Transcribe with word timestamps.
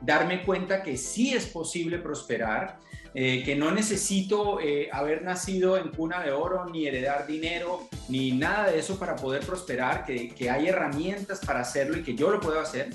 darme 0.00 0.42
cuenta 0.42 0.82
que 0.82 0.96
sí 0.96 1.32
es 1.34 1.46
posible 1.46 1.98
prosperar, 1.98 2.78
eh, 3.12 3.42
que 3.44 3.56
no 3.56 3.72
necesito 3.72 4.60
eh, 4.60 4.88
haber 4.92 5.22
nacido 5.22 5.76
en 5.76 5.88
cuna 5.88 6.22
de 6.22 6.30
oro, 6.30 6.66
ni 6.66 6.86
heredar 6.86 7.26
dinero, 7.26 7.88
ni 8.08 8.32
nada 8.32 8.70
de 8.70 8.78
eso 8.78 8.98
para 8.98 9.16
poder 9.16 9.44
prosperar, 9.44 10.04
que, 10.04 10.28
que 10.28 10.48
hay 10.48 10.68
herramientas 10.68 11.40
para 11.44 11.60
hacerlo 11.60 11.98
y 11.98 12.02
que 12.02 12.14
yo 12.14 12.30
lo 12.30 12.40
puedo 12.40 12.60
hacer. 12.60 12.90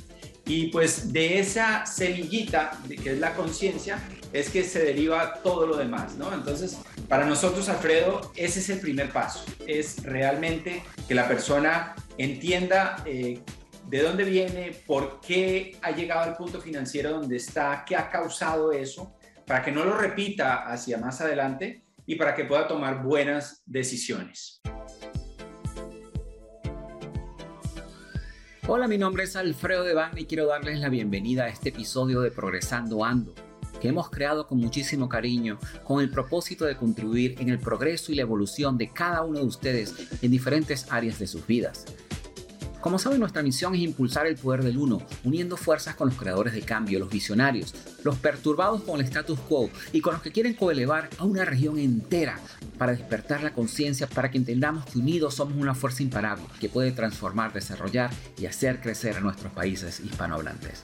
Y 0.48 0.68
pues 0.68 1.12
de 1.12 1.40
esa 1.40 1.86
semillita, 1.86 2.80
que 2.88 3.14
es 3.14 3.20
la 3.20 3.34
conciencia, 3.34 4.00
es 4.32 4.50
que 4.50 4.64
se 4.64 4.84
deriva 4.84 5.42
todo 5.42 5.66
lo 5.66 5.76
demás, 5.76 6.16
¿no? 6.16 6.32
Entonces, 6.34 6.78
para 7.10 7.26
nosotros, 7.26 7.68
Alfredo, 7.68 8.32
ese 8.36 8.60
es 8.60 8.70
el 8.70 8.80
primer 8.80 9.10
paso, 9.10 9.44
es 9.66 10.04
realmente 10.04 10.84
que 11.08 11.16
la 11.16 11.28
persona 11.28 11.96
entienda 12.18 12.98
eh, 13.06 13.40
de 13.88 14.02
dónde 14.02 14.24
viene, 14.24 14.72
por 14.88 15.20
qué 15.22 15.78
ha 15.82 15.92
llegado 15.92 16.22
al 16.22 16.36
punto 16.36 16.60
financiero 16.60 17.12
donde 17.12 17.38
está, 17.38 17.84
qué 17.88 17.96
ha 17.96 18.10
causado 18.10 18.72
eso, 18.72 19.16
para 19.46 19.64
que 19.64 19.72
no 19.72 19.86
lo 19.86 19.96
repita 19.96 20.68
hacia 20.68 20.98
más 20.98 21.22
adelante 21.22 21.84
y 22.06 22.16
para 22.16 22.34
que 22.34 22.46
pueda 22.46 22.68
tomar 22.68 23.04
buenas 23.04 23.62
decisiones. 23.66 24.62
Hola, 28.68 28.88
mi 28.88 28.98
nombre 28.98 29.26
es 29.26 29.36
Alfredo 29.36 29.84
Devane 29.84 30.22
y 30.22 30.26
quiero 30.26 30.48
darles 30.48 30.80
la 30.80 30.90
bienvenida 30.90 31.44
a 31.44 31.50
este 31.50 31.70
episodio 31.70 32.22
de 32.22 32.32
Progresando 32.32 33.06
Ando, 33.06 33.36
que 33.80 33.90
hemos 33.90 34.10
creado 34.10 34.48
con 34.48 34.58
muchísimo 34.58 35.08
cariño, 35.08 35.60
con 35.84 36.02
el 36.02 36.10
propósito 36.10 36.66
de 36.66 36.76
contribuir 36.76 37.36
en 37.40 37.50
el 37.50 37.60
progreso 37.60 38.12
y 38.12 38.16
la 38.16 38.24
evolución 38.24 38.80
de 38.80 38.92
cada 38.92 39.22
uno 39.22 39.42
de 39.42 39.46
ustedes 39.46 39.94
en 40.24 40.32
diferentes 40.32 40.92
áreas 40.92 41.20
de 41.20 41.28
sus 41.28 41.46
vidas. 41.46 41.86
Como 42.86 43.00
saben, 43.00 43.20
nuestra 43.20 43.42
misión 43.42 43.74
es 43.74 43.82
impulsar 43.82 44.28
el 44.28 44.36
poder 44.36 44.62
del 44.62 44.78
uno, 44.78 45.02
uniendo 45.24 45.58
fuerzas 45.58 45.96
con 45.96 46.10
los 46.10 46.18
creadores 46.20 46.54
de 46.54 46.62
cambio, 46.62 47.00
los 47.00 47.10
visionarios, 47.10 47.74
los 48.04 48.16
perturbados 48.20 48.84
con 48.84 49.00
el 49.00 49.08
status 49.08 49.40
quo 49.40 49.72
y 49.92 50.02
con 50.02 50.14
los 50.14 50.22
que 50.22 50.32
quieren 50.32 50.54
coelevar 50.54 51.10
a 51.18 51.24
una 51.24 51.46
región 51.46 51.80
entera 51.80 52.40
para 52.78 52.92
despertar 52.92 53.42
la 53.42 53.54
conciencia, 53.54 54.06
para 54.06 54.30
que 54.30 54.38
entendamos 54.38 54.86
que 54.86 55.00
unidos 55.00 55.34
somos 55.34 55.58
una 55.58 55.74
fuerza 55.74 56.04
imparable 56.04 56.46
que 56.60 56.70
puede 56.70 56.92
transformar, 56.92 57.52
desarrollar 57.54 58.12
y 58.38 58.46
hacer 58.46 58.80
crecer 58.82 59.18
a 59.18 59.20
nuestros 59.20 59.52
países 59.52 60.00
hispanohablantes. 60.00 60.84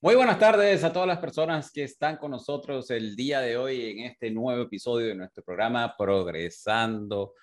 Muy 0.00 0.16
buenas 0.16 0.40
tardes 0.40 0.82
a 0.82 0.92
todas 0.92 1.06
las 1.06 1.18
personas 1.18 1.70
que 1.70 1.84
están 1.84 2.16
con 2.16 2.32
nosotros 2.32 2.90
el 2.90 3.14
día 3.14 3.38
de 3.38 3.56
hoy 3.56 3.88
en 3.88 4.00
este 4.00 4.32
nuevo 4.32 4.62
episodio 4.62 5.06
de 5.06 5.14
nuestro 5.14 5.44
programa 5.44 5.94
Progresando 5.96 7.34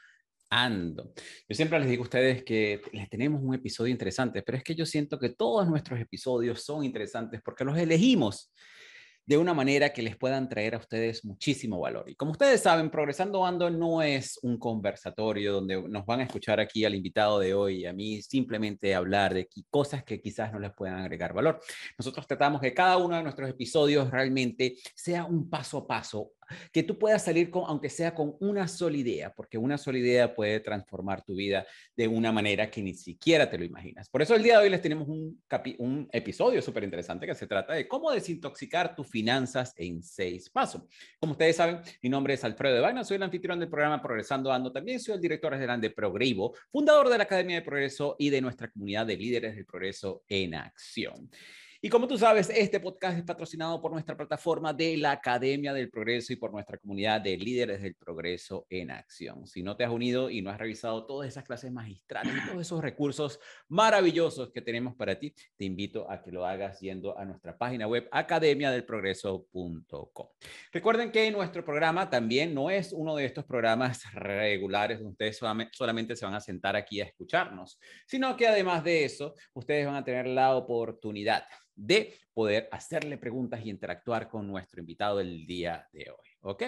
ando. 0.50 1.14
Yo 1.48 1.56
siempre 1.56 1.80
les 1.80 1.90
digo 1.90 2.04
a 2.04 2.06
ustedes 2.06 2.44
que 2.44 2.82
les 2.92 3.10
tenemos 3.10 3.42
un 3.44 3.54
episodio 3.54 3.92
interesante, 3.92 4.42
pero 4.42 4.58
es 4.58 4.64
que 4.64 4.76
yo 4.76 4.86
siento 4.86 5.20
que 5.20 5.30
todos 5.30 5.68
nuestros 5.68 6.00
episodios 6.00 6.64
son 6.64 6.84
interesantes 6.84 7.42
porque 7.44 7.64
los 7.64 7.78
elegimos 7.78 8.52
de 9.30 9.38
una 9.38 9.54
manera 9.54 9.94
que 9.94 10.02
les 10.02 10.18
puedan 10.18 10.50
traer 10.50 10.74
a 10.74 10.80
ustedes 10.80 11.24
muchísimo 11.24 11.80
valor. 11.80 12.10
Y 12.10 12.16
como 12.16 12.32
ustedes 12.32 12.62
saben, 12.62 12.90
Progresando 12.90 13.46
Ando 13.46 13.70
no 13.70 14.02
es 14.02 14.40
un 14.42 14.58
conversatorio 14.58 15.54
donde 15.54 15.80
nos 15.88 16.04
van 16.08 16.22
a 16.22 16.24
escuchar 16.24 16.60
aquí 16.60 16.84
al 16.84 16.96
invitado 16.96 17.38
de 17.38 17.54
hoy 17.54 17.86
a 17.86 17.94
mí 17.94 18.24
simplemente 18.24 18.96
hablar 18.96 19.36
de 19.36 19.48
cosas 19.70 20.04
que 20.04 20.20
quizás 20.20 20.52
no 20.52 20.58
les 20.58 20.74
puedan 20.74 20.98
agregar 20.98 21.32
valor. 21.32 21.60
Nosotros 21.96 22.26
tratamos 22.26 22.60
que 22.60 22.74
cada 22.74 22.98
uno 22.98 23.18
de 23.18 23.22
nuestros 23.22 23.48
episodios 23.48 24.10
realmente 24.10 24.78
sea 24.96 25.26
un 25.26 25.48
paso 25.48 25.78
a 25.78 25.86
paso 25.86 26.32
que 26.72 26.84
tú 26.84 26.98
puedas 26.98 27.24
salir 27.24 27.50
con, 27.50 27.64
aunque 27.68 27.90
sea 27.90 28.14
con 28.14 28.36
una 28.40 28.68
sola 28.68 28.98
idea, 28.98 29.34
porque 29.34 29.58
una 29.58 29.78
sola 29.78 29.98
idea 29.98 30.34
puede 30.34 30.60
transformar 30.60 31.24
tu 31.24 31.36
vida 31.36 31.66
de 31.96 32.08
una 32.08 32.32
manera 32.32 32.70
que 32.70 32.82
ni 32.82 32.94
siquiera 32.94 33.50
te 33.50 33.58
lo 33.58 33.66
imaginas. 33.66 34.10
Por 34.10 34.22
eso 34.22 34.36
el 34.36 34.44
día 34.44 34.58
de 34.58 34.64
hoy 34.64 34.70
les 34.70 34.82
tenemos 34.82 35.08
un, 35.08 35.42
un 35.78 36.10
episodio 36.12 36.62
súper 36.62 36.84
interesante 36.84 37.26
que 37.26 37.36
se 37.36 37.48
trata 37.48 37.74
de 37.74 37.88
cómo 37.88 38.12
desintoxicar 38.12 38.96
tus 38.96 39.08
finanzas 39.08 39.74
en 39.78 40.02
seis 40.02 40.50
pasos. 40.50 40.84
Como 41.20 41.34
ustedes 41.34 41.56
saben, 41.56 41.80
mi 42.02 42.10
nombre 42.10 42.34
es 42.34 42.44
Alfredo 42.44 42.76
de 42.76 42.82
Vagna, 42.82 43.04
soy 43.04 43.18
el 43.18 43.24
anfitrión 43.24 43.60
del 43.60 43.70
programa 43.70 44.02
Progresando 44.02 44.52
Ando, 44.52 44.72
también 44.72 45.00
soy 45.00 45.16
el 45.16 45.22
director 45.22 45.54
general 45.54 45.82
de 45.82 45.90
Progrevo, 45.90 46.56
fundador 46.72 47.10
de 47.10 47.18
la 47.18 47.24
Academia 47.24 47.58
de 47.58 47.62
Progreso 47.62 48.16
y 48.18 48.30
de 48.30 48.42
nuestra 48.42 48.70
comunidad 48.70 49.06
de 49.06 49.18
líderes 49.18 49.56
del 49.56 49.66
progreso 49.66 50.24
en 50.28 50.56
acción. 50.56 51.30
Y 51.82 51.88
como 51.88 52.10
tú 52.10 52.18
sabes, 52.18 52.50
este 52.50 52.82
podcast 52.82 53.18
es 53.18 53.24
patrocinado 53.24 53.82
por 53.82 53.94
nuestra 53.94 54.18
plataforma 54.18 54.74
de 54.74 54.98
la 54.98 55.12
Academia 55.12 55.72
del 55.72 55.90
Progreso 55.90 56.34
y 56.34 56.36
por 56.36 56.52
nuestra 56.52 56.78
comunidad 56.78 57.22
de 57.22 57.38
líderes 57.38 57.82
del 57.82 57.96
progreso 57.96 58.68
en 58.70 58.92
acción. 58.92 59.48
Si 59.48 59.64
no 59.64 59.78
te 59.78 59.86
has 59.86 59.90
unido 59.90 60.30
y 60.30 60.42
no 60.42 60.50
has 60.50 60.58
revisado 60.58 61.06
todas 61.06 61.30
esas 61.30 61.46
clases 61.46 61.72
magistrales 61.72 62.34
y 62.36 62.50
todos 62.50 62.60
esos 62.60 62.82
recursos 62.82 63.40
maravillosos 63.70 64.52
que 64.52 64.60
tenemos 64.60 64.94
para 64.94 65.18
ti, 65.18 65.34
te 65.56 65.64
invito 65.64 66.12
a 66.12 66.22
que 66.22 66.34
lo 66.34 66.46
hagas 66.46 66.82
yendo 66.82 67.18
a 67.18 67.24
nuestra 67.24 67.58
página 67.58 67.88
web 67.88 68.10
academiadelprogreso.com. 68.12 70.28
Recuerden 70.74 71.14
que 71.14 71.32
nuestro 71.32 71.64
programa 71.64 72.10
también 72.10 72.54
no 72.54 72.70
es 72.70 72.92
uno 72.92 73.16
de 73.16 73.24
estos 73.24 73.46
programas 73.46 74.04
regulares 74.16 75.00
donde 75.00 75.14
ustedes 75.14 75.40
solamente 75.72 76.18
se 76.18 76.26
van 76.26 76.36
a 76.36 76.42
sentar 76.42 76.76
aquí 76.76 77.00
a 77.00 77.06
escucharnos, 77.06 77.80
sino 78.06 78.36
que 78.36 78.50
además 78.50 78.84
de 78.84 79.06
eso, 79.06 79.34
ustedes 79.54 79.86
van 79.86 79.96
a 79.96 80.04
tener 80.04 80.28
la 80.28 80.58
oportunidad 80.58 81.46
de 81.80 82.14
poder 82.34 82.68
hacerle 82.72 83.18
preguntas 83.18 83.62
y 83.64 83.70
interactuar 83.70 84.30
con 84.30 84.48
nuestro 84.48 84.82
invitado 84.82 85.20
el 85.20 85.46
día 85.46 85.88
de 85.92 86.10
hoy. 86.10 86.30
¿Ok? 86.42 86.64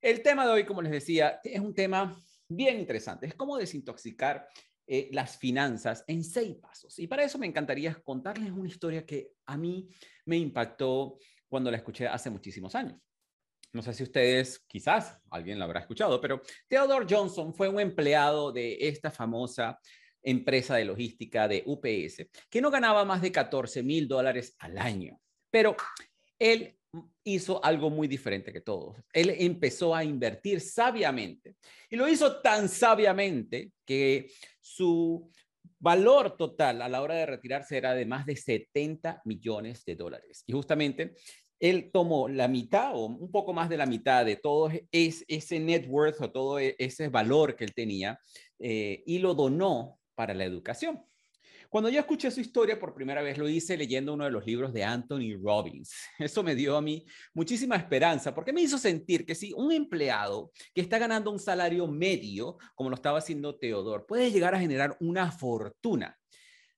El 0.00 0.22
tema 0.22 0.44
de 0.46 0.52
hoy, 0.52 0.64
como 0.64 0.82
les 0.82 0.92
decía, 0.92 1.40
es 1.44 1.60
un 1.60 1.74
tema 1.74 2.16
bien 2.48 2.80
interesante. 2.80 3.26
Es 3.26 3.34
cómo 3.34 3.56
desintoxicar 3.56 4.48
eh, 4.86 5.08
las 5.12 5.36
finanzas 5.36 6.04
en 6.06 6.24
seis 6.24 6.56
pasos. 6.56 6.98
Y 6.98 7.06
para 7.06 7.22
eso 7.22 7.38
me 7.38 7.46
encantaría 7.46 7.94
contarles 8.02 8.50
una 8.50 8.68
historia 8.68 9.06
que 9.06 9.30
a 9.46 9.56
mí 9.56 9.88
me 10.26 10.36
impactó 10.36 11.18
cuando 11.48 11.70
la 11.70 11.76
escuché 11.76 12.08
hace 12.08 12.30
muchísimos 12.30 12.74
años. 12.74 13.00
No 13.72 13.80
sé 13.80 13.94
si 13.94 14.02
ustedes, 14.02 14.64
quizás 14.66 15.18
alguien 15.30 15.58
la 15.58 15.64
habrá 15.64 15.80
escuchado, 15.80 16.20
pero 16.20 16.42
Theodore 16.68 17.06
Johnson 17.08 17.54
fue 17.54 17.68
un 17.68 17.80
empleado 17.80 18.52
de 18.52 18.76
esta 18.80 19.10
famosa 19.10 19.78
empresa 20.22 20.76
de 20.76 20.84
logística 20.84 21.48
de 21.48 21.62
UPS, 21.66 22.26
que 22.48 22.60
no 22.60 22.70
ganaba 22.70 23.04
más 23.04 23.22
de 23.22 23.32
14 23.32 23.82
mil 23.82 24.08
dólares 24.08 24.54
al 24.58 24.78
año. 24.78 25.20
Pero 25.50 25.76
él 26.38 26.76
hizo 27.24 27.64
algo 27.64 27.90
muy 27.90 28.08
diferente 28.08 28.52
que 28.52 28.60
todos. 28.60 28.96
Él 29.12 29.34
empezó 29.38 29.94
a 29.94 30.04
invertir 30.04 30.60
sabiamente 30.60 31.56
y 31.88 31.96
lo 31.96 32.08
hizo 32.08 32.40
tan 32.40 32.68
sabiamente 32.68 33.72
que 33.84 34.30
su 34.60 35.30
valor 35.78 36.36
total 36.36 36.82
a 36.82 36.88
la 36.88 37.02
hora 37.02 37.14
de 37.14 37.26
retirarse 37.26 37.76
era 37.76 37.94
de 37.94 38.06
más 38.06 38.26
de 38.26 38.36
70 38.36 39.22
millones 39.24 39.84
de 39.84 39.96
dólares. 39.96 40.44
Y 40.46 40.52
justamente 40.52 41.14
él 41.58 41.90
tomó 41.92 42.28
la 42.28 42.48
mitad 42.48 42.94
o 42.94 43.06
un 43.06 43.30
poco 43.30 43.52
más 43.52 43.68
de 43.68 43.76
la 43.76 43.86
mitad 43.86 44.26
de 44.26 44.36
todo 44.36 44.70
ese 44.90 45.60
net 45.60 45.86
worth 45.88 46.20
o 46.20 46.30
todo 46.30 46.58
e-, 46.58 46.74
ese 46.78 47.08
valor 47.08 47.54
que 47.54 47.64
él 47.64 47.72
tenía 47.72 48.18
eh, 48.58 49.02
y 49.06 49.18
lo 49.18 49.34
donó 49.34 50.00
para 50.14 50.34
la 50.34 50.44
educación. 50.44 51.04
Cuando 51.72 51.88
yo 51.88 52.00
escuché 52.00 52.30
su 52.30 52.42
historia 52.42 52.78
por 52.78 52.92
primera 52.92 53.22
vez, 53.22 53.38
lo 53.38 53.48
hice 53.48 53.78
leyendo 53.78 54.12
uno 54.12 54.24
de 54.24 54.30
los 54.30 54.44
libros 54.44 54.74
de 54.74 54.84
Anthony 54.84 55.38
Robbins. 55.42 55.94
Eso 56.18 56.42
me 56.42 56.54
dio 56.54 56.76
a 56.76 56.82
mí 56.82 57.06
muchísima 57.32 57.76
esperanza, 57.76 58.34
porque 58.34 58.52
me 58.52 58.60
hizo 58.60 58.76
sentir 58.76 59.24
que 59.24 59.34
si 59.34 59.54
un 59.54 59.72
empleado 59.72 60.52
que 60.74 60.82
está 60.82 60.98
ganando 60.98 61.30
un 61.30 61.38
salario 61.38 61.86
medio, 61.86 62.58
como 62.74 62.90
lo 62.90 62.96
estaba 62.96 63.20
haciendo 63.20 63.56
Teodor, 63.58 64.04
puede 64.04 64.30
llegar 64.30 64.54
a 64.54 64.60
generar 64.60 64.98
una 65.00 65.32
fortuna, 65.32 66.14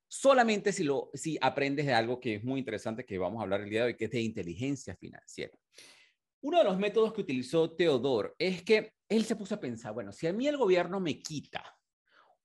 solamente 0.06 0.72
si, 0.72 0.84
lo, 0.84 1.10
si 1.12 1.36
aprendes 1.40 1.86
de 1.86 1.94
algo 1.94 2.20
que 2.20 2.36
es 2.36 2.44
muy 2.44 2.60
interesante, 2.60 3.04
que 3.04 3.18
vamos 3.18 3.40
a 3.40 3.42
hablar 3.42 3.62
el 3.62 3.70
día 3.70 3.80
de 3.80 3.86
hoy, 3.86 3.96
que 3.96 4.04
es 4.04 4.12
de 4.12 4.20
inteligencia 4.20 4.94
financiera. 4.94 5.52
Uno 6.40 6.58
de 6.58 6.64
los 6.64 6.78
métodos 6.78 7.12
que 7.12 7.22
utilizó 7.22 7.72
Teodor 7.72 8.36
es 8.38 8.62
que 8.62 8.92
él 9.08 9.24
se 9.24 9.34
puso 9.34 9.56
a 9.56 9.60
pensar, 9.60 9.92
bueno, 9.92 10.12
si 10.12 10.28
a 10.28 10.32
mí 10.32 10.46
el 10.46 10.56
gobierno 10.56 11.00
me 11.00 11.18
quita 11.20 11.64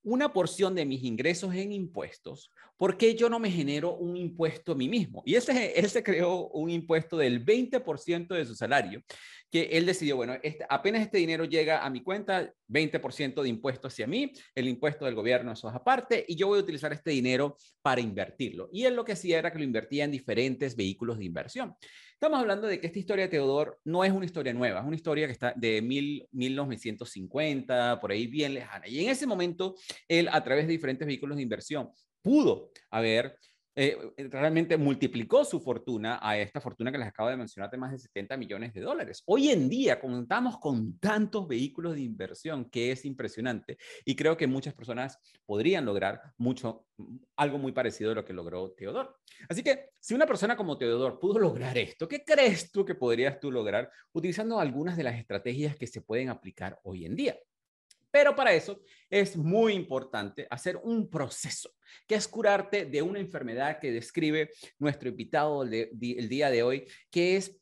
una 0.04 0.32
porción 0.32 0.76
de 0.76 0.86
mis 0.86 1.04
ingresos 1.04 1.54
en 1.54 1.72
impuestos, 1.72 2.52
¿por 2.78 2.98
qué 2.98 3.16
yo 3.16 3.30
no 3.30 3.40
me 3.40 3.52
genero 3.52 3.96
un 3.96 4.16
impuesto 4.16 4.72
a 4.72 4.76
mí 4.76 4.88
mismo? 4.88 5.22
Y 5.26 5.36
ese, 5.36 6.04
creó 6.04 6.48
un 6.50 6.70
impuesto 6.70 7.18
del 7.18 7.46
20% 7.46 8.28
de 8.28 8.46
su 8.46 8.56
salario, 8.56 9.04
que 9.52 9.64
él 9.72 9.86
decidió, 9.86 10.16
bueno, 10.16 10.36
este, 10.44 10.66
apenas 10.70 11.02
este 11.02 11.18
dinero 11.18 11.46
llega 11.46 11.84
a 11.84 11.90
mi 11.90 12.02
cuenta, 12.02 12.54
20% 12.68 13.42
de 13.42 13.50
impuesto 13.50 13.88
hacia 13.88 14.06
mí, 14.06 14.32
el 14.54 14.68
impuesto 14.68 15.06
del 15.06 15.16
gobierno, 15.16 15.52
eso 15.52 15.70
es 15.70 15.76
aparte, 15.76 16.26
y 16.28 16.36
yo 16.36 16.48
voy 16.48 16.60
a 16.60 16.64
utilizar 16.64 16.94
este 16.94 17.12
dinero 17.12 17.58
para 17.82 18.02
invertirlo. 18.02 18.70
Y 18.72 18.86
él 18.86 18.96
lo 18.96 19.04
que 19.04 19.14
hacía 19.14 19.40
era 19.40 19.52
que 19.52 19.58
lo 19.58 19.64
invertía 19.64 20.04
en 20.04 20.12
diferentes 20.12 20.76
vehículos 20.76 21.18
de 21.18 21.26
inversión. 21.26 21.76
Estamos 22.14 22.40
hablando 22.40 22.68
de 22.68 22.80
que 22.80 22.88
esta 22.88 23.00
historia 23.00 23.26
de 23.26 23.30
Teodor 23.30 23.80
no 23.86 24.04
es 24.04 24.12
una 24.12 24.26
historia 24.26 24.54
nueva, 24.54 24.82
es 24.82 24.86
una 24.86 24.96
historia 24.96 25.26
que 25.26 25.32
está 25.32 25.54
de 25.56 25.82
mil, 25.82 26.28
1950, 26.32 28.00
por 28.02 28.12
ahí 28.12 28.28
bien 28.28 28.54
lejana. 28.54 28.88
Y 28.88 29.04
en 29.06 29.10
ese 29.10 29.26
momento, 29.26 29.76
él, 30.08 30.28
a 30.32 30.44
través 30.44 30.68
de 30.68 30.74
diferentes 30.74 31.08
vehículos 31.08 31.38
de 31.38 31.44
inversión, 31.44 31.90
pudo 32.22 32.72
haber 32.90 33.38
eh, 33.76 33.98
realmente 34.30 34.78
multiplicó 34.78 35.46
su 35.46 35.60
fortuna 35.60 36.20
a 36.22 36.38
esta 36.38 36.60
fortuna 36.60 36.92
que 36.92 36.98
les 36.98 37.08
acabo 37.08 37.30
de 37.30 37.38
mencionar 37.38 37.70
de 37.70 37.78
más 37.78 37.92
de 37.92 38.00
70 38.00 38.36
millones 38.38 38.74
de 38.74 38.82
dólares. 38.82 39.24
Hoy 39.26 39.50
en 39.50 39.70
día 39.70 40.00
contamos 40.00 40.58
con 40.60 40.98
tantos 41.00 41.48
vehículos 41.48 41.96
de 41.96 42.02
inversión 42.02 42.70
que 42.70 42.92
es 42.92 43.06
impresionante 43.06 43.78
y 44.04 44.16
creo 44.16 44.36
que 44.36 44.48
muchas 44.48 44.74
personas 44.74 45.18
podrían 45.46 45.86
lograr 45.86 46.22
mucho, 46.38 46.86
algo 47.36 47.58
muy 47.58 47.72
parecido 47.72 48.12
a 48.12 48.16
lo 48.16 48.26
que 48.26 48.34
logró 48.34 48.72
Teodor. 48.72 49.18
Así 49.48 49.64
que 49.64 49.92
si 50.00 50.14
una 50.14 50.26
persona 50.26 50.58
como 50.58 50.78
Teodor 50.78 51.20
pudo 51.20 51.40
lograr 51.40 51.78
esto, 51.78 52.08
¿qué 52.08 52.24
crees 52.24 52.72
tú 52.72 52.84
que 52.84 52.96
podrías 52.96 53.40
tú 53.40 53.52
lograr 53.52 53.90
utilizando 54.12 54.60
algunas 54.60 54.98
de 54.98 55.04
las 55.04 55.18
estrategias 55.18 55.76
que 55.76 55.88
se 55.88 56.02
pueden 56.02 56.30
aplicar 56.30 56.80
hoy 56.84 57.06
en 57.06 57.16
día? 57.16 57.38
Pero 58.12 58.36
para 58.36 58.54
eso 58.54 58.82
es 59.10 59.38
muy 59.38 59.74
importante 59.74 60.48
hacer 60.50 60.78
un 60.78 61.10
proceso, 61.10 61.72
que 62.08 62.16
es 62.16 62.28
curarte 62.28 62.86
de 62.86 63.02
una 63.02 63.20
enfermedad 63.20 63.80
que 63.80 63.92
describe 63.92 64.50
nuestro 64.80 65.10
invitado 65.10 65.64
el, 65.64 65.90
día 66.30 66.50
de 66.50 66.64
hoy, 66.64 66.88
que 67.12 67.38
es 67.38 67.60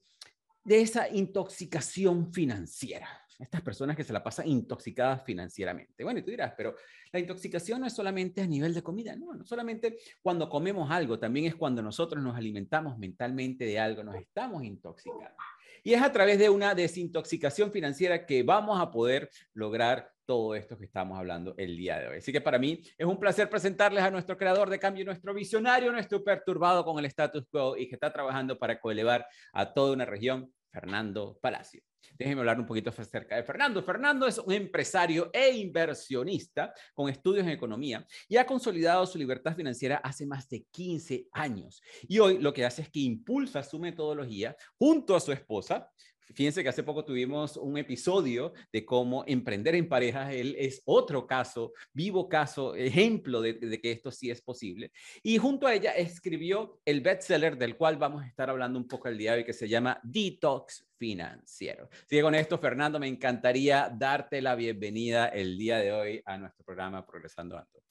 de 0.64 0.82
esa 0.82 1.10
intoxicación 1.10 2.34
financiera. 2.34 3.08
Estas 3.40 3.62
personas 3.62 3.96
que 3.96 4.04
se 4.04 4.14
la 4.14 4.24
pasan 4.24 4.48
intoxicadas 4.48 5.24
financieramente. 5.24 6.04
Bueno, 6.04 6.20
y 6.20 6.24
tú 6.24 6.32
dirás, 6.32 6.54
pero 6.58 6.76
la 7.12 7.20
intoxicación 7.20 7.80
no 7.80 7.86
es 7.86 7.94
solamente 7.94 8.42
a 8.42 8.48
nivel 8.48 8.74
de 8.74 8.82
comida, 8.82 9.16
no, 9.16 9.36
no 9.36 9.46
solamente 9.46 10.00
cuando 10.24 10.50
comemos 10.50 10.90
algo, 10.90 11.20
también 11.20 11.46
es 11.46 11.56
cuando 11.56 11.84
nosotros 11.84 12.24
nos 12.24 12.36
alimentamos 12.36 12.98
mentalmente 12.98 13.64
de 13.66 13.80
algo, 13.80 14.04
nos 14.04 14.16
estamos 14.16 14.64
intoxicando. 14.64 15.36
Y 15.84 15.94
es 15.94 16.02
a 16.02 16.12
través 16.12 16.40
de 16.40 16.50
una 16.50 16.74
desintoxicación 16.74 17.72
financiera 17.72 18.26
que 18.26 18.42
vamos 18.42 18.82
a 18.82 18.90
poder 18.90 19.30
lograr 19.54 20.12
todo 20.28 20.54
esto 20.56 20.78
que 20.78 20.86
estamos 20.86 21.18
hablando 21.18 21.56
el 21.58 21.76
día 21.78 22.00
de 22.00 22.08
hoy. 22.10 22.18
Así 22.18 22.32
que 22.32 22.42
para 22.42 22.60
mí 22.60 22.84
es 22.98 23.08
un 23.08 23.18
placer 23.18 23.50
presentarles 23.50 24.04
a 24.04 24.12
nuestro 24.12 24.38
creador 24.38 24.70
de 24.70 24.78
cambio, 24.78 25.06
nuestro 25.06 25.34
visionario, 25.34 25.92
nuestro 25.92 26.24
perturbado 26.24 26.84
con 26.84 27.00
el 27.00 27.06
status 27.06 27.46
quo 27.50 27.78
y 27.78 27.88
que 27.88 27.96
está 27.96 28.12
trabajando 28.12 28.60
para 28.60 28.80
coelevar 28.80 29.26
a 29.54 29.74
toda 29.74 29.94
una 29.94 30.06
región, 30.06 30.54
Fernando 30.70 31.40
Palacio. 31.42 31.82
Déjenme 32.18 32.42
hablar 32.42 32.60
un 32.60 32.66
poquito 32.66 32.90
acerca 32.90 33.36
de 33.36 33.44
Fernando. 33.44 33.82
Fernando 33.82 34.28
es 34.28 34.38
un 34.38 34.54
empresario 34.54 35.30
e 35.34 35.50
inversionista 35.52 36.74
con 36.94 37.10
estudios 37.10 37.46
en 37.46 37.54
economía 37.54 38.06
y 38.28 38.38
ha 38.38 38.46
consolidado 38.46 39.06
su 39.06 39.18
libertad 39.18 39.56
financiera 39.56 39.98
hace 39.98 40.26
más 40.26 40.50
de 40.50 40.66
15 40.72 41.28
años. 41.32 41.82
Y 42.08 42.20
hoy 42.20 42.40
lo 42.40 42.54
que 42.54 42.66
hace 42.66 42.82
es 42.82 42.90
que 42.90 43.00
impulsa 43.00 43.64
su 43.64 43.80
metodología 43.80 44.56
junto 44.78 45.16
a 45.16 45.20
su 45.20 45.32
esposa, 45.32 45.90
Fíjense 46.34 46.62
que 46.62 46.70
hace 46.70 46.84
poco 46.84 47.06
tuvimos 47.06 47.58
un 47.58 47.78
episodio 47.78 48.54
de 48.72 48.86
cómo 48.86 49.24
emprender 49.28 49.76
en 49.76 49.88
pareja. 49.88 50.32
Él 50.34 50.56
es 50.58 50.82
otro 50.86 51.26
caso, 51.26 51.74
vivo 51.94 52.28
caso, 52.28 52.76
ejemplo 52.76 53.42
de, 53.42 53.80
que 53.82 53.92
esto 53.92 54.12
sí 54.12 54.30
es 54.30 54.42
posible. 54.42 54.92
Y 55.24 55.38
junto 55.38 55.68
a 55.68 55.74
ella 55.74 55.92
escribió 55.92 56.80
el 56.86 57.02
bestseller 57.02 57.58
del 57.58 57.78
cual 57.78 57.98
vamos 57.98 58.24
a 58.24 58.28
estar 58.28 58.50
hablando 58.50 58.78
un 58.78 58.88
poco 58.88 59.08
el 59.08 59.18
día 59.18 59.32
de 59.32 59.40
hoy, 59.40 59.46
que 59.46 59.54
se 59.54 59.70
llama 59.70 60.00
Detox 60.04 60.86
Financiero. 60.98 61.90
Así 61.92 62.18
que 62.18 62.22
con 62.22 62.36
esto, 62.36 62.58
Fernando, 62.58 63.00
me 63.00 63.08
encantaría 63.08 63.90
darte 63.94 64.42
la 64.42 64.56
bienvenida 64.56 65.28
el 65.28 65.58
día 65.58 65.78
de 65.78 65.94
hoy 65.94 66.22
a 66.26 66.38
nuestro 66.38 66.66
programa 66.66 67.06
Progresando 67.06 67.58
Ando. 67.58 67.82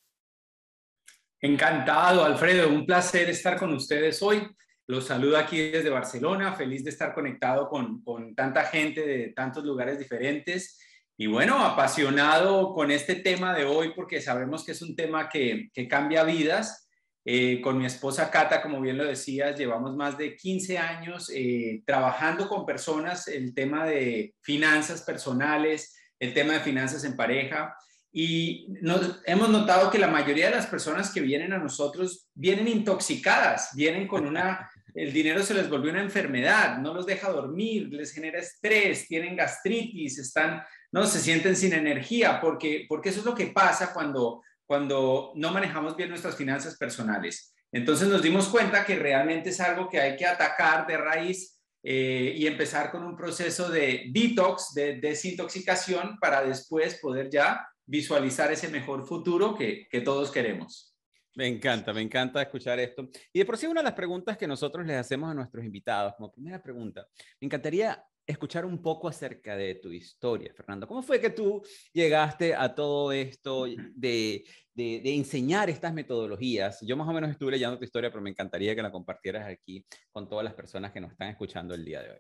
Encantado, 1.41 2.25
Alfredo. 2.25 2.69
Un 2.69 2.87
placer 2.87 3.31
estar 3.31 3.59
con 3.59 3.73
ustedes 3.73 4.23
hoy. 4.23 4.47
Los 4.89 5.07
saludo 5.07 5.37
aquí 5.37 5.71
desde 5.71 5.91
Barcelona, 5.91 6.55
feliz 6.55 6.85
de 6.85 6.91
estar 6.91 7.13
conectado 7.13 7.69
con, 7.69 8.03
con 8.03 8.35
tanta 8.35 8.65
gente 8.65 9.05
de 9.05 9.29
tantos 9.29 9.65
lugares 9.65 9.99
diferentes. 9.99 10.79
Y 11.17 11.27
bueno, 11.27 11.59
apasionado 11.65 12.73
con 12.75 12.91
este 12.91 13.17
tema 13.17 13.55
de 13.55 13.65
hoy 13.65 13.93
porque 13.97 14.21
sabemos 14.21 14.65
que 14.65 14.73
es 14.73 14.83
un 14.83 14.95
tema 14.95 15.29
que, 15.29 15.71
que 15.73 15.89
cambia 15.89 16.25
vidas. 16.25 16.87
Eh, 17.29 17.61
con 17.61 17.77
mi 17.77 17.87
esposa 17.87 18.31
Cata, 18.31 18.63
como 18.63 18.81
bien 18.81 18.97
lo 18.97 19.05
decías, 19.05 19.59
llevamos 19.59 19.97
más 19.97 20.17
de 20.17 20.37
15 20.37 20.79
años 20.79 21.29
eh, 21.35 21.83
trabajando 21.85 22.49
con 22.49 22.65
personas 22.65 23.27
el 23.27 23.53
tema 23.53 23.85
de 23.85 24.37
finanzas 24.43 25.03
personales, 25.03 25.97
el 26.21 26.33
tema 26.33 26.53
de 26.53 26.61
finanzas 26.61 27.03
en 27.03 27.17
pareja. 27.17 27.75
Y 28.13 28.69
nos, 28.81 29.21
hemos 29.27 29.49
notado 29.49 29.91
que 29.91 29.99
la 29.99 30.07
mayoría 30.07 30.51
de 30.51 30.55
las 30.55 30.69
personas 30.69 31.13
que 31.13 31.21
vienen 31.21 31.53
a 31.53 31.59
nosotros 31.59 32.29
vienen 32.33 32.69
intoxicadas, 32.69 33.71
vienen 33.75 34.07
con 34.07 34.25
una 34.25 34.71
el 34.97 35.13
dinero 35.13 35.43
se 35.43 35.53
les 35.53 35.69
volvió 35.69 35.91
una 35.91 36.01
enfermedad, 36.01 36.79
no 36.79 36.95
los 36.95 37.05
deja 37.05 37.31
dormir, 37.31 37.89
les 37.93 38.13
genera 38.13 38.41
estrés, 38.41 39.07
tienen 39.07 39.37
gastritis, 39.37 40.19
están, 40.19 40.63
no 40.91 41.07
se 41.07 41.21
sienten 41.21 41.55
sin 41.55 41.75
energía, 41.75 42.41
porque, 42.41 42.87
porque 42.89 43.11
eso 43.11 43.21
es 43.21 43.27
lo 43.27 43.35
que 43.35 43.49
pasa 43.49 43.93
cuando, 43.93 44.43
cuando 44.65 45.33
no 45.37 45.53
manejamos 45.53 45.97
bien 45.97 46.09
nuestras 46.09 46.35
finanzas 46.35 46.79
personales. 46.79 47.55
Entonces 47.71 48.09
nos 48.09 48.23
dimos 48.23 48.49
cuenta 48.49 48.87
que 48.87 48.97
realmente 48.97 49.51
es 49.51 49.61
algo 49.61 49.87
que 49.91 50.01
hay 50.01 50.17
que 50.17 50.27
atacar 50.27 50.87
de 50.87 50.97
raíz 50.97 51.61
eh, 51.83 52.33
y 52.35 52.47
empezar 52.47 52.91
con 52.91 53.05
un 53.05 53.17
proceso 53.17 53.69
de 53.69 54.07
detox, 54.11 54.73
de 54.73 54.97
desintoxicación, 54.97 56.19
para 56.19 56.43
después 56.43 56.99
poder 57.03 57.29
ya 57.29 57.69
visualizar 57.85 58.51
ese 58.51 58.69
mejor 58.69 59.07
futuro 59.07 59.55
que, 59.55 59.87
que 59.91 60.01
todos 60.01 60.31
queremos. 60.31 60.96
Me 61.37 61.47
encanta, 61.47 61.93
me 61.93 62.01
encanta 62.01 62.41
escuchar 62.41 62.81
esto. 62.81 63.11
Y 63.31 63.41
de 63.41 63.45
por 63.45 63.59
sí, 63.59 63.67
una 63.67 63.81
de 63.81 63.85
las 63.85 63.93
preguntas 63.93 64.39
que 64.39 64.47
nosotros 64.47 64.87
les 64.87 64.97
hacemos 64.97 65.31
a 65.31 65.35
nuestros 65.35 65.63
invitados, 65.67 66.15
como 66.17 66.33
primera 66.33 66.63
pregunta, 66.63 67.07
me 67.39 67.45
encantaría 67.45 68.03
escuchar 68.27 68.65
un 68.65 68.81
poco 68.81 69.07
acerca 69.07 69.55
de 69.55 69.75
tu 69.75 69.93
historia, 69.93 70.55
Fernando. 70.55 70.89
¿Cómo 70.89 71.03
fue 71.03 71.21
que 71.21 71.29
tú 71.29 71.63
llegaste 71.93 72.55
a 72.55 72.75
todo 72.75 73.13
esto 73.13 73.67
de, 73.67 74.45
de, 74.73 75.01
de, 75.05 75.15
enseñar 75.15 75.69
estas 75.69 75.93
metodologías? 75.93 76.81
Yo 76.81 76.97
más 76.97 77.07
o 77.07 77.13
menos 77.13 77.31
estuve 77.31 77.53
leyendo 77.53 77.79
tu 77.79 77.85
historia, 77.85 78.11
pero 78.11 78.23
me 78.23 78.31
encantaría 78.31 78.75
que 78.75 78.83
la 78.83 78.91
compartieras 78.91 79.47
aquí 79.47 79.85
con 80.11 80.27
todas 80.31 80.43
las 80.43 80.55
personas 80.55 80.91
que 80.91 81.03
nos 81.03 81.13
están 81.13 81.29
escuchando 81.29 81.75
el 81.75 81.85
día 81.85 82.03
de 82.03 82.13
hoy. 82.13 82.19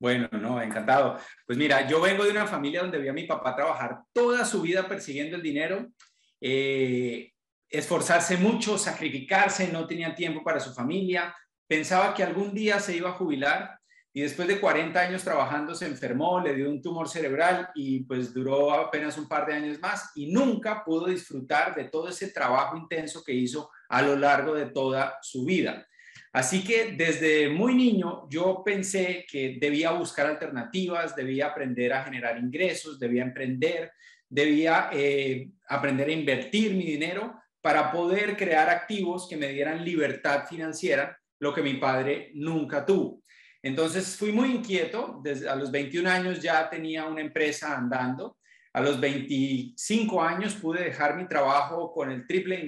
Bueno, 0.00 0.30
no, 0.32 0.62
encantado. 0.62 1.18
Pues 1.46 1.58
mira, 1.58 1.86
yo 1.86 2.00
vengo 2.00 2.24
de 2.24 2.30
una 2.30 2.46
familia 2.46 2.80
donde 2.80 2.98
vi 2.98 3.08
a 3.08 3.12
mi 3.12 3.24
papá 3.24 3.54
trabajar 3.54 4.00
toda 4.14 4.46
su 4.46 4.62
vida 4.62 4.88
persiguiendo 4.88 5.36
el 5.36 5.42
dinero. 5.42 5.92
Eh, 6.40 7.31
esforzarse 7.72 8.36
mucho, 8.36 8.76
sacrificarse, 8.76 9.68
no 9.72 9.86
tenía 9.86 10.14
tiempo 10.14 10.44
para 10.44 10.60
su 10.60 10.74
familia, 10.74 11.34
pensaba 11.66 12.12
que 12.14 12.22
algún 12.22 12.52
día 12.52 12.78
se 12.78 12.94
iba 12.94 13.08
a 13.08 13.14
jubilar 13.14 13.78
y 14.12 14.20
después 14.20 14.46
de 14.46 14.60
40 14.60 15.00
años 15.00 15.24
trabajando 15.24 15.74
se 15.74 15.86
enfermó, 15.86 16.38
le 16.38 16.54
dio 16.54 16.68
un 16.68 16.82
tumor 16.82 17.08
cerebral 17.08 17.70
y 17.74 18.00
pues 18.00 18.34
duró 18.34 18.72
apenas 18.72 19.16
un 19.16 19.26
par 19.26 19.46
de 19.46 19.54
años 19.54 19.80
más 19.80 20.10
y 20.14 20.30
nunca 20.30 20.84
pudo 20.84 21.06
disfrutar 21.06 21.74
de 21.74 21.84
todo 21.84 22.10
ese 22.10 22.28
trabajo 22.28 22.76
intenso 22.76 23.24
que 23.24 23.32
hizo 23.32 23.70
a 23.88 24.02
lo 24.02 24.16
largo 24.16 24.54
de 24.54 24.66
toda 24.66 25.18
su 25.22 25.46
vida. 25.46 25.86
Así 26.30 26.62
que 26.62 26.92
desde 26.92 27.48
muy 27.48 27.74
niño 27.74 28.28
yo 28.28 28.62
pensé 28.64 29.24
que 29.30 29.56
debía 29.58 29.92
buscar 29.92 30.26
alternativas, 30.26 31.16
debía 31.16 31.46
aprender 31.46 31.94
a 31.94 32.04
generar 32.04 32.38
ingresos, 32.38 32.98
debía 32.98 33.22
emprender, 33.22 33.92
debía 34.28 34.90
eh, 34.92 35.50
aprender 35.68 36.08
a 36.08 36.12
invertir 36.12 36.74
mi 36.74 36.84
dinero 36.84 37.41
para 37.62 37.90
poder 37.90 38.36
crear 38.36 38.68
activos 38.68 39.26
que 39.28 39.36
me 39.36 39.48
dieran 39.48 39.84
libertad 39.84 40.44
financiera, 40.46 41.18
lo 41.38 41.54
que 41.54 41.62
mi 41.62 41.74
padre 41.74 42.30
nunca 42.34 42.84
tuvo. 42.84 43.22
Entonces 43.62 44.16
fui 44.16 44.32
muy 44.32 44.50
inquieto, 44.50 45.20
desde 45.22 45.48
a 45.48 45.54
los 45.54 45.70
21 45.70 46.10
años 46.10 46.42
ya 46.42 46.68
tenía 46.68 47.06
una 47.06 47.20
empresa 47.20 47.76
andando, 47.76 48.36
a 48.74 48.80
los 48.80 48.98
25 49.00 50.22
años 50.22 50.54
pude 50.54 50.82
dejar 50.82 51.16
mi 51.16 51.28
trabajo 51.28 51.92
con 51.92 52.10
el 52.10 52.26
triple 52.26 52.58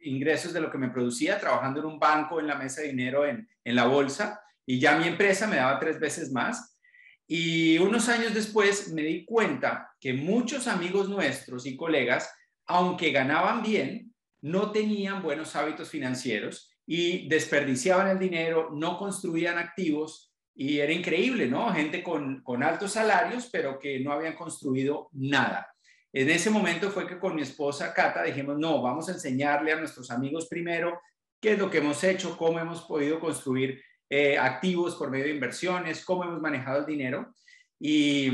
ingresos, 0.00 0.52
de 0.52 0.60
lo 0.60 0.70
que 0.70 0.78
me 0.78 0.90
producía, 0.90 1.38
trabajando 1.40 1.80
en 1.80 1.86
un 1.86 1.98
banco 1.98 2.40
en 2.40 2.46
la 2.46 2.56
mesa 2.56 2.82
de 2.82 2.88
dinero 2.88 3.24
en 3.26 3.46
la 3.64 3.86
bolsa, 3.86 4.40
y 4.66 4.78
ya 4.78 4.96
mi 4.96 5.06
empresa 5.06 5.46
me 5.46 5.56
daba 5.56 5.78
tres 5.78 5.98
veces 5.98 6.32
más. 6.32 6.78
Y 7.26 7.78
unos 7.78 8.08
años 8.08 8.34
después 8.34 8.92
me 8.92 9.02
di 9.02 9.24
cuenta 9.24 9.90
que 9.98 10.12
muchos 10.12 10.66
amigos 10.66 11.08
nuestros 11.08 11.66
y 11.66 11.76
colegas, 11.76 12.30
aunque 12.66 13.12
ganaban 13.12 13.62
bien, 13.62 14.13
no 14.44 14.72
tenían 14.72 15.22
buenos 15.22 15.56
hábitos 15.56 15.88
financieros 15.88 16.70
y 16.86 17.26
desperdiciaban 17.28 18.08
el 18.08 18.18
dinero, 18.18 18.68
no 18.74 18.98
construían 18.98 19.56
activos 19.56 20.34
y 20.54 20.80
era 20.80 20.92
increíble, 20.92 21.46
¿no? 21.46 21.72
Gente 21.72 22.02
con, 22.02 22.42
altos 22.62 22.92
salarios, 22.92 23.48
pero 23.50 23.78
que 23.78 24.00
no 24.00 24.12
habían 24.12 24.34
construido 24.34 25.08
nada. 25.12 25.74
En 26.12 26.28
ese 26.28 26.50
momento 26.50 26.90
fue 26.90 27.06
que 27.06 27.18
con 27.18 27.34
mi 27.34 27.40
esposa 27.40 27.94
Cata 27.94 28.22
dijimos, 28.22 28.58
no, 28.58 28.82
vamos 28.82 29.08
a 29.08 29.12
enseñarle 29.12 29.72
a 29.72 29.76
nuestros 29.76 30.10
amigos 30.10 30.46
primero 30.46 31.00
qué 31.40 31.52
es 31.52 31.58
lo 31.58 31.70
que 31.70 31.78
hemos 31.78 32.04
hecho, 32.04 32.36
cómo 32.36 32.60
hemos 32.60 32.82
podido 32.82 33.18
construir 33.18 33.82
eh, 34.10 34.36
activos 34.36 34.94
por 34.96 35.10
medio 35.10 35.24
de 35.24 35.30
inversiones, 35.30 36.04
cómo 36.04 36.22
hemos 36.22 36.42
manejado 36.42 36.80
el 36.80 36.86
dinero. 36.86 37.34
Y 37.78 38.28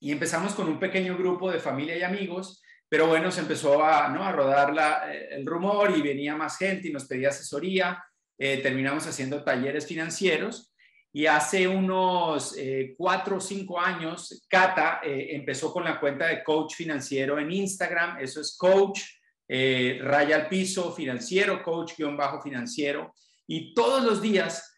empezamos 0.00 0.54
con 0.54 0.68
un 0.68 0.78
pequeño 0.78 1.18
grupo 1.18 1.50
de 1.50 1.58
familia 1.58 1.98
y 1.98 2.04
amigos 2.04 2.60
pero 2.94 3.08
bueno, 3.08 3.32
se 3.32 3.40
empezó 3.40 3.82
a, 3.82 4.08
¿no? 4.08 4.22
a 4.22 4.30
rodar 4.30 4.72
la, 4.72 5.12
eh, 5.12 5.30
el 5.32 5.44
rumor 5.44 5.92
y 5.96 6.00
venía 6.00 6.36
más 6.36 6.56
gente 6.56 6.86
y 6.86 6.92
nos 6.92 7.06
pedía 7.06 7.30
asesoría. 7.30 8.00
Eh, 8.38 8.58
terminamos 8.58 9.04
haciendo 9.08 9.42
talleres 9.42 9.84
financieros 9.84 10.72
y 11.12 11.26
hace 11.26 11.66
unos 11.66 12.56
eh, 12.56 12.94
cuatro 12.96 13.38
o 13.38 13.40
cinco 13.40 13.80
años, 13.80 14.46
Cata 14.48 15.00
empezó 15.02 15.72
con 15.72 15.82
la 15.82 15.98
cuenta 15.98 16.28
de 16.28 16.44
coach 16.44 16.76
financiero 16.76 17.36
en 17.40 17.50
Instagram. 17.50 18.20
Eso 18.20 18.40
es 18.40 18.56
coach 18.56 19.00
Raya 19.48 20.36
al 20.36 20.48
Piso 20.48 20.92
Financiero, 20.92 21.64
coach-financiero, 21.64 23.12
y 23.48 23.74
todos 23.74 24.04
los 24.04 24.22
días 24.22 24.72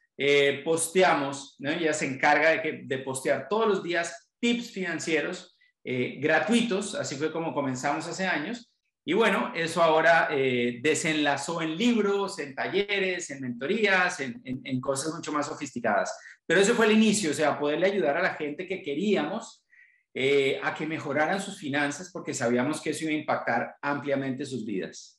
posteamos, 0.64 1.56
¿no? 1.58 1.70
ella 1.70 1.92
se 1.92 2.06
encarga 2.06 2.62
de, 2.62 2.80
de 2.85 2.99
postear 3.00 3.46
todos 3.46 3.68
los 3.68 3.82
días 3.82 4.32
tips 4.40 4.70
financieros 4.70 5.55
eh, 5.88 6.19
gratuitos, 6.21 6.97
así 6.97 7.14
fue 7.14 7.31
como 7.31 7.55
comenzamos 7.55 8.09
hace 8.09 8.26
años, 8.26 8.73
y 9.09 9.12
bueno, 9.12 9.52
eso 9.55 9.81
ahora 9.81 10.26
eh, 10.33 10.81
desenlazó 10.83 11.62
en 11.62 11.76
libros, 11.76 12.40
en 12.40 12.57
talleres, 12.57 13.31
en 13.31 13.40
mentorías, 13.40 14.19
en, 14.19 14.81
cosas 14.81 15.14
mucho 15.14 15.31
más 15.31 15.47
sofisticadas. 15.47 16.12
Pero 16.45 16.61
ese 16.61 16.75
fue 16.75 16.87
el 16.87 16.93
inicio, 16.93 17.31
o 17.31 17.35
sea, 17.35 17.57
poderle 17.57 17.87
ayudar 17.87 18.16
a 18.16 18.23
la 18.23 18.35
gente 18.35 18.66
que 18.66 18.83
queríamos 18.83 19.64
eh, 20.12 20.59
a 20.61 20.75
que 20.75 20.88
mejoraran 20.88 21.40
sus 21.40 21.57
finanzas 21.57 22.11
porque 22.12 22.35
sabíamos 22.35 22.81
que 22.81 22.90
eso 22.90 23.05
iba 23.05 23.12
a 23.12 23.21
impactar 23.21 23.76
ampliamente 23.81 24.45
sus 24.45 24.66
vidas. 24.66 25.16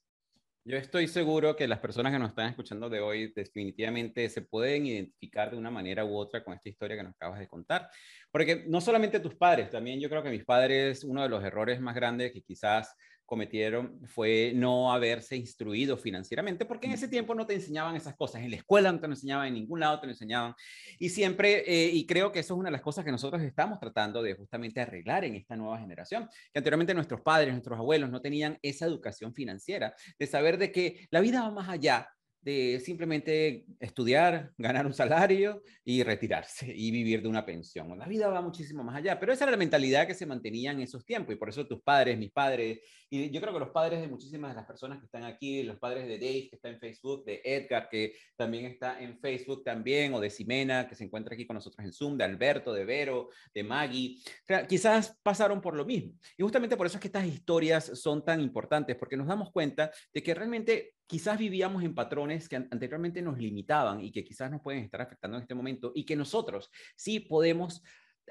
Yo 0.66 0.76
estoy 0.76 1.08
seguro 1.08 1.56
que 1.56 1.66
las 1.66 1.80
personas 1.80 2.12
que 2.12 2.20
nos 2.20 2.32
están 2.32 2.50
escuchando 2.50 2.90
de 2.90 3.00
hoy 3.00 3.32
definitivamente 3.34 4.28
se 4.28 4.42
pueden 4.42 4.86
identificar 4.86 5.50
de 5.50 5.58
una 5.58 5.72
manera 5.72 6.04
u 6.04 6.14
otra 6.18 6.44
con 6.44 6.54
esta 6.54 6.68
historia 6.68 6.98
que 6.98 7.04
nos 7.04 7.14
acabas 7.14 7.40
de 7.40 7.48
contar. 7.48 7.90
Porque 8.38 8.66
no 8.68 8.82
solamente 8.82 9.20
tus 9.20 9.34
padres, 9.34 9.72
también 9.72 10.00
yo 10.00 10.10
creo 10.10 10.22
que 10.22 10.30
mis 10.30 10.46
padres, 10.46 11.04
uno 11.04 11.24
de 11.24 11.30
los 11.30 11.44
errores 11.44 11.82
más 11.82 11.96
grandes 11.96 12.32
que 12.32 12.44
quizás 12.44 12.96
cometieron 13.26 14.00
fue 14.06 14.52
no 14.54 14.94
haberse 14.94 15.36
instruido 15.36 15.98
financieramente, 15.98 16.64
porque 16.64 16.86
en 16.86 16.94
ese 16.94 17.08
tiempo 17.08 17.34
no 17.34 17.48
te 17.48 17.56
enseñaban 17.56 17.96
esas 17.96 18.16
cosas. 18.16 18.44
En 18.44 18.52
la 18.52 18.58
escuela 18.58 18.92
no 18.92 19.00
te 19.00 19.08
lo 19.08 19.14
enseñaban, 19.14 19.48
en 19.48 19.56
ningún 19.56 19.80
lado 19.80 20.00
te 20.00 20.06
lo 20.06 20.12
enseñaban. 20.12 20.54
Y 21.00 21.10
siempre, 21.10 21.64
eh, 21.66 21.90
y 21.92 22.06
creo 22.06 22.32
que 22.32 22.42
eso 22.42 22.54
es 22.54 22.60
una 22.60 22.68
de 22.68 22.74
las 22.74 22.84
cosas 22.84 23.04
que 23.04 23.12
nosotros 23.12 23.42
estamos 23.42 23.80
tratando 23.80 24.22
de 24.22 24.36
justamente 24.36 24.82
arreglar 24.82 25.26
en 25.26 25.34
esta 25.34 25.56
nueva 25.56 25.80
generación, 25.80 26.30
que 26.54 26.60
anteriormente 26.60 26.94
nuestros 26.94 27.22
padres, 27.22 27.54
nuestros 27.54 27.80
abuelos 27.80 28.12
no 28.12 28.22
tenían 28.22 28.60
esa 28.62 28.86
educación 28.86 29.34
financiera, 29.34 29.96
de 30.20 30.28
saber 30.28 30.60
de 30.60 30.72
que 30.72 31.08
la 31.10 31.22
vida 31.22 31.42
va 31.42 31.50
más 31.50 31.70
allá 31.70 32.08
de 32.48 32.80
simplemente 32.80 33.66
estudiar, 33.78 34.54
ganar 34.58 34.86
un 34.86 34.94
salario 34.94 35.64
y 35.84 36.02
retirarse 36.02 36.66
y 36.74 36.92
vivir 36.92 37.22
de 37.22 37.28
una 37.28 37.46
pensión. 37.46 38.00
La 38.00 38.08
vida 38.08 38.30
va 38.30 38.42
muchísimo 38.42 38.86
más 38.86 38.96
allá, 38.96 39.20
pero 39.20 39.34
esa 39.34 39.44
era 39.44 39.52
la 39.52 39.58
mentalidad 39.58 40.08
que 40.08 40.14
se 40.14 40.26
mantenía 40.26 40.72
en 40.72 40.80
esos 40.80 41.04
tiempos 41.04 41.36
y 41.36 41.38
por 41.38 41.50
eso 41.50 41.68
tus 41.68 41.82
padres, 41.82 42.18
mis 42.18 42.32
padres, 42.32 42.80
y 43.10 43.30
yo 43.32 43.42
creo 43.42 43.52
que 43.52 43.60
los 43.60 43.72
padres 43.72 44.00
de 44.00 44.08
muchísimas 44.08 44.52
de 44.52 44.56
las 44.56 44.66
personas 44.66 45.00
que 45.00 45.06
están 45.06 45.26
aquí, 45.26 45.62
los 45.64 45.78
padres 45.78 46.08
de 46.08 46.18
Dave 46.18 46.48
que 46.50 46.56
está 46.56 46.70
en 46.70 46.80
Facebook, 46.80 47.26
de 47.26 47.42
Edgar 47.44 47.90
que 47.90 48.14
también 48.38 48.66
está 48.66 49.02
en 49.02 49.20
Facebook 49.20 49.66
también, 49.66 50.14
o 50.14 50.20
de 50.22 50.30
Simena 50.30 50.88
que 50.88 50.96
se 50.96 51.04
encuentra 51.04 51.34
aquí 51.34 51.46
con 51.46 51.56
nosotros 51.56 51.86
en 51.86 51.92
Zoom, 51.92 52.18
de 52.18 52.24
Alberto, 52.24 52.72
de 52.72 52.86
Vero, 52.86 53.30
de 53.54 53.64
Maggie, 53.64 54.22
quizás 54.70 55.18
pasaron 55.22 55.60
por 55.60 55.76
lo 55.76 55.84
mismo. 55.84 56.14
Y 56.38 56.44
justamente 56.44 56.78
por 56.78 56.86
eso 56.86 56.96
es 56.96 57.02
que 57.02 57.08
estas 57.08 57.26
historias 57.26 57.92
son 58.00 58.24
tan 58.24 58.40
importantes, 58.40 58.96
porque 58.96 59.18
nos 59.18 59.28
damos 59.28 59.52
cuenta 59.52 59.92
de 60.14 60.24
que 60.24 60.34
realmente 60.34 60.94
quizás 61.08 61.38
vivíamos 61.38 61.84
en 61.84 61.96
patrones 61.96 62.48
que 62.48 62.58
anteriormente 62.58 63.22
nos 63.22 63.38
limitaban 63.38 64.02
y 64.02 64.12
que 64.12 64.24
quizás 64.24 64.52
nos 64.52 64.62
pueden 64.62 64.84
estar 64.84 65.02
afectando 65.02 65.38
en 65.38 65.44
este 65.44 65.56
momento 65.56 65.92
y 65.96 66.06
que 66.06 66.16
nosotros 66.16 66.70
sí 66.96 67.22
podemos 67.22 67.82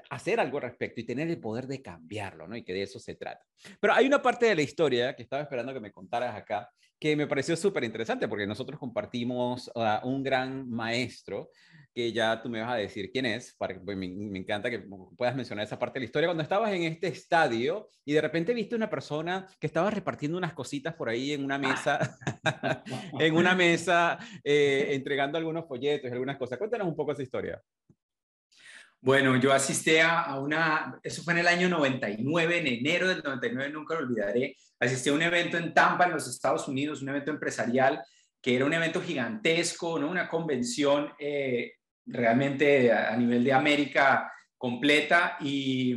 hacer 0.09 0.39
algo 0.39 0.57
al 0.57 0.63
respecto 0.63 1.01
y 1.01 1.05
tener 1.05 1.27
el 1.27 1.39
poder 1.39 1.67
de 1.67 1.81
cambiarlo, 1.81 2.47
¿no? 2.47 2.55
Y 2.55 2.63
que 2.63 2.73
de 2.73 2.83
eso 2.83 2.99
se 2.99 3.15
trata. 3.15 3.43
Pero 3.79 3.93
hay 3.93 4.05
una 4.05 4.21
parte 4.21 4.45
de 4.45 4.55
la 4.55 4.61
historia 4.61 5.15
que 5.15 5.23
estaba 5.23 5.41
esperando 5.41 5.73
que 5.73 5.79
me 5.79 5.91
contaras 5.91 6.35
acá 6.35 6.69
que 6.99 7.15
me 7.15 7.27
pareció 7.27 7.55
súper 7.55 7.83
interesante 7.83 8.27
porque 8.27 8.47
nosotros 8.47 8.79
compartimos 8.79 9.71
a 9.75 10.01
un 10.03 10.23
gran 10.23 10.69
maestro 10.69 11.51
que 11.93 12.11
ya 12.11 12.41
tú 12.41 12.49
me 12.49 12.61
vas 12.61 12.71
a 12.71 12.75
decir 12.75 13.09
quién 13.11 13.25
es, 13.25 13.55
para, 13.55 13.79
pues, 13.79 13.97
me, 13.97 14.05
encanta 14.05 14.69
que 14.69 14.85
puedas 15.17 15.35
mencionar 15.35 15.65
esa 15.65 15.79
parte 15.79 15.95
de 15.95 16.01
la 16.01 16.05
historia. 16.05 16.27
Cuando 16.27 16.43
estabas 16.43 16.71
en 16.71 16.83
este 16.83 17.07
estadio 17.07 17.89
y 18.05 18.13
de 18.13 18.21
repente 18.21 18.53
viste 18.53 18.75
una 18.75 18.89
persona 18.89 19.47
que 19.59 19.67
estaba 19.67 19.89
repartiendo 19.89 20.37
unas 20.37 20.53
cositas 20.53 20.93
por 20.93 21.09
ahí 21.09 21.33
en 21.33 21.43
una 21.43 21.57
mesa, 21.57 22.17
en 23.19 23.35
una 23.35 23.55
mesa, 23.55 24.19
eh, 24.43 24.89
entregando 24.91 25.37
algunos 25.37 25.67
folletos 25.67 26.11
algunas 26.11 26.37
cosas. 26.37 26.57
Cuéntanos 26.57 26.87
un 26.87 26.95
poco 26.95 27.13
esa 27.13 27.23
historia. 27.23 27.61
Bueno, 28.99 29.35
yo 29.37 29.53
asistí 29.53 29.97
a 29.99 30.39
una, 30.39 30.99
eso 31.03 31.23
fue 31.23 31.33
en 31.33 31.39
el 31.39 31.47
año 31.47 31.69
99, 31.69 32.57
en 32.57 32.67
enero 32.67 33.07
del 33.07 33.21
99, 33.23 33.71
nunca 33.71 33.93
lo 33.95 34.01
olvidaré. 34.01 34.55
Asistí 34.79 35.09
a 35.09 35.13
un 35.13 35.21
evento 35.21 35.57
en 35.57 35.73
Tampa, 35.73 36.05
en 36.05 36.11
los 36.11 36.27
Estados 36.27 36.67
Unidos, 36.67 37.01
un 37.01 37.09
evento 37.09 37.31
empresarial, 37.31 38.03
que 38.41 38.55
era 38.55 38.65
un 38.65 38.73
evento 38.73 39.01
gigantesco, 39.01 39.99
¿no? 39.99 40.09
una 40.09 40.27
convención 40.27 41.11
eh, 41.19 41.73
realmente 42.05 42.91
a, 42.91 43.15
nivel 43.15 43.43
de 43.43 43.53
América 43.53 44.31
completa 44.57 45.37
y, 45.41 45.93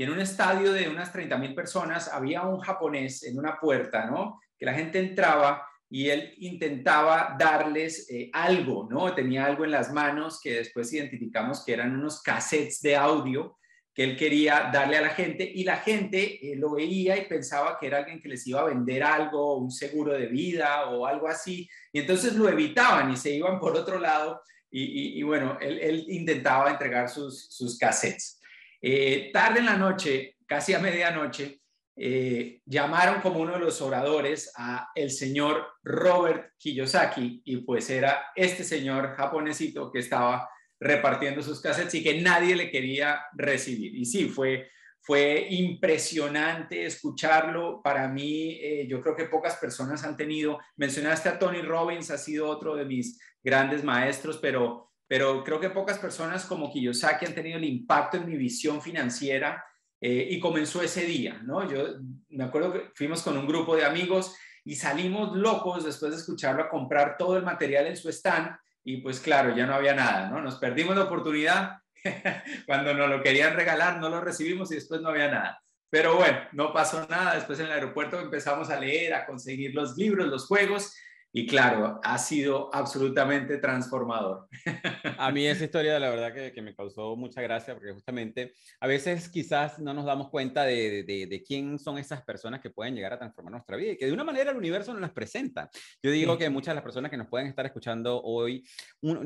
en 0.00 0.10
un 0.10 0.20
estadio 0.20 0.72
de 0.72 0.88
unas 0.88 1.12
30 1.12 1.36
mil 1.38 1.54
personas 1.56 2.06
había 2.06 2.42
un 2.42 2.60
japonés 2.60 3.24
en 3.24 3.36
una 3.36 3.58
puerta, 3.58 4.06
¿no? 4.06 4.38
Que 4.56 4.64
la 4.64 4.74
gente 4.74 5.00
entraba 5.00 5.66
y 5.90 6.10
él 6.10 6.34
intentaba 6.38 7.36
darles 7.38 8.10
eh, 8.10 8.30
algo, 8.32 8.86
¿no? 8.90 9.14
Tenía 9.14 9.46
algo 9.46 9.64
en 9.64 9.70
las 9.70 9.92
manos 9.92 10.40
que 10.42 10.54
después 10.54 10.92
identificamos 10.92 11.64
que 11.64 11.72
eran 11.72 11.94
unos 11.94 12.22
cassettes 12.22 12.80
de 12.82 12.96
audio 12.96 13.58
que 13.98 14.04
él 14.04 14.16
quería 14.16 14.70
darle 14.72 14.96
a 14.96 15.00
la 15.00 15.08
gente 15.08 15.50
y 15.52 15.64
la 15.64 15.78
gente 15.78 16.52
eh, 16.52 16.54
lo 16.54 16.70
veía 16.70 17.16
y 17.16 17.26
pensaba 17.26 17.76
que 17.80 17.88
era 17.88 17.98
alguien 17.98 18.20
que 18.20 18.28
les 18.28 18.46
iba 18.46 18.60
a 18.60 18.66
vender 18.66 19.02
algo, 19.02 19.56
un 19.56 19.72
seguro 19.72 20.12
de 20.12 20.26
vida 20.26 20.88
o 20.90 21.04
algo 21.04 21.26
así, 21.26 21.68
y 21.92 21.98
entonces 21.98 22.36
lo 22.36 22.48
evitaban 22.48 23.10
y 23.10 23.16
se 23.16 23.32
iban 23.34 23.58
por 23.58 23.76
otro 23.76 23.98
lado 23.98 24.40
y, 24.70 25.20
bueno, 25.24 25.58
él, 25.60 26.04
intentaba 26.10 26.70
entregar 26.70 27.08
sus, 27.08 27.48
sus 27.48 27.76
cassettes. 27.76 28.40
Eh, 28.80 29.30
tarde 29.32 29.58
en 29.58 29.66
la 29.66 29.76
noche, 29.76 30.36
casi 30.46 30.74
a 30.74 30.78
medianoche, 30.78 31.62
eh, 32.00 32.62
llamaron 32.64 33.20
como 33.20 33.40
uno 33.40 33.54
de 33.54 33.58
los 33.58 33.82
oradores 33.82 34.52
a 34.56 34.88
el 34.94 35.10
señor 35.10 35.66
Robert 35.82 36.52
Kiyosaki 36.56 37.42
y 37.44 37.56
pues 37.58 37.90
era 37.90 38.26
este 38.36 38.62
señor 38.62 39.16
japonesito 39.16 39.90
que 39.90 39.98
estaba 39.98 40.48
repartiendo 40.78 41.42
sus 41.42 41.60
cassettes 41.60 41.96
y 41.96 42.04
que 42.04 42.20
nadie 42.20 42.54
le 42.54 42.70
quería 42.70 43.22
recibir. 43.32 43.96
Y 43.96 44.04
sí, 44.04 44.26
fue, 44.26 44.70
fue 45.00 45.48
impresionante 45.50 46.86
escucharlo. 46.86 47.82
Para 47.82 48.06
mí, 48.06 48.60
eh, 48.62 48.86
yo 48.88 49.00
creo 49.00 49.16
que 49.16 49.24
pocas 49.24 49.56
personas 49.56 50.04
han 50.04 50.16
tenido, 50.16 50.60
mencionaste 50.76 51.28
a 51.28 51.38
Tony 51.40 51.62
Robbins, 51.62 52.12
ha 52.12 52.18
sido 52.18 52.46
otro 52.46 52.76
de 52.76 52.84
mis 52.84 53.20
grandes 53.42 53.82
maestros, 53.82 54.38
pero, 54.38 54.92
pero 55.08 55.42
creo 55.42 55.58
que 55.58 55.70
pocas 55.70 55.98
personas 55.98 56.44
como 56.44 56.72
Kiyosaki 56.72 57.26
han 57.26 57.34
tenido 57.34 57.58
el 57.58 57.64
impacto 57.64 58.18
en 58.18 58.26
mi 58.26 58.36
visión 58.36 58.80
financiera 58.80 59.64
eh, 60.00 60.28
y 60.30 60.38
comenzó 60.38 60.82
ese 60.82 61.04
día, 61.04 61.40
¿no? 61.44 61.68
Yo 61.68 61.96
me 62.30 62.44
acuerdo 62.44 62.72
que 62.72 62.90
fuimos 62.94 63.22
con 63.22 63.36
un 63.36 63.46
grupo 63.46 63.76
de 63.76 63.84
amigos 63.84 64.36
y 64.64 64.76
salimos 64.76 65.36
locos 65.36 65.84
después 65.84 66.12
de 66.12 66.18
escucharlo 66.18 66.62
a 66.62 66.68
comprar 66.68 67.16
todo 67.16 67.36
el 67.36 67.42
material 67.42 67.86
en 67.86 67.96
su 67.96 68.08
stand 68.08 68.56
y 68.84 68.98
pues 68.98 69.20
claro, 69.20 69.54
ya 69.56 69.66
no 69.66 69.74
había 69.74 69.94
nada, 69.94 70.28
¿no? 70.30 70.40
Nos 70.40 70.56
perdimos 70.56 70.96
la 70.96 71.04
oportunidad 71.04 71.78
cuando 72.66 72.94
nos 72.94 73.08
lo 73.08 73.22
querían 73.22 73.54
regalar, 73.54 73.98
no 73.98 74.08
lo 74.08 74.20
recibimos 74.20 74.70
y 74.70 74.76
después 74.76 75.00
no 75.00 75.08
había 75.08 75.30
nada. 75.30 75.62
Pero 75.90 76.16
bueno, 76.16 76.38
no 76.52 76.72
pasó 76.72 77.06
nada. 77.08 77.34
Después 77.34 77.58
en 77.60 77.66
el 77.66 77.72
aeropuerto 77.72 78.20
empezamos 78.20 78.70
a 78.70 78.78
leer, 78.78 79.14
a 79.14 79.26
conseguir 79.26 79.74
los 79.74 79.96
libros, 79.96 80.28
los 80.28 80.46
juegos 80.46 80.94
y 81.30 81.46
claro, 81.46 82.00
ha 82.02 82.16
sido 82.16 82.70
absolutamente 82.74 83.58
transformador. 83.58 84.48
A 85.18 85.30
mí 85.30 85.46
esa 85.46 85.64
historia, 85.64 85.98
la 85.98 86.08
verdad, 86.08 86.32
que, 86.32 86.52
que, 86.52 86.62
me 86.62 86.74
causó 86.74 87.16
mucha 87.16 87.42
gracia, 87.42 87.74
porque 87.74 87.92
justamente 87.92 88.54
a 88.80 88.86
veces 88.86 89.28
quizás 89.28 89.78
no 89.78 89.92
nos 89.92 90.06
damos 90.06 90.30
cuenta 90.30 90.64
de, 90.64 91.04
de, 91.04 91.44
quién 91.46 91.78
son 91.78 91.98
esas 91.98 92.22
personas 92.22 92.60
que 92.60 92.70
pueden 92.70 92.94
llegar 92.94 93.12
a 93.12 93.18
transformar 93.18 93.52
nuestra 93.52 93.76
vida 93.76 93.92
y 93.92 93.96
que 93.96 94.06
de 94.06 94.12
una 94.12 94.24
manera 94.24 94.50
el 94.50 94.56
universo 94.56 94.92
nos 94.92 95.02
las 95.02 95.10
presenta. 95.10 95.70
Yo 96.02 96.10
digo 96.10 96.38
que 96.38 96.48
muchas 96.48 96.72
de 96.72 96.76
las 96.76 96.84
personas 96.84 97.10
que 97.10 97.16
nos 97.16 97.28
pueden 97.28 97.46
estar 97.46 97.66
escuchando 97.66 98.22
hoy 98.22 98.64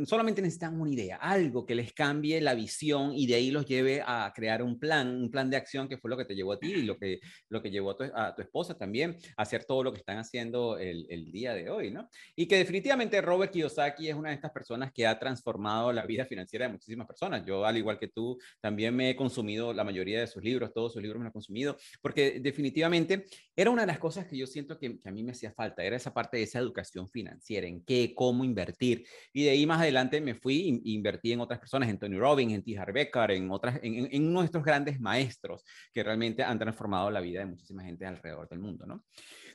solamente 0.05 0.43
necesitan 0.43 0.81
una 0.81 0.91
idea, 0.91 1.17
algo 1.17 1.65
que 1.65 1.75
les 1.75 1.93
cambie 1.93 2.41
la 2.41 2.55
visión 2.55 3.13
y 3.15 3.27
de 3.27 3.37
ahí 3.37 3.51
los 3.51 3.67
lleve 3.67 4.03
a 4.05 4.33
crear 4.35 4.63
un 4.63 4.79
plan, 4.79 5.09
un 5.09 5.31
plan 5.31 5.51
de 5.51 5.57
acción 5.57 5.89
que 5.89 5.99
fue 5.99 6.11
lo 6.11 6.17
que 6.17 6.25
te 6.25 6.35
llevó 6.35 6.53
a 6.53 6.59
ti 6.59 6.73
y 6.73 6.83
lo 6.83 6.99
que, 6.99 7.21
lo 7.49 7.63
que 7.63 7.71
llevó 7.71 7.93
a 7.93 7.97
tu, 7.97 8.05
a 8.15 8.35
tu 8.35 8.43
esposa 8.43 8.77
también 8.77 9.17
a 9.37 9.43
hacer 9.43 9.65
todo 9.65 9.85
lo 9.85 9.93
que 9.93 9.99
están 9.99 10.19
haciendo 10.19 10.79
el, 10.79 11.07
el 11.09 11.31
día 11.31 11.55
de 11.55 11.71
hoy. 11.71 11.92
Y 12.37 12.47
que 12.47 12.57
definitivamente 12.57 13.21
Robert 13.21 13.53
Kiyosaki 13.53 14.09
es 14.09 14.15
una 14.15 14.31
de 14.31 14.37
estas 14.37 14.51
personas 14.51 14.93
que 14.93 15.07
ha 15.07 15.19
transformado 15.19 15.93
la 15.93 16.07
vida 16.07 16.25
financiera 16.25 16.67
de 16.67 16.73
muchísimas 16.73 17.07
personas. 17.07 17.45
Yo, 17.47 17.65
al 17.65 17.77
igual 17.77 17.99
que 17.99 18.09
tú, 18.09 18.39
también 18.61 18.95
me 18.95 19.11
he 19.11 19.17
consumido 19.17 19.73
la 19.73 19.85
mayoría 19.85 20.21
de 20.21 20.27
sus 20.27 20.43
libros, 20.43 20.73
todos 20.73 20.93
sus 20.93 21.03
libros 21.03 21.19
me 21.19 21.25
los 21.25 21.31
he 21.31 21.33
consumido, 21.33 21.77
porque 22.01 22.41
definitivamente 22.41 23.25
era 23.55 23.71
una 23.71 23.83
de 23.83 23.87
las 23.87 23.99
cosas 23.99 24.27
que 24.27 24.37
yo 24.37 24.47
siento 24.47 24.79
que, 24.79 24.99
a 25.05 25.11
mí 25.11 25.23
me 25.23 25.33
hacía 25.33 25.53
falta, 25.53 25.83
era 25.83 25.97
esa 25.97 26.13
parte 26.13 26.37
de 26.37 26.45
esa 26.45 26.59
educación 26.59 27.11
financiera, 27.11 27.67
en 27.67 27.85
qué, 27.85 28.15
cómo 28.15 28.45
invertir. 28.45 29.05
Y 29.33 29.45
de 29.45 29.51
ahí 29.51 29.67
más 29.67 29.81
adelante 29.81 30.21
me 30.21 30.35
fui 30.35 30.83
e 30.85 30.91
invertí 30.91 31.33
en 31.33 31.41
otras 31.41 31.59
personas, 31.59 31.89
en 31.89 31.99
Tony 31.99 32.19
Robbins, 32.19 32.53
en 32.55 32.63
T. 32.63 32.79
Harv 32.79 32.97
en, 33.31 33.51
otras, 33.51 33.79
en, 33.83 34.09
en 34.11 34.33
nuestros 34.33 34.65
grandes 34.65 35.01
maestros 35.01 35.65
que 35.93 36.03
realmente 36.03 36.43
han 36.43 36.59
transformado 36.59 37.11
la 37.11 37.21
vida 37.21 37.41
de 37.41 37.47
muchísima 37.47 37.83
gente 37.83 38.07
alrededor 38.07 38.49
del 38.49 38.59
mundo, 38.59 38.87
¿no? 38.87 39.05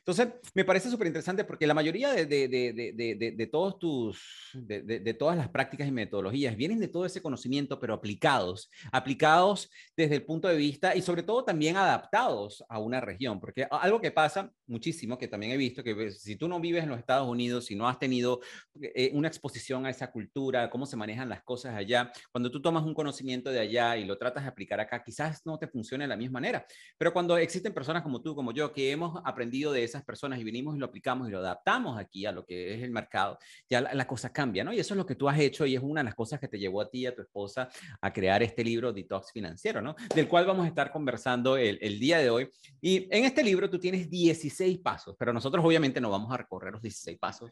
Entonces, 0.08 0.30
me 0.54 0.64
parece 0.64 0.90
súper 0.90 1.08
interesante 1.08 1.44
porque 1.44 1.68
la 1.68 1.74
mayoría 1.74 2.14
de, 2.14 2.27
de, 2.28 3.50
todos 3.52 3.80
tus, 3.80 4.52
de, 4.54 5.14
todas 5.14 5.38
las 5.38 5.50
prácticas 5.50 5.88
y 5.88 5.92
metodologías, 5.92 6.56
vienen 6.56 6.80
de 6.80 6.88
todo 6.88 7.06
ese 7.06 7.22
conocimiento, 7.22 7.80
pero 7.80 7.94
aplicados, 7.94 8.70
aplicados 8.92 9.70
desde 9.96 10.16
el 10.16 10.26
punto 10.26 10.48
de 10.48 10.58
vista 10.58 10.96
y 10.96 11.02
sobre 11.02 11.24
todo 11.24 11.44
también 11.44 11.78
adaptados 11.78 12.64
a 12.70 12.80
una 12.80 13.02
región, 13.02 13.40
porque 13.40 13.68
algo 13.70 14.00
que 14.02 14.12
pasa 14.12 14.52
muchísimo, 14.68 15.18
que 15.18 15.28
también 15.28 15.52
he 15.54 15.58
visto, 15.58 15.84
que 15.84 16.12
si 16.12 16.36
tú 16.36 16.48
no 16.48 16.60
vives 16.60 16.84
en 16.84 16.90
los 16.90 17.00
Estados 17.00 17.28
Unidos, 17.28 17.66
si 17.66 17.76
no 17.76 17.88
has 17.88 18.00
tenido 18.00 18.42
eh, 18.82 19.12
una 19.14 19.28
exposición 19.28 19.86
a 19.86 19.90
esa 19.90 20.12
cultura, 20.12 20.70
cómo 20.70 20.86
se 20.86 20.98
manejan 20.98 21.30
las 21.30 21.44
cosas 21.44 21.76
allá, 21.76 22.12
cuando 22.32 22.52
tú 22.52 22.62
tomas 22.62 22.84
un 22.84 22.94
conocimiento 22.94 23.52
de 23.52 23.60
allá 23.60 23.98
y 23.98 24.06
lo 24.06 24.18
tratas 24.18 24.44
de 24.44 24.50
aplicar 24.50 24.80
acá, 24.80 25.04
quizás 25.04 25.46
no 25.46 25.58
te 25.58 25.68
funcione 25.68 26.04
de 26.04 26.10
la 26.10 26.18
misma 26.18 26.38
manera, 26.38 26.66
pero 26.98 27.14
cuando 27.14 27.38
existen 27.38 27.74
personas 27.74 28.04
como 28.04 28.22
tú, 28.22 28.36
como 28.36 28.52
yo, 28.52 28.72
que 28.74 28.92
hemos 28.92 29.20
aprendido 29.24 29.72
de 29.72 29.84
esas 29.84 30.04
personas 30.04 30.40
y 30.40 30.44
venimos 30.44 30.76
y 30.76 30.80
lo 30.80 30.86
aplicamos 30.86 31.28
y 31.28 31.32
lo 31.32 31.40
adaptamos 31.40 31.98
aquí 32.00 32.17
a 32.26 32.32
lo 32.32 32.46
que 32.46 32.76
es 32.76 32.84
el 32.84 32.92
mercado, 32.92 33.38
ya 33.70 33.82
la, 33.82 34.08
cosa 34.08 34.32
cambia, 34.32 34.64
¿no? 34.64 34.74
Y 34.74 34.80
eso 34.80 34.94
es 34.94 34.98
lo 34.98 35.06
que 35.06 35.16
tú 35.16 35.28
has 35.28 35.40
hecho 35.40 35.66
y 35.66 35.76
es 35.76 35.82
una 35.82 36.02
de 36.02 36.06
las 36.06 36.16
cosas 36.16 36.40
que 36.40 36.48
te 36.48 36.58
llevó 36.58 36.82
a 36.82 36.90
ti 36.90 37.00
y 37.00 37.06
a 37.06 37.16
tu 37.16 37.22
esposa 37.22 37.70
a 38.02 38.14
crear 38.14 38.42
este 38.44 38.64
libro 38.64 38.94
Detox 38.94 39.32
Financiero, 39.32 39.82
¿no? 39.82 39.96
Del 40.16 40.28
cual 40.28 40.46
vamos 40.46 40.66
a 40.66 40.70
estar 40.70 40.92
conversando 40.92 41.58
el, 41.58 41.78
el 41.82 42.00
día 42.00 42.20
de 42.20 42.30
hoy. 42.30 42.50
Y 42.82 43.08
en 43.16 43.26
este 43.26 43.44
libro 43.44 43.70
tú 43.70 43.80
tienes 43.80 44.10
16 44.10 44.80
pasos, 44.80 45.16
pero 45.20 45.34
nosotros 45.34 45.64
obviamente 45.64 46.02
no 46.02 46.10
vamos 46.10 46.32
a 46.32 46.38
recorrer 46.38 46.74
los 46.74 46.82
16 46.82 47.18
pasos 47.20 47.52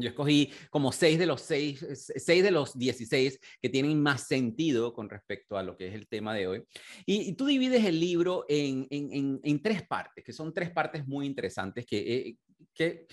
yo 0.00 0.08
escogí 0.08 0.52
como 0.70 0.92
seis 0.92 1.18
de 1.18 1.26
los 1.26 1.42
seis, 1.42 1.84
seis 2.16 2.42
de 2.42 2.50
los 2.50 2.76
16 2.76 3.38
que 3.60 3.68
tienen 3.68 4.02
más 4.02 4.26
sentido 4.26 4.92
con 4.92 5.08
respecto 5.08 5.56
a 5.56 5.62
lo 5.62 5.76
que 5.76 5.88
es 5.88 5.94
el 5.94 6.08
tema 6.08 6.34
de 6.34 6.46
hoy. 6.46 6.64
Y, 7.06 7.34
tú 7.34 7.46
divides 7.46 7.84
el 7.84 8.00
libro 8.00 8.44
en, 8.48 8.86
en, 8.90 9.40
en, 9.42 9.62
tres 9.62 9.86
partes, 9.86 10.24
que 10.24 10.32
son 10.32 10.52
tres 10.52 10.70
partes 10.70 11.06
muy 11.06 11.26
interesantes 11.26 11.86
que, 11.86 11.98
eh, 11.98 12.36
que 12.74 13.06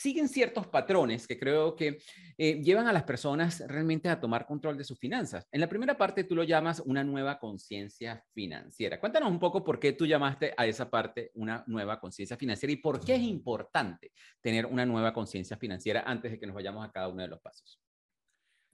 siguen 0.00 0.28
ciertos 0.28 0.66
patrones 0.66 1.26
que 1.26 1.38
creo 1.38 1.76
que 1.76 1.98
eh, 2.38 2.62
llevan 2.62 2.88
a 2.88 2.92
las 2.92 3.02
personas 3.02 3.62
realmente 3.68 4.08
a 4.08 4.18
tomar 4.18 4.46
control 4.46 4.78
de 4.78 4.84
sus 4.84 4.98
finanzas. 4.98 5.46
En 5.52 5.60
la 5.60 5.68
primera 5.68 5.98
parte 5.98 6.24
tú 6.24 6.34
lo 6.34 6.42
llamas 6.42 6.80
una 6.86 7.04
nueva 7.04 7.38
conciencia 7.38 8.24
financiera. 8.32 8.98
Cuéntanos 8.98 9.30
un 9.30 9.38
poco 9.38 9.62
por 9.62 9.78
qué 9.78 9.92
tú 9.92 10.06
llamaste 10.06 10.54
a 10.56 10.66
esa 10.66 10.88
parte 10.88 11.30
una 11.34 11.64
nueva 11.66 12.00
conciencia 12.00 12.38
financiera 12.38 12.72
y 12.72 12.76
por 12.76 13.04
qué 13.04 13.16
es 13.16 13.22
importante 13.22 14.12
tener 14.40 14.64
una 14.64 14.86
nueva 14.86 15.12
conciencia 15.12 15.58
financiera 15.58 16.02
antes 16.06 16.32
de 16.32 16.40
que 16.40 16.46
nos 16.46 16.54
vayamos 16.54 16.88
a 16.88 16.90
cada 16.90 17.08
uno 17.08 17.20
de 17.20 17.28
los 17.28 17.40
pasos. 17.40 17.78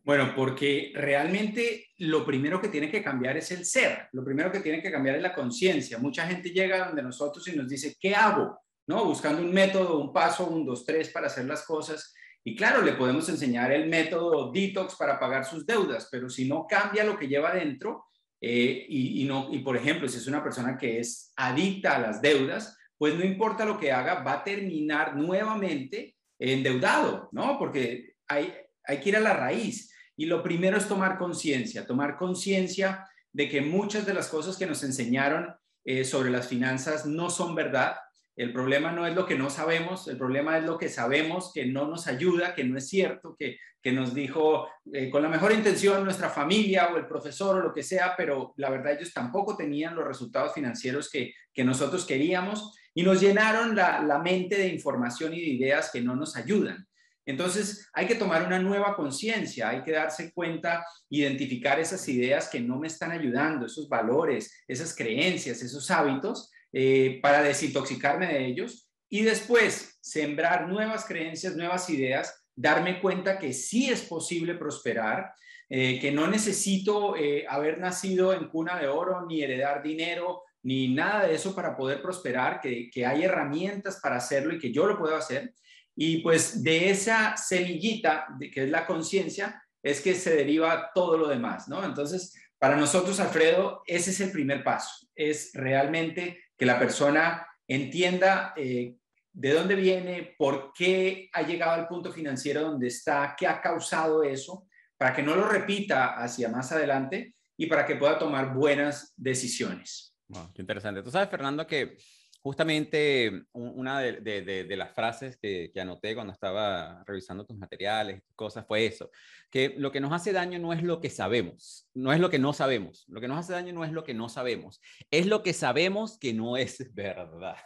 Bueno, 0.04 0.32
porque 0.36 0.92
realmente 0.94 1.88
lo 1.98 2.24
primero 2.24 2.60
que 2.60 2.68
tiene 2.68 2.88
que 2.88 3.02
cambiar 3.02 3.36
es 3.36 3.50
el 3.50 3.64
ser, 3.64 4.08
lo 4.12 4.24
primero 4.24 4.52
que 4.52 4.60
tiene 4.60 4.80
que 4.80 4.92
cambiar 4.92 5.16
es 5.16 5.22
la 5.22 5.34
conciencia. 5.34 5.98
Mucha 5.98 6.24
gente 6.28 6.50
llega 6.50 6.86
donde 6.86 7.02
nosotros 7.02 7.48
y 7.48 7.56
nos 7.56 7.68
dice, 7.68 7.96
¿qué 7.98 8.14
hago? 8.14 8.56
¿No? 8.86 9.04
Buscando 9.04 9.42
un 9.42 9.52
método, 9.52 9.98
un 9.98 10.12
paso, 10.12 10.46
un 10.46 10.64
dos, 10.64 10.84
tres 10.84 11.10
para 11.10 11.26
hacer 11.26 11.44
las 11.46 11.64
cosas. 11.64 12.14
Y 12.44 12.54
claro, 12.54 12.82
le 12.82 12.92
podemos 12.92 13.28
enseñar 13.28 13.72
el 13.72 13.88
método 13.88 14.52
detox 14.52 14.94
para 14.96 15.18
pagar 15.18 15.44
sus 15.44 15.66
deudas, 15.66 16.08
pero 16.10 16.28
si 16.28 16.46
no 16.46 16.66
cambia 16.68 17.04
lo 17.04 17.18
que 17.18 17.28
lleva 17.28 17.52
dentro, 17.54 18.06
eh, 18.40 18.86
y, 18.88 19.24
no, 19.24 19.48
y 19.50 19.60
por 19.60 19.76
ejemplo, 19.76 20.08
si 20.08 20.18
es 20.18 20.26
una 20.26 20.42
persona 20.42 20.76
que 20.76 21.00
es 21.00 21.32
adicta 21.36 21.96
a 21.96 22.00
las 22.00 22.20
deudas, 22.20 22.76
pues 22.98 23.14
no 23.16 23.24
importa 23.24 23.64
lo 23.64 23.78
que 23.78 23.92
haga, 23.92 24.22
va 24.22 24.34
a 24.34 24.44
terminar 24.44 25.16
nuevamente 25.16 26.16
endeudado, 26.38 27.28
¿no? 27.32 27.58
Porque 27.58 28.14
hay, 28.28 28.54
hay 28.84 29.00
que 29.00 29.08
ir 29.08 29.16
a 29.16 29.20
la 29.20 29.34
raíz. 29.34 29.92
Y 30.16 30.26
lo 30.26 30.42
primero 30.42 30.76
es 30.76 30.88
tomar 30.88 31.18
conciencia, 31.18 31.86
tomar 31.86 32.16
conciencia 32.16 33.06
de 33.32 33.48
que 33.48 33.60
muchas 33.60 34.06
de 34.06 34.14
las 34.14 34.28
cosas 34.28 34.56
que 34.56 34.66
nos 34.66 34.82
enseñaron 34.82 35.54
eh, 35.84 36.04
sobre 36.04 36.30
las 36.30 36.48
finanzas 36.48 37.04
no 37.04 37.28
son 37.28 37.54
verdad, 37.54 37.96
el 38.36 38.52
problema 38.52 38.92
no 38.92 39.06
es 39.06 39.14
lo 39.14 39.24
que 39.24 39.34
no 39.34 39.48
sabemos, 39.48 40.08
el 40.08 40.18
problema 40.18 40.58
es 40.58 40.64
lo 40.64 40.76
que 40.76 40.90
sabemos 40.90 41.52
que 41.54 41.64
no 41.64 41.88
nos 41.88 42.06
ayuda, 42.06 42.54
que 42.54 42.64
no 42.64 42.76
es 42.76 42.88
cierto, 42.88 43.34
que, 43.38 43.58
nos 43.92 44.14
dijo 44.14 44.66
eh, 44.92 45.08
con 45.08 45.22
la 45.22 45.28
mejor 45.28 45.52
intención 45.52 46.02
nuestra 46.02 46.28
familia 46.28 46.88
o 46.92 46.96
el 46.96 47.06
profesor 47.06 47.58
o 47.58 47.68
lo 47.68 47.72
que 47.72 47.84
sea, 47.84 48.14
pero 48.16 48.52
la 48.56 48.68
verdad 48.68 48.94
ellos 48.94 49.12
tampoco 49.12 49.56
tenían 49.56 49.94
los 49.94 50.04
resultados 50.04 50.52
financieros 50.52 51.08
que, 51.08 51.32
nosotros 51.64 52.04
queríamos 52.04 52.76
y 52.92 53.04
nos 53.04 53.20
llenaron 53.20 53.76
la, 53.76 54.02
la 54.02 54.18
mente 54.18 54.56
de 54.56 54.66
información 54.66 55.32
y 55.34 55.40
de 55.40 55.46
ideas 55.46 55.90
que 55.92 56.02
no 56.02 56.16
nos 56.16 56.34
ayudan. 56.34 56.84
Entonces, 57.24 57.88
hay 57.92 58.06
que 58.06 58.16
tomar 58.16 58.44
una 58.44 58.58
nueva 58.58 58.96
conciencia, 58.96 59.68
hay 59.68 59.82
que 59.82 59.92
darse 59.92 60.32
cuenta, 60.32 60.84
identificar 61.08 61.78
esas 61.78 62.08
ideas 62.08 62.48
que 62.48 62.60
no 62.60 62.78
me 62.80 62.88
están 62.88 63.12
ayudando, 63.12 63.66
esos 63.66 63.88
valores, 63.88 64.64
esas 64.66 64.94
creencias, 64.94 65.62
esos 65.62 65.90
hábitos, 65.90 66.50
eh, 66.78 67.20
para 67.22 67.42
desintoxicarme 67.42 68.26
de 68.26 68.44
ellos 68.44 68.90
y 69.08 69.22
después 69.22 69.96
sembrar 70.02 70.68
nuevas 70.68 71.06
creencias, 71.06 71.56
nuevas 71.56 71.88
ideas, 71.88 72.44
darme 72.54 73.00
cuenta 73.00 73.38
que 73.38 73.54
sí 73.54 73.88
es 73.88 74.02
posible 74.02 74.56
prosperar, 74.56 75.32
eh, 75.70 75.98
que 75.98 76.12
no 76.12 76.26
necesito 76.26 77.16
eh, 77.16 77.46
haber 77.48 77.78
nacido 77.78 78.34
en 78.34 78.48
cuna 78.48 78.78
de 78.78 78.88
oro, 78.88 79.24
ni 79.24 79.42
heredar 79.42 79.82
dinero, 79.82 80.42
ni 80.64 80.88
nada 80.88 81.26
de 81.26 81.36
eso 81.36 81.54
para 81.54 81.74
poder 81.74 82.02
prosperar, 82.02 82.60
que, 82.60 82.90
que 82.90 83.06
hay 83.06 83.22
herramientas 83.22 83.98
para 84.02 84.16
hacerlo 84.16 84.52
y 84.54 84.58
que 84.58 84.70
yo 84.70 84.84
lo 84.86 84.98
puedo 84.98 85.16
hacer. 85.16 85.54
Y 85.96 86.18
pues 86.18 86.62
de 86.62 86.90
esa 86.90 87.38
semillita, 87.38 88.26
de, 88.38 88.50
que 88.50 88.64
es 88.64 88.70
la 88.70 88.84
conciencia, 88.84 89.62
es 89.82 90.02
que 90.02 90.14
se 90.14 90.36
deriva 90.36 90.90
todo 90.94 91.16
lo 91.16 91.28
demás, 91.28 91.68
¿no? 91.68 91.82
Entonces, 91.82 92.34
para 92.58 92.76
nosotros, 92.76 93.18
Alfredo, 93.18 93.82
ese 93.86 94.10
es 94.10 94.20
el 94.20 94.30
primer 94.30 94.62
paso, 94.62 95.08
es 95.14 95.52
realmente 95.54 96.42
que 96.56 96.66
la 96.66 96.78
persona 96.78 97.46
entienda 97.68 98.54
eh, 98.56 98.96
de 99.32 99.52
dónde 99.52 99.74
viene, 99.74 100.34
por 100.38 100.72
qué 100.72 101.28
ha 101.32 101.42
llegado 101.42 101.72
al 101.72 101.88
punto 101.88 102.10
financiero 102.10 102.62
donde 102.62 102.88
está, 102.88 103.34
qué 103.38 103.46
ha 103.46 103.60
causado 103.60 104.22
eso, 104.22 104.66
para 104.96 105.14
que 105.14 105.22
no 105.22 105.36
lo 105.36 105.46
repita 105.46 106.14
hacia 106.14 106.48
más 106.48 106.72
adelante 106.72 107.34
y 107.56 107.66
para 107.66 107.84
que 107.84 107.96
pueda 107.96 108.18
tomar 108.18 108.54
buenas 108.54 109.12
decisiones. 109.16 110.16
qué 110.54 110.62
interesante. 110.62 111.02
Tú 111.02 111.10
sabes, 111.10 111.28
Fernando, 111.28 111.66
que 111.66 111.98
justamente 112.40 113.44
una 113.52 114.00
de, 114.00 114.76
las 114.76 114.94
frases 114.94 115.36
que, 115.36 115.70
que, 115.74 115.80
anoté 115.80 116.14
cuando 116.14 116.32
estaba 116.32 117.02
revisando 117.04 117.44
tus 117.44 117.58
materiales, 117.58 118.22
cosas, 118.34 118.64
fue 118.66 118.86
eso, 118.86 119.10
que 119.50 119.74
lo 119.76 119.90
que 119.90 120.00
nos 120.00 120.12
hace 120.12 120.32
daño 120.32 120.58
no 120.58 120.72
es 120.72 120.82
lo 120.82 121.00
que 121.00 121.10
sabemos, 121.10 121.85
no 121.96 122.12
es 122.12 122.20
lo 122.20 122.28
que 122.28 122.38
no 122.38 122.52
sabemos, 122.52 123.06
lo 123.08 123.22
que 123.22 123.28
nos 123.28 123.38
hace 123.38 123.54
daño 123.54 123.72
no 123.72 123.82
es 123.82 123.90
lo 123.90 124.04
que 124.04 124.12
no 124.12 124.28
sabemos, 124.28 124.82
es 125.10 125.26
lo 125.26 125.42
que 125.42 125.54
sabemos 125.54 126.18
que 126.18 126.34
no 126.34 126.58
es 126.58 126.76
verdad. 126.94 127.56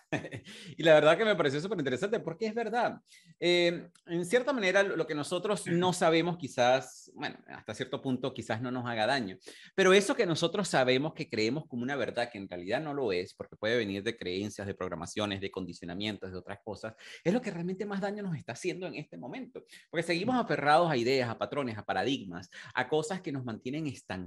y 0.76 0.82
la 0.84 0.94
verdad 0.94 1.18
que 1.18 1.24
me 1.24 1.34
pareció 1.34 1.60
súper 1.60 1.78
interesante 1.78 2.20
porque 2.20 2.46
es 2.46 2.54
verdad. 2.54 3.00
Eh, 3.40 3.88
en 4.06 4.24
cierta 4.24 4.52
manera, 4.52 4.84
lo 4.84 5.06
que 5.06 5.16
nosotros 5.16 5.66
no 5.66 5.92
sabemos 5.92 6.36
quizás, 6.36 7.10
bueno, 7.14 7.38
hasta 7.48 7.74
cierto 7.74 8.00
punto 8.00 8.32
quizás 8.32 8.62
no 8.62 8.70
nos 8.70 8.86
haga 8.86 9.06
daño, 9.06 9.36
pero 9.74 9.92
eso 9.92 10.14
que 10.14 10.26
nosotros 10.26 10.68
sabemos 10.68 11.12
que 11.12 11.28
creemos 11.28 11.66
como 11.66 11.82
una 11.82 11.96
verdad 11.96 12.30
que 12.30 12.38
en 12.38 12.48
realidad 12.48 12.80
no 12.80 12.94
lo 12.94 13.10
es, 13.10 13.34
porque 13.34 13.56
puede 13.56 13.78
venir 13.78 14.04
de 14.04 14.16
creencias, 14.16 14.64
de 14.64 14.74
programaciones, 14.74 15.40
de 15.40 15.50
condicionamientos, 15.50 16.30
de 16.30 16.38
otras 16.38 16.60
cosas, 16.62 16.94
es 17.24 17.34
lo 17.34 17.42
que 17.42 17.50
realmente 17.50 17.84
más 17.84 18.00
daño 18.00 18.22
nos 18.22 18.36
está 18.36 18.52
haciendo 18.52 18.86
en 18.86 18.94
este 18.94 19.16
momento, 19.16 19.64
porque 19.90 20.04
seguimos 20.04 20.36
aferrados 20.36 20.88
a 20.88 20.96
ideas, 20.96 21.28
a 21.28 21.36
patrones, 21.36 21.76
a 21.76 21.84
paradigmas, 21.84 22.48
a 22.74 22.88
cosas 22.88 23.20
que 23.20 23.32
nos 23.32 23.44
mantienen 23.44 23.88
estancados 23.88 24.19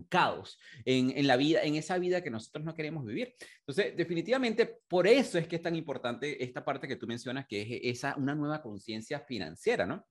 en, 0.85 1.11
en 1.17 1.27
la 1.27 1.37
vida, 1.37 1.63
en 1.63 1.75
esa 1.75 1.97
vida 1.97 2.21
que 2.21 2.29
nosotros 2.29 2.63
no 2.63 2.73
queremos 2.73 3.05
vivir. 3.05 3.33
Entonces, 3.59 3.95
definitivamente, 3.95 4.79
por 4.87 5.07
eso 5.07 5.37
es 5.37 5.47
que 5.47 5.57
es 5.57 5.61
tan 5.61 5.75
importante 5.75 6.43
esta 6.43 6.63
parte 6.63 6.87
que 6.87 6.95
tú 6.95 7.07
mencionas, 7.07 7.45
que 7.47 7.61
es 7.61 7.97
esa, 7.97 8.15
una 8.17 8.35
nueva 8.35 8.61
conciencia 8.61 9.19
financiera, 9.19 9.85
¿no? 9.85 10.05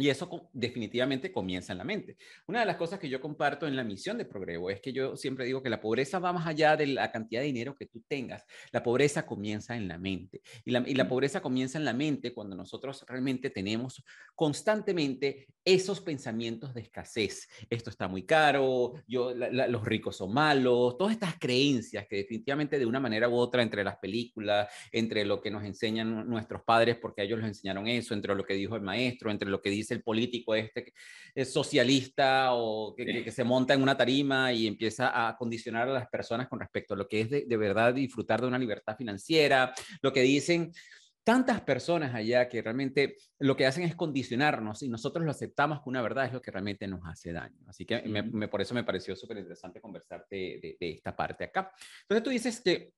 Y 0.00 0.08
eso 0.08 0.48
definitivamente 0.52 1.32
comienza 1.32 1.72
en 1.72 1.78
la 1.78 1.84
mente. 1.84 2.16
Una 2.46 2.60
de 2.60 2.66
las 2.66 2.76
cosas 2.76 3.00
que 3.00 3.08
yo 3.08 3.20
comparto 3.20 3.66
en 3.66 3.74
la 3.74 3.82
misión 3.82 4.16
de 4.16 4.24
Progreso 4.24 4.70
es 4.70 4.80
que 4.80 4.92
yo 4.92 5.16
siempre 5.16 5.44
digo 5.44 5.60
que 5.60 5.68
la 5.68 5.80
pobreza 5.80 6.20
va 6.20 6.32
más 6.32 6.46
allá 6.46 6.76
de 6.76 6.86
la 6.86 7.10
cantidad 7.10 7.40
de 7.40 7.48
dinero 7.48 7.74
que 7.76 7.86
tú 7.86 8.04
tengas. 8.06 8.44
La 8.70 8.82
pobreza 8.82 9.26
comienza 9.26 9.76
en 9.76 9.88
la 9.88 9.98
mente. 9.98 10.40
Y 10.64 10.70
la, 10.70 10.84
y 10.86 10.94
la 10.94 11.08
pobreza 11.08 11.40
comienza 11.40 11.78
en 11.78 11.84
la 11.84 11.92
mente 11.92 12.32
cuando 12.32 12.54
nosotros 12.54 13.04
realmente 13.08 13.50
tenemos 13.50 14.04
constantemente 14.36 15.48
esos 15.64 16.00
pensamientos 16.00 16.72
de 16.72 16.80
escasez. 16.80 17.48
Esto 17.68 17.90
está 17.90 18.08
muy 18.08 18.22
caro, 18.22 18.94
yo, 19.06 19.34
los 19.34 19.84
ricos 19.84 20.16
son 20.16 20.32
malos, 20.32 20.96
todas 20.96 21.12
estas 21.12 21.34
creencias 21.38 22.06
que 22.06 22.16
definitivamente 22.16 22.78
de 22.78 22.86
una 22.86 23.00
manera 23.00 23.28
u 23.28 23.34
otra 23.34 23.62
entre 23.62 23.84
las 23.84 23.96
películas, 23.98 24.68
entre 24.92 25.26
lo 25.26 25.42
que 25.42 25.50
nos 25.50 25.64
enseñan 25.64 26.26
nuestros 26.26 26.62
padres 26.62 26.96
porque 26.96 27.22
ellos 27.22 27.40
les 27.40 27.48
enseñaron 27.48 27.86
eso, 27.86 28.14
entre 28.14 28.34
lo 28.34 28.44
que 28.44 28.54
dijo 28.54 28.76
el 28.76 28.82
maestro, 28.82 29.30
entre 29.30 29.50
lo 29.50 29.60
que 29.60 29.68
dice 29.68 29.87
el 29.90 30.02
político 30.02 30.54
este 30.54 30.84
que 30.84 30.92
es 31.34 31.52
socialista 31.52 32.52
o 32.52 32.94
que, 32.94 33.30
se 33.30 33.44
monta 33.44 33.74
en 33.74 33.82
una 33.82 33.96
tarima 33.96 34.52
y 34.52 34.66
empieza 34.66 35.28
a 35.28 35.36
condicionar 35.36 35.88
a 35.88 35.92
las 35.92 36.08
personas 36.08 36.48
con 36.48 36.60
respecto 36.60 36.94
a 36.94 36.96
lo 36.96 37.06
que 37.08 37.22
es 37.22 37.30
de, 37.30 37.44
de 37.46 37.56
verdad 37.56 37.94
disfrutar 37.94 38.40
de 38.40 38.46
una 38.46 38.58
libertad 38.58 38.96
financiera, 38.96 39.72
lo 40.02 40.12
que 40.12 40.22
dicen 40.22 40.72
tantas 41.28 41.60
personas 41.60 42.14
allá 42.14 42.48
que 42.48 42.62
realmente 42.62 43.16
lo 43.38 43.54
que 43.54 43.66
hacen 43.66 43.84
es 43.84 43.94
condicionarnos 43.94 44.82
y 44.82 44.88
nosotros 44.88 45.22
lo 45.26 45.30
aceptamos 45.30 45.82
con 45.82 45.90
una 45.90 46.00
verdad 46.00 46.24
es 46.24 46.32
lo 46.32 46.40
que 46.40 46.50
realmente 46.50 46.88
nos 46.88 47.02
hace 47.04 47.34
daño. 47.34 47.58
Así 47.66 47.84
que 47.84 48.00
me, 48.00 48.48
por 48.48 48.62
eso 48.62 48.74
me 48.74 48.82
pareció 48.82 49.14
súper 49.14 49.36
interesante 49.36 49.78
conversarte 49.78 50.34
de, 50.34 50.76
de, 50.80 50.90
esta 50.90 51.14
parte 51.14 51.44
acá. 51.44 51.70
Entonces 52.00 52.24
tú 52.24 52.30
dices 52.30 52.62
que 52.62 52.94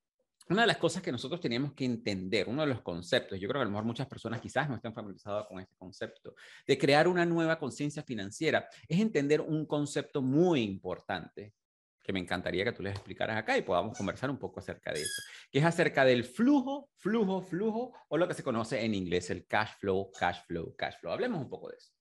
una 0.50 0.62
de 0.62 0.66
las 0.66 0.78
cosas 0.78 1.02
que 1.02 1.12
nosotros 1.12 1.40
teníamos 1.40 1.72
que 1.74 1.84
entender, 1.84 2.48
uno 2.48 2.62
de 2.62 2.68
los 2.68 2.82
conceptos, 2.82 3.38
yo 3.38 3.48
creo 3.48 3.60
que 3.60 3.62
a 3.62 3.64
lo 3.66 3.70
mejor 3.70 3.84
muchas 3.84 4.08
personas 4.08 4.40
quizás 4.40 4.68
no 4.68 4.74
están 4.74 4.92
familiarizadas 4.92 5.46
con 5.46 5.60
este 5.60 5.76
concepto, 5.76 6.34
de 6.66 6.76
crear 6.76 7.06
una 7.06 7.24
nueva 7.24 7.58
conciencia 7.58 8.02
financiera, 8.02 8.68
es 8.88 8.98
entender 8.98 9.40
un 9.40 9.64
concepto 9.64 10.22
muy 10.22 10.62
importante 10.62 11.54
que 12.02 12.12
me 12.12 12.18
encantaría 12.18 12.64
que 12.64 12.72
tú 12.72 12.82
les 12.82 12.94
explicaras 12.94 13.36
acá 13.36 13.56
y 13.56 13.62
podamos 13.62 13.96
conversar 13.96 14.28
un 14.30 14.38
poco 14.38 14.58
acerca 14.58 14.92
de 14.92 15.02
eso, 15.02 15.22
que 15.52 15.60
es 15.60 15.64
acerca 15.64 16.04
del 16.04 16.24
flujo, 16.24 16.90
flujo, 16.96 17.42
flujo, 17.42 17.92
o 18.08 18.18
lo 18.18 18.26
que 18.26 18.34
se 18.34 18.42
conoce 18.42 18.84
en 18.84 18.94
inglés 18.94 19.30
el 19.30 19.46
cash 19.46 19.74
flow, 19.78 20.10
cash 20.18 20.40
flow, 20.46 20.74
cash 20.76 20.94
flow. 20.98 21.12
Hablemos 21.12 21.40
un 21.40 21.48
poco 21.48 21.68
de 21.68 21.76
eso. 21.76 21.92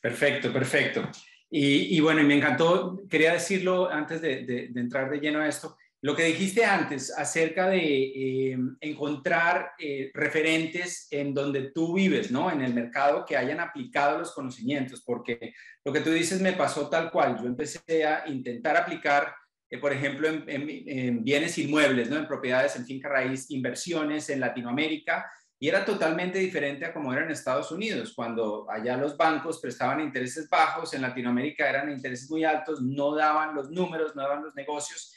Perfecto, 0.00 0.52
perfecto. 0.52 1.08
Y, 1.54 2.00
bueno, 2.00 2.22
y 2.22 2.24
me 2.24 2.34
encantó, 2.34 3.02
quería 3.08 3.34
decirlo 3.34 3.88
antes 3.90 4.22
de, 4.22 4.46
de 4.46 4.80
entrar 4.80 5.10
de 5.10 5.20
lleno 5.20 5.40
a 5.40 5.46
esto, 5.46 5.76
lo 6.02 6.16
que 6.16 6.24
dijiste 6.24 6.64
antes 6.64 7.16
acerca 7.16 7.68
de 7.68 7.78
eh, 7.78 8.58
encontrar 8.80 9.70
eh, 9.78 10.10
referentes 10.12 11.06
en 11.12 11.32
donde 11.32 11.70
tú 11.70 11.94
vives, 11.94 12.32
¿no? 12.32 12.50
En 12.50 12.60
el 12.60 12.74
mercado 12.74 13.24
que 13.24 13.36
hayan 13.36 13.60
aplicado 13.60 14.18
los 14.18 14.34
conocimientos, 14.34 15.02
porque 15.06 15.54
lo 15.84 15.92
que 15.92 16.00
tú 16.00 16.10
dices 16.10 16.40
me 16.40 16.54
pasó 16.54 16.88
tal 16.88 17.12
cual. 17.12 17.38
Yo 17.40 17.46
empecé 17.46 18.04
a 18.04 18.24
intentar 18.26 18.76
aplicar, 18.76 19.32
eh, 19.70 19.78
por 19.78 19.92
ejemplo, 19.92 20.28
en, 20.28 21.22
bienes 21.22 21.56
inmuebles, 21.58 22.10
¿no? 22.10 22.16
En 22.16 22.26
propiedades, 22.26 22.74
en 22.74 22.84
finca 22.84 23.08
raíz, 23.08 23.48
inversiones 23.52 24.28
en 24.28 24.40
Latinoamérica, 24.40 25.30
y 25.60 25.68
era 25.68 25.84
totalmente 25.84 26.40
diferente 26.40 26.84
a 26.84 26.92
como 26.92 27.12
era 27.12 27.22
en 27.22 27.30
Estados 27.30 27.70
Unidos, 27.70 28.12
cuando 28.16 28.68
allá 28.68 28.96
los 28.96 29.16
bancos 29.16 29.60
prestaban 29.60 30.00
intereses 30.00 30.50
bajos, 30.50 30.94
en 30.94 31.02
Latinoamérica 31.02 31.70
eran 31.70 31.92
intereses 31.92 32.28
muy 32.28 32.42
altos, 32.42 32.82
no 32.82 33.14
daban 33.14 33.54
los 33.54 33.70
números, 33.70 34.16
no 34.16 34.22
daban 34.22 34.42
los 34.42 34.56
negocios 34.56 35.14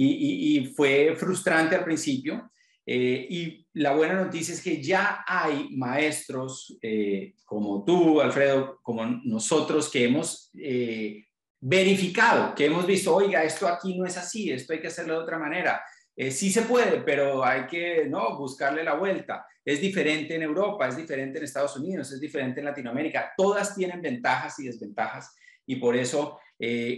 y, 0.00 0.66
fue 0.76 1.14
frustrante 1.16 1.74
al 1.76 1.84
principio. 1.84 2.50
Eh, 2.86 3.26
y 3.28 3.66
la 3.74 3.94
buena 3.94 4.14
noticia 4.14 4.54
es 4.54 4.62
que 4.62 4.82
ya 4.82 5.22
hay 5.26 5.68
maestros 5.76 6.78
eh, 6.80 7.34
como 7.44 7.84
tú, 7.84 8.20
Alfredo, 8.20 8.78
como 8.82 9.04
nosotros, 9.24 9.90
que 9.90 10.04
hemos 10.04 10.50
eh, 10.54 11.26
verificado, 11.60 12.54
que 12.54 12.66
hemos 12.66 12.86
visto, 12.86 13.14
oiga, 13.14 13.44
esto 13.44 13.68
aquí 13.68 13.98
no 13.98 14.06
es 14.06 14.16
así, 14.16 14.50
esto 14.50 14.72
hay 14.72 14.80
que 14.80 14.86
hacerlo 14.86 15.14
de 15.14 15.20
otra 15.20 15.38
manera. 15.38 15.82
sí 16.30 16.50
se 16.50 16.62
puede, 16.62 17.02
pero 17.02 17.44
hay 17.44 17.66
que 17.66 18.06
¿no? 18.08 18.38
buscarle 18.38 18.82
la 18.84 18.94
vuelta. 18.94 19.46
Es 19.64 19.80
diferente 19.80 20.34
en 20.36 20.42
Europa, 20.42 20.88
es 20.88 20.96
diferente 20.96 21.38
en 21.38 21.44
Estados 21.44 21.76
Unidos, 21.76 22.10
es 22.12 22.20
diferente 22.20 22.60
en 22.60 22.66
Latinoamérica. 22.66 23.32
Todas 23.36 23.74
tienen 23.74 24.00
ventajas 24.00 24.58
y 24.60 24.66
desventajas. 24.66 25.34
Y 25.66 25.76
por 25.76 25.94
eso, 25.94 26.40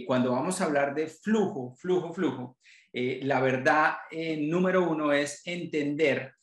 cuando 0.07 0.31
vamos 0.31 0.61
a 0.61 0.63
hablar 0.63 0.95
de 0.95 1.07
flujo, 1.07 1.75
flujo, 1.75 2.13
flujo, 2.13 2.57
eh, 2.93 3.19
la 3.23 3.39
verdad 3.39 3.95
eh, 4.09 4.37
número 4.37 4.89
uno 4.89 5.13
es 5.13 5.41
entender 5.45 6.33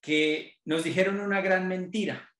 que 0.00 0.54
nos 0.64 0.84
dijeron 0.84 1.20
una 1.20 1.40
gran 1.40 1.66
mentira 1.66 2.30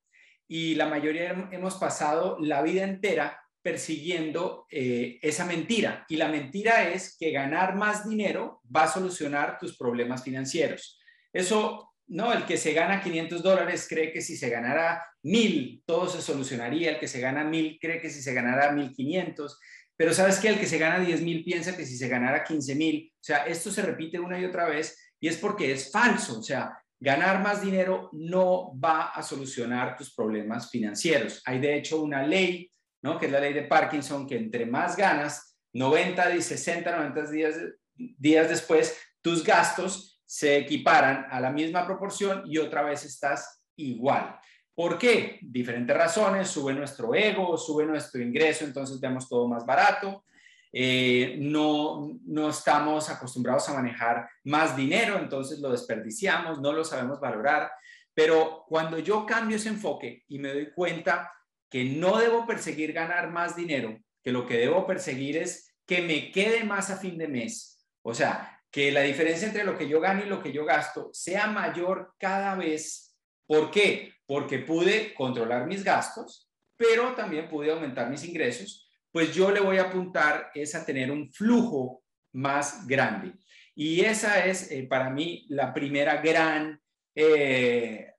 y 0.49 0.75
la 0.77 0.87
mayoría 0.87 1.49
hemos 1.51 1.75
pasado 1.77 2.39
la 2.41 2.63
vida 2.63 2.85
entera 2.85 3.41
persiguiendo 3.67 4.67
eh, 4.71 5.19
esa 5.23 5.45
mentira. 5.45 6.07
Y 6.09 6.17
la 6.17 6.29
mentira 6.29 6.89
es 6.89 7.17
que 7.19 7.33
ganar 7.33 7.75
más 7.75 8.09
dinero 8.09 8.63
va 8.65 8.85
a 8.85 8.89
solucionar 8.89 9.59
tus 9.59 9.77
problemas 9.77 10.23
financieros. 10.23 11.01
Eso, 11.33 11.93
no, 12.07 12.33
el 12.33 12.45
que 12.45 12.59
se 12.59 12.73
gana 12.75 13.03
500 13.03 13.43
dólares 13.43 13.89
cree 13.89 14.13
que 14.13 14.21
si 14.21 14.37
se 14.37 14.51
ganara 14.51 15.05
1000, 15.25 15.83
todo 15.85 16.09
se 16.09 16.23
solucionaría. 16.23 16.91
El 16.91 17.01
que 17.01 17.09
se 17.09 17.19
gana 17.19 17.43
1000 17.43 17.79
cree 17.81 18.01
que 18.01 18.09
si 18.09 18.23
se 18.23 18.33
ganara 18.33 18.71
1500. 18.71 19.59
Pero 19.97 20.13
sabes 20.13 20.39
que 20.39 20.49
el 20.49 20.59
que 20.59 20.67
se 20.67 20.79
gana 20.79 21.01
10 21.01 21.23
mil 21.23 21.45
piensa 21.45 21.77
que 21.77 21.87
si 21.87 21.97
se 21.97 22.09
ganara 22.09 22.45
15 22.45 22.75
mil, 22.75 23.13
o 23.15 23.25
sea, 23.25 23.47
esto 23.47 23.71
se 23.71 23.83
repite 23.83 24.19
una 24.19 24.39
y 24.39 24.45
otra 24.45 24.69
vez 24.69 25.15
y 25.19 25.29
es 25.29 25.39
porque 25.39 25.73
es 25.73 25.91
falso. 25.91 26.39
O 26.39 26.43
sea, 26.43 26.79
ganar 27.01 27.43
más 27.43 27.63
dinero 27.63 28.11
no 28.13 28.79
va 28.79 29.09
a 29.09 29.23
solucionar 29.23 29.97
tus 29.97 30.15
problemas 30.15 30.71
financieros. 30.71 31.43
Hay 31.47 31.61
de 31.61 31.77
hecho 31.77 32.03
una 32.03 32.27
ley, 32.27 32.71
¿no? 33.03 33.19
Que 33.19 33.27
es 33.27 33.33
la 33.33 33.41
ley 33.41 33.53
de 33.53 33.63
Parkinson, 33.63 34.27
que 34.27 34.37
entre 34.37 34.67
más 34.67 34.97
ganas, 34.97 35.57
90 35.73 36.37
y 36.37 36.43
60, 36.43 36.97
90 36.97 37.31
días, 37.31 37.57
días 37.95 38.49
después, 38.49 38.99
tus 39.23 39.43
gastos 39.43 40.21
se 40.25 40.57
equiparan 40.57 41.27
a 41.31 41.41
la 41.41 41.51
misma 41.51 41.87
proporción 41.87 42.43
y 42.47 42.59
otra 42.59 42.83
vez 42.83 43.05
estás 43.05 43.63
igual. 43.77 44.39
¿Por 44.77 44.99
qué? 44.99 45.39
Diferentes 45.41 45.97
razones, 45.97 46.49
sube 46.49 46.75
nuestro 46.75 47.15
ego, 47.15 47.57
sube 47.57 47.87
nuestro 47.87 48.21
ingreso, 48.21 48.67
entonces 48.67 49.01
vemos 49.01 49.27
todo 49.27 49.49
más 49.49 49.65
barato. 49.65 50.27
Eh, 50.71 51.39
no, 51.41 52.19
no 52.27 52.51
estamos 52.51 53.09
acostumbrados 53.09 53.67
a 53.71 53.73
manejar 53.73 54.29
más 54.45 54.77
dinero, 54.77 55.19
entonces 55.19 55.61
lo 55.61 55.71
desperdiciamos, 55.71 56.61
no 56.61 56.75
lo 56.75 56.85
sabemos 56.85 57.19
valorar. 57.19 57.71
Pero 58.13 58.67
cuando 58.69 58.99
yo 58.99 59.25
cambio 59.25 59.57
ese 59.57 59.71
enfoque 59.71 60.25
y 60.29 60.39
me 60.39 60.53
doy 60.53 60.71
cuenta 60.73 61.33
que 61.71 61.85
no 61.85 62.19
debo 62.19 62.47
perseguir 62.47 62.93
ganar 62.93 63.31
más 63.31 63.57
dinero, 63.57 63.99
que 64.23 64.31
lo 64.31 64.47
que 64.47 64.59
debo 64.59 64.87
perseguir 64.87 65.39
es 65.39 65.75
que 65.87 66.03
me 66.03 66.31
quede 66.31 66.65
más 66.65 66.91
a 66.91 66.99
fin 66.99 67.17
de 67.17 67.29
mes. 67.29 67.89
O 68.03 68.13
sea, 68.13 68.61
que 68.71 68.93
la 68.93 69.01
diferencia 69.01 69.49
entre 69.49 69.65
lo 69.65 69.79
que 69.79 69.89
yo 69.89 70.03
gano 70.03 70.23
y 70.23 70.29
lo 70.29 70.43
que 70.43 70.53
yo 70.53 70.67
gasto 70.67 71.09
sea 71.15 71.47
mayor 71.47 72.13
cada 72.19 72.55
vez. 72.57 73.17
¿Por 73.47 73.71
qué? 73.71 74.13
Porque 74.27 74.59
pude 74.59 75.15
controlar 75.15 75.67
mis 75.67 75.85
gastos, 75.85 76.51
pero 76.77 77.15
también 77.15 77.49
pude 77.49 77.71
aumentar 77.71 78.11
mis 78.11 78.25
ingresos, 78.25 78.91
pues 79.11 79.35
yo 79.35 79.51
le 79.51 79.61
voy 79.61 79.79
a 79.79 79.85
apuntar 79.85 80.51
es 80.55 80.75
a 80.75 80.85
tener 80.85 81.11
un 81.11 81.33
flujo 81.33 82.03
más 82.33 82.87
grande. 82.87 83.33
Y 83.75 84.01
esa 84.01 84.45
es 84.45 84.71
eh, 84.71 84.87
para 84.89 85.11
mí 85.11 85.47
la 85.49 85.73
primera 85.73 86.21
gran, 86.21 86.81
eh, 87.15 88.13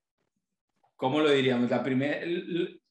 ¿cómo 0.95 1.19
lo 1.19 1.29
diríamos? 1.29 1.69
La 1.69 1.83
primera, 1.83 2.21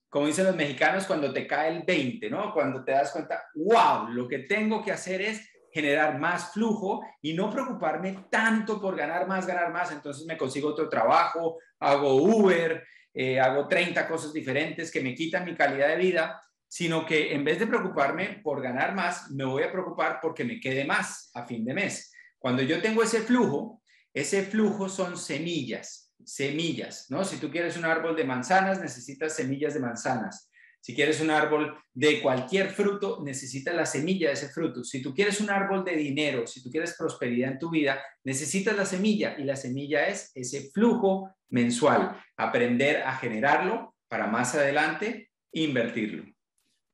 como 0.09 0.27
dicen 0.27 0.47
los 0.47 0.57
mexicanos, 0.57 1.07
cuando 1.07 1.33
te 1.33 1.47
cae 1.47 1.77
el 1.77 1.83
20, 1.83 2.31
¿no? 2.31 2.53
Cuando 2.53 2.85
te 2.85 2.93
das 2.93 3.13
cuenta, 3.13 3.45
wow, 3.55 4.09
lo 4.09 4.29
que 4.29 4.41
tengo 4.41 4.85
que 4.85 4.93
hacer 4.93 5.21
es 5.21 5.49
generar 5.73 6.19
más 6.19 6.53
flujo 6.53 7.05
y 7.21 7.35
no 7.35 7.51
preocuparme 7.51 8.27
tanto 8.31 8.81
por 8.81 8.97
ganar 8.97 9.27
más, 9.27 9.47
ganar 9.47 9.73
más. 9.73 9.93
Entonces 9.93 10.25
me 10.27 10.39
consigo 10.39 10.71
otro 10.71 10.89
trabajo, 10.89 11.59
hago 11.81 12.15
Uber, 12.15 12.83
eh, 13.19 13.41
hago 13.41 13.67
30 13.67 14.07
cosas 14.07 14.31
diferentes 14.31 14.91
que 14.91 15.01
me 15.01 15.15
quitan 15.15 15.47
mi 15.47 15.55
calidad 15.55 15.89
de 15.89 15.97
vida, 15.97 16.43
sino 16.69 17.07
que 17.07 17.33
en 17.33 17.45
vez 17.45 17.59
de 17.59 17.67
preocuparme 17.67 18.41
por 18.45 18.61
ganar 18.61 18.95
más, 18.95 19.31
me 19.31 19.47
voy 19.47 19.63
a 19.63 19.73
preocupar 19.73 20.19
porque 20.21 20.45
me 20.45 20.61
quede 20.61 20.85
más 20.85 21.31
a 21.33 21.47
fin 21.47 21.65
de 21.65 21.73
mes. 21.73 22.13
Cuando 22.39 22.63
yo 22.63 22.83
tengo 22.83 23.03
ese 23.03 23.23
flujo, 23.23 23.83
ese 24.13 24.43
flujo 24.43 24.91
son 24.91 25.17
semillas, 25.17 26.15
semillas, 26.27 27.07
¿no? 27.09 27.25
Si 27.25 27.39
tú 27.39 27.51
quieres 27.51 27.79
un 27.79 27.87
árbol 27.87 28.15
de 28.15 28.25
manzanas, 28.25 28.83
necesitas 28.83 29.35
semillas 29.35 29.73
de 29.73 29.81
manzanas. 29.81 30.46
Si 30.87 30.95
quieres 30.95 31.21
un 31.21 31.31
árbol 31.31 31.77
de 31.93 32.23
cualquier 32.23 32.71
fruto, 32.71 33.21
necesitas 33.21 33.75
la 33.75 33.85
semilla 33.85 34.29
de 34.29 34.35
ese 34.35 34.51
fruto. 34.51 34.85
Si 34.85 35.03
tú 35.03 35.13
quieres 35.13 35.41
un 35.41 35.51
árbol 35.51 35.85
de 35.85 35.97
dinero, 35.97 36.47
si 36.47 36.63
tú 36.63 36.71
quieres 36.71 36.95
prosperidad 36.97 37.51
en 37.51 37.59
tu 37.59 37.71
vida, 37.71 38.01
necesitas 38.23 38.77
la 38.77 38.87
semilla 38.87 39.35
y 39.37 39.43
la 39.43 39.57
semilla 39.57 40.07
es 40.07 40.31
ese 40.37 40.71
flujo 40.71 41.29
mensual. 41.49 42.17
Aprender 42.37 43.03
a 43.03 43.17
generarlo 43.17 43.97
para 44.07 44.29
más 44.29 44.55
adelante 44.55 45.33
invertirlo. 45.51 46.25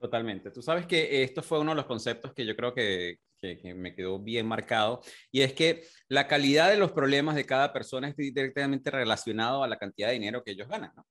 Totalmente. 0.01 0.51
Tú 0.51 0.63
sabes 0.63 0.87
que 0.87 1.23
esto 1.23 1.43
fue 1.43 1.61
uno 1.61 1.73
de 1.73 1.77
los 1.77 1.85
conceptos 1.85 2.33
que 2.33 2.47
yo 2.47 2.57
creo 2.57 2.73
que, 2.73 3.19
que, 3.43 3.75
me 3.75 3.95
quedó 3.95 4.19
bien 4.19 4.47
marcado, 4.47 5.03
y 5.31 5.43
es 5.43 5.53
que 5.53 5.85
la 6.09 6.29
calidad 6.29 6.71
de 6.71 6.77
los 6.77 6.93
problemas 6.93 7.35
de 7.35 7.45
cada 7.45 7.73
persona 7.73 8.09
es 8.09 8.17
directamente 8.17 8.91
relacionado 8.91 9.65
a 9.65 9.69
la 9.69 9.79
cantidad 9.79 10.09
de 10.09 10.15
dinero 10.15 10.43
que 10.45 10.53
ellos 10.53 10.69
ganan. 10.69 10.93
¿no? 10.97 11.07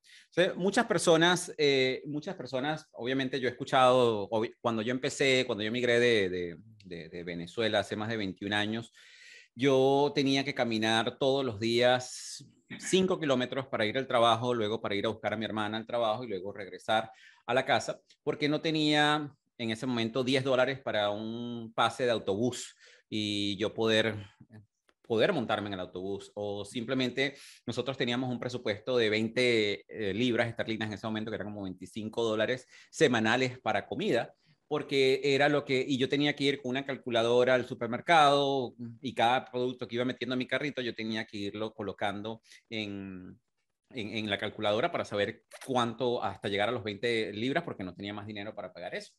muchas 0.55 0.85
personas, 0.85 1.53
eh, 1.57 2.01
muchas 2.05 2.35
personas, 2.35 2.87
obviamente 2.93 3.39
yo 3.39 3.47
he 3.47 3.51
escuchado, 3.51 4.29
cuando 4.61 4.81
yo 4.81 4.91
empecé, 4.91 5.43
cuando 5.45 5.63
yo 5.63 5.71
migré 5.71 5.99
de, 5.99 6.57
de, 6.85 7.09
de, 7.09 7.23
Venezuela 7.23 7.79
hace 7.79 7.95
más 7.95 8.09
de 8.09 8.17
21 8.17 8.55
años, 8.55 8.93
yo 9.53 10.11
tenía 10.15 10.45
que 10.45 10.53
caminar 10.53 11.17
todos 11.17 11.43
los 11.43 11.59
días 11.59 12.45
5 12.79 13.19
kilómetros 13.19 13.67
para 13.67 13.85
ir 13.85 13.97
al 13.97 14.07
trabajo, 14.07 14.53
luego 14.53 14.81
para 14.81 14.95
ir 14.95 15.05
a 15.05 15.09
buscar 15.09 15.33
a 15.33 15.37
mi 15.37 15.43
hermana 15.43 15.77
al 15.77 15.85
trabajo 15.85 16.23
y 16.23 16.29
luego 16.29 16.53
regresar 16.53 17.11
a 17.45 17.53
la 17.53 17.65
casa, 17.65 17.99
porque 18.23 18.47
no 18.47 18.61
tenía 18.61 19.35
en 19.61 19.69
ese 19.69 19.85
momento 19.85 20.23
10 20.23 20.43
dólares 20.43 20.79
para 20.79 21.11
un 21.11 21.71
pase 21.75 22.05
de 22.05 22.11
autobús 22.11 22.75
y 23.07 23.57
yo 23.57 23.73
poder 23.73 24.15
poder 25.03 25.33
montarme 25.33 25.67
en 25.67 25.73
el 25.73 25.81
autobús 25.81 26.31
o 26.35 26.63
simplemente 26.65 27.35
nosotros 27.67 27.97
teníamos 27.97 28.31
un 28.31 28.39
presupuesto 28.39 28.97
de 28.97 29.09
20 29.09 29.85
eh, 29.87 30.13
libras 30.13 30.47
esterlinas 30.47 30.87
en 30.87 30.93
ese 30.93 31.05
momento 31.05 31.29
que 31.29 31.35
eran 31.35 31.49
como 31.49 31.63
25 31.63 32.23
dólares 32.23 32.65
semanales 32.89 33.59
para 33.59 33.85
comida 33.85 34.33
porque 34.67 35.19
era 35.21 35.49
lo 35.49 35.65
que, 35.65 35.83
y 35.85 35.97
yo 35.97 36.07
tenía 36.07 36.33
que 36.33 36.45
ir 36.45 36.61
con 36.61 36.69
una 36.69 36.85
calculadora 36.85 37.55
al 37.55 37.67
supermercado 37.67 38.73
y 39.01 39.13
cada 39.13 39.45
producto 39.51 39.87
que 39.87 39.95
iba 39.95 40.05
metiendo 40.05 40.33
a 40.33 40.37
mi 40.37 40.47
carrito 40.47 40.81
yo 40.81 40.95
tenía 40.95 41.25
que 41.25 41.37
irlo 41.37 41.73
colocando 41.73 42.41
en, 42.69 43.37
en, 43.89 44.29
la 44.29 44.37
calculadora 44.37 44.91
para 44.91 45.05
saber 45.05 45.43
cuánto 45.65 46.23
hasta 46.23 46.47
llegar 46.47 46.69
a 46.69 46.71
los 46.71 46.83
20 46.83 47.33
libras 47.33 47.63
porque 47.63 47.83
no 47.83 47.93
tenía 47.93 48.13
más 48.13 48.25
dinero 48.25 48.55
para 48.55 48.71
pagar 48.71 48.95
eso. 48.95 49.11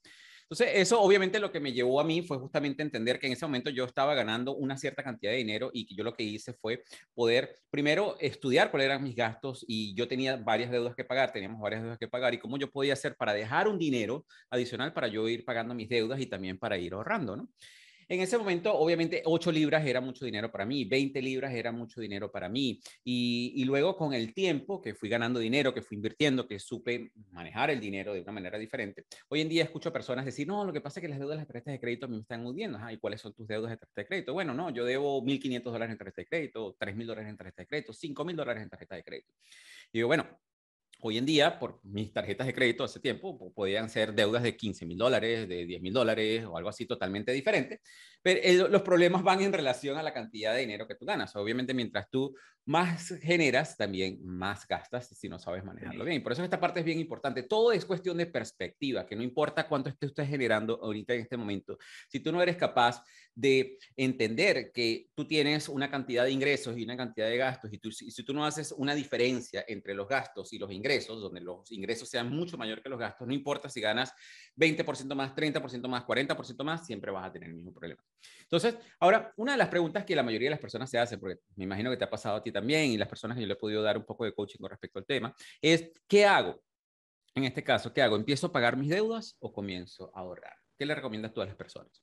Entonces, 0.53 0.83
eso 0.83 1.01
obviamente 1.01 1.41
lo 1.41 1.51
que 1.51 1.61
me 1.61 1.73
llevó 1.73 1.99
a 1.99 2.05
mí 2.05 2.21
fue 2.21 2.37
justamente 2.37 2.83
entender 2.83 3.19
que 3.19 3.27
en 3.27 3.33
ese 3.33 3.47
momento 3.47 3.71
yo 3.71 3.87
estaba 3.87 4.15
ganando 4.15 4.55
una 4.55 4.77
cierta 4.77 5.03
cantidad 5.03 5.33
de 5.33 5.38
dinero 5.38 5.71
y 5.73 5.87
que 5.87 5.95
yo 5.95 6.05
lo 6.05 6.12
que 6.12 6.25
hice 6.25 6.53
fue 6.53 6.83
poder 7.15 7.57
primero 7.71 8.17
estudiar 8.21 8.71
cuáles 8.71 8.85
eran 8.85 9.03
mis 9.03 9.17
gastos 9.17 9.65
y 9.67 9.95
yo 9.95 10.07
tenía 10.07 10.37
varias 10.37 10.71
deudas 10.71 10.95
que 10.95 11.07
pagar, 11.07 11.33
teníamos 11.33 11.59
varias 11.59 11.81
deudas 11.81 11.97
que 11.97 12.07
pagar 12.07 12.35
y 12.35 12.38
cómo 12.38 12.59
yo 12.59 12.71
podía 12.71 12.93
hacer 12.93 13.17
para 13.17 13.33
dejar 13.33 13.67
un 13.67 13.79
dinero 13.79 14.27
adicional 14.51 14.93
para 14.93 15.09
yo 15.09 15.27
ir 15.27 15.43
pagando 15.47 15.75
mis 15.75 15.88
deudas 15.88 16.21
y 16.21 16.27
también 16.27 16.59
para 16.59 16.77
ir 16.77 16.93
ahorrando, 16.93 17.35
¿no? 17.35 17.49
En 18.12 18.20
ese 18.20 18.37
momento, 18.37 18.79
obviamente, 18.79 19.22
8 19.25 19.51
libras 19.51 19.87
era 19.87 19.98
mucho 20.03 20.27
dinero 20.27 20.53
para 20.53 20.66
mí, 20.66 20.85
20 20.85 21.22
libras 21.22 21.55
era 21.55 21.72
mucho 21.72 21.98
dinero 21.98 22.31
para 22.31 22.46
mí. 22.46 22.79
Y, 23.03 23.64
luego 23.64 23.96
con 23.96 24.12
el 24.12 24.35
tiempo 24.35 24.83
que 24.83 24.94
fui 24.94 25.09
ganando 25.09 25.40
dinero, 25.40 25.72
que 25.72 25.81
fui 25.81 25.96
invirtiendo, 25.96 26.46
que 26.46 26.59
supe 26.59 27.11
manejar 27.31 27.70
el 27.70 27.81
dinero 27.81 28.12
de 28.12 28.20
una 28.20 28.33
manera 28.33 28.59
diferente, 28.59 29.07
hoy 29.31 29.40
en 29.40 29.48
día 29.48 29.64
escucho 29.64 29.90
personas 29.90 30.27
decir, 30.27 30.46
no, 30.46 30.62
lo 30.62 30.75
que 30.75 30.83
pasa 30.83 31.01
es 31.01 31.03
que 31.03 31.09
las 31.09 31.18
deudas 31.18 31.37
de 31.37 31.38
las 31.38 31.46
tarjetas 31.46 31.72
de 31.72 31.81
crédito 31.81 32.07
me 32.07 32.18
están 32.18 32.44
hundiendo. 32.44 32.79
¿Y 32.90 32.98
cuáles 32.98 33.18
son 33.18 33.33
tus 33.33 33.48
deudas 33.48 33.70
de 33.70 33.79
tarjeta 33.79 34.03
de 34.03 34.07
crédito? 34.07 34.35
Bueno, 34.35 34.53
no, 34.53 34.68
yo 34.68 34.85
debo 34.85 35.22
1.500 35.22 35.62
dólares 35.62 35.92
en 35.92 35.96
tarjeta 35.96 36.20
de 36.20 36.27
crédito, 36.27 36.77
3.000 36.79 37.07
dólares 37.07 37.31
en 37.31 37.37
tarjeta 37.38 37.62
de 37.62 37.66
crédito, 37.66 37.94
5.000 37.94 38.37
dólares 38.37 38.62
en 38.62 38.68
tarjeta 38.68 38.94
de 38.94 39.05
crédito. 39.05 39.33
Y 39.90 40.01
digo, 40.01 40.09
bueno, 40.09 40.27
Hoy 41.05 41.19
en 41.19 41.27
día, 41.27 41.59
por 41.59 41.81
mis 41.83 42.12
tarjetas 42.12 42.47
de 42.47 42.55
crédito 42.55 42.85
hace 42.85 43.01
tiempo, 43.01 43.53
podían 43.55 43.91
ser 43.91 44.15
deudas 44.15 44.45
de 44.45 44.57
15 44.57 44.87
mil 44.87 44.97
dólares, 44.97 45.49
de 45.49 45.67
10 45.67 45.83
mil 45.83 45.93
dólares 45.93 46.45
o 46.45 46.57
algo 46.57 46.69
así 46.69 46.87
totalmente 46.87 47.33
diferente. 47.33 47.81
Pero 48.23 48.69
los 48.69 48.83
problemas 48.83 49.23
van 49.23 49.41
en 49.41 49.53
relación 49.53 49.97
a 49.99 50.03
la 50.03 50.13
cantidad 50.13 50.55
de 50.55 50.61
dinero 50.61 50.87
que 50.87 50.95
tú 50.95 51.05
ganas. 51.05 51.35
Obviamente, 51.35 51.75
mientras 51.75 52.09
tú 52.09 52.35
más 52.65 53.09
generas, 53.21 53.77
también 53.77 54.21
más 54.25 54.67
gastas 54.69 55.09
si 55.09 55.29
no 55.29 55.39
sabes 55.39 55.65
manejarlo 55.65 56.05
bien. 56.05 56.23
Por 56.23 56.33
eso 56.33 56.45
esta 56.45 56.61
parte 56.61 56.81
es 56.81 56.87
bien 56.87 57.01
importante. 57.01 57.43
Todo 57.43 57.73
es 57.73 57.85
cuestión 57.85 58.17
de 58.17 58.27
perspectiva, 58.27 59.05
que 59.05 59.17
no 59.17 59.23
importa 59.23 59.67
cuánto 59.67 59.89
esté 59.89 60.07
usted 60.07 60.27
generando 60.27 60.79
ahorita 60.81 61.15
en 61.15 61.23
este 61.23 61.37
momento. 61.37 61.77
Si 62.09 62.21
tú 62.21 62.31
no 62.31 62.41
eres 62.41 62.57
capaz 62.57 63.03
de 63.35 63.79
entender 63.97 64.71
que 64.73 65.09
tú 65.15 65.27
tienes 65.27 65.69
una 65.69 65.91
cantidad 65.91 66.25
de 66.25 66.31
ingresos 66.31 66.77
y 66.77 66.85
una 66.85 66.97
cantidad 66.97 67.29
de 67.29 67.37
gastos 67.37 67.73
y, 67.73 67.79
tú, 67.79 67.89
y 67.89 68.11
si 68.11 68.23
tú 68.23 68.33
no 68.33 68.45
haces 68.45 68.73
una 68.73 68.95
diferencia 68.95 69.65
entre 69.67 69.95
los 69.95 70.07
gastos 70.07 70.53
y 70.53 70.59
los 70.59 70.71
ingresos, 70.71 71.21
donde 71.21 71.41
los 71.41 71.73
ingresos 71.73 72.09
sean 72.09 72.31
mucho 72.31 72.57
mayor 72.57 72.83
que 72.83 72.89
los 72.89 72.99
gastos, 72.99 73.27
no 73.27 73.35
importa 73.35 73.69
si 73.69 73.81
ganas 73.81 74.13
20% 74.57 75.15
más, 75.15 75.35
30% 75.35 75.89
más, 75.89 76.05
40% 76.05 76.63
más, 76.63 76.87
siempre 76.87 77.11
vas 77.11 77.27
a 77.27 77.33
tener 77.33 77.49
el 77.49 77.57
mismo 77.57 77.73
problema. 77.73 78.05
Entonces, 78.43 78.77
ahora, 79.01 79.33
una 79.37 79.53
de 79.53 79.59
las 79.59 79.69
preguntas 79.69 80.05
que 80.05 80.17
la 80.17 80.23
mayoría 80.23 80.47
de 80.47 80.53
las 80.53 80.61
personas 80.61 80.91
se 80.91 80.99
hacen, 80.99 81.19
porque 81.19 81.41
me 81.57 81.65
imagino 81.65 81.91
que 81.91 81.97
te 81.97 82.05
ha 82.05 82.11
pasado 82.11 82.37
a 82.37 82.43
ti 82.43 82.53
también 82.53 82.91
y 82.91 82.99
las 82.99 83.09
personas 83.09 83.37
que 83.37 83.43
yo 83.43 83.47
le 83.47 83.55
he 83.55 83.57
podido 83.57 83.83
dar 83.83 83.97
un 83.97 84.05
poco 84.05 84.25
de 84.25 84.35
coaching 84.35 84.59
con 84.59 84.71
respecto 84.71 84.99
al 84.99 85.07
tema, 85.07 85.35
es, 85.61 85.91
¿qué 86.07 86.25
hago? 86.27 86.63
En 87.35 87.45
este 87.45 87.65
caso, 87.65 87.93
¿qué 87.93 88.03
hago? 88.03 88.17
¿Empiezo 88.17 88.49
a 88.49 88.53
pagar 88.53 88.77
mis 88.77 88.91
deudas 88.91 89.37
o 89.41 89.53
comienzo 89.53 90.11
a 90.15 90.21
ahorrar? 90.21 90.55
¿Qué 90.79 90.85
le 90.85 90.95
recomiendas 90.95 91.33
tú 91.33 91.41
a 91.41 91.47
las 91.47 91.57
personas? 91.57 92.03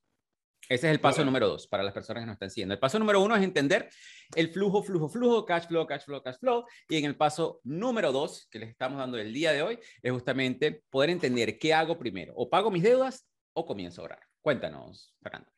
Ese 0.67 0.87
es 0.87 0.93
el 0.93 0.99
paso 0.99 1.25
número 1.25 1.47
dos 1.47 1.67
para 1.67 1.81
las 1.81 1.93
personas 1.93 2.21
que 2.21 2.27
nos 2.27 2.33
están 2.33 2.51
siguiendo. 2.51 2.73
El 2.73 2.79
paso 2.79 2.99
número 2.99 3.21
uno 3.21 3.35
es 3.35 3.41
entender 3.41 3.89
el 4.35 4.49
flujo, 4.49 4.83
flujo, 4.83 5.09
flujo, 5.09 5.43
cash 5.43 5.67
flow, 5.67 5.87
cash 5.87 6.03
flow, 6.05 6.21
cash 6.21 6.37
flow. 6.37 6.63
Y 6.87 6.97
en 6.97 7.05
el 7.05 7.15
paso 7.15 7.59
número 7.63 8.11
dos 8.11 8.47
que 8.51 8.59
les 8.59 8.69
estamos 8.69 8.99
dando 8.99 9.17
el 9.17 9.33
día 9.33 9.51
de 9.51 9.63
hoy 9.63 9.79
es 10.01 10.11
justamente 10.11 10.83
poder 10.91 11.09
entender 11.09 11.57
qué 11.57 11.73
hago 11.73 11.97
primero. 11.97 12.33
O 12.35 12.49
pago 12.49 12.69
mis 12.69 12.83
deudas 12.83 13.27
o 13.53 13.65
comienzo 13.65 14.01
a 14.01 14.03
ahorrar. 14.03 14.21
Cuéntanos, 14.41 15.15
Fernando. 15.21 15.49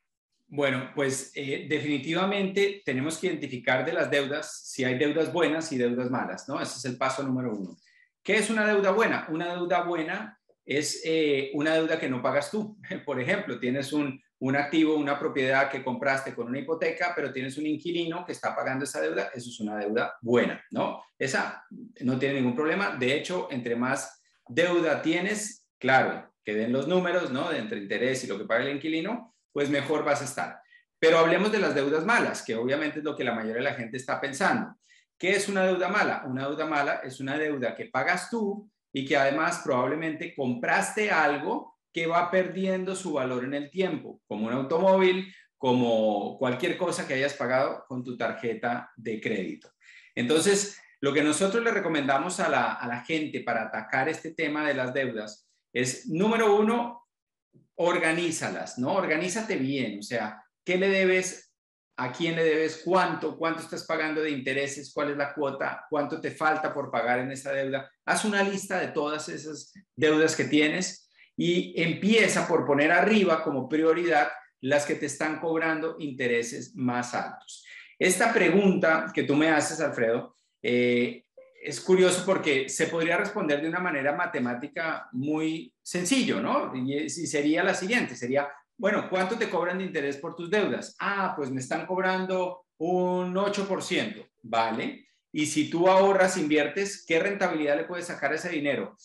Bueno, 0.53 0.91
pues 0.93 1.31
eh, 1.33 1.65
definitivamente 1.69 2.81
tenemos 2.83 3.17
que 3.17 3.27
identificar 3.27 3.85
de 3.85 3.93
las 3.93 4.11
deudas 4.11 4.63
si 4.65 4.83
hay 4.83 4.97
deudas 4.97 5.31
buenas 5.31 5.71
y 5.71 5.77
deudas 5.77 6.11
malas, 6.11 6.49
¿no? 6.49 6.59
Ese 6.59 6.77
es 6.77 6.83
el 6.83 6.97
paso 6.97 7.23
número 7.23 7.55
uno. 7.55 7.77
¿Qué 8.21 8.35
es 8.35 8.49
una 8.49 8.67
deuda 8.67 8.91
buena? 8.91 9.27
Una 9.29 9.53
deuda 9.53 9.83
buena 9.83 10.37
es 10.65 11.03
eh, 11.05 11.51
una 11.53 11.75
deuda 11.75 11.97
que 11.97 12.09
no 12.09 12.21
pagas 12.21 12.51
tú. 12.51 12.77
Por 13.05 13.21
ejemplo, 13.21 13.61
tienes 13.61 13.93
un, 13.93 14.21
un 14.39 14.57
activo, 14.57 14.97
una 14.97 15.17
propiedad 15.17 15.71
que 15.71 15.85
compraste 15.85 16.35
con 16.35 16.47
una 16.47 16.59
hipoteca, 16.59 17.13
pero 17.15 17.31
tienes 17.31 17.57
un 17.57 17.67
inquilino 17.67 18.25
que 18.25 18.33
está 18.33 18.53
pagando 18.53 18.83
esa 18.83 18.99
deuda, 18.99 19.31
eso 19.33 19.49
es 19.49 19.59
una 19.61 19.77
deuda 19.77 20.17
buena, 20.21 20.61
¿no? 20.71 21.01
Esa 21.17 21.65
no 22.01 22.19
tiene 22.19 22.35
ningún 22.35 22.55
problema. 22.55 22.97
De 22.97 23.15
hecho, 23.15 23.47
entre 23.51 23.77
más 23.77 24.21
deuda 24.49 25.01
tienes, 25.01 25.69
claro, 25.77 26.29
que 26.43 26.55
den 26.55 26.73
los 26.73 26.89
números, 26.89 27.31
¿no? 27.31 27.49
De 27.49 27.57
entre 27.57 27.77
interés 27.77 28.25
y 28.25 28.27
lo 28.27 28.37
que 28.37 28.43
paga 28.43 28.65
el 28.65 28.75
inquilino, 28.75 29.31
pues 29.51 29.69
mejor 29.69 30.03
vas 30.03 30.21
a 30.21 30.25
estar. 30.25 30.61
Pero 30.99 31.17
hablemos 31.17 31.51
de 31.51 31.59
las 31.59 31.73
deudas 31.73 32.05
malas, 32.05 32.43
que 32.43 32.55
obviamente 32.55 32.99
es 32.99 33.05
lo 33.05 33.15
que 33.15 33.23
la 33.23 33.33
mayoría 33.33 33.57
de 33.57 33.69
la 33.69 33.73
gente 33.73 33.97
está 33.97 34.21
pensando. 34.21 34.75
¿Qué 35.17 35.31
es 35.31 35.49
una 35.49 35.63
deuda 35.63 35.87
mala? 35.87 36.23
Una 36.25 36.47
deuda 36.47 36.65
mala 36.65 37.01
es 37.03 37.19
una 37.19 37.37
deuda 37.37 37.75
que 37.75 37.85
pagas 37.85 38.29
tú 38.29 38.69
y 38.93 39.05
que 39.05 39.17
además 39.17 39.61
probablemente 39.63 40.33
compraste 40.35 41.11
algo 41.11 41.77
que 41.93 42.07
va 42.07 42.31
perdiendo 42.31 42.95
su 42.95 43.13
valor 43.13 43.43
en 43.43 43.53
el 43.53 43.69
tiempo, 43.69 44.21
como 44.27 44.47
un 44.47 44.53
automóvil, 44.53 45.33
como 45.57 46.37
cualquier 46.39 46.77
cosa 46.77 47.07
que 47.07 47.13
hayas 47.13 47.33
pagado 47.33 47.85
con 47.87 48.03
tu 48.03 48.17
tarjeta 48.17 48.91
de 48.95 49.21
crédito. 49.21 49.69
Entonces, 50.15 50.81
lo 51.01 51.13
que 51.13 51.23
nosotros 51.23 51.63
le 51.63 51.71
recomendamos 51.71 52.39
a 52.39 52.49
la, 52.49 53.03
gente 53.05 53.41
para 53.41 53.63
atacar 53.63 54.07
este 54.09 54.31
tema 54.31 54.65
de 54.67 54.73
las 54.73 54.93
deudas 54.93 55.47
es, 55.73 56.07
número 56.07 56.55
uno, 56.55 57.00
organízalas, 57.81 58.77
¿no? 58.77 58.93
Organízate 58.93 59.55
bien, 59.55 59.99
o 59.99 60.01
sea, 60.01 60.43
¿qué 60.63 60.77
le 60.77 60.89
debes? 60.89 61.53
¿A 61.97 62.11
quién 62.11 62.35
le 62.35 62.43
debes? 62.43 62.81
¿Cuánto? 62.83 63.37
¿Cuánto 63.37 63.61
estás 63.61 63.85
pagando 63.85 64.21
de 64.21 64.31
intereses? 64.31 64.91
¿Cuál 64.93 65.11
es 65.11 65.17
la 65.17 65.33
cuota? 65.33 65.85
¿Cuánto 65.89 66.19
te 66.19 66.31
falta 66.31 66.73
por 66.73 66.89
pagar 66.89 67.19
en 67.19 67.31
esa 67.31 67.51
deuda? 67.51 67.91
Haz 68.05 68.25
una 68.25 68.43
lista 68.43 68.79
de 68.79 68.87
todas 68.87 69.29
esas 69.29 69.73
deudas 69.95 70.35
que 70.35 70.45
tienes 70.45 71.09
y 71.35 71.79
empieza 71.81 72.47
por 72.47 72.65
poner 72.65 72.91
arriba 72.91 73.43
como 73.43 73.67
prioridad 73.67 74.29
las 74.61 74.85
que 74.85 74.95
te 74.95 75.07
están 75.07 75.39
cobrando 75.39 75.95
intereses 75.99 76.75
más 76.75 77.13
altos. 77.13 77.65
Esta 77.97 78.33
pregunta 78.33 79.11
que 79.13 79.23
tú 79.23 79.35
me 79.35 79.49
haces, 79.49 79.79
Alfredo, 79.79 80.35
eh, 80.61 81.25
es 81.63 81.79
curioso 81.79 82.23
porque 82.25 82.67
se 82.69 82.87
podría 82.87 83.17
responder 83.17 83.61
de 83.61 83.69
una 83.69 83.79
manera 83.79 84.13
matemática 84.13 85.07
muy 85.11 85.73
sencillo, 85.81 86.41
¿no? 86.41 86.75
Y, 86.75 87.09
sería 87.09 87.63
la 87.63 87.75
siguiente, 87.75 88.15
sería, 88.15 88.49
bueno, 88.77 89.07
¿cuánto 89.09 89.37
te 89.37 89.49
cobran 89.49 89.77
de 89.77 89.85
interés 89.85 90.17
por 90.17 90.35
tus 90.35 90.49
deudas? 90.49 90.95
Ah, 90.99 91.33
pues 91.35 91.51
me 91.51 91.61
están 91.61 91.85
cobrando 91.85 92.65
un 92.77 93.35
8%, 93.35 94.27
¿vale? 94.41 95.07
Y 95.31 95.45
si 95.45 95.69
tú 95.69 95.87
ahorras, 95.87 96.37
inviertes, 96.37 97.05
¿qué 97.07 97.19
rentabilidad 97.19 97.77
le 97.77 97.85
puedes 97.85 98.07
sacar 98.07 98.31
a 98.31 98.35
ese 98.35 98.49
dinero? 98.49 98.95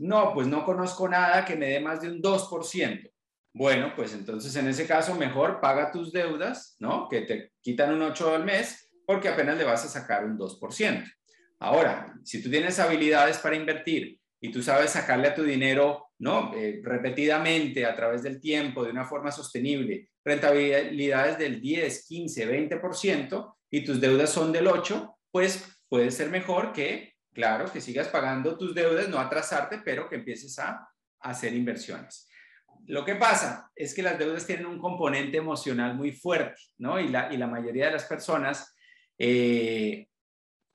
No, 0.00 0.34
pues 0.34 0.48
no 0.48 0.64
conozco 0.64 1.08
nada 1.08 1.44
que 1.44 1.56
me 1.56 1.68
dé 1.68 1.80
más 1.80 2.02
de 2.02 2.08
un 2.08 2.20
2%. 2.20 3.10
Bueno, 3.52 3.92
pues 3.94 4.12
entonces 4.14 4.54
en 4.56 4.68
ese 4.68 4.86
caso 4.86 5.14
mejor 5.14 5.60
paga 5.60 5.90
tus 5.90 6.12
deudas, 6.12 6.76
¿no? 6.78 7.08
Que 7.08 7.22
te 7.22 7.52
quitan 7.60 7.94
un 7.94 8.02
8 8.02 8.34
al 8.34 8.44
mes 8.44 8.90
porque 9.06 9.28
apenas 9.28 9.58
le 9.58 9.64
vas 9.64 9.84
a 9.84 9.88
sacar 9.88 10.24
un 10.24 10.38
2%. 10.38 11.04
Ahora, 11.60 12.14
si 12.24 12.42
tú 12.42 12.50
tienes 12.50 12.78
habilidades 12.78 13.38
para 13.38 13.56
invertir 13.56 14.18
y 14.40 14.50
tú 14.50 14.62
sabes 14.62 14.90
sacarle 14.90 15.28
a 15.28 15.34
tu 15.34 15.44
dinero, 15.44 16.08
¿no? 16.18 16.52
Eh, 16.54 16.80
repetidamente 16.82 17.86
a 17.86 17.94
través 17.94 18.22
del 18.22 18.40
tiempo, 18.40 18.84
de 18.84 18.90
una 18.90 19.04
forma 19.04 19.30
sostenible, 19.30 20.08
rentabilidades 20.24 21.38
del 21.38 21.60
10, 21.60 22.06
15, 22.06 22.80
20% 22.80 23.54
y 23.70 23.84
tus 23.84 24.00
deudas 24.00 24.30
son 24.30 24.52
del 24.52 24.66
8, 24.66 25.16
pues 25.30 25.64
puede 25.88 26.10
ser 26.10 26.30
mejor 26.30 26.72
que 26.72 27.10
Claro, 27.32 27.70
que 27.72 27.80
sigas 27.80 28.08
pagando 28.08 28.58
tus 28.58 28.74
deudas, 28.74 29.08
no 29.08 29.18
atrasarte, 29.18 29.80
pero 29.84 30.08
que 30.08 30.16
empieces 30.16 30.58
a, 30.58 30.86
hacer 31.22 31.52
inversiones. 31.54 32.26
Lo 32.86 33.04
que 33.04 33.14
pasa 33.14 33.70
es 33.76 33.94
que 33.94 34.02
las 34.02 34.18
deudas 34.18 34.46
tienen 34.46 34.64
un 34.64 34.78
componente 34.78 35.36
emocional 35.36 35.94
muy 35.94 36.12
fuerte, 36.12 36.58
¿no? 36.78 36.98
Y 36.98 37.08
la, 37.08 37.30
y 37.30 37.36
la 37.36 37.46
mayoría 37.46 37.86
de 37.86 37.92
las 37.92 38.04
personas 38.04 38.74
eh, 39.18 40.08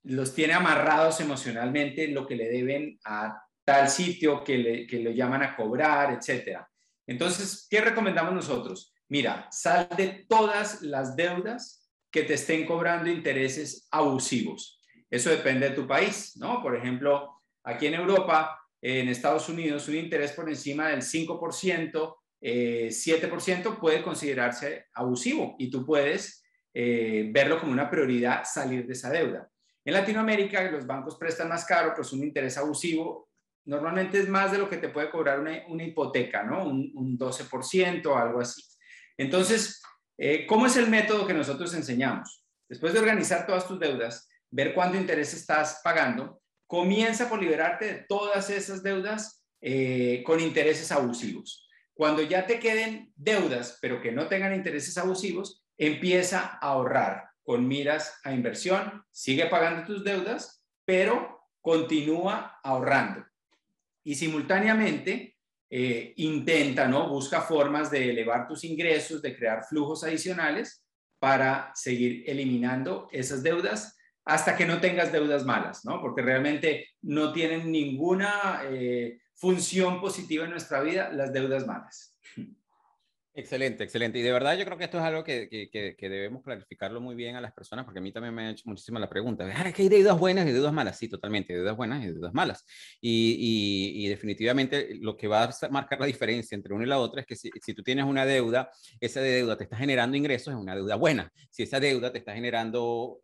los 0.05 0.33
tiene 0.33 0.53
amarrados 0.53 1.19
emocionalmente 1.19 2.07
lo 2.07 2.27
que 2.27 2.35
le 2.35 2.47
deben 2.47 2.99
a 3.05 3.41
tal 3.63 3.89
sitio 3.89 4.43
que, 4.43 4.57
le, 4.57 4.87
que 4.87 4.99
lo 4.99 5.11
llaman 5.11 5.43
a 5.43 5.55
cobrar, 5.55 6.13
etc. 6.13 6.59
Entonces, 7.07 7.67
¿qué 7.69 7.81
recomendamos 7.81 8.33
nosotros? 8.33 8.93
Mira, 9.09 9.47
sal 9.51 9.87
de 9.97 10.25
todas 10.29 10.81
las 10.81 11.15
deudas 11.15 11.89
que 12.11 12.23
te 12.23 12.35
estén 12.35 12.65
cobrando 12.65 13.09
intereses 13.09 13.87
abusivos. 13.91 14.79
Eso 15.09 15.29
depende 15.29 15.69
de 15.69 15.75
tu 15.75 15.87
país, 15.87 16.37
¿no? 16.37 16.61
Por 16.61 16.75
ejemplo, 16.75 17.41
aquí 17.63 17.87
en 17.87 17.95
Europa, 17.95 18.59
en 18.81 19.09
Estados 19.09 19.49
Unidos, 19.49 19.87
un 19.87 19.95
interés 19.95 20.31
por 20.31 20.47
encima 20.47 20.89
del 20.89 21.01
5%, 21.01 22.15
7% 22.41 22.41
eh, 22.41 23.77
puede 23.79 24.03
considerarse 24.03 24.85
abusivo 24.93 25.55
y 25.57 25.69
tú 25.71 25.85
puedes 25.85 26.43
eh, 26.73 27.29
verlo 27.31 27.59
como 27.59 27.71
una 27.71 27.89
prioridad 27.89 28.43
salir 28.45 28.85
de 28.85 28.93
esa 28.93 29.09
deuda. 29.09 29.49
En 29.85 29.93
Latinoamérica, 29.93 30.63
los 30.71 30.85
bancos 30.85 31.15
prestan 31.15 31.47
más 31.47 31.63
caro, 31.63 31.93
pues 31.95 32.11
un 32.11 32.23
interés 32.23 32.57
abusivo 32.57 33.29
normalmente 33.65 34.19
es 34.19 34.29
más 34.29 34.51
de 34.51 34.59
lo 34.59 34.69
que 34.69 34.77
te 34.77 34.89
puede 34.89 35.09
cobrar 35.09 35.39
una, 35.39 35.83
hipoteca, 35.83 36.43
¿no? 36.43 36.65
Un, 36.65 37.17
12% 37.17 38.05
o 38.05 38.17
algo 38.17 38.39
así. 38.39 38.63
Entonces, 39.17 39.81
eh, 40.17 40.45
¿cómo 40.45 40.67
es 40.67 40.77
el 40.77 40.89
método 40.89 41.27
que 41.27 41.33
nosotros 41.33 41.73
enseñamos? 41.73 42.43
Después 42.69 42.93
de 42.93 42.99
organizar 42.99 43.45
todas 43.45 43.67
tus 43.67 43.79
deudas, 43.79 44.29
ver 44.51 44.73
cuánto 44.73 44.97
interés 44.97 45.33
estás 45.33 45.81
pagando, 45.83 46.41
comienza 46.67 47.29
por 47.29 47.41
liberarte 47.41 47.85
de 47.85 48.05
todas 48.07 48.49
esas 48.49 48.81
deudas 48.83 49.43
eh, 49.61 50.23
con 50.25 50.39
intereses 50.39 50.91
abusivos. 50.91 51.67
Cuando 51.93 52.21
ya 52.21 52.45
te 52.45 52.59
queden 52.59 53.11
deudas, 53.15 53.77
pero 53.81 54.01
que 54.01 54.11
no 54.11 54.27
tengan 54.27 54.53
intereses 54.53 54.97
abusivos, 54.97 55.63
empieza 55.77 56.59
a 56.61 56.69
ahorrar 56.69 57.29
con 57.45 57.67
miras 57.67 58.19
a 58.23 58.33
inversión, 58.33 59.05
sigue 59.11 59.45
pagando 59.45 59.85
tus 59.85 60.03
deudas, 60.03 60.65
pero 60.83 61.39
continúa 61.61 62.59
ahorrando. 62.63 63.23
Y 64.03 64.15
simultáneamente 64.15 65.37
eh, 65.69 66.13
intenta, 66.17 66.87
¿no? 66.87 67.07
Busca 67.07 67.41
formas 67.41 67.91
de 67.91 68.09
elevar 68.09 68.47
tus 68.47 68.63
ingresos, 68.63 69.21
de 69.21 69.35
crear 69.37 69.63
flujos 69.63 70.03
adicionales 70.03 70.83
para 71.19 71.71
seguir 71.75 72.23
eliminando 72.27 73.07
esas 73.11 73.43
deudas 73.43 73.95
hasta 74.25 74.55
que 74.55 74.65
no 74.65 74.81
tengas 74.81 75.11
deudas 75.11 75.45
malas, 75.45 75.85
¿no? 75.85 76.01
Porque 76.01 76.23
realmente 76.23 76.89
no 77.03 77.31
tienen 77.31 77.71
ninguna 77.71 78.63
eh, 78.65 79.19
función 79.35 80.01
positiva 80.01 80.45
en 80.45 80.51
nuestra 80.51 80.81
vida 80.81 81.11
las 81.11 81.31
deudas 81.31 81.67
malas. 81.67 82.14
Excelente, 83.37 83.83
excelente. 83.83 84.17
Y 84.17 84.21
de 84.21 84.31
verdad 84.31 84.57
yo 84.57 84.63
creo 84.63 84.77
que 84.77 84.85
esto 84.85 84.97
es 84.97 85.03
algo 85.03 85.21
que, 85.21 85.49
que, 85.49 86.09
debemos 86.09 86.41
clarificarlo 86.41 87.01
muy 87.01 87.15
bien 87.15 87.35
a 87.35 87.41
las 87.41 87.51
personas, 87.51 87.83
porque 87.83 87.99
a 87.99 88.01
mí 88.01 88.13
también 88.13 88.33
me 88.33 88.43
ha 88.43 88.51
hecho 88.51 88.63
muchísimo 88.65 88.97
la 88.97 89.09
pregunta. 89.09 89.45
Ah, 89.53 89.73
¿que 89.73 89.81
hay 89.81 89.89
deudas 89.89 90.17
buenas 90.17 90.47
y 90.47 90.53
deudas 90.53 90.71
malas? 90.71 90.97
Sí, 90.97 91.09
totalmente, 91.09 91.53
deudas 91.53 91.75
buenas 91.75 92.01
y 92.05 92.07
deudas 92.07 92.33
malas. 92.33 92.65
Y, 93.01 94.05
y, 94.05 94.07
definitivamente 94.07 94.95
lo 95.01 95.17
que 95.17 95.27
va 95.27 95.43
a 95.43 95.69
marcar 95.69 95.99
la 95.99 96.05
diferencia 96.05 96.55
entre 96.55 96.73
una 96.73 96.85
y 96.85 96.87
la 96.87 96.97
otra 96.97 97.21
es 97.21 97.27
que 97.27 97.35
si, 97.35 97.51
si, 97.61 97.73
tú 97.73 97.83
tienes 97.83 98.05
una 98.05 98.25
deuda, 98.25 98.71
esa 99.01 99.19
deuda 99.19 99.57
te 99.57 99.65
está 99.65 99.75
generando 99.75 100.15
ingresos, 100.15 100.53
es 100.53 100.59
una 100.59 100.73
deuda 100.73 100.95
buena. 100.95 101.29
Si 101.49 101.63
esa 101.63 101.81
deuda 101.81 102.13
te 102.13 102.19
está 102.19 102.33
generando 102.33 103.19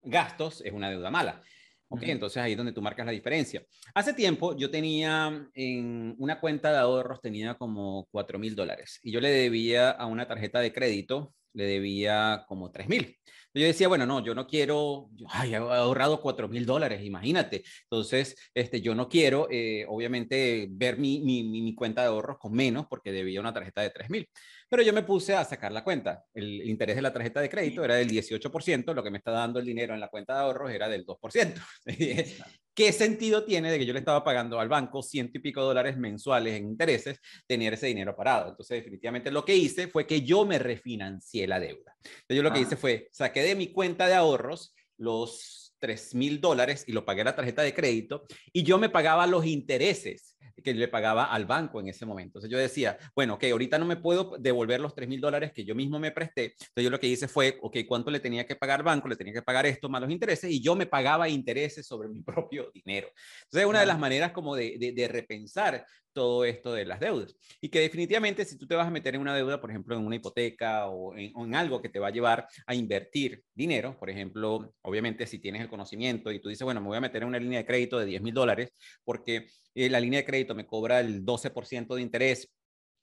gastos, 0.00 0.60
es 0.64 0.72
una 0.72 0.90
deuda 0.90 1.10
mala. 1.10 1.42
Ok, 1.88 2.02
entonces 2.04 2.42
ahí 2.42 2.52
es 2.52 2.56
donde 2.56 2.72
tú 2.72 2.82
marcas 2.82 3.06
la 3.06 3.12
diferencia. 3.12 3.62
Hace 3.94 4.12
tiempo 4.12 4.56
yo 4.56 4.70
tenía 4.70 5.48
en 5.54 6.16
una 6.18 6.40
cuenta 6.40 6.72
de 6.72 6.78
ahorros, 6.78 7.20
tenía 7.20 7.54
como 7.54 8.08
4 8.10 8.38
mil 8.38 8.56
dólares 8.56 8.98
y 9.02 9.12
yo 9.12 9.20
le 9.20 9.30
debía 9.30 9.90
a 9.90 10.06
una 10.06 10.26
tarjeta 10.26 10.60
de 10.60 10.72
crédito, 10.72 11.32
le 11.52 11.64
debía 11.64 12.44
como 12.48 12.72
3 12.72 12.88
mil. 12.88 13.16
Yo 13.54 13.64
decía, 13.64 13.88
bueno, 13.88 14.04
no, 14.04 14.22
yo 14.22 14.34
no 14.34 14.46
quiero, 14.46 15.08
ay, 15.30 15.54
he 15.54 15.56
ahorrado 15.56 16.20
4 16.20 16.46
mil 16.46 16.66
dólares, 16.66 17.02
imagínate. 17.02 17.62
Entonces, 17.84 18.36
este, 18.52 18.82
yo 18.82 18.94
no 18.94 19.08
quiero, 19.08 19.48
eh, 19.50 19.86
obviamente, 19.88 20.66
ver 20.70 20.98
mi, 20.98 21.20
mi, 21.20 21.42
mi, 21.42 21.74
cuenta 21.74 22.02
de 22.02 22.08
ahorros 22.08 22.36
con 22.38 22.52
menos 22.52 22.86
porque 22.86 23.12
debía 23.12 23.40
una 23.40 23.54
tarjeta 23.54 23.80
de 23.80 23.90
3 23.90 24.10
mil. 24.10 24.28
Pero 24.68 24.82
yo 24.82 24.92
me 24.92 25.02
puse 25.02 25.34
a 25.34 25.44
sacar 25.44 25.70
la 25.72 25.84
cuenta. 25.84 26.24
El 26.34 26.62
interés 26.68 26.96
de 26.96 27.02
la 27.02 27.12
tarjeta 27.12 27.40
de 27.40 27.48
crédito 27.48 27.84
era 27.84 27.94
del 27.94 28.10
18%, 28.10 28.94
lo 28.94 29.02
que 29.02 29.10
me 29.10 29.18
está 29.18 29.30
dando 29.30 29.60
el 29.60 29.66
dinero 29.66 29.94
en 29.94 30.00
la 30.00 30.08
cuenta 30.08 30.34
de 30.34 30.40
ahorros 30.40 30.72
era 30.72 30.88
del 30.88 31.06
2%. 31.06 31.62
¿Qué 32.74 32.92
sentido 32.92 33.44
tiene 33.44 33.70
de 33.70 33.78
que 33.78 33.86
yo 33.86 33.92
le 33.94 34.00
estaba 34.00 34.22
pagando 34.22 34.60
al 34.60 34.68
banco 34.68 35.02
ciento 35.02 35.38
y 35.38 35.40
pico 35.40 35.62
dólares 35.62 35.96
mensuales 35.96 36.54
en 36.58 36.64
intereses, 36.64 37.18
tener 37.46 37.72
ese 37.72 37.86
dinero 37.86 38.14
parado? 38.14 38.50
Entonces, 38.50 38.78
definitivamente 38.78 39.30
lo 39.30 39.44
que 39.44 39.56
hice 39.56 39.88
fue 39.88 40.06
que 40.06 40.22
yo 40.22 40.44
me 40.44 40.58
refinancié 40.58 41.46
la 41.46 41.58
deuda. 41.58 41.96
Entonces, 42.02 42.36
yo 42.36 42.42
lo 42.42 42.52
que 42.52 42.60
hice 42.60 42.74
ah. 42.74 42.78
fue, 42.78 43.08
saqué 43.12 43.42
de 43.42 43.54
mi 43.54 43.68
cuenta 43.68 44.08
de 44.08 44.14
ahorros 44.14 44.74
los 44.98 45.74
3 45.78 46.14
mil 46.14 46.40
dólares 46.40 46.84
y 46.86 46.92
lo 46.92 47.04
pagué 47.04 47.22
a 47.22 47.24
la 47.24 47.36
tarjeta 47.36 47.62
de 47.62 47.74
crédito 47.74 48.26
y 48.52 48.62
yo 48.62 48.78
me 48.78 48.88
pagaba 48.88 49.26
los 49.26 49.46
intereses 49.46 50.35
que 50.66 50.74
le 50.74 50.88
pagaba 50.88 51.26
al 51.26 51.46
banco 51.46 51.78
en 51.78 51.86
ese 51.86 52.04
momento. 52.04 52.30
Entonces 52.30 52.50
yo 52.50 52.58
decía, 52.58 52.98
bueno, 53.14 53.34
ok, 53.34 53.44
ahorita 53.44 53.78
no 53.78 53.84
me 53.84 53.94
puedo 53.94 54.36
devolver 54.36 54.80
los 54.80 54.96
3 54.96 55.08
mil 55.08 55.20
dólares 55.20 55.52
que 55.52 55.64
yo 55.64 55.76
mismo 55.76 56.00
me 56.00 56.10
presté. 56.10 56.56
Entonces 56.58 56.82
yo 56.82 56.90
lo 56.90 56.98
que 56.98 57.06
hice 57.06 57.28
fue, 57.28 57.56
ok, 57.62 57.76
¿cuánto 57.86 58.10
le 58.10 58.18
tenía 58.18 58.44
que 58.44 58.56
pagar 58.56 58.80
al 58.80 58.84
banco? 58.84 59.06
Le 59.06 59.14
tenía 59.14 59.32
que 59.32 59.42
pagar 59.42 59.64
esto 59.64 59.88
más 59.88 60.00
los 60.00 60.10
intereses 60.10 60.50
y 60.50 60.60
yo 60.60 60.74
me 60.74 60.86
pagaba 60.86 61.28
intereses 61.28 61.86
sobre 61.86 62.08
mi 62.08 62.20
propio 62.22 62.72
dinero. 62.74 63.08
Entonces 63.44 63.68
una 63.68 63.78
de 63.78 63.86
las 63.86 63.98
maneras 64.00 64.32
como 64.32 64.56
de, 64.56 64.76
de, 64.76 64.90
de 64.90 65.06
repensar 65.06 65.86
todo 66.16 66.46
esto 66.46 66.72
de 66.72 66.86
las 66.86 66.98
deudas. 66.98 67.36
Y 67.60 67.68
que 67.68 67.80
definitivamente 67.80 68.46
si 68.46 68.56
tú 68.56 68.66
te 68.66 68.74
vas 68.74 68.86
a 68.86 68.90
meter 68.90 69.14
en 69.14 69.20
una 69.20 69.36
deuda, 69.36 69.60
por 69.60 69.68
ejemplo, 69.68 69.94
en 69.94 70.06
una 70.06 70.16
hipoteca 70.16 70.86
o 70.88 71.14
en, 71.14 71.54
algo 71.54 71.82
que 71.82 71.90
te 71.90 71.98
va 71.98 72.08
a 72.08 72.10
llevar 72.10 72.48
a 72.66 72.74
invertir 72.74 73.44
dinero, 73.54 73.98
por 73.98 74.08
ejemplo, 74.08 74.72
obviamente 74.80 75.26
si 75.26 75.38
tienes 75.38 75.60
el 75.60 75.68
conocimiento 75.68 76.32
y 76.32 76.40
tú 76.40 76.48
dices, 76.48 76.64
bueno, 76.64 76.80
me 76.80 76.86
voy 76.86 76.96
a 76.96 77.02
meter 77.02 77.20
en 77.20 77.28
una 77.28 77.38
línea 77.38 77.58
de 77.58 77.66
crédito 77.66 77.98
de 77.98 78.06
10 78.06 78.22
mil 78.22 78.32
dólares 78.32 78.70
porque 79.04 79.46
eh, 79.74 79.90
la 79.90 80.00
línea 80.00 80.20
de 80.20 80.24
crédito 80.24 80.54
me 80.54 80.66
cobra 80.66 81.00
el 81.00 81.22
12% 81.22 81.94
de 81.94 82.00
interés 82.00 82.50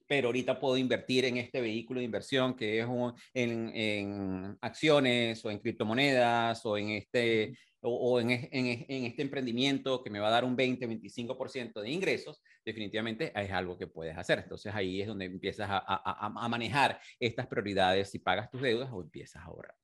pero 0.08 0.28
ahorita 0.28 0.60
puedo 0.60 0.76
invertir 0.78 1.26
en 1.26 1.38
este 1.38 1.62
vehículo 1.62 2.00
de 2.00 2.06
inversión 2.06 2.56
que 2.56 2.80
es 2.80 2.88
en, 3.34 3.72
en, 3.74 4.58
acciones 4.60 5.46
o 5.46 5.52
en 5.52 5.60
criptomonedas 5.60 6.66
o 6.66 6.78
en 6.78 6.90
este 6.90 7.58
o, 7.84 8.20
en, 8.20 8.32
este 8.32 9.22
emprendimiento 9.22 10.04
que 10.04 10.10
me 10.10 10.20
va 10.20 10.30
a 10.30 10.32
dar 10.32 10.46
un 10.46 10.56
20, 10.56 10.88
25% 10.88 11.82
de 11.82 11.90
ingresos, 11.90 12.42
definitivamente 12.66 13.32
es 13.36 13.52
algo 13.52 13.78
que 13.78 13.88
puedes 13.88 14.18
hacer. 14.18 14.40
Entonces 14.40 14.74
ahí 14.74 15.02
es 15.02 15.08
donde 15.08 15.26
empiezas 15.26 15.70
a, 15.70 15.78
a, 15.78 16.46
a 16.46 16.50
manejar 16.50 17.00
estas 17.20 17.48
prioridades 17.48 18.10
si 18.10 18.20
pagas 18.20 18.50
tus 18.50 18.62
deudas 18.62 18.90
o 18.92 19.02
empiezas 19.02 19.42
a 19.42 19.46
ahorrar. 19.46 19.83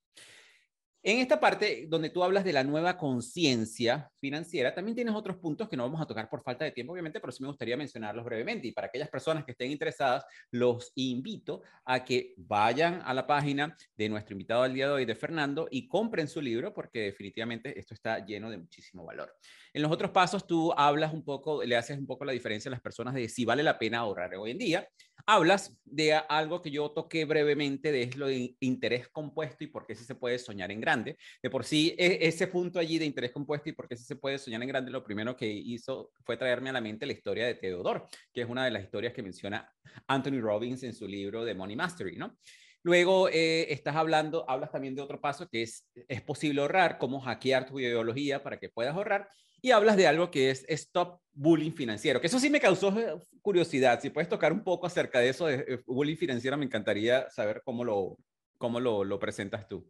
En 1.02 1.20
esta 1.20 1.40
parte 1.40 1.86
donde 1.88 2.10
tú 2.10 2.26
hablas 2.26 2.44
de 2.44 2.52
la 2.52 2.62
nueva 2.62 2.98
conciencia 2.98 4.12
financiera, 4.20 4.76
también 4.76 4.96
tienes 4.96 5.16
otros 5.16 5.38
puntos 5.38 5.70
que 5.70 5.78
no 5.78 5.84
vamos 5.84 6.02
a 6.02 6.06
tocar 6.06 6.30
por 6.30 6.44
falta 6.44 6.66
de 6.66 6.72
tiempo, 6.72 6.92
obviamente, 6.92 7.22
pero 7.22 7.32
sí 7.32 7.42
me 7.42 7.48
gustaría 7.48 7.78
mencionarlos 7.78 8.26
brevemente. 8.26 8.68
Y 8.68 8.74
para 8.74 8.88
aquellas 8.88 9.10
personas 9.10 9.46
que 9.46 9.52
estén 9.52 9.72
interesadas, 9.72 10.26
los 10.52 10.92
invito 10.96 11.62
a 11.86 12.04
que 12.04 12.34
vayan 12.36 13.02
a 13.06 13.14
la 13.14 13.26
página 13.26 13.78
de 13.96 14.10
nuestro 14.10 14.34
invitado 14.34 14.64
al 14.64 14.74
día 14.74 14.88
de 14.88 14.94
hoy, 14.94 15.06
de 15.06 15.16
Fernando, 15.16 15.70
y 15.72 15.88
compren 15.88 16.28
su 16.28 16.42
libro, 16.42 16.74
porque 16.74 17.00
definitivamente 17.04 17.80
esto 17.80 17.94
está 17.94 18.26
lleno 18.26 18.50
de 18.50 18.58
muchísimo 18.58 19.06
valor. 19.06 19.34
En 19.72 19.82
los 19.82 19.92
otros 19.94 20.12
pasos, 20.12 20.46
tú 20.46 20.74
hablas 20.76 21.14
un 21.14 21.24
poco, 21.24 21.64
le 21.64 21.78
haces 21.78 21.98
un 21.98 22.08
poco 22.08 22.26
la 22.26 22.34
diferencia 22.34 22.68
a 22.68 22.74
las 22.74 22.82
personas 22.82 23.14
de 23.14 23.30
si 23.30 23.46
vale 23.46 23.64
la 23.64 23.80
pena 23.80 24.00
ahorrar 24.00 24.36
hoy 24.36 24.52
en 24.52 24.58
día. 24.58 24.90
Hablas 25.32 25.78
de 25.86 26.16
algo 26.16 26.60
que 26.60 26.72
yo 26.72 26.90
toqué 26.90 27.24
brevemente, 27.24 27.92
de 27.92 28.10
lo 28.16 28.26
de 28.26 28.56
interés 28.62 29.10
compuesto 29.10 29.64
y 29.64 29.68
por 29.68 29.86
qué 29.86 29.94
se 29.94 30.16
puede 30.16 30.40
soñar 30.40 30.72
en 30.72 30.82
grande. 30.82 31.20
De 31.44 31.52
por 31.52 31.66
sí, 31.66 31.94
e, 32.00 32.18
ese 32.28 32.48
punto 32.48 32.80
allí 32.80 32.98
de 32.98 33.06
interés 33.06 33.32
compuesto 33.32 33.70
y 33.70 33.74
por 33.74 33.88
qué 33.88 33.96
se 33.96 34.16
puede 34.16 34.40
soñar 34.40 34.64
en 34.64 34.70
grande, 34.70 34.90
lo 34.90 35.04
primero 35.04 35.36
que 35.38 35.46
hizo 35.48 36.10
fue 36.26 36.36
traerme 36.36 36.72
a 36.72 36.74
la 36.74 36.82
mente 36.82 37.06
la 37.06 37.14
historia 37.14 37.46
de 37.46 37.54
Teodor, 37.54 38.08
que 38.34 38.42
es 38.42 38.50
una 38.50 38.66
de 38.66 38.72
las 38.72 38.82
historias 38.82 39.14
que 39.14 39.22
menciona 39.22 39.72
Anthony 40.08 40.42
Robbins 40.42 40.82
en 40.82 40.96
su 40.96 41.08
libro 41.08 41.46
de 41.46 41.54
Money 41.54 41.76
Mastery, 41.76 42.16
¿no? 42.16 42.36
Luego 42.82 43.30
eh, 43.30 43.72
estás 43.72 43.96
hablando, 43.98 44.50
hablas 44.50 44.72
también 44.72 44.96
de 44.96 45.04
otro 45.04 45.22
paso 45.22 45.48
que 45.48 45.62
es, 45.62 45.88
es 46.08 46.24
posible 46.24 46.62
ahorrar, 46.62 46.98
cómo 46.98 47.20
hackear 47.20 47.68
tu 47.68 47.80
ideología 47.80 48.42
para 48.42 48.58
que 48.58 48.70
puedas 48.70 48.96
ahorrar 48.96 49.30
y 49.62 49.72
hablas 49.72 49.98
de 49.98 50.08
algo 50.08 50.32
que 50.32 50.52
es 50.52 50.66
Stop 50.68 51.22
Bullying 51.34 51.72
Financiero, 51.72 52.20
que 52.20 52.28
eso 52.28 52.40
sí 52.40 52.50
me 52.50 52.60
causó 52.60 52.98
eh, 53.00 53.16
curiosidad. 53.42 54.00
Si 54.02 54.10
puedes 54.10 54.30
tocar 54.30 54.52
un 54.52 54.64
poco 54.64 54.88
acerca 54.88 55.20
de 55.20 55.30
eso 55.30 55.48
de 55.48 55.66
eh, 55.68 55.84
bullying 55.86 56.18
financiero, 56.18 56.58
me 56.58 56.66
encantaría 56.66 57.30
saber 57.30 57.62
cómo 57.64 57.84
lo, 57.84 58.18
cómo 58.58 58.80
lo, 58.80 59.20
presentas 59.20 59.68
tú. 59.68 59.90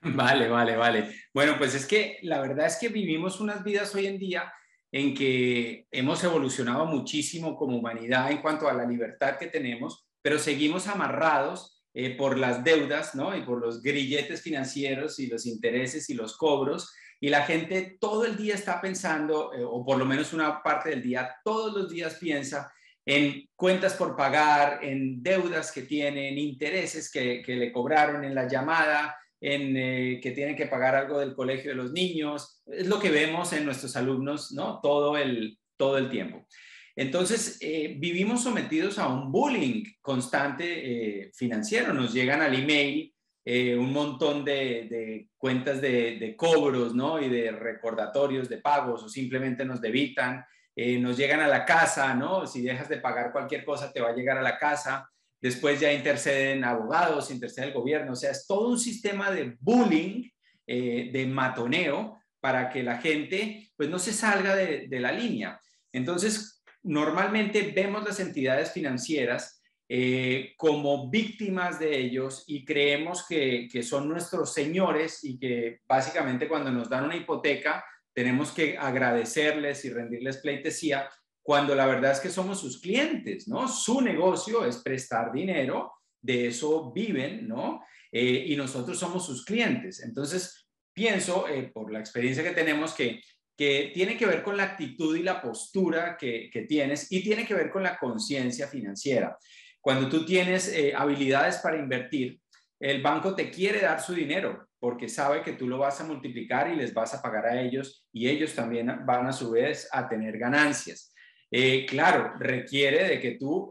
Vale, 0.00 0.48
vale, 0.48 0.76
vale. 0.76 1.14
Bueno, 1.32 1.56
pues 1.56 1.74
es 1.74 1.86
que 1.86 2.18
la 2.22 2.40
verdad 2.40 2.66
es 2.66 2.76
que 2.76 2.88
vivimos 2.88 3.40
unas 3.40 3.64
vidas 3.64 3.94
hoy 3.94 4.06
en 4.06 4.18
día 4.18 4.52
en 4.92 5.14
que 5.14 5.86
hemos 5.90 6.22
evolucionado 6.22 6.84
muchísimo 6.84 7.56
como 7.56 7.78
humanidad 7.78 8.30
en 8.30 8.42
cuanto 8.42 8.68
a 8.68 8.74
la 8.74 8.84
libertad 8.84 9.38
que 9.38 9.46
tenemos, 9.46 10.06
pero 10.22 10.38
seguimos 10.38 10.86
amarrados 10.86 11.82
eh, 11.94 12.16
por 12.16 12.38
las 12.38 12.62
deudas, 12.62 13.14
¿no? 13.14 13.36
Y 13.36 13.42
por 13.42 13.60
los 13.60 13.82
grilletes 13.82 14.42
financieros 14.42 15.18
y 15.18 15.28
los 15.28 15.46
intereses 15.46 16.10
y 16.10 16.14
los 16.14 16.36
cobros 16.36 16.92
y 17.24 17.30
la 17.30 17.40
gente 17.40 17.96
todo 17.98 18.26
el 18.26 18.36
día 18.36 18.54
está 18.54 18.82
pensando, 18.82 19.54
eh, 19.54 19.64
o 19.64 19.82
por 19.82 19.96
lo 19.96 20.04
menos 20.04 20.34
una 20.34 20.62
parte 20.62 20.90
del 20.90 21.02
día, 21.02 21.34
todos 21.42 21.72
los 21.72 21.88
días 21.88 22.16
piensa 22.16 22.70
en 23.06 23.48
cuentas 23.56 23.94
por 23.94 24.14
pagar, 24.14 24.84
en 24.84 25.22
deudas 25.22 25.72
que 25.72 25.84
tienen, 25.84 26.36
intereses 26.36 27.10
que, 27.10 27.42
le 27.46 27.72
cobraron 27.72 28.24
en 28.24 28.34
la 28.34 28.46
llamada, 28.46 29.16
en 29.40 29.74
eh, 29.74 30.20
que 30.22 30.32
tienen 30.32 30.54
que 30.54 30.66
pagar 30.66 30.96
algo 30.96 31.18
del 31.18 31.34
colegio 31.34 31.70
de 31.70 31.76
los 31.76 31.92
niños. 31.92 32.62
Es 32.66 32.88
lo 32.88 33.00
que 33.00 33.10
vemos 33.10 33.54
en 33.54 33.64
nuestros 33.64 33.96
alumnos, 33.96 34.52
¿no? 34.52 34.80
Todo 34.82 35.16
el, 35.16 35.58
todo 35.78 35.96
el 35.96 36.10
tiempo. 36.10 36.46
Entonces, 36.94 37.56
eh, 37.62 37.96
vivimos 37.98 38.42
sometidos 38.42 38.98
a 38.98 39.08
un 39.08 39.32
bullying 39.32 39.82
constante 40.02 41.30
financiero. 41.34 41.94
Nos 41.94 42.12
llegan 42.12 42.42
al 42.42 42.54
email 42.54 43.13
eh, 43.46 43.76
un 43.76 43.92
montón 43.92 44.42
de, 44.44 45.28
cuentas 45.36 45.80
de, 45.80 46.34
cobros, 46.36 46.94
¿no? 46.94 47.20
Y 47.20 47.28
de 47.28 47.50
recordatorios 47.50 48.48
de 48.48 48.58
pagos 48.58 49.02
o 49.02 49.08
simplemente 49.08 49.64
nos 49.66 49.82
debitan, 49.82 50.44
eh, 50.74 50.98
nos 50.98 51.16
llegan 51.16 51.40
a 51.40 51.48
la 51.48 51.64
casa, 51.64 52.14
¿no? 52.14 52.46
Si 52.46 52.62
dejas 52.62 52.88
de 52.88 52.98
pagar 52.98 53.32
cualquier 53.32 53.64
cosa, 53.64 53.92
te 53.92 54.00
va 54.00 54.10
a 54.10 54.14
llegar 54.14 54.38
a 54.38 54.42
la 54.42 54.58
casa. 54.58 55.10
Después 55.40 55.78
ya 55.78 55.92
interceden 55.92 56.64
abogados, 56.64 57.30
intercede 57.30 57.66
el 57.66 57.74
gobierno. 57.74 58.12
O 58.12 58.16
sea, 58.16 58.30
es 58.30 58.46
todo 58.46 58.70
un 58.70 58.78
sistema 58.78 59.30
de 59.30 59.56
bullying, 59.60 60.30
eh, 60.66 61.10
de 61.12 61.26
matoneo, 61.26 62.18
para 62.40 62.70
que 62.70 62.82
la 62.82 62.96
gente, 62.96 63.70
pues, 63.76 63.90
no 63.90 63.98
se 63.98 64.14
salga 64.14 64.56
de, 64.56 64.88
de 64.88 65.00
la 65.00 65.12
línea. 65.12 65.60
Entonces, 65.92 66.62
normalmente 66.82 67.72
vemos 67.74 68.04
las 68.04 68.20
entidades 68.20 68.72
financieras 68.72 69.62
eh, 69.96 70.54
como 70.56 71.08
víctimas 71.08 71.78
de 71.78 71.96
ellos 71.96 72.42
y 72.48 72.64
creemos 72.64 73.24
que, 73.28 73.68
son 73.84 74.08
nuestros 74.08 74.52
señores 74.52 75.22
y 75.22 75.38
que 75.38 75.82
básicamente 75.86 76.48
cuando 76.48 76.72
nos 76.72 76.90
dan 76.90 77.04
una 77.04 77.14
hipoteca 77.14 77.84
tenemos 78.12 78.50
que 78.50 78.76
agradecerles 78.76 79.84
y 79.84 79.90
rendirles 79.90 80.38
pleitesía, 80.38 81.08
cuando 81.40 81.76
la 81.76 81.86
verdad 81.86 82.10
es 82.10 82.18
que 82.18 82.28
somos 82.28 82.58
sus 82.58 82.80
clientes, 82.80 83.46
¿no? 83.46 83.68
Su 83.68 84.00
negocio 84.00 84.64
es 84.64 84.78
prestar 84.78 85.30
dinero, 85.30 85.92
de 86.20 86.48
eso 86.48 86.92
viven, 86.92 87.46
¿no? 87.46 87.84
Eh, 88.10 88.46
y 88.48 88.56
nosotros 88.56 88.98
somos 88.98 89.24
sus 89.24 89.44
clientes. 89.44 90.02
Entonces, 90.02 90.66
pienso, 90.92 91.46
eh, 91.46 91.70
por 91.72 91.92
la 91.92 92.00
experiencia 92.00 92.42
que 92.42 92.50
tenemos, 92.50 92.94
que, 92.94 93.20
que 93.56 93.92
tiene 93.94 94.16
que 94.16 94.26
ver 94.26 94.42
con 94.42 94.56
la 94.56 94.64
actitud 94.64 95.16
y 95.16 95.22
la 95.22 95.40
postura 95.40 96.16
que, 96.18 96.50
que 96.52 96.62
tienes 96.62 97.12
y 97.12 97.22
tiene 97.22 97.46
que 97.46 97.54
ver 97.54 97.70
con 97.70 97.84
la 97.84 97.96
conciencia 97.96 98.66
financiera. 98.66 99.38
Cuando 99.84 100.08
tú 100.08 100.24
tienes 100.24 100.72
eh, 100.72 100.94
habilidades 100.96 101.58
para 101.58 101.76
invertir, 101.76 102.40
el 102.80 103.02
banco 103.02 103.34
te 103.34 103.50
quiere 103.50 103.82
dar 103.82 104.00
su 104.00 104.14
dinero 104.14 104.66
porque 104.78 105.10
sabe 105.10 105.42
que 105.42 105.52
tú 105.52 105.68
lo 105.68 105.76
vas 105.76 106.00
a 106.00 106.04
multiplicar 106.04 106.70
y 106.70 106.76
les 106.76 106.94
vas 106.94 107.12
a 107.12 107.20
pagar 107.20 107.44
a 107.44 107.60
ellos 107.60 108.06
y 108.10 108.26
ellos 108.26 108.54
también 108.54 109.04
van 109.04 109.26
a 109.26 109.32
su 109.34 109.50
vez 109.50 109.86
a 109.92 110.08
tener 110.08 110.38
ganancias. 110.38 111.12
Eh, 111.50 111.84
claro, 111.84 112.32
requiere 112.38 113.06
de 113.06 113.20
que 113.20 113.32
tú 113.32 113.70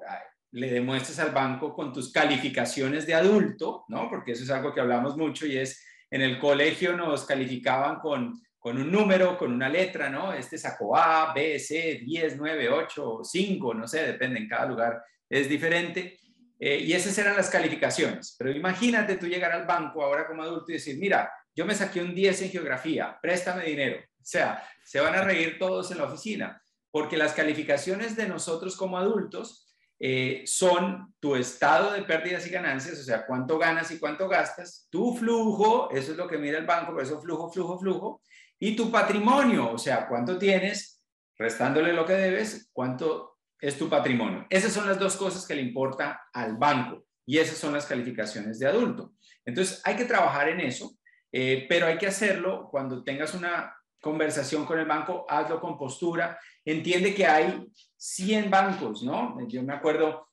le 0.52 0.70
demuestres 0.70 1.18
al 1.18 1.32
banco 1.32 1.74
con 1.74 1.92
tus 1.92 2.12
calificaciones 2.12 3.08
de 3.08 3.16
adulto, 3.16 3.84
¿no? 3.88 4.08
Porque 4.08 4.34
eso 4.34 4.44
es 4.44 4.52
algo 4.52 4.72
que 4.72 4.82
hablamos 4.82 5.18
mucho 5.18 5.48
y 5.48 5.58
es 5.58 5.84
en 6.12 6.22
el 6.22 6.38
colegio 6.38 6.96
nos 6.96 7.26
calificaban 7.26 7.96
con, 7.96 8.40
con 8.60 8.78
un 8.78 8.92
número, 8.92 9.36
con 9.36 9.52
una 9.52 9.68
letra, 9.68 10.12
¿no? 10.12 10.32
Este 10.32 10.60
sacó 10.60 10.96
A, 10.96 11.34
B, 11.34 11.58
C, 11.58 12.02
10, 12.06 12.38
9, 12.38 12.70
8, 12.70 13.22
5, 13.24 13.74
no 13.74 13.88
sé, 13.88 14.06
depende, 14.06 14.40
en 14.40 14.48
cada 14.48 14.68
lugar 14.68 15.04
es 15.40 15.50
diferente. 15.50 16.20
Eh, 16.60 16.78
y 16.78 16.94
esas 16.94 17.18
eran 17.18 17.36
las 17.36 17.50
calificaciones. 17.50 18.36
Pero 18.38 18.52
imagínate 18.52 19.18
tú 19.18 19.28
llegar 19.28 19.52
al 19.52 19.66
banco 19.66 20.04
ahora 20.04 20.28
como 20.28 20.44
adulto 20.44 20.66
y 20.70 20.76
decir, 20.76 20.98
mira, 20.98 21.32
yo 21.56 21.66
me 21.66 21.76
saqué 21.76 22.02
un 22.02 22.16
10 22.16 22.44
en 22.44 22.52
geografía, 22.52 23.18
préstame 23.22 23.66
dinero. 23.66 24.00
O 24.00 24.26
sea, 24.26 24.64
se 24.86 25.00
van 25.00 25.16
a 25.16 25.24
reír 25.24 25.58
todos 25.60 25.92
en 25.92 25.98
la 25.98 26.06
oficina, 26.06 26.62
porque 26.92 27.18
las 27.18 27.34
calificaciones 27.34 28.16
de 28.16 28.28
nosotros 28.28 28.78
como 28.78 28.98
adultos 28.98 29.76
eh, 30.00 30.44
son 30.46 31.14
tu 31.20 31.36
estado 31.36 31.92
de 31.92 32.04
pérdidas 32.04 32.48
y 32.48 32.50
ganancias, 32.50 33.00
o 33.00 33.04
sea, 33.04 33.26
cuánto 33.26 33.58
ganas 33.58 33.92
y 33.92 34.00
cuánto 34.00 34.30
gastas, 34.30 34.88
tu 34.90 35.16
flujo, 35.16 35.90
eso 35.92 36.12
es 36.12 36.18
lo 36.18 36.28
que 36.28 36.38
mira 36.38 36.58
el 36.58 36.66
banco, 36.66 36.94
por 36.94 37.04
eso 37.04 37.22
flujo, 37.22 37.52
flujo, 37.52 37.80
flujo, 37.80 38.22
y 38.60 38.76
tu 38.76 38.92
patrimonio, 38.92 39.72
o 39.72 39.78
sea, 39.78 40.08
cuánto 40.08 40.38
tienes, 40.38 41.04
restándole 41.38 41.94
lo 41.94 42.06
que 42.06 42.14
debes, 42.14 42.70
cuánto 42.72 43.33
es 43.64 43.78
tu 43.78 43.90
patrimonio. 43.90 44.46
Esas 44.50 44.74
son 44.74 44.86
las 44.86 45.00
dos 45.00 45.16
cosas 45.16 45.48
que 45.48 45.56
le 45.56 45.62
importa 45.62 46.28
al 46.34 46.58
banco 46.58 47.06
y 47.26 47.38
esas 47.38 47.58
son 47.58 47.72
las 47.72 47.86
calificaciones 47.86 48.60
de 48.60 48.68
adulto. 48.68 49.14
Entonces, 49.46 49.82
hay 49.86 49.96
que 49.96 50.04
trabajar 50.04 50.50
en 50.50 50.60
eso, 50.60 50.98
eh, 51.32 51.66
pero 51.70 51.86
hay 51.86 51.98
que 51.98 52.08
hacerlo 52.08 52.68
cuando 52.70 53.06
tengas 53.06 53.34
una 53.34 53.74
conversación 54.02 54.66
con 54.66 54.80
el 54.80 54.86
banco, 54.86 55.26
hazlo 55.30 55.62
con 55.62 55.78
postura, 55.78 56.38
entiende 56.66 57.16
que 57.16 57.26
hay 57.26 57.66
100 57.96 58.52
bancos, 58.52 59.02
¿no? 59.02 59.38
Yo 59.48 59.64
me 59.64 59.74
acuerdo, 59.74 60.28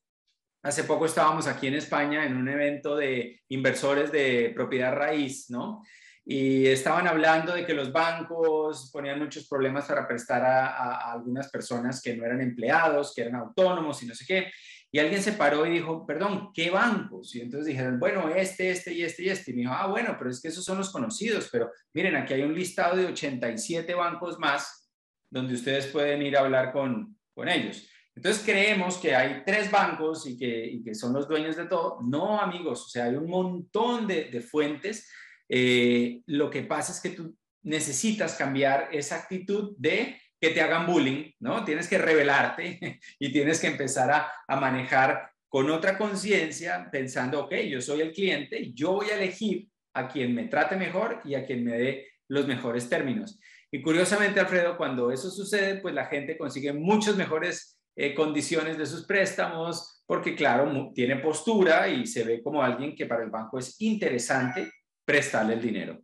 hace 0.65 0.83
poco 0.83 1.07
estábamos 1.07 1.47
aquí 1.47 1.69
en 1.69 1.75
España 1.75 2.25
en 2.27 2.37
un 2.37 2.49
evento 2.49 2.97
de 2.97 3.43
inversores 3.49 4.11
de 4.11 4.51
propiedad 4.57 4.93
raíz, 4.93 5.49
¿no? 5.51 5.85
Y 6.33 6.69
estaban 6.69 7.09
hablando 7.09 7.53
de 7.53 7.67
que 7.67 7.75
los 7.75 7.91
bancos 7.91 8.89
ponían 8.93 9.19
muchos 9.19 9.49
problemas 9.49 9.87
para 9.87 10.07
prestar 10.07 10.45
a, 10.45 11.11
algunas 11.11 11.51
personas 11.51 12.01
que 12.01 12.17
no 12.17 12.25
eran 12.25 12.41
empleados, 12.41 13.13
que 13.13 13.23
eran 13.23 13.35
autónomos 13.35 14.01
y 14.01 14.07
no 14.07 14.15
sé 14.15 14.25
qué. 14.25 14.53
Y 14.93 15.01
alguien 15.01 15.21
se 15.21 15.33
paró 15.33 15.67
y 15.67 15.71
dijo, 15.71 16.07
perdón, 16.07 16.53
¿qué 16.55 16.71
bancos? 16.71 17.35
Y 17.35 17.41
entonces 17.41 17.67
dijeron, 17.67 17.99
bueno, 17.99 18.29
este, 18.29 18.71
este 18.71 18.93
y 18.93 19.03
este 19.03 19.25
y 19.25 19.29
este. 19.29 19.51
Y 19.51 19.55
me 19.55 19.61
dijo, 19.63 19.73
ah, 19.75 19.89
bueno, 19.89 20.15
pero 20.17 20.31
es 20.31 20.41
que 20.41 20.47
esos 20.47 20.65
son 20.65 20.79
los 20.79 20.93
conocidos, 20.93 21.49
pero 21.51 21.73
miren, 21.93 22.15
aquí 22.15 22.35
hay 22.35 22.43
un 22.43 22.55
listado 22.55 22.97
de 22.97 23.07
87 23.07 23.93
bancos 23.97 24.39
más 24.39 24.89
donde 25.31 25.55
ustedes 25.55 25.89
pueden 25.89 26.23
ir 26.23 26.37
a 26.37 26.43
hablar 26.43 26.71
con, 26.71 27.19
con 27.35 27.49
ellos. 27.49 27.89
Entonces 28.15 28.45
creemos 28.45 28.99
que 28.99 29.17
hay 29.17 29.43
tres 29.45 29.69
bancos 29.69 30.29
y 30.29 30.39
que, 30.39 30.65
y 30.65 30.85
que, 30.85 30.95
son 30.95 31.13
los 31.13 31.27
dueños 31.27 31.57
de 31.57 31.67
todo. 31.67 31.99
No, 32.03 32.41
amigos, 32.41 32.87
o 32.87 32.89
sea, 32.89 33.07
hay 33.07 33.17
un 33.17 33.29
montón 33.29 34.07
de, 34.07 34.27
de 34.27 34.41
fuentes 34.41 35.11
eh, 35.53 36.23
lo 36.27 36.49
que 36.49 36.63
pasa 36.63 36.93
es 36.93 37.01
que 37.01 37.11
tú 37.11 37.37
necesitas 37.63 38.37
cambiar 38.37 38.89
esa 38.93 39.17
actitud 39.17 39.75
de 39.77 40.17
que 40.41 40.51
te 40.51 40.61
hagan 40.61 40.87
bullying, 40.87 41.33
¿no? 41.41 41.65
Tienes 41.65 41.89
que 41.89 41.99
revelarte 41.99 42.79
y 43.19 43.33
tienes 43.33 43.61
que 43.61 43.67
empezar 43.67 44.11
a, 44.13 44.33
a 44.47 44.57
manejar 44.61 45.31
con 45.49 45.69
otra 45.71 45.99
conciencia, 45.99 46.89
pensando, 46.93 47.45
ok, 47.45 47.55
yo 47.69 47.81
soy 47.81 48.01
el 48.03 48.13
cliente, 48.13 48.73
yo 48.73 48.93
voy 48.93 49.11
a 49.11 49.17
elegir 49.17 49.69
a 49.95 50.07
quien 50.07 50.33
me 50.33 50.47
trate 50.47 50.77
mejor 50.77 51.21
y 51.25 51.35
a 51.35 51.45
quien 51.45 51.65
me 51.65 51.77
dé 51.77 52.07
los 52.29 52.47
mejores 52.47 52.89
términos. 52.89 53.41
Y 53.73 53.83
curiosamente, 53.83 54.39
Alfredo, 54.39 54.77
cuando 54.77 55.11
eso 55.11 55.31
sucede, 55.31 55.81
pues 55.81 55.93
la 55.93 56.07
gente 56.07 56.39
consigue 56.39 56.73
muchas 56.73 57.17
mejores 57.17 57.81
eh, 57.97 58.15
condiciones 58.15 58.79
de 58.79 58.87
sus 58.87 59.05
préstamos, 59.05 60.05
porque 60.07 60.37
claro, 60.37 60.93
tiene 60.95 61.17
postura 61.17 61.89
y 61.89 62.07
se 62.07 62.23
ve 62.23 62.41
como 62.41 62.63
alguien 62.63 62.95
que 62.95 63.07
para 63.07 63.25
el 63.25 63.31
banco 63.31 63.59
es 63.59 63.81
interesante 63.81 64.71
prestarle 65.11 65.55
el 65.55 65.63
dinero. 65.63 66.03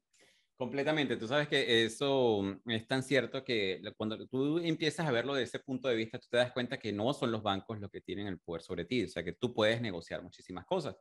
Completamente. 0.58 1.18
Tú 1.18 1.28
sabes 1.28 1.48
que 1.48 1.84
eso 1.84 2.42
es 2.64 2.86
tan 2.88 3.02
cierto 3.02 3.44
que 3.44 3.82
cuando 3.94 4.26
tú 4.26 4.58
empiezas 4.58 5.06
a 5.06 5.10
verlo 5.10 5.34
desde 5.34 5.56
ese 5.56 5.58
punto 5.58 5.86
de 5.86 5.96
vista, 5.96 6.18
tú 6.18 6.28
te 6.30 6.38
das 6.38 6.50
cuenta 6.52 6.78
que 6.78 6.92
no 6.94 7.12
son 7.12 7.30
los 7.30 7.42
bancos 7.42 7.78
los 7.78 7.90
que 7.90 8.00
tienen 8.00 8.26
el 8.26 8.38
poder 8.38 8.62
sobre 8.62 8.86
ti, 8.86 9.04
o 9.04 9.08
sea, 9.08 9.22
que 9.22 9.34
tú 9.34 9.52
puedes 9.52 9.82
negociar 9.82 10.22
muchísimas 10.22 10.64
cosas. 10.64 10.96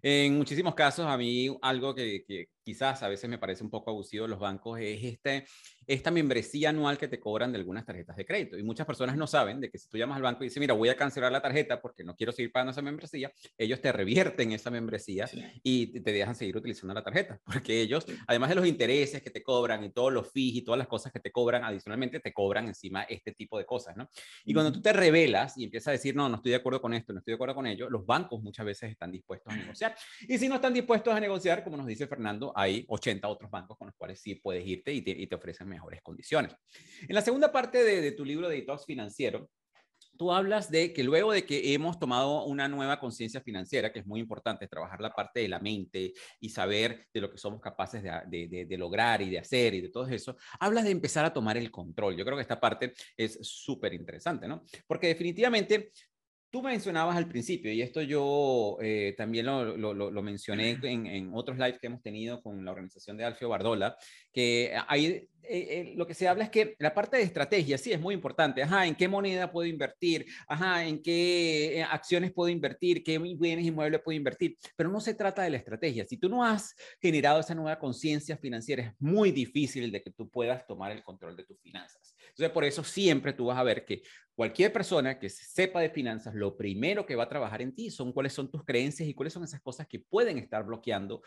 En 0.00 0.36
muchísimos 0.36 0.76
casos, 0.76 1.04
a 1.04 1.16
mí 1.16 1.48
algo 1.62 1.92
que, 1.96 2.48
quizás 2.62 3.02
a 3.02 3.08
veces 3.08 3.28
me 3.28 3.38
parece 3.38 3.64
un 3.64 3.70
poco 3.70 3.90
abusivo 3.90 4.24
de 4.24 4.28
los 4.28 4.38
bancos 4.38 4.78
es 4.80 5.02
este, 5.02 5.46
esta 5.86 6.10
membresía 6.10 6.70
anual 6.70 6.98
que 6.98 7.08
te 7.08 7.18
cobran 7.18 7.52
de 7.52 7.58
algunas 7.58 7.84
tarjetas 7.84 8.16
de 8.16 8.24
crédito. 8.24 8.58
Y 8.58 8.62
muchas 8.62 8.86
personas 8.86 9.16
no 9.16 9.26
saben 9.26 9.60
de 9.60 9.70
que 9.70 9.78
si 9.78 9.88
tú 9.88 9.98
llamas 9.98 10.16
al 10.16 10.22
banco 10.22 10.44
y 10.44 10.46
dices, 10.46 10.60
mira, 10.60 10.74
voy 10.74 10.88
a 10.88 10.96
cancelar 10.96 11.32
la 11.32 11.42
tarjeta 11.42 11.80
porque 11.80 12.04
no 12.04 12.14
quiero 12.14 12.32
seguir 12.32 12.52
pagando 12.52 12.72
esa 12.72 12.82
membresía, 12.82 13.32
ellos 13.58 13.80
te 13.80 13.92
revierten 13.92 14.52
esa 14.52 14.70
membresía 14.70 15.28
y 15.62 16.00
te 16.00 16.12
dejan 16.12 16.34
seguir 16.34 16.56
utilizando 16.56 16.94
la 16.94 17.02
tarjeta. 17.02 17.40
Porque 17.44 17.80
ellos, 17.80 18.06
además 18.26 18.48
de 18.50 18.54
los 18.56 18.66
intereses 18.66 19.22
que 19.22 19.30
te 19.30 19.42
cobran 19.42 19.84
y 19.84 19.90
todos 19.90 20.12
los 20.12 20.30
fees 20.30 20.56
y 20.56 20.62
todas 20.62 20.78
las 20.78 20.88
cosas 20.88 21.12
que 21.12 21.20
te 21.20 21.30
cobran, 21.30 21.64
adicionalmente 21.64 22.20
te 22.20 22.32
cobran 22.32 22.66
encima 22.68 23.02
este 23.02 23.32
tipo 23.32 23.58
de 23.58 23.66
cosas, 23.66 23.96
¿no? 23.96 24.08
Y 24.44 24.54
cuando 24.54 24.72
tú 24.72 24.80
te 24.80 24.92
revelas 24.92 25.56
y 25.58 25.64
empiezas 25.64 25.88
a 25.88 25.90
decir, 25.92 26.14
no, 26.14 26.28
no 26.28 26.36
estoy 26.36 26.50
de 26.50 26.56
acuerdo 26.56 26.80
con 26.80 26.94
esto, 26.94 27.12
no 27.12 27.18
estoy 27.18 27.32
de 27.32 27.36
acuerdo 27.36 27.54
con 27.54 27.66
ello, 27.66 27.90
los 27.90 28.04
bancos 28.06 28.42
muchas 28.42 28.66
veces 28.66 28.90
están 28.90 29.10
dispuestos 29.10 29.52
a 29.52 29.56
negociar. 29.56 29.94
Y 30.28 30.38
si 30.38 30.48
no 30.48 30.56
están 30.56 30.72
dispuestos 30.72 31.14
a 31.14 31.20
negociar, 31.20 31.62
como 31.64 31.76
nos 31.76 31.86
dice 31.86 32.06
Fernando, 32.06 32.51
hay 32.54 32.84
80 32.88 33.26
otros 33.28 33.50
bancos 33.50 33.76
con 33.76 33.88
los 33.88 33.96
cuales 33.96 34.20
sí 34.20 34.34
puedes 34.36 34.66
irte 34.66 34.92
y 34.92 35.02
te, 35.02 35.34
ofrecen 35.34 35.68
mejores 35.68 36.00
condiciones. 36.02 36.54
En 37.08 37.14
la 37.14 37.22
segunda 37.22 37.50
parte 37.50 37.82
de, 37.82 38.12
tu 38.12 38.24
libro 38.24 38.48
de 38.48 38.56
detox 38.56 38.84
financiero, 38.84 39.50
tú 40.18 40.30
hablas 40.30 40.70
de 40.70 40.92
que 40.92 41.02
luego 41.02 41.32
de 41.32 41.44
que 41.46 41.72
hemos 41.72 41.98
tomado 41.98 42.44
una 42.44 42.68
nueva 42.68 43.00
conciencia 43.00 43.40
financiera, 43.40 43.92
que 43.92 44.00
es 44.00 44.06
muy 44.06 44.20
importante, 44.20 44.68
trabajar 44.68 45.00
la 45.00 45.12
parte 45.12 45.40
de 45.40 45.48
la 45.48 45.58
mente 45.58 46.12
y 46.38 46.48
saber 46.50 47.06
de 47.12 47.20
lo 47.20 47.30
que 47.30 47.38
somos 47.38 47.60
capaces 47.60 48.02
de, 48.02 48.66
de, 48.68 48.78
lograr 48.78 49.22
y 49.22 49.30
de 49.30 49.38
hacer 49.38 49.74
y 49.74 49.80
de 49.80 49.88
todo 49.88 50.06
eso, 50.08 50.36
hablas 50.60 50.84
de 50.84 50.90
empezar 50.90 51.24
a 51.24 51.32
tomar 51.32 51.56
el 51.56 51.70
control. 51.70 52.16
Yo 52.16 52.24
creo 52.24 52.36
que 52.36 52.42
esta 52.42 52.60
parte 52.60 52.92
es 53.16 53.38
súper 53.42 53.94
interesante, 53.94 54.46
¿no? 54.46 54.62
Porque 54.86 55.08
definitivamente 55.08 55.92
Tú 56.52 56.62
mencionabas 56.62 57.16
al 57.16 57.26
principio, 57.26 57.72
y 57.72 57.80
esto 57.80 58.02
yo 58.02 58.76
eh, 58.82 59.14
también 59.16 59.46
lo, 59.46 59.76
lo, 59.76 59.94
lo 59.94 60.22
mencioné 60.22 60.78
en, 60.82 61.06
en, 61.06 61.30
otros 61.32 61.56
lives 61.56 61.78
que 61.80 61.86
hemos 61.86 62.02
tenido 62.02 62.42
con 62.42 62.62
la 62.62 62.70
organización 62.70 63.16
de 63.16 63.24
Alfio 63.24 63.48
Bardola, 63.48 63.96
que 64.32 64.72
hay 64.86 65.28
eh, 65.44 65.66
eh, 65.70 65.92
lo 65.96 66.06
que 66.06 66.14
se 66.14 66.28
habla 66.28 66.44
es 66.44 66.50
que 66.50 66.76
la 66.78 66.94
parte 66.94 67.16
de 67.16 67.24
estrategia 67.24 67.76
sí 67.76 67.92
es 67.92 68.00
muy 68.00 68.14
importante. 68.14 68.62
Ajá, 68.62 68.86
¿en 68.86 68.94
qué 68.94 69.08
moneda 69.08 69.50
puedo 69.50 69.66
invertir? 69.66 70.26
Ajá, 70.46 70.84
¿en 70.84 71.02
qué 71.02 71.78
eh, 71.78 71.82
acciones 71.82 72.32
puedo 72.32 72.48
invertir? 72.48 73.02
¿Qué 73.02 73.18
bienes 73.18 73.66
inmuebles 73.66 74.00
puedo 74.02 74.16
invertir? 74.16 74.56
Pero 74.76 74.90
no 74.90 75.00
se 75.00 75.14
trata 75.14 75.42
de 75.42 75.50
la 75.50 75.56
estrategia. 75.56 76.04
Si 76.04 76.16
tú 76.16 76.28
no 76.28 76.44
has 76.44 76.74
generado 77.00 77.40
esa 77.40 77.54
nueva 77.54 77.78
conciencia 77.78 78.36
financiera, 78.36 78.84
es 78.84 78.92
muy 79.00 79.32
difícil 79.32 79.90
de 79.90 80.02
que 80.02 80.10
tú 80.10 80.28
puedas 80.28 80.64
tomar 80.66 80.92
el 80.92 81.02
control 81.02 81.36
de 81.36 81.44
tus 81.44 81.60
finanzas. 81.60 82.11
Entonces, 82.32 82.52
por 82.52 82.64
eso 82.64 82.82
siempre 82.82 83.32
tú 83.32 83.46
vas 83.46 83.58
a 83.58 83.62
ver 83.62 83.84
que 83.84 84.02
cualquier 84.34 84.72
persona 84.72 85.18
que 85.18 85.28
sepa 85.28 85.80
de 85.80 85.90
finanzas, 85.90 86.34
lo 86.34 86.56
primero 86.56 87.04
que 87.04 87.16
va 87.16 87.24
a 87.24 87.28
trabajar 87.28 87.62
en 87.62 87.74
ti 87.74 87.90
son 87.90 88.12
cuáles 88.12 88.32
son 88.32 88.50
tus 88.50 88.64
creencias 88.64 89.08
y 89.08 89.14
cuáles 89.14 89.32
son 89.32 89.44
esas 89.44 89.60
cosas 89.60 89.86
que 89.86 90.00
pueden 90.00 90.38
estar 90.38 90.64
bloqueando 90.64 91.22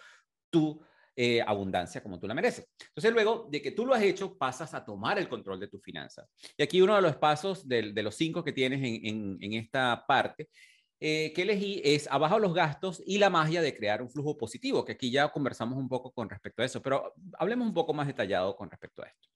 tu 0.49 0.81
eh, 1.17 1.41
abundancia 1.41 2.03
como 2.03 2.19
tú 2.19 2.27
la 2.27 2.33
mereces. 2.33 2.67
Entonces, 2.87 3.13
luego 3.13 3.47
de 3.49 3.61
que 3.61 3.71
tú 3.71 3.85
lo 3.85 3.93
has 3.93 4.01
hecho, 4.01 4.37
pasas 4.37 4.73
a 4.73 4.83
tomar 4.83 5.17
el 5.17 5.29
control 5.29 5.59
de 5.59 5.67
tu 5.67 5.79
finanzas. 5.79 6.27
Y 6.57 6.63
aquí 6.63 6.81
uno 6.81 6.95
de 6.95 7.01
los 7.01 7.15
pasos 7.15 7.67
de, 7.67 7.93
los 8.03 8.15
cinco 8.15 8.43
que 8.43 8.51
tienes 8.51 8.81
en, 8.83 9.53
esta 9.53 10.03
parte 10.05 10.49
eh, 10.99 11.31
que 11.33 11.43
elegí 11.43 11.81
es 11.85 12.07
abajo 12.11 12.39
los 12.39 12.53
gastos 12.53 13.01
y 13.05 13.17
la 13.17 13.29
magia 13.29 13.61
de 13.61 13.75
crear 13.75 14.01
un 14.01 14.09
flujo 14.09 14.37
positivo, 14.37 14.83
que 14.83 14.93
aquí 14.93 15.11
ya 15.11 15.29
conversamos 15.29 15.77
un 15.77 15.87
poco 15.87 16.11
con 16.11 16.29
respecto 16.29 16.61
a 16.61 16.65
eso, 16.65 16.81
pero 16.81 17.13
hablemos 17.37 17.67
un 17.67 17.73
poco 17.73 17.93
más 17.93 18.07
detallado 18.07 18.55
con 18.55 18.69
respecto 18.69 19.03
a 19.03 19.07
esto. 19.07 19.34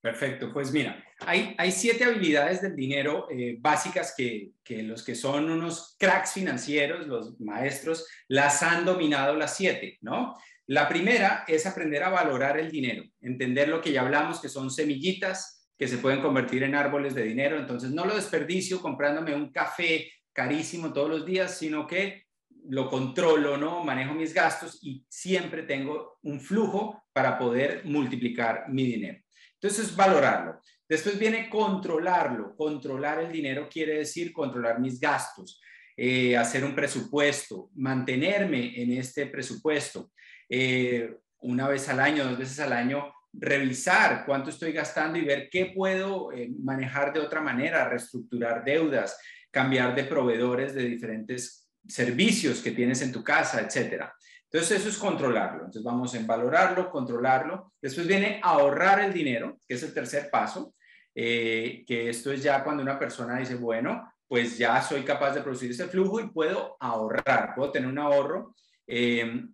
Perfecto, 0.00 0.52
pues 0.52 0.72
mira, 0.72 1.04
hay, 1.20 1.72
siete 1.72 2.04
habilidades 2.04 2.62
del 2.62 2.76
dinero 2.76 3.26
eh, 3.30 3.56
básicas 3.58 4.14
que, 4.16 4.52
los 4.84 5.04
que 5.04 5.16
son 5.16 5.50
unos 5.50 5.96
cracks 5.98 6.34
financieros, 6.34 7.08
los 7.08 7.40
maestros, 7.40 8.06
las 8.28 8.62
han 8.62 8.84
dominado 8.84 9.34
las 9.34 9.56
siete, 9.56 9.98
¿no? 10.00 10.36
La 10.66 10.88
primera 10.88 11.44
es 11.48 11.66
aprender 11.66 12.04
a 12.04 12.10
valorar 12.10 12.58
el 12.58 12.70
dinero, 12.70 13.02
entender 13.20 13.68
lo 13.68 13.80
que 13.80 13.90
ya 13.90 14.02
hablamos, 14.02 14.40
que 14.40 14.48
son 14.48 14.70
semillitas, 14.70 15.68
que 15.76 15.88
se 15.88 15.98
pueden 15.98 16.20
convertir 16.20 16.62
en 16.62 16.74
árboles 16.74 17.14
de 17.14 17.24
dinero. 17.24 17.58
Entonces 17.58 17.90
no 17.90 18.04
lo 18.04 18.14
desperdicio 18.14 18.80
comprándome 18.80 19.34
un 19.34 19.50
café 19.50 20.12
carísimo 20.32 20.92
todos 20.92 21.08
los 21.08 21.26
días, 21.26 21.58
sino 21.58 21.86
que 21.86 22.24
lo 22.68 22.88
controlo, 22.88 23.56
¿no? 23.56 23.82
Manejo 23.82 24.14
mis 24.14 24.34
gastos 24.34 24.78
y 24.82 25.04
siempre 25.08 25.62
tengo 25.62 26.18
un 26.22 26.40
flujo 26.40 27.02
para 27.12 27.38
poder 27.38 27.82
multiplicar 27.84 28.66
mi 28.68 28.84
dinero. 28.84 29.18
Entonces, 29.60 29.94
valorarlo. 29.94 30.60
Después 30.88 31.18
viene 31.18 31.50
controlarlo. 31.50 32.56
Controlar 32.56 33.20
el 33.20 33.32
dinero 33.32 33.68
quiere 33.70 33.98
decir 33.98 34.32
controlar 34.32 34.80
mis 34.80 35.00
gastos, 35.00 35.60
eh, 35.96 36.36
hacer 36.36 36.64
un 36.64 36.74
presupuesto, 36.74 37.70
mantenerme 37.74 38.80
en 38.80 38.92
este 38.92 39.26
presupuesto. 39.26 40.12
Eh, 40.48 41.14
una 41.40 41.68
vez 41.68 41.88
al 41.88 42.00
año, 42.00 42.24
dos 42.24 42.38
veces 42.38 42.60
al 42.60 42.72
año, 42.72 43.12
revisar 43.32 44.24
cuánto 44.24 44.50
estoy 44.50 44.72
gastando 44.72 45.18
y 45.18 45.24
ver 45.24 45.48
qué 45.50 45.72
puedo 45.74 46.32
eh, 46.32 46.50
manejar 46.62 47.12
de 47.12 47.20
otra 47.20 47.40
manera, 47.40 47.88
reestructurar 47.88 48.64
deudas, 48.64 49.18
cambiar 49.50 49.94
de 49.94 50.04
proveedores 50.04 50.74
de 50.74 50.84
diferentes 50.84 51.68
servicios 51.86 52.60
que 52.60 52.72
tienes 52.72 53.02
en 53.02 53.12
tu 53.12 53.22
casa, 53.22 53.60
etcétera. 53.60 54.14
Entonces 54.50 54.80
eso 54.80 54.88
es 54.88 54.96
controlarlo. 54.96 55.58
Entonces 55.58 55.82
vamos 55.82 56.14
en 56.14 56.26
valorarlo, 56.26 56.90
controlarlo. 56.90 57.72
Después 57.80 58.06
viene 58.06 58.40
ahorrar 58.42 59.00
el 59.00 59.12
dinero, 59.12 59.58
que 59.66 59.74
es 59.74 59.82
el 59.82 59.92
tercer 59.92 60.30
paso, 60.30 60.74
eh, 61.14 61.84
que 61.86 62.08
esto 62.08 62.32
es 62.32 62.42
ya 62.42 62.64
cuando 62.64 62.82
una 62.82 62.98
persona 62.98 63.38
dice, 63.38 63.56
bueno, 63.56 64.10
pues 64.26 64.56
ya 64.56 64.80
soy 64.80 65.02
capaz 65.02 65.32
de 65.32 65.42
producir 65.42 65.70
ese 65.70 65.88
flujo 65.88 66.20
y 66.20 66.28
puedo 66.28 66.76
ahorrar, 66.80 67.54
puedo 67.54 67.70
tener 67.72 67.88
un 67.88 67.98
ahorro. 67.98 68.54
Eh, 68.86 69.44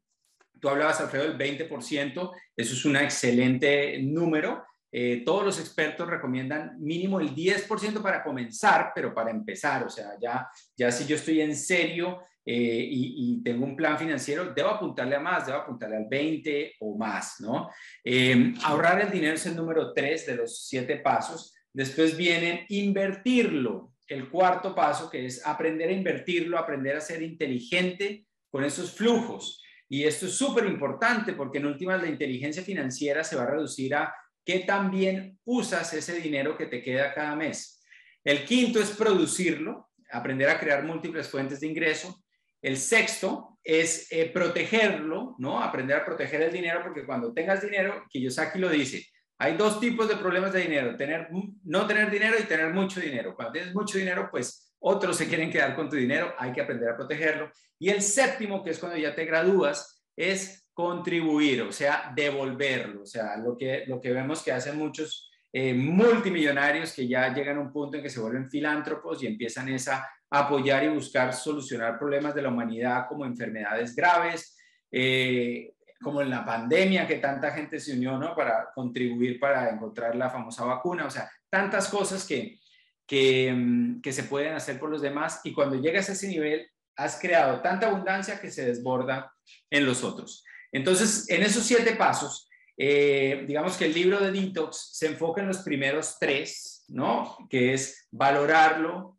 tú 0.60 0.68
hablabas, 0.68 1.00
Alfredo, 1.00 1.32
del 1.32 1.38
20%, 1.38 2.32
eso 2.56 2.74
es 2.74 2.84
un 2.84 2.96
excelente 2.96 3.98
número. 4.00 4.64
Eh, 4.92 5.22
todos 5.26 5.44
los 5.44 5.58
expertos 5.58 6.08
recomiendan 6.08 6.80
mínimo 6.80 7.18
el 7.18 7.34
10% 7.34 8.00
para 8.00 8.22
comenzar, 8.22 8.92
pero 8.94 9.12
para 9.12 9.30
empezar, 9.30 9.82
o 9.82 9.90
sea, 9.90 10.10
ya, 10.20 10.48
ya 10.76 10.92
si 10.92 11.04
yo 11.04 11.16
estoy 11.16 11.40
en 11.40 11.56
serio 11.56 12.20
eh, 12.46 12.88
y, 12.90 13.42
tengo 13.42 13.64
un 13.64 13.76
plan 13.76 13.98
financiero, 13.98 14.52
debo 14.54 14.70
apuntarle 14.70 15.16
a 15.16 15.20
más, 15.20 15.46
debo 15.46 15.58
apuntarle 15.58 15.96
al 15.96 16.06
20 16.08 16.74
o 16.80 16.96
más, 16.96 17.40
¿no? 17.40 17.70
Eh, 18.02 18.54
ahorrar 18.62 19.00
el 19.00 19.10
dinero 19.10 19.34
es 19.34 19.46
el 19.46 19.56
número 19.56 19.92
3 19.92 20.26
de 20.26 20.36
los 20.36 20.66
7 20.66 20.96
pasos. 20.98 21.54
Después 21.72 22.16
viene 22.16 22.66
invertirlo, 22.68 23.92
el 24.06 24.28
cuarto 24.28 24.74
paso, 24.74 25.10
que 25.10 25.26
es 25.26 25.46
aprender 25.46 25.88
a 25.88 25.92
invertirlo, 25.92 26.58
aprender 26.58 26.96
a 26.96 27.00
ser 27.00 27.22
inteligente 27.22 28.26
con 28.50 28.64
esos 28.64 28.92
flujos. 28.92 29.62
Y 29.88 30.04
esto 30.04 30.26
es 30.26 30.34
súper 30.34 30.66
importante 30.66 31.32
porque 31.32 31.58
en 31.58 31.66
últimas 31.66 32.00
la 32.02 32.08
inteligencia 32.08 32.62
financiera 32.62 33.24
se 33.24 33.36
va 33.36 33.44
a 33.44 33.50
reducir 33.50 33.94
a 33.94 34.14
qué 34.44 34.60
tan 34.60 34.90
bien 34.90 35.38
usas 35.44 35.92
ese 35.94 36.20
dinero 36.20 36.56
que 36.56 36.66
te 36.66 36.82
queda 36.82 37.14
cada 37.14 37.34
mes. 37.34 37.82
El 38.22 38.44
quinto 38.44 38.80
es 38.80 38.90
producirlo, 38.90 39.90
aprender 40.10 40.48
a 40.48 40.58
crear 40.58 40.84
múltiples 40.84 41.28
fuentes 41.28 41.60
de 41.60 41.66
ingreso. 41.66 42.23
El 42.64 42.78
sexto 42.78 43.58
es 43.62 44.10
eh, 44.10 44.30
protegerlo, 44.32 45.36
¿no? 45.38 45.62
Aprender 45.62 45.98
a 45.98 46.04
proteger 46.04 46.40
el 46.40 46.50
dinero, 46.50 46.80
porque 46.82 47.04
cuando 47.04 47.34
tengas 47.34 47.60
dinero, 47.60 48.04
Kiyosaki 48.08 48.58
lo 48.58 48.70
dice, 48.70 49.06
hay 49.36 49.54
dos 49.54 49.78
tipos 49.80 50.08
de 50.08 50.16
problemas 50.16 50.50
de 50.54 50.62
dinero, 50.62 50.96
tener, 50.96 51.28
no 51.62 51.86
tener 51.86 52.10
dinero 52.10 52.36
y 52.40 52.44
tener 52.44 52.72
mucho 52.72 53.00
dinero. 53.00 53.34
Cuando 53.36 53.52
tienes 53.52 53.74
mucho 53.74 53.98
dinero, 53.98 54.28
pues 54.30 54.74
otros 54.78 55.14
se 55.14 55.28
quieren 55.28 55.50
quedar 55.50 55.76
con 55.76 55.90
tu 55.90 55.96
dinero, 55.96 56.32
hay 56.38 56.52
que 56.52 56.62
aprender 56.62 56.88
a 56.88 56.96
protegerlo. 56.96 57.50
Y 57.78 57.90
el 57.90 58.00
séptimo, 58.00 58.64
que 58.64 58.70
es 58.70 58.78
cuando 58.78 58.96
ya 58.96 59.14
te 59.14 59.26
gradúas, 59.26 60.02
es 60.16 60.66
contribuir, 60.72 61.60
o 61.62 61.72
sea, 61.72 62.14
devolverlo. 62.16 63.02
O 63.02 63.06
sea, 63.06 63.36
lo 63.36 63.58
que, 63.58 63.84
lo 63.86 64.00
que 64.00 64.14
vemos 64.14 64.42
que 64.42 64.52
hacen 64.52 64.78
muchos 64.78 65.30
eh, 65.56 65.72
multimillonarios 65.72 66.92
que 66.92 67.06
ya 67.06 67.32
llegan 67.32 67.58
a 67.58 67.60
un 67.60 67.72
punto 67.72 67.96
en 67.96 68.02
que 68.02 68.10
se 68.10 68.18
vuelven 68.18 68.50
filántropos 68.50 69.22
y 69.22 69.28
empiezan 69.28 69.68
esa 69.68 70.04
apoyar 70.28 70.82
y 70.82 70.88
buscar 70.88 71.32
solucionar 71.32 71.96
problemas 71.96 72.34
de 72.34 72.42
la 72.42 72.48
humanidad 72.48 73.06
como 73.08 73.24
enfermedades 73.24 73.94
graves, 73.94 74.58
eh, 74.90 75.74
como 76.02 76.22
en 76.22 76.30
la 76.30 76.44
pandemia 76.44 77.06
que 77.06 77.18
tanta 77.18 77.52
gente 77.52 77.78
se 77.78 77.92
unió 77.92 78.18
¿no? 78.18 78.34
para 78.34 78.70
contribuir 78.74 79.38
para 79.38 79.70
encontrar 79.70 80.16
la 80.16 80.28
famosa 80.28 80.64
vacuna, 80.64 81.06
o 81.06 81.10
sea, 81.10 81.30
tantas 81.48 81.86
cosas 81.86 82.26
que, 82.26 82.58
que, 83.06 83.52
mm, 83.54 84.00
que 84.00 84.12
se 84.12 84.24
pueden 84.24 84.54
hacer 84.54 84.80
por 84.80 84.90
los 84.90 85.02
demás 85.02 85.40
y 85.44 85.52
cuando 85.52 85.76
llegas 85.76 86.08
a 86.08 86.14
ese 86.14 86.26
nivel 86.26 86.68
has 86.96 87.20
creado 87.20 87.60
tanta 87.60 87.86
abundancia 87.86 88.40
que 88.40 88.50
se 88.50 88.66
desborda 88.66 89.32
en 89.70 89.86
los 89.86 90.02
otros. 90.02 90.44
Entonces, 90.72 91.30
en 91.30 91.44
esos 91.44 91.62
siete 91.62 91.94
pasos, 91.94 92.50
eh, 92.76 93.44
digamos 93.46 93.76
que 93.76 93.86
el 93.86 93.94
libro 93.94 94.18
de 94.18 94.32
Detox 94.32 94.90
se 94.94 95.06
enfoca 95.06 95.40
en 95.40 95.48
los 95.48 95.58
primeros 95.58 96.16
tres, 96.18 96.84
¿no? 96.88 97.36
Que 97.48 97.74
es 97.74 98.08
valorarlo, 98.10 99.18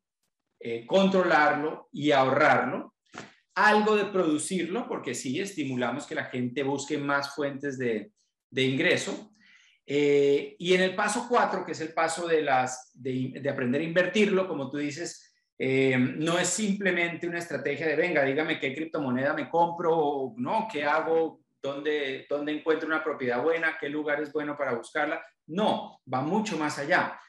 eh, 0.59 0.85
controlarlo 0.85 1.89
y 1.91 2.11
ahorrarlo. 2.11 2.93
Algo 3.55 3.95
de 3.95 4.05
producirlo, 4.05 4.87
porque 4.87 5.15
sí, 5.15 5.39
estimulamos 5.39 6.05
que 6.05 6.15
la 6.15 6.25
gente 6.25 6.63
busque 6.63 6.97
más 6.97 7.33
fuentes 7.33 7.77
de, 7.77 8.11
ingreso. 8.51 9.31
Eh, 9.87 10.55
y 10.59 10.73
en 10.73 10.81
el 10.81 10.95
paso 10.95 11.27
cuatro, 11.29 11.63
que 11.63 11.71
es 11.71 11.79
el 11.79 11.93
paso 11.93 12.27
de, 12.27 12.41
las, 12.41 12.91
de, 12.93 13.41
aprender 13.49 13.79
a 13.79 13.85
invertirlo, 13.85 14.47
como 14.47 14.69
tú 14.69 14.77
dices, 14.77 15.33
no 15.57 16.37
es 16.37 16.49
simplemente 16.49 17.27
una 17.27 17.39
estrategia 17.39 17.87
de, 17.87 17.95
venga, 17.95 18.25
dígame 18.25 18.59
qué 18.59 18.75
criptomoneda 18.75 19.33
me 19.33 19.49
compro, 19.49 20.33
no, 20.35 20.67
qué 20.69 20.83
hago, 20.83 21.44
dónde, 21.65 22.25
dónde 22.29 22.51
encuentro 22.51 22.87
una 22.87 23.03
propiedad 23.03 23.41
buena, 23.41 23.77
qué 23.79 23.89
lugar 23.89 24.21
es 24.21 24.31
bueno 24.31 24.57
para 24.57 24.73
buscarla. 24.73 25.21
No, 25.47 26.01
va 26.11 26.21
mucho 26.21 26.57
más 26.57 26.79
allá. 26.79 27.19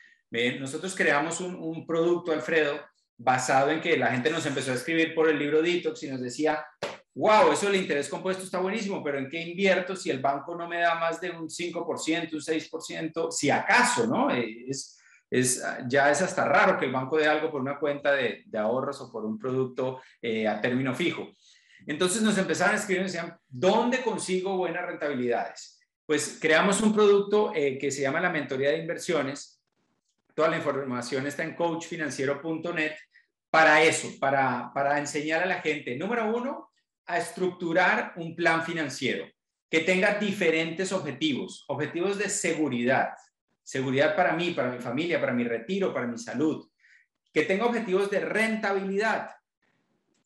Nosotros 0.59 0.95
creamos 0.95 1.41
un, 1.41 1.87
producto, 1.87 2.33
Alfredo, 2.33 2.81
basado 3.17 3.71
en 3.71 3.81
que 3.81 3.97
la 3.97 4.09
gente 4.09 4.31
nos 4.31 4.45
empezó 4.45 4.73
a 4.73 4.75
escribir 4.75 5.15
por 5.15 5.29
el 5.29 5.39
libro 5.39 5.63
Detox 5.63 6.03
y 6.03 6.11
nos 6.11 6.21
decía, 6.21 6.65
wow, 7.15 7.53
eso 7.53 7.69
el 7.69 7.77
interés 7.77 8.09
compuesto 8.09 8.45
está 8.45 8.59
buenísimo, 8.59 9.03
pero 9.03 9.19
¿en 9.19 9.31
qué 9.31 9.41
invierto 9.41 9.97
si 9.97 10.11
el 10.11 10.21
banco 10.21 10.55
no 10.55 10.69
me 10.69 10.81
da 10.81 10.97
más 10.97 11.21
de 11.21 11.31
un 11.31 11.49
5%, 11.49 12.33
un 12.33 12.41
6%? 12.41 13.31
Si 13.31 13.51
acaso, 13.51 14.07
¿no? 14.07 14.31
Eh, 14.31 14.67
es, 14.69 14.99
es, 15.31 15.65
ya 15.89 16.11
es 16.11 16.21
hasta 16.21 16.45
raro 16.45 16.79
que 16.79 16.87
el 16.87 16.93
banco 16.93 17.17
dé 17.17 17.27
algo 17.27 17.51
por 17.51 17.61
una 17.61 17.79
cuenta 17.79 18.13
de, 18.13 18.43
de 18.45 18.59
ahorros 18.59 19.01
o 19.01 19.11
por 19.11 19.25
un 19.25 19.39
producto 19.39 20.01
eh, 20.21 20.47
a 20.47 20.61
término 20.61 20.95
fijo. 20.95 21.33
Entonces 21.87 22.23
nos 22.23 22.37
empezaron 22.39 22.75
a 22.75 22.79
escribir 22.79 23.03
y 23.03 23.07
decían, 23.07 23.39
¿dónde 23.49 24.03
consigo 24.03 24.57
buenas 24.57 24.85
rentabilidades? 24.87 25.81
Pues 26.05 26.39
creamos 26.41 26.81
un 26.81 26.95
producto 26.95 27.53
eh, 27.55 27.79
que 27.79 27.91
se 27.91 28.03
llama 28.03 28.21
la 28.21 28.31
mentoría 28.31 28.71
de 28.71 28.79
inversiones, 28.79 29.57
Toda 30.37 30.51
la 30.51 30.59
información 30.59 31.27
está 31.27 31.45
en 31.45 31.55
coachfinanciero.net 31.55 32.93
para 33.49 33.83
eso, 33.83 34.11
para, 34.21 34.71
para 34.75 34.99
enseñar 34.99 35.43
a 35.43 35.47
la 35.47 35.63
gente, 35.63 35.97
número 35.97 36.31
uno, 36.31 36.73
a 37.07 37.17
estructurar 37.17 38.13
un 38.17 38.37
plan 38.37 38.63
financiero 38.63 39.27
que 39.71 39.81
tenga 39.81 40.19
diferentes 40.19 40.93
objetivos, 40.93 41.65
objetivos 41.69 42.19
de 42.19 42.29
seguridad, 42.29 43.15
seguridad 43.63 44.15
para 44.15 44.35
mí, 44.35 44.51
para 44.51 44.71
mi 44.71 44.79
familia, 44.79 45.19
para 45.19 45.33
mi 45.33 45.45
retiro, 45.45 45.95
para 45.95 46.07
mi 46.07 46.19
salud, 46.19 46.69
que 47.33 47.45
tenga 47.45 47.65
objetivos 47.65 48.11
de 48.11 48.21
rentabilidad, 48.21 49.31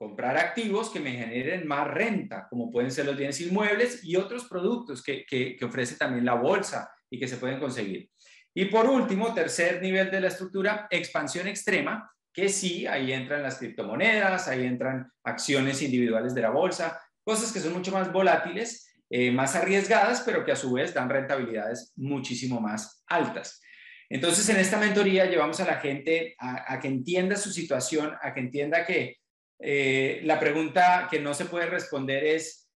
comprar 0.01 0.38
activos 0.38 0.88
que 0.88 0.98
me 0.98 1.12
generen 1.12 1.68
más 1.68 1.86
renta, 1.86 2.46
como 2.48 2.70
pueden 2.70 2.90
ser 2.90 3.05
los 3.05 3.18
bienes 3.18 3.38
inmuebles 3.42 4.03
y 4.03 4.16
otros 4.16 4.46
productos 4.46 5.03
que, 5.03 5.26
que, 5.26 5.55
que 5.57 5.64
ofrece 5.66 5.96
también 5.96 6.24
la 6.24 6.36
bolsa 6.36 6.90
y 7.11 7.18
que 7.18 7.28
se 7.28 7.36
pueden 7.36 7.61
conseguir. 7.61 8.09
Y 8.55 8.64
por 8.64 8.86
último, 8.86 9.34
tercer 9.34 9.82
nivel 9.82 10.11
de 10.11 10.22
la 10.22 10.28
estructura, 10.28 10.88
expansión 10.88 11.48
extrema, 11.48 12.11
que 12.32 12.48
sí, 12.48 12.86
ahí 12.86 13.12
entran 13.12 13.42
las 13.42 13.59
criptomonedas, 13.59 14.48
ahí 14.48 14.64
entran 14.64 15.07
acciones 15.22 15.82
individuales 15.82 16.34
de 16.34 16.40
la 16.40 16.51
bolsa, 16.51 16.98
cosas 17.22 17.53
que 17.53 17.61
son 17.61 17.74
mucho 17.74 17.92
más 17.92 18.11
volátiles, 18.11 18.94
eh, 19.11 19.30
más 19.30 19.55
arriesgadas, 19.55 20.22
pero 20.24 20.46
que 20.46 20.53
a 20.53 20.57
su 20.57 20.72
vez 20.72 20.94
dan 20.94 21.11
rentabilidades 21.11 21.92
muchísimo 21.96 22.59
más 22.59 23.05
altas. 23.07 23.61
Entonces, 24.09 24.48
en 24.48 24.57
esta 24.57 24.78
mentoría 24.78 25.26
llevamos 25.26 25.61
a 25.61 25.66
la 25.66 25.76
gente 25.76 26.34
a, 26.38 26.80
que 26.80 26.88
entienda 26.88 27.36
su 27.36 27.51
situación, 27.51 28.14
a 28.22 28.32
que 28.32 28.40
entienda 28.40 28.84
que 28.84 29.19
eh, 29.61 30.20
la 30.24 30.40
pregunta 30.40 31.08
que 31.11 31.20
no 31.20 31.34
se 31.34 31.44
puede 31.44 31.66
responder 31.66 32.24
es, 32.24 32.68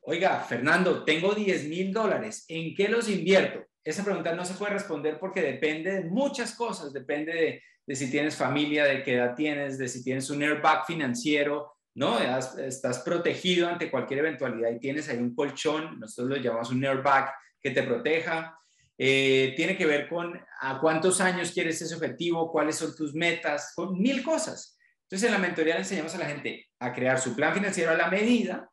oiga, 0.00 0.40
Fernando, 0.40 1.04
tengo 1.04 1.34
10 1.34 1.68
mil 1.68 1.92
dólares, 1.92 2.44
¿en 2.48 2.74
qué 2.74 2.88
los 2.88 3.08
invierto? 3.08 3.66
esa 3.86 4.04
pregunta 4.04 4.34
no 4.34 4.44
se 4.44 4.54
puede 4.54 4.72
responder 4.72 5.16
porque 5.20 5.40
depende 5.40 5.92
de 5.92 6.04
muchas 6.10 6.56
cosas, 6.56 6.92
depende 6.92 7.62
de, 7.86 7.94
si 7.94 8.10
tienes 8.10 8.34
familia, 8.34 8.84
de 8.84 9.04
qué 9.04 9.14
edad 9.14 9.36
tienes, 9.36 9.78
de 9.78 9.86
si 9.86 10.02
tienes 10.02 10.28
un 10.28 10.42
airbag 10.42 10.84
financiero, 10.84 11.76
¿no? 11.94 12.18
Estás 12.18 12.98
protegido 12.98 13.68
ante 13.68 13.88
cualquier 13.88 14.18
eventualidad 14.18 14.72
y 14.72 14.80
tienes 14.80 15.08
ahí 15.08 15.18
un 15.18 15.36
colchón, 15.36 16.00
nosotros 16.00 16.36
lo 16.36 16.42
llamamos 16.42 16.70
un 16.70 16.84
airbag 16.84 17.32
que 17.60 17.70
te 17.70 17.84
proteja. 17.84 18.58
Eh, 18.98 19.54
tiene 19.56 19.76
que 19.76 19.86
ver 19.86 20.08
con 20.08 20.36
a 20.60 20.80
cuántos 20.80 21.20
años 21.20 21.52
quieres 21.52 21.80
ese 21.80 21.94
objetivo, 21.94 22.50
cuáles 22.50 22.74
son 22.74 22.96
tus 22.96 23.14
metas, 23.14 23.72
con 23.76 23.96
mil 23.96 24.24
cosas. 24.24 24.75
Entonces 25.06 25.28
en 25.28 25.32
la 25.32 25.38
mentoría 25.38 25.74
le 25.74 25.80
enseñamos 25.80 26.14
a 26.14 26.18
la 26.18 26.26
gente 26.26 26.66
a 26.78 26.92
crear 26.92 27.20
su 27.20 27.34
plan 27.34 27.54
financiero 27.54 27.92
a 27.92 27.96
la 27.96 28.10
medida 28.10 28.68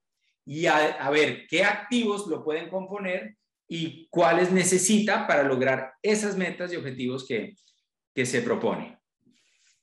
y 0.45 0.65
a 0.65 1.09
ver 1.09 1.47
qué 1.47 1.63
activos 1.63 2.27
lo 2.27 2.43
pueden 2.43 2.69
componer 2.69 3.37
y 3.67 4.07
cuáles 4.09 4.51
necesita 4.51 5.25
para 5.25 5.43
lograr 5.43 5.93
esas 6.01 6.37
metas 6.37 6.73
y 6.73 6.75
objetivos 6.75 7.25
que, 7.25 7.55
que 8.13 8.25
se 8.25 8.41
propone. 8.41 8.99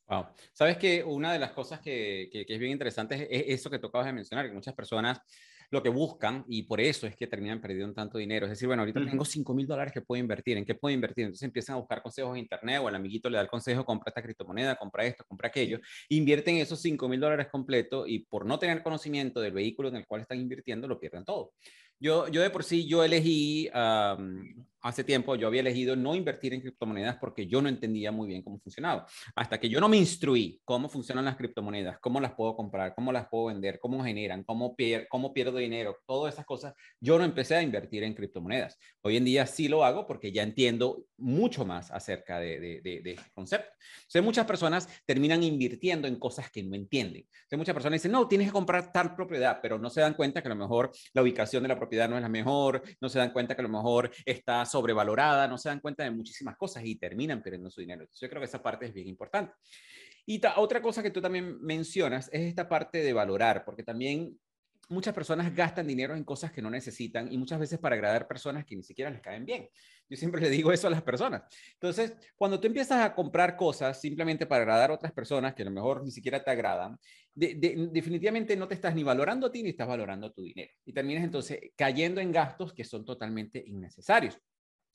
Wow. 0.07 0.26
Sabes 0.53 0.76
que 0.76 1.05
una 1.05 1.32
de 1.32 1.38
las 1.38 1.53
cosas 1.53 1.80
que, 1.80 2.28
que, 2.32 2.44
es 2.46 2.59
bien 2.59 2.72
interesante 2.72 3.28
es, 3.30 3.61
eso 3.61 3.70
que 3.70 3.78
tocabas 3.78 4.07
de 4.07 4.12
mencionar, 4.12 4.46
que 4.46 4.53
muchas 4.53 4.74
personas 4.74 5.20
lo 5.71 5.83
que 5.83 5.89
buscan 5.89 6.45
y 6.49 6.64
por 6.64 6.81
eso 6.81 7.07
es 7.07 7.14
que 7.14 7.27
terminan 7.27 7.61
perdiendo 7.61 7.95
tanto 7.95 8.18
dinero. 8.18 8.47
Es 8.47 8.51
decir, 8.51 8.66
bueno, 8.66 8.83
ahorita 8.83 9.05
tengo 9.05 9.25
5 9.25 9.55
mil 9.55 9.66
dólares 9.66 9.93
que 9.93 10.01
puedo 10.01 10.21
invertir, 10.21 10.57
¿en 10.57 10.64
qué 10.64 10.75
puedo 10.75 10.93
invertir? 10.93 11.27
Entonces 11.27 11.45
empiezan 11.45 11.75
a 11.75 11.79
buscar 11.79 12.03
consejos 12.03 12.33
en 12.33 12.39
internet 12.39 12.81
o 12.83 12.89
el 12.89 12.95
amiguito 12.95 13.31
le 13.31 13.37
da 13.37 13.43
el 13.43 13.49
consejo, 13.49 13.85
compra 13.85 14.11
esta 14.11 14.23
criptomoneda, 14.23 14.77
compra 14.77 15.05
esto, 15.05 15.25
compra 15.27 15.49
aquello, 15.49 15.81
invierten 16.09 16.57
esos 16.57 16.81
5 16.81 17.09
mil 17.09 17.21
dólares 17.21 17.49
completos 17.51 18.09
y 18.09 18.21
por 18.21 18.47
no 18.47 18.59
tener 18.59 18.83
conocimiento 18.83 19.41
del 19.41 19.53
vehículo 19.53 19.89
en 19.89 19.97
el 19.97 20.07
cual 20.07 20.23
están 20.23 20.41
invirtiendo, 20.41 20.89
lo 20.89 20.99
pierden 20.99 21.25
todo. 21.25 21.53
Yo, 22.01 22.29
yo 22.29 22.41
de 22.41 22.51
por 22.51 22.64
sí, 22.64 22.89
yo 22.89 23.05
elegí, 23.05 23.68
hace 24.83 25.05
tiempo, 25.05 25.37
yo 25.37 25.47
había 25.47 25.61
elegido 25.61 25.97
no 25.97 26.14
invertir 26.14 26.55
en 26.55 26.61
criptomonedas 26.61 27.16
porque 27.16 27.47
yo 27.47 27.61
no 27.61 27.68
entendía 27.68 28.12
muy 28.12 28.28
bien 28.28 28.43
cómo 28.43 28.59
funcionaba. 28.59 29.07
Hasta 29.35 29.59
que 29.59 29.68
yo 29.68 29.81
no 29.81 29.89
me 29.89 29.97
instruí 29.97 30.61
cómo 30.64 30.89
funcionan 30.89 31.24
las 31.24 31.37
criptomonedas, 31.37 31.99
cómo 32.01 32.20
las 32.20 32.33
puedo 32.35 32.57
comprar, 32.57 32.95
cómo 32.95 33.12
las 33.12 33.28
puedo 33.28 33.47
vender, 33.47 33.78
cómo 33.81 34.03
generan, 34.03 34.45
cómo, 34.45 34.76
cómo 35.09 35.33
pierdo 35.33 35.59
dinero, 35.59 35.97
todas 36.07 36.35
esas 36.35 36.47
cosas, 36.47 36.74
yo 37.01 37.18
no 37.18 37.24
empecé 37.24 37.57
a 37.57 37.62
invertir 37.62 38.03
en 38.05 38.14
criptomonedas. 38.14 38.78
Hoy 39.03 39.16
en 39.16 39.24
día 39.24 39.47
sí 39.47 39.68
lo 39.68 39.85
hago 39.85 40.07
porque 40.07 40.33
ya 40.33 40.43
entiendo 40.43 41.05
mucho 41.16 41.64
más 41.64 41.91
acerca 41.91 42.39
de, 42.39 42.59
de, 42.61 43.01
de, 43.03 43.11
este 43.12 43.31
concepto. 43.33 43.70
O 44.14 44.22
muchas 44.22 44.47
personas 44.47 44.89
terminan 45.05 45.43
invirtiendo 45.43 46.09
en 46.09 46.16
cosas 46.16 46.51
que 46.51 46.62
no 46.62 46.74
entienden. 46.74 47.26
O 47.53 47.57
muchas 47.57 47.74
personas 47.74 48.01
dicen, 48.01 48.12
no, 48.12 48.26
tienes 48.28 48.49
que 48.49 48.53
comprar 48.53 48.93
tal 48.93 49.14
propiedad, 49.14 49.59
pero 49.61 49.78
no 49.78 49.91
se 49.91 50.01
dan 50.01 50.14
cuenta 50.14 50.43
que 50.43 50.49
a 50.49 50.55
lo 50.55 50.57
mejor 50.57 50.91
la 51.12 51.22
ubicación 51.22 51.62
de 51.62 51.68
la 51.68 51.76
propiedad 51.76 52.09
no 52.09 52.16
es 52.16 52.22
la 52.22 52.28
mejor, 52.28 52.83
no 53.01 53.09
se 53.09 53.18
dan 53.18 53.33
cuenta 53.33 53.55
que 53.55 53.61
a 53.61 53.64
lo 53.64 53.68
mejor 53.68 54.11
está 54.24 54.64
sobrevalorada, 54.71 55.49
no 55.49 55.59
se 55.59 55.68
dan 55.68 55.81
cuenta 55.81 56.05
de 56.05 56.11
muchísimas 56.11 56.57
cosas 56.57 56.85
y 56.85 56.97
terminan 56.97 57.43
perdiendo 57.43 57.71
su 57.71 57.81
dinero. 57.81 58.03
Entonces, 58.03 58.21
yo 58.21 58.29
creo 58.29 58.41
que 58.41 58.47
esa 58.47 58.62
parte 58.62 58.87
es 58.87 58.95
bien 58.95 59.09
importante. 59.09 59.53
Y 60.27 60.41
otra 60.57 60.81
cosa 60.81 61.03
que 61.03 61.11
tú 61.11 61.21
también 61.21 61.61
mencionas 61.61 62.29
es 62.33 62.43
esta 62.43 62.68
parte 62.68 63.03
de 63.03 63.12
valorar, 63.12 63.64
porque 63.64 63.83
también 63.83 64.39
muchas 64.91 65.14
personas 65.14 65.55
gastan 65.55 65.87
dinero 65.87 66.14
en 66.14 66.25
cosas 66.25 66.53
que 66.53 66.61
no 66.61 66.68
necesitan 66.68 67.33
y 67.33 67.39
muchas 67.39 67.59
veces 67.59 67.79
para 67.79 67.95
agradar 67.95 68.27
personas 68.27 68.64
que 68.64 68.77
ni 68.77 68.83
siquiera 68.83 69.11
les 69.11 69.21
caen 69.21 69.47
bien. 69.47 69.68
Yo 70.09 70.16
siempre 70.16 70.41
le 70.43 70.51
digo 70.51 70.73
eso 70.73 70.89
a 70.89 70.91
las 70.91 71.03
personas. 71.03 71.43
Entonces, 71.75 72.14
cuando 72.37 72.61
tú 72.61 72.66
empiezas 72.66 73.03
a 73.03 73.14
comprar 73.14 73.57
cosas 73.57 74.01
simplemente 74.01 74.47
para 74.47 74.62
agradar 74.62 74.91
a 74.91 74.95
otras 74.95 75.12
personas 75.12 75.55
que 75.55 75.62
a 75.62 75.66
lo 75.66 75.71
mejor 75.71 76.05
ni 76.05 76.11
siquiera 76.11 76.43
te 76.43 76.51
agradan, 76.51 76.99
definitivamente 77.33 78.57
no 78.57 78.66
te 78.66 78.75
estás 78.75 78.95
ni 78.95 79.05
valorando 79.05 79.47
a 79.47 79.53
ti 79.53 79.62
ni 79.62 79.71
estás 79.71 79.87
valorando 79.87 80.33
tu 80.33 80.43
dinero. 80.43 80.73
Y 80.85 80.93
terminas 80.93 81.25
entonces 81.25 81.61
cayendo 81.77 82.21
en 82.21 82.33
gastos 82.33 82.75
que 82.75 82.85
son 82.85 83.05
totalmente 83.05 83.62
innecesarios. 83.64 84.39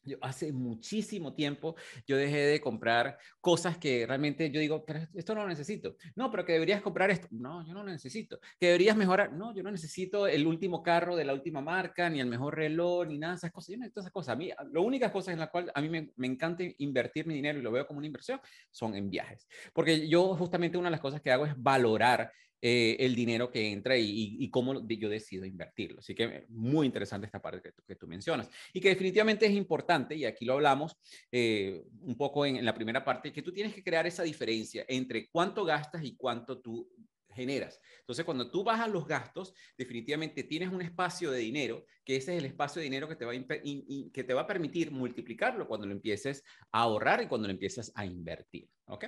Yo 0.06 0.18
hace 0.22 0.52
muchísimo 0.52 1.34
tiempo 1.34 1.76
yo 2.08 2.18
dejé 2.18 2.38
de 2.38 2.62
comprar 2.62 3.18
cosas 3.42 3.78
que 3.78 4.06
realmente 4.06 4.52
yo 4.52 4.60
digo, 4.60 4.86
pero 4.86 5.00
esto 5.14 5.36
no 5.36 5.42
lo 5.42 5.48
necesito. 5.48 5.96
No, 6.16 6.32
pero 6.32 6.46
que 6.46 6.54
deberías 6.54 6.82
comprar 6.82 7.12
esto. 7.12 7.28
No, 7.32 7.66
yo 7.66 7.74
no 7.74 7.84
lo 7.84 7.92
necesito. 7.92 8.40
Que 8.60 8.68
deberías 8.68 8.96
mejorar. 8.96 9.34
No, 9.34 9.54
yo 9.56 9.64
no 9.64 9.72
necesito 9.72 10.28
el 10.28 10.46
último 10.48 10.84
carro 10.84 11.16
de 11.16 11.26
la 11.26 11.34
última 11.34 11.62
marca, 11.62 12.10
ni 12.10 12.20
el 12.20 12.28
mejor 12.28 12.56
reloj, 12.56 13.08
ni 13.08 13.18
nada 13.18 13.34
de 13.34 13.38
esas 13.38 13.52
cosas. 13.52 13.70
Yo 13.70 13.78
necesito 13.78 14.02
esas 14.02 14.12
cosas. 14.12 14.34
A 14.34 14.36
mí, 14.38 14.52
lo 14.72 14.84
únicas 14.84 15.12
cosas 15.12 15.34
en 15.34 15.40
las 15.40 15.50
cuales 15.50 15.72
a 15.74 15.82
mí 15.82 15.90
me, 15.90 16.12
me, 16.16 16.28
encanta 16.28 16.64
invertir 16.78 17.26
mi 17.28 17.34
dinero 17.34 17.60
y 17.60 17.62
lo 17.62 17.72
veo 17.72 17.88
como 17.88 17.98
una 17.98 18.08
inversión 18.08 18.40
son 18.72 18.96
en 18.96 19.10
viajes. 19.10 19.48
Porque 19.74 20.08
yo 20.08 20.36
justamente 20.36 20.78
una 20.78 20.88
de 20.88 20.92
las 20.92 21.02
cosas 21.02 21.22
que 21.22 21.32
hago 21.32 21.46
es 21.46 21.54
valorar 21.58 22.32
eh, 22.68 22.98
el 23.06 23.14
dinero 23.14 23.52
que 23.52 23.72
entra 23.72 23.96
y, 23.96 24.50
cómo 24.50 24.88
yo 24.88 25.08
decido 25.08 25.46
invertirlo. 25.46 26.00
Así 26.00 26.16
que 26.16 26.48
muy 26.50 26.88
interesante 26.88 27.28
esta 27.28 27.40
parte 27.40 27.72
que 27.86 27.96
tú, 27.96 28.08
mencionas 28.08 28.50
y 28.74 28.82
que 28.82 28.90
definitivamente 28.90 29.46
es 29.46 29.52
importante, 29.52 30.16
y 30.16 30.26
aquí 30.26 30.46
lo 30.46 30.54
hablamos 30.54 30.98
eh, 31.32 31.84
un 32.02 32.18
poco 32.18 32.44
en, 32.44 32.66
la 32.66 32.74
primera 32.74 33.06
parte, 33.06 33.32
que 33.32 33.44
tú 33.44 33.54
tienes 33.54 33.72
que 33.76 33.84
crear 33.84 34.08
esa 34.08 34.24
diferencia 34.24 34.84
entre 34.88 35.30
cuánto 35.30 35.64
gastas 35.64 36.04
y 36.04 36.16
cuánto 36.16 36.60
tú 36.60 36.90
generas. 37.30 37.80
Entonces, 38.00 38.26
cuando 38.26 38.50
tú 38.50 38.64
bajas 38.64 38.90
los 38.90 39.06
gastos, 39.06 39.54
definitivamente 39.78 40.44
tienes 40.44 40.70
un 40.70 40.82
espacio 40.82 41.30
de 41.30 41.42
dinero, 41.42 41.86
que 42.04 42.16
ese 42.16 42.34
es 42.34 42.40
el 42.40 42.46
espacio 42.46 42.80
de 42.80 42.86
dinero 42.86 43.08
que 43.08 43.16
te 43.16 43.26
va 43.26 43.34
a, 43.34 43.36
que 43.36 44.24
te 44.24 44.34
va 44.34 44.42
a 44.42 44.48
permitir 44.48 44.90
multiplicarlo 44.90 45.68
cuando 45.68 45.86
lo 45.86 45.94
empieces 45.94 46.44
a 46.72 46.82
ahorrar 46.82 47.22
y 47.22 47.28
cuando 47.28 47.48
lo 47.48 47.54
empieces 47.54 47.92
a 47.94 48.08
invertir. 48.08 48.68
¿Ok? 48.86 49.06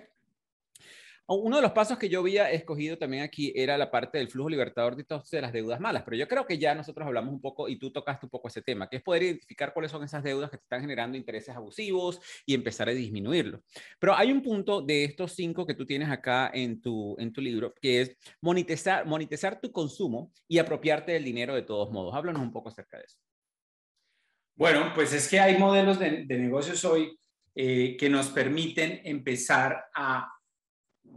Uno 1.29 1.57
de 1.57 1.61
los 1.61 1.73
pasos 1.73 1.97
que 1.97 2.07
yo 2.07 2.21
había 2.21 2.49
escogido 2.51 2.97
también 2.97 3.21
aquí 3.21 3.51
era 3.53 3.77
la 3.77 3.91
parte 3.91 4.17
del 4.17 4.29
flujo 4.29 4.49
libertador 4.49 4.95
de, 4.95 5.03
de 5.03 5.41
las 5.41 5.51
deudas 5.51 5.81
malas, 5.81 6.03
pero 6.03 6.15
yo 6.15 6.25
creo 6.25 6.45
que 6.45 6.57
ya 6.57 6.73
nosotros 6.73 7.05
hablamos 7.05 7.33
un 7.33 7.41
poco 7.41 7.67
y 7.67 7.77
tú 7.77 7.91
tocaste 7.91 8.25
un 8.25 8.29
poco 8.29 8.47
ese 8.47 8.61
tema, 8.61 8.87
que 8.87 8.97
es 8.97 9.03
poder 9.03 9.23
identificar 9.23 9.73
cuáles 9.73 9.91
son 9.91 10.03
esas 10.03 10.23
deudas 10.23 10.49
que 10.49 10.57
te 10.57 10.63
están 10.63 10.79
generando 10.79 11.17
intereses 11.17 11.53
abusivos 11.53 12.21
y 12.45 12.53
empezar 12.53 12.87
a 12.87 12.93
disminuirlo. 12.93 13.61
Pero 13.99 14.15
hay 14.15 14.31
un 14.31 14.41
punto 14.41 14.81
de 14.81 15.03
estos 15.03 15.33
cinco 15.33 15.67
que 15.67 15.73
tú 15.73 15.85
tienes 15.85 16.09
acá 16.09 16.49
en 16.53 16.81
tu, 16.81 17.17
en 17.19 17.33
tu 17.33 17.41
libro, 17.41 17.73
que 17.81 18.01
es 18.01 18.17
monetizar, 18.41 19.05
monetizar 19.05 19.59
tu 19.59 19.69
consumo 19.73 20.31
y 20.47 20.59
apropiarte 20.59 21.11
del 21.11 21.25
dinero 21.25 21.53
de 21.55 21.63
todos 21.63 21.91
modos. 21.91 22.15
Háblanos 22.15 22.41
un 22.41 22.53
poco 22.53 22.69
acerca 22.69 22.99
de 22.99 23.03
eso. 23.03 23.17
Bueno, 24.55 24.93
pues 24.95 25.11
es 25.11 25.27
que 25.27 25.41
hay 25.41 25.57
modelos 25.57 25.99
de, 25.99 26.25
negocios 26.25 26.85
hoy 26.85 27.19
eh, 27.53 27.97
que 27.97 28.09
nos 28.09 28.29
permiten 28.29 29.01
empezar 29.03 29.85
a 29.93 30.36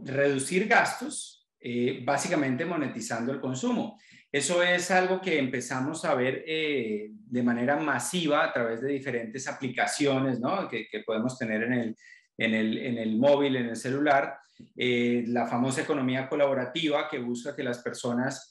reducir 0.03 0.67
gastos, 0.67 1.47
eh, 1.59 2.01
básicamente 2.03 2.65
monetizando 2.65 3.31
el 3.31 3.39
consumo. 3.39 3.99
Eso 4.31 4.63
es 4.63 4.89
algo 4.91 5.19
que 5.19 5.37
empezamos 5.37 6.05
a 6.05 6.15
ver 6.15 6.43
eh, 6.47 7.09
de 7.11 7.43
manera 7.43 7.77
masiva 7.77 8.45
a 8.45 8.53
través 8.53 8.81
de 8.81 8.93
diferentes 8.93 9.47
aplicaciones 9.47 10.39
¿no? 10.39 10.67
que, 10.69 10.87
podemos 11.05 11.37
tener 11.37 11.63
en 11.63 11.73
el, 11.73 11.95
en, 12.37 12.53
el, 12.53 12.77
en 12.77 12.97
el, 12.97 13.17
móvil, 13.17 13.57
en 13.57 13.67
el 13.67 13.75
celular. 13.75 14.37
Eh, 14.75 15.25
la 15.27 15.47
famosa 15.47 15.81
economía 15.81 16.29
colaborativa 16.29 17.09
que 17.09 17.19
busca 17.19 17.55
que 17.55 17.63
las 17.63 17.79
personas 17.79 18.47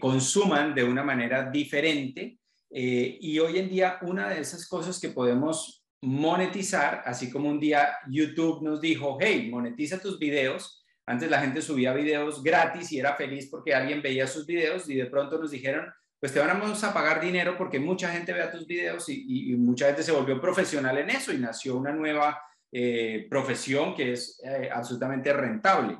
consuman 0.00 0.74
de 0.74 0.82
una 0.82 1.04
manera 1.04 1.48
diferente. 1.48 2.40
y 2.68 3.38
hoy 3.38 3.58
en 3.58 3.68
día 3.68 3.98
una 4.02 4.28
de 4.28 4.40
esas 4.40 4.66
cosas 4.66 4.98
que 4.98 5.10
podemos 5.10 5.75
monetizar, 6.02 7.02
así 7.04 7.30
como 7.30 7.48
un 7.48 7.58
día 7.58 7.98
YouTube 8.08 8.62
nos 8.62 8.80
dijo, 8.80 9.18
hey, 9.20 9.48
monetiza 9.50 9.98
tus 9.98 10.18
videos. 10.18 10.84
Antes 11.06 11.30
la 11.30 11.40
gente 11.40 11.62
subía 11.62 11.92
videos 11.92 12.42
gratis 12.42 12.92
y 12.92 12.98
era 12.98 13.14
feliz 13.14 13.48
porque 13.50 13.74
alguien 13.74 14.02
veía 14.02 14.26
sus 14.26 14.46
videos 14.46 14.88
y 14.88 14.96
de 14.96 15.06
pronto 15.06 15.38
nos 15.38 15.50
dijeron, 15.50 15.86
pues 16.18 16.32
te 16.32 16.40
vamos 16.40 16.82
a 16.82 16.92
pagar 16.92 17.20
dinero 17.20 17.56
porque 17.56 17.78
mucha 17.78 18.10
gente 18.10 18.32
vea 18.32 18.50
tus 18.50 18.66
videos 18.66 19.08
y, 19.08 19.54
mucha 19.56 19.86
gente 19.86 20.02
se 20.02 20.12
volvió 20.12 20.40
profesional 20.40 20.98
en 20.98 21.10
eso 21.10 21.32
y 21.32 21.38
nació 21.38 21.76
una 21.76 21.92
nueva 21.92 22.40
eh, 22.72 23.26
profesión 23.30 23.94
que 23.94 24.12
es 24.12 24.40
eh, 24.44 24.68
absolutamente 24.72 25.32
rentable. 25.32 25.98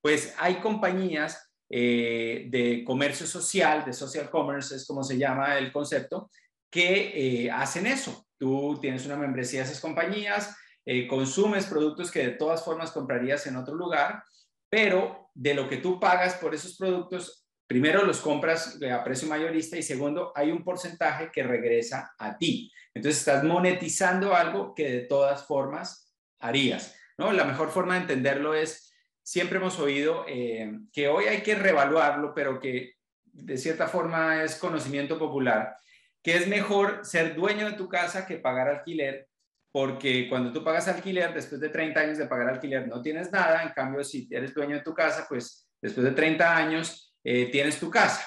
Pues 0.00 0.34
hay 0.38 0.56
compañías 0.56 1.52
eh, 1.70 2.46
de 2.48 2.82
comercio 2.84 3.26
social, 3.26 3.84
de 3.84 3.92
social 3.92 4.30
commerce 4.30 4.76
es 4.76 4.86
como 4.86 5.04
se 5.04 5.18
llama 5.18 5.58
el 5.58 5.70
concepto, 5.70 6.30
que 6.70 7.50
hacen 7.52 7.86
eso 7.86 8.27
Tú 8.38 8.78
tienes 8.80 9.04
una 9.06 9.16
membresía 9.16 9.60
de 9.60 9.66
esas 9.66 9.80
compañías, 9.80 10.56
eh, 10.84 11.06
consumes 11.06 11.66
productos 11.66 12.10
que 12.10 12.20
de 12.20 12.32
todas 12.32 12.64
formas 12.64 12.92
comprarías 12.92 13.46
en 13.46 13.56
otro 13.56 13.74
lugar, 13.74 14.22
pero 14.70 15.30
de 15.34 15.54
lo 15.54 15.68
que 15.68 15.78
tú 15.78 16.00
pagas 16.00 16.34
por 16.34 16.54
esos 16.54 16.76
productos, 16.76 17.46
primero 17.66 18.04
los 18.04 18.20
compras 18.20 18.78
a 18.90 19.04
precio 19.04 19.28
mayorista 19.28 19.76
y 19.76 19.82
segundo, 19.82 20.32
hay 20.34 20.50
un 20.50 20.64
porcentaje 20.64 21.30
que 21.32 21.42
regresa 21.42 22.14
a 22.18 22.38
ti. 22.38 22.72
Entonces 22.94 23.18
estás 23.18 23.44
monetizando 23.44 24.34
algo 24.34 24.74
que 24.74 24.90
de 24.90 25.00
todas 25.00 25.46
formas 25.46 26.14
harías. 26.38 26.96
¿no? 27.18 27.32
La 27.32 27.44
mejor 27.44 27.70
forma 27.70 27.94
de 27.94 28.00
entenderlo 28.00 28.54
es, 28.54 28.94
siempre 29.22 29.58
hemos 29.58 29.78
oído 29.78 30.24
eh, 30.26 30.72
que 30.92 31.08
hoy 31.08 31.26
hay 31.26 31.42
que 31.42 31.54
revaluarlo, 31.54 32.32
pero 32.34 32.58
que 32.58 32.94
de 33.24 33.58
cierta 33.58 33.88
forma 33.88 34.42
es 34.42 34.56
conocimiento 34.56 35.18
popular 35.18 35.76
que 36.22 36.36
es 36.36 36.48
mejor 36.48 37.04
ser 37.04 37.34
dueño 37.34 37.66
de 37.70 37.76
tu 37.76 37.88
casa 37.88 38.26
que 38.26 38.38
pagar 38.38 38.68
alquiler, 38.68 39.28
porque 39.70 40.28
cuando 40.28 40.52
tú 40.52 40.64
pagas 40.64 40.88
alquiler, 40.88 41.32
después 41.34 41.60
de 41.60 41.68
30 41.68 42.00
años 42.00 42.18
de 42.18 42.26
pagar 42.26 42.48
alquiler, 42.48 42.88
no 42.88 43.02
tienes 43.02 43.30
nada, 43.30 43.62
en 43.62 43.70
cambio, 43.70 44.02
si 44.02 44.28
eres 44.30 44.54
dueño 44.54 44.76
de 44.76 44.82
tu 44.82 44.94
casa, 44.94 45.26
pues 45.28 45.68
después 45.80 46.04
de 46.04 46.12
30 46.12 46.56
años 46.56 47.14
eh, 47.22 47.46
tienes 47.50 47.78
tu 47.78 47.90
casa. 47.90 48.26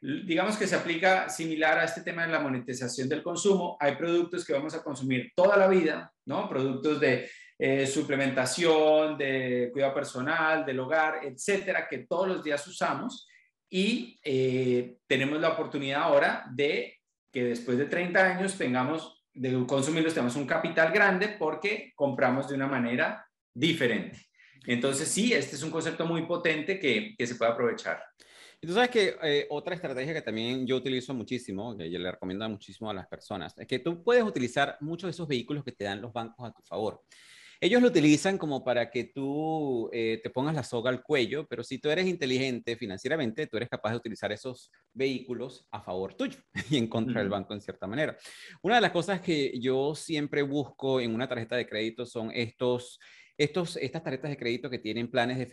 Digamos 0.00 0.56
que 0.56 0.66
se 0.66 0.76
aplica 0.76 1.28
similar 1.28 1.78
a 1.78 1.84
este 1.84 2.02
tema 2.02 2.24
de 2.24 2.32
la 2.32 2.38
monetización 2.38 3.08
del 3.08 3.22
consumo. 3.22 3.76
Hay 3.80 3.96
productos 3.96 4.44
que 4.44 4.52
vamos 4.52 4.74
a 4.74 4.82
consumir 4.82 5.32
toda 5.34 5.56
la 5.56 5.66
vida, 5.66 6.12
¿no? 6.24 6.48
Productos 6.48 7.00
de 7.00 7.28
eh, 7.58 7.86
suplementación, 7.86 9.18
de 9.18 9.70
cuidado 9.72 9.92
personal, 9.94 10.64
del 10.64 10.78
hogar, 10.78 11.20
etcétera, 11.24 11.88
que 11.88 12.06
todos 12.06 12.28
los 12.28 12.44
días 12.44 12.64
usamos 12.68 13.26
y 13.68 14.18
eh, 14.22 14.96
tenemos 15.08 15.40
la 15.40 15.50
oportunidad 15.50 16.02
ahora 16.02 16.46
de 16.52 16.97
que 17.32 17.44
después 17.44 17.78
de 17.78 17.86
30 17.86 18.36
años 18.36 18.56
tengamos, 18.56 19.24
de 19.34 19.64
consumirlos, 19.66 20.14
tenemos 20.14 20.36
un 20.36 20.46
capital 20.46 20.92
grande 20.92 21.36
porque 21.38 21.92
compramos 21.94 22.48
de 22.48 22.54
una 22.54 22.66
manera 22.66 23.26
diferente. 23.54 24.26
Entonces, 24.66 25.08
sí, 25.08 25.32
este 25.32 25.56
es 25.56 25.62
un 25.62 25.70
concepto 25.70 26.04
muy 26.04 26.26
potente 26.26 26.78
que, 26.78 27.14
que 27.16 27.26
se 27.26 27.36
puede 27.36 27.52
aprovechar. 27.52 28.02
Y 28.60 28.66
tú 28.66 28.74
sabes 28.74 28.90
que 28.90 29.16
eh, 29.22 29.46
otra 29.50 29.76
estrategia 29.76 30.12
que 30.12 30.22
también 30.22 30.66
yo 30.66 30.76
utilizo 30.76 31.14
muchísimo, 31.14 31.76
que 31.76 31.88
yo 31.88 31.98
le 31.98 32.10
recomiendo 32.10 32.48
muchísimo 32.48 32.90
a 32.90 32.94
las 32.94 33.06
personas, 33.06 33.56
es 33.56 33.66
que 33.68 33.78
tú 33.78 34.02
puedes 34.02 34.24
utilizar 34.24 34.76
muchos 34.80 35.06
de 35.06 35.12
esos 35.12 35.28
vehículos 35.28 35.62
que 35.62 35.70
te 35.70 35.84
dan 35.84 36.02
los 36.02 36.12
bancos 36.12 36.48
a 36.48 36.52
tu 36.52 36.62
favor. 36.62 37.00
Ellos 37.60 37.82
lo 37.82 37.88
utilizan 37.88 38.38
como 38.38 38.62
para 38.62 38.88
que 38.88 39.04
tú 39.04 39.90
eh, 39.92 40.20
te 40.22 40.30
pongas 40.30 40.54
la 40.54 40.62
soga 40.62 40.90
al 40.90 41.02
cuello, 41.02 41.44
pero 41.48 41.64
si 41.64 41.78
tú 41.78 41.90
eres 41.90 42.06
inteligente 42.06 42.76
financieramente, 42.76 43.48
tú 43.48 43.56
eres 43.56 43.68
capaz 43.68 43.90
de 43.90 43.96
utilizar 43.96 44.30
esos 44.30 44.70
vehículos 44.92 45.66
a 45.72 45.82
favor 45.82 46.14
tuyo 46.14 46.38
y 46.70 46.76
en 46.76 46.86
contra 46.86 47.20
del 47.20 47.30
banco 47.30 47.54
en 47.54 47.60
cierta 47.60 47.88
manera. 47.88 48.16
Una 48.62 48.76
de 48.76 48.80
las 48.80 48.92
cosas 48.92 49.20
que 49.20 49.58
yo 49.58 49.96
siempre 49.96 50.42
busco 50.42 51.00
en 51.00 51.12
una 51.12 51.28
tarjeta 51.28 51.56
de 51.56 51.66
crédito 51.66 52.06
son 52.06 52.30
estos 52.32 53.00
estos, 53.38 53.76
estas 53.76 54.02
tarjetas 54.02 54.30
de 54.30 54.36
crédito 54.36 54.68
que 54.68 54.80
tienen 54.80 55.08
planes 55.08 55.38
de 55.38 55.46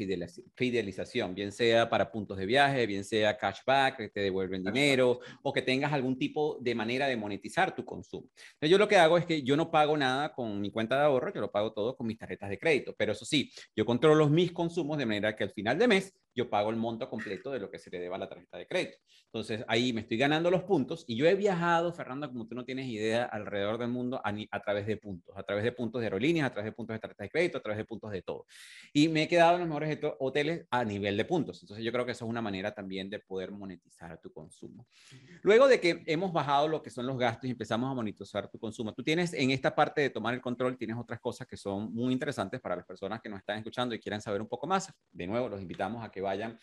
fidelización, 0.55 1.35
bien 1.35 1.51
sea 1.51 1.87
para 1.87 2.11
puntos 2.11 2.35
de 2.37 2.47
viaje, 2.47 2.87
bien 2.87 3.05
sea 3.05 3.37
cashback, 3.37 3.97
que 3.97 4.09
te 4.09 4.21
devuelven 4.21 4.63
dinero 4.63 5.19
o 5.43 5.53
que 5.53 5.61
tengas 5.61 5.93
algún 5.93 6.17
tipo 6.17 6.57
de 6.59 6.73
manera 6.73 7.05
de 7.07 7.15
monetizar 7.15 7.75
tu 7.75 7.85
consumo. 7.85 8.27
Entonces 8.53 8.71
yo 8.71 8.79
lo 8.79 8.87
que 8.87 8.97
hago 8.97 9.19
es 9.19 9.25
que 9.27 9.43
yo 9.43 9.55
no 9.55 9.69
pago 9.69 9.95
nada 9.95 10.33
con 10.33 10.59
mi 10.59 10.71
cuenta 10.71 10.97
de 10.97 11.03
ahorro, 11.03 11.31
yo 11.31 11.41
lo 11.41 11.51
pago 11.51 11.73
todo 11.73 11.95
con 11.95 12.07
mis 12.07 12.17
tarjetas 12.17 12.49
de 12.49 12.57
crédito, 12.57 12.95
pero 12.97 13.11
eso 13.11 13.23
sí, 13.23 13.51
yo 13.75 13.85
controlo 13.85 14.27
mis 14.27 14.51
consumos 14.51 14.97
de 14.97 15.05
manera 15.05 15.35
que 15.35 15.43
al 15.43 15.51
final 15.51 15.77
de 15.77 15.87
mes 15.87 16.15
yo 16.35 16.49
pago 16.49 16.69
el 16.69 16.75
monto 16.75 17.09
completo 17.09 17.51
de 17.51 17.59
lo 17.59 17.71
que 17.71 17.79
se 17.79 17.89
le 17.89 17.99
deba 17.99 18.17
a 18.17 18.19
la 18.19 18.29
tarjeta 18.29 18.57
de 18.57 18.67
crédito. 18.67 18.97
Entonces 19.27 19.63
ahí 19.67 19.93
me 19.93 20.01
estoy 20.01 20.17
ganando 20.17 20.51
los 20.51 20.63
puntos 20.63 21.05
y 21.07 21.15
yo 21.15 21.25
he 21.25 21.35
viajado, 21.35 21.93
Fernanda, 21.93 22.27
como 22.27 22.47
tú 22.47 22.55
no 22.55 22.65
tienes 22.65 22.87
idea, 22.87 23.25
alrededor 23.25 23.77
del 23.77 23.89
mundo 23.89 24.21
a, 24.23 24.33
a, 24.51 24.59
través 24.61 24.85
de 24.85 24.97
puntos, 24.97 25.35
a 25.37 25.43
través 25.43 25.63
de 25.63 25.71
puntos 25.71 26.01
de 26.01 26.07
aerolíneas, 26.07 26.47
a 26.47 26.53
través 26.53 26.71
de 26.71 26.75
puntos 26.75 26.93
de 26.93 26.99
tarjeta 26.99 27.23
de 27.23 27.29
crédito, 27.29 27.57
a 27.57 27.61
través 27.61 27.77
de 27.77 27.85
puntos 27.85 28.11
de 28.11 28.21
todo. 28.21 28.45
Y 28.93 29.07
me 29.07 29.23
he 29.23 29.27
quedado 29.27 29.55
en 29.55 29.61
los 29.61 29.67
mejores 29.69 29.99
hoteles 30.19 30.65
a 30.69 30.83
nivel 30.83 31.17
de 31.17 31.25
puntos. 31.25 31.61
Entonces 31.63 31.83
yo 31.83 31.91
creo 31.91 32.05
que 32.05 32.11
eso 32.11 32.25
es 32.25 32.29
una 32.29 32.41
manera 32.41 32.73
también 32.73 33.09
de 33.09 33.19
poder 33.19 33.51
monetizar 33.51 34.19
tu 34.19 34.31
consumo. 34.31 34.87
Luego 35.41 35.67
de 35.67 35.79
que 35.79 36.03
hemos 36.05 36.33
bajado 36.33 36.67
lo 36.67 36.81
que 36.81 36.89
son 36.89 37.07
los 37.07 37.17
gastos 37.17 37.45
y 37.47 37.51
empezamos 37.51 37.89
a 37.89 37.93
monetizar 37.93 38.49
tu 38.49 38.59
consumo, 38.59 38.93
tú 38.93 39.03
tienes 39.03 39.33
en 39.33 39.51
esta 39.51 39.73
parte 39.73 40.01
de 40.01 40.09
tomar 40.09 40.33
el 40.33 40.41
control, 40.41 40.77
tienes 40.77 40.97
otras 40.97 41.19
cosas 41.19 41.47
que 41.47 41.57
son 41.57 41.93
muy 41.93 42.13
interesantes 42.13 42.59
para 42.59 42.75
las 42.75 42.85
personas 42.85 43.21
que 43.21 43.29
nos 43.29 43.39
están 43.39 43.57
escuchando 43.57 43.95
y 43.95 43.99
quieran 43.99 44.21
saber 44.21 44.41
un 44.41 44.47
poco 44.47 44.67
más. 44.67 44.91
De 45.11 45.27
nuevo, 45.27 45.49
los 45.49 45.61
invitamos 45.61 46.03
a 46.03 46.09
que 46.09 46.21
vayan 46.25 46.59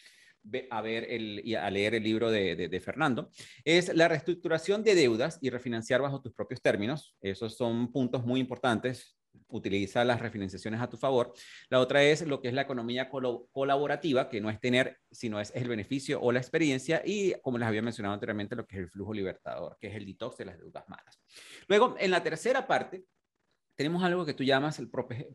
a 0.70 0.80
ver 0.80 1.06
el, 1.08 1.40
y 1.44 1.54
a 1.54 1.70
leer 1.70 1.94
el 1.94 2.02
libro 2.02 2.30
de, 2.30 2.56
de, 2.56 2.80
Fernando, 2.80 3.30
es 3.64 3.94
la 3.94 4.08
reestructuración 4.08 4.82
de 4.82 4.94
deudas 4.94 5.38
y 5.40 5.50
refinanciar 5.50 6.02
bajo 6.02 6.20
tus 6.20 6.32
propios 6.32 6.60
términos. 6.60 7.16
Esos 7.20 7.56
son 7.56 7.92
puntos 7.92 8.24
muy 8.24 8.40
importantes. 8.40 9.16
Utiliza 9.48 10.04
las 10.04 10.20
refinanciaciones 10.20 10.80
a 10.80 10.88
tu 10.88 10.96
favor. 10.96 11.32
La 11.70 11.80
otra 11.80 12.02
es 12.02 12.26
lo 12.26 12.40
que 12.40 12.48
es 12.48 12.54
la 12.54 12.62
economía 12.62 13.08
colaborativa, 13.08 14.28
que 14.28 14.40
no 14.40 14.50
es 14.50 14.60
tener, 14.60 14.98
sino 15.10 15.40
es 15.40 15.52
el 15.54 15.68
beneficio 15.68 16.20
o 16.20 16.32
la 16.32 16.40
experiencia. 16.40 17.02
Y 17.04 17.34
como 17.40 17.58
les 17.58 17.68
había 17.68 17.82
mencionado 17.82 18.14
anteriormente, 18.14 18.56
lo 18.56 18.66
que 18.66 18.76
es 18.76 18.82
el 18.82 18.90
flujo 18.90 19.14
libertador, 19.14 19.76
que 19.80 19.88
es 19.88 19.94
el 19.94 20.04
detox 20.04 20.38
de 20.38 20.46
las 20.46 20.58
deudas 20.58 20.84
malas. 20.88 21.22
Luego, 21.68 21.94
en 21.98 22.10
la 22.10 22.22
tercera 22.22 22.66
parte, 22.66 23.04
tenemos 23.74 24.02
algo 24.02 24.26
que 24.26 24.34
tú 24.34 24.44
llamas 24.44 24.78
el 24.78 24.90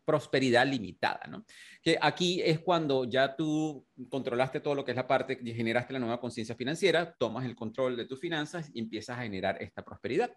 prosperidad 0.05 0.67
limitada, 0.67 1.21
¿no? 1.27 1.45
Que 1.81 1.97
aquí 1.99 2.41
es 2.41 2.59
cuando 2.59 3.05
ya 3.05 3.35
tú 3.35 3.86
controlaste 4.09 4.59
todo 4.59 4.75
lo 4.75 4.85
que 4.85 4.91
es 4.91 4.97
la 4.97 5.07
parte, 5.07 5.39
y 5.41 5.53
generaste 5.53 5.93
la 5.93 5.99
nueva 5.99 6.19
conciencia 6.19 6.55
financiera, 6.55 7.15
tomas 7.17 7.45
el 7.45 7.55
control 7.55 7.97
de 7.97 8.05
tus 8.05 8.19
finanzas 8.19 8.69
y 8.73 8.79
empiezas 8.79 9.17
a 9.17 9.23
generar 9.23 9.61
esta 9.61 9.83
prosperidad. 9.83 10.31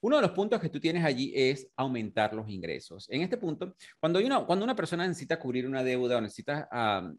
Uno 0.00 0.16
de 0.16 0.22
los 0.22 0.32
puntos 0.32 0.60
que 0.60 0.68
tú 0.68 0.80
tienes 0.80 1.04
allí 1.04 1.32
es 1.34 1.68
aumentar 1.76 2.34
los 2.34 2.48
ingresos. 2.48 3.08
En 3.10 3.22
este 3.22 3.36
punto, 3.36 3.74
cuando, 3.98 4.18
hay 4.18 4.26
una, 4.26 4.44
cuando 4.44 4.64
una 4.64 4.76
persona 4.76 5.06
necesita 5.06 5.38
cubrir 5.38 5.66
una 5.66 5.82
deuda 5.82 6.18
o 6.18 6.20
necesita 6.20 6.68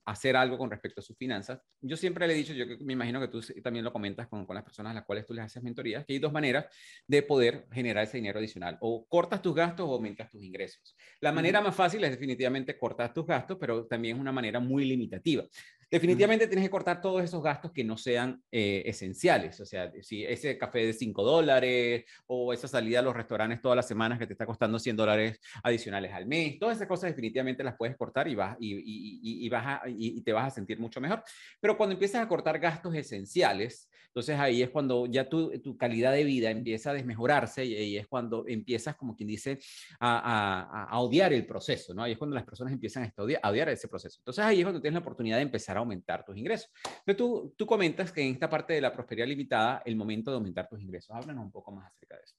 hacer 0.05 0.35
algo 0.35 0.57
con 0.57 0.69
respecto 0.69 1.01
a 1.01 1.03
sus 1.03 1.17
finanzas, 1.17 1.59
yo 1.81 1.97
siempre 1.97 2.27
le 2.27 2.33
he 2.33 2.37
dicho, 2.37 2.53
yo 2.53 2.65
me 2.81 2.93
imagino 2.93 3.19
que 3.19 3.27
tú 3.27 3.41
también 3.63 3.83
lo 3.83 3.91
comentas 3.91 4.27
con, 4.27 4.45
con 4.45 4.55
las 4.55 4.63
personas 4.63 4.91
a 4.91 4.95
las 4.95 5.05
cuales 5.05 5.25
tú 5.25 5.33
les 5.33 5.45
haces 5.45 5.63
mentorías, 5.63 6.05
que 6.05 6.13
hay 6.13 6.19
dos 6.19 6.31
maneras 6.31 6.65
de 7.07 7.21
poder 7.23 7.67
generar 7.71 8.03
ese 8.03 8.17
dinero 8.17 8.39
adicional. 8.39 8.77
O 8.81 9.05
cortas 9.07 9.41
tus 9.41 9.55
gastos 9.55 9.87
o 9.87 9.93
aumentas 9.93 10.29
tus 10.29 10.43
ingresos. 10.43 10.95
La 11.21 11.31
manera 11.31 11.61
más 11.61 11.75
fácil 11.75 12.03
es 12.03 12.11
definitivamente 12.11 12.77
cortar 12.77 13.13
tus 13.13 13.25
gastos, 13.25 13.57
pero 13.59 13.85
también 13.85 14.15
es 14.15 14.21
una 14.21 14.31
manera 14.31 14.59
muy 14.59 14.85
limitativa. 14.85 15.45
Definitivamente 15.89 16.47
tienes 16.47 16.65
que 16.65 16.69
cortar 16.69 16.99
todos 16.99 17.23
esos 17.23 17.41
gastos 17.41 17.71
que 17.71 17.83
no 17.83 17.95
sean 17.95 18.43
eh, 18.51 18.83
esenciales. 18.85 19.57
O 19.61 19.65
sea, 19.65 19.89
si 20.01 20.25
ese 20.25 20.57
café 20.57 20.85
de 20.85 20.91
5 20.91 21.23
dólares 21.23 22.03
o 22.25 22.51
esa 22.51 22.67
salida 22.67 22.99
a 22.99 23.01
los 23.01 23.15
restaurantes 23.15 23.61
todas 23.61 23.77
las 23.77 23.87
semanas 23.87 24.19
que 24.19 24.27
te 24.27 24.33
está 24.33 24.45
costando 24.45 24.79
100 24.79 24.97
dólares 24.97 25.39
adicionales 25.63 26.11
al 26.13 26.25
mes, 26.25 26.59
todas 26.59 26.75
esas 26.75 26.89
cosas 26.89 27.11
definitivamente 27.11 27.63
las 27.63 27.77
puedes 27.77 27.95
cortar 27.95 28.27
y, 28.27 28.35
vas, 28.35 28.57
y, 28.59 30.21
te 30.21 30.33
vas 30.33 30.47
a 30.47 30.49
sentir 30.49 30.77
mucho 30.77 30.99
mejor. 30.99 31.23
Pero 31.61 31.77
cuando 31.77 31.93
empiezas 31.93 32.21
a 32.21 32.27
cortar 32.27 32.59
gastos 32.59 32.93
esenciales, 32.93 33.89
entonces 34.07 34.37
ahí 34.39 34.63
es 34.63 34.69
cuando 34.69 35.05
ya 35.05 35.29
tu, 35.29 35.77
calidad 35.77 36.11
de 36.11 36.23
vida 36.25 36.49
empieza 36.49 36.89
a 36.89 36.93
desmejorarse 36.93 37.63
y 37.63 37.97
es 37.97 38.07
cuando 38.07 38.45
empiezas, 38.47 38.95
como 38.95 39.15
quien 39.15 39.27
dice, 39.27 39.59
a, 39.99 40.87
a, 40.89 40.99
odiar 40.99 41.31
el 41.31 41.45
proceso, 41.45 41.93
¿no? 41.93 42.03
Ahí 42.03 42.13
es 42.13 42.17
cuando 42.17 42.35
las 42.35 42.43
personas 42.43 42.73
empiezan 42.73 43.03
a, 43.03 43.21
odiar, 43.21 43.39
a 43.43 43.51
odiar 43.51 43.69
ese 43.69 43.87
proceso. 43.87 44.19
Entonces 44.19 44.43
ahí 44.43 44.59
es 44.59 44.65
cuando 44.65 44.81
tienes 44.81 44.95
la 44.95 45.01
oportunidad 45.01 45.37
de 45.37 45.43
empezar 45.43 45.76
a 45.77 45.81
aumentar 45.81 46.25
tus 46.25 46.37
ingresos. 46.37 46.69
Pero 47.05 47.17
tú, 47.17 47.55
tú 47.57 47.65
comentas 47.65 48.11
que 48.11 48.21
en 48.21 48.33
esta 48.33 48.49
parte 48.49 48.73
de 48.73 48.81
la 48.81 48.91
prosperidad 48.91 49.27
limitada, 49.27 49.81
el 49.85 49.95
momento 49.95 50.31
de 50.31 50.37
aumentar 50.37 50.67
tus 50.67 50.81
ingresos. 50.81 51.15
Háblanos 51.15 51.45
un 51.45 51.51
poco 51.51 51.71
más 51.71 51.91
acerca 51.91 52.15
de 52.15 52.23
eso. 52.23 52.35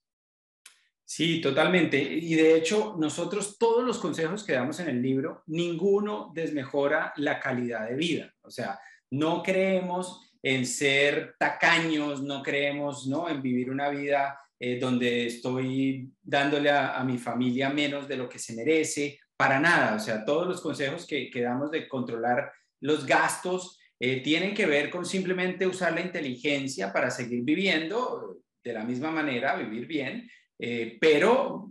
Sí, 1.11 1.41
totalmente. 1.41 1.97
Y 1.97 2.35
de 2.35 2.55
hecho, 2.55 2.95
nosotros 2.99 3.57
todos 3.59 3.83
los 3.83 3.99
consejos 3.99 4.45
que 4.45 4.53
damos 4.53 4.79
en 4.81 4.91
el 4.91 5.01
libro, 5.01 5.43
ninguno 5.47 6.31
desmejora 6.35 7.15
la 7.17 7.41
calidad 7.41 7.89
de 7.89 7.95
vida. 7.95 8.35
O 8.43 8.51
sea, 8.51 8.79
no 9.11 9.43
creemos 9.43 10.35
en 10.43 10.67
ser 10.67 11.35
tacaños, 11.39 12.23
no 12.23 12.43
creemos 12.43 13.07
¿no? 13.07 13.27
en 13.31 13.41
vivir 13.41 13.71
una 13.71 13.89
vida 13.89 14.39
eh, 14.61 14.79
donde 14.79 15.27
estoy 15.27 16.13
dándole 16.23 16.71
a, 16.71 17.03
mi 17.05 17.17
familia 17.17 17.71
menos 17.71 18.07
de 18.07 18.17
lo 18.19 18.29
que 18.29 18.39
se 18.39 18.55
merece, 18.55 19.19
para 19.35 19.59
nada. 19.59 19.95
O 19.95 20.01
sea, 20.01 20.27
todos 20.27 20.47
los 20.47 20.61
consejos 20.61 21.07
que, 21.07 21.31
que 21.31 21.41
damos 21.41 21.71
de 21.71 21.89
controlar 21.89 22.53
los 22.81 23.07
gastos 23.07 23.79
eh, 24.01 24.23
tienen 24.23 24.55
que 24.55 24.67
ver 24.67 24.91
con 24.91 25.05
simplemente 25.05 25.67
usar 25.67 25.93
la 25.93 26.01
inteligencia 26.01 26.93
para 26.93 27.11
seguir 27.11 27.43
viviendo 27.43 28.39
de 28.63 28.73
la 28.73 28.85
misma 28.85 29.11
manera, 29.11 29.57
vivir 29.57 29.87
bien, 29.87 30.31
eh, 30.59 30.99
pero 31.01 31.69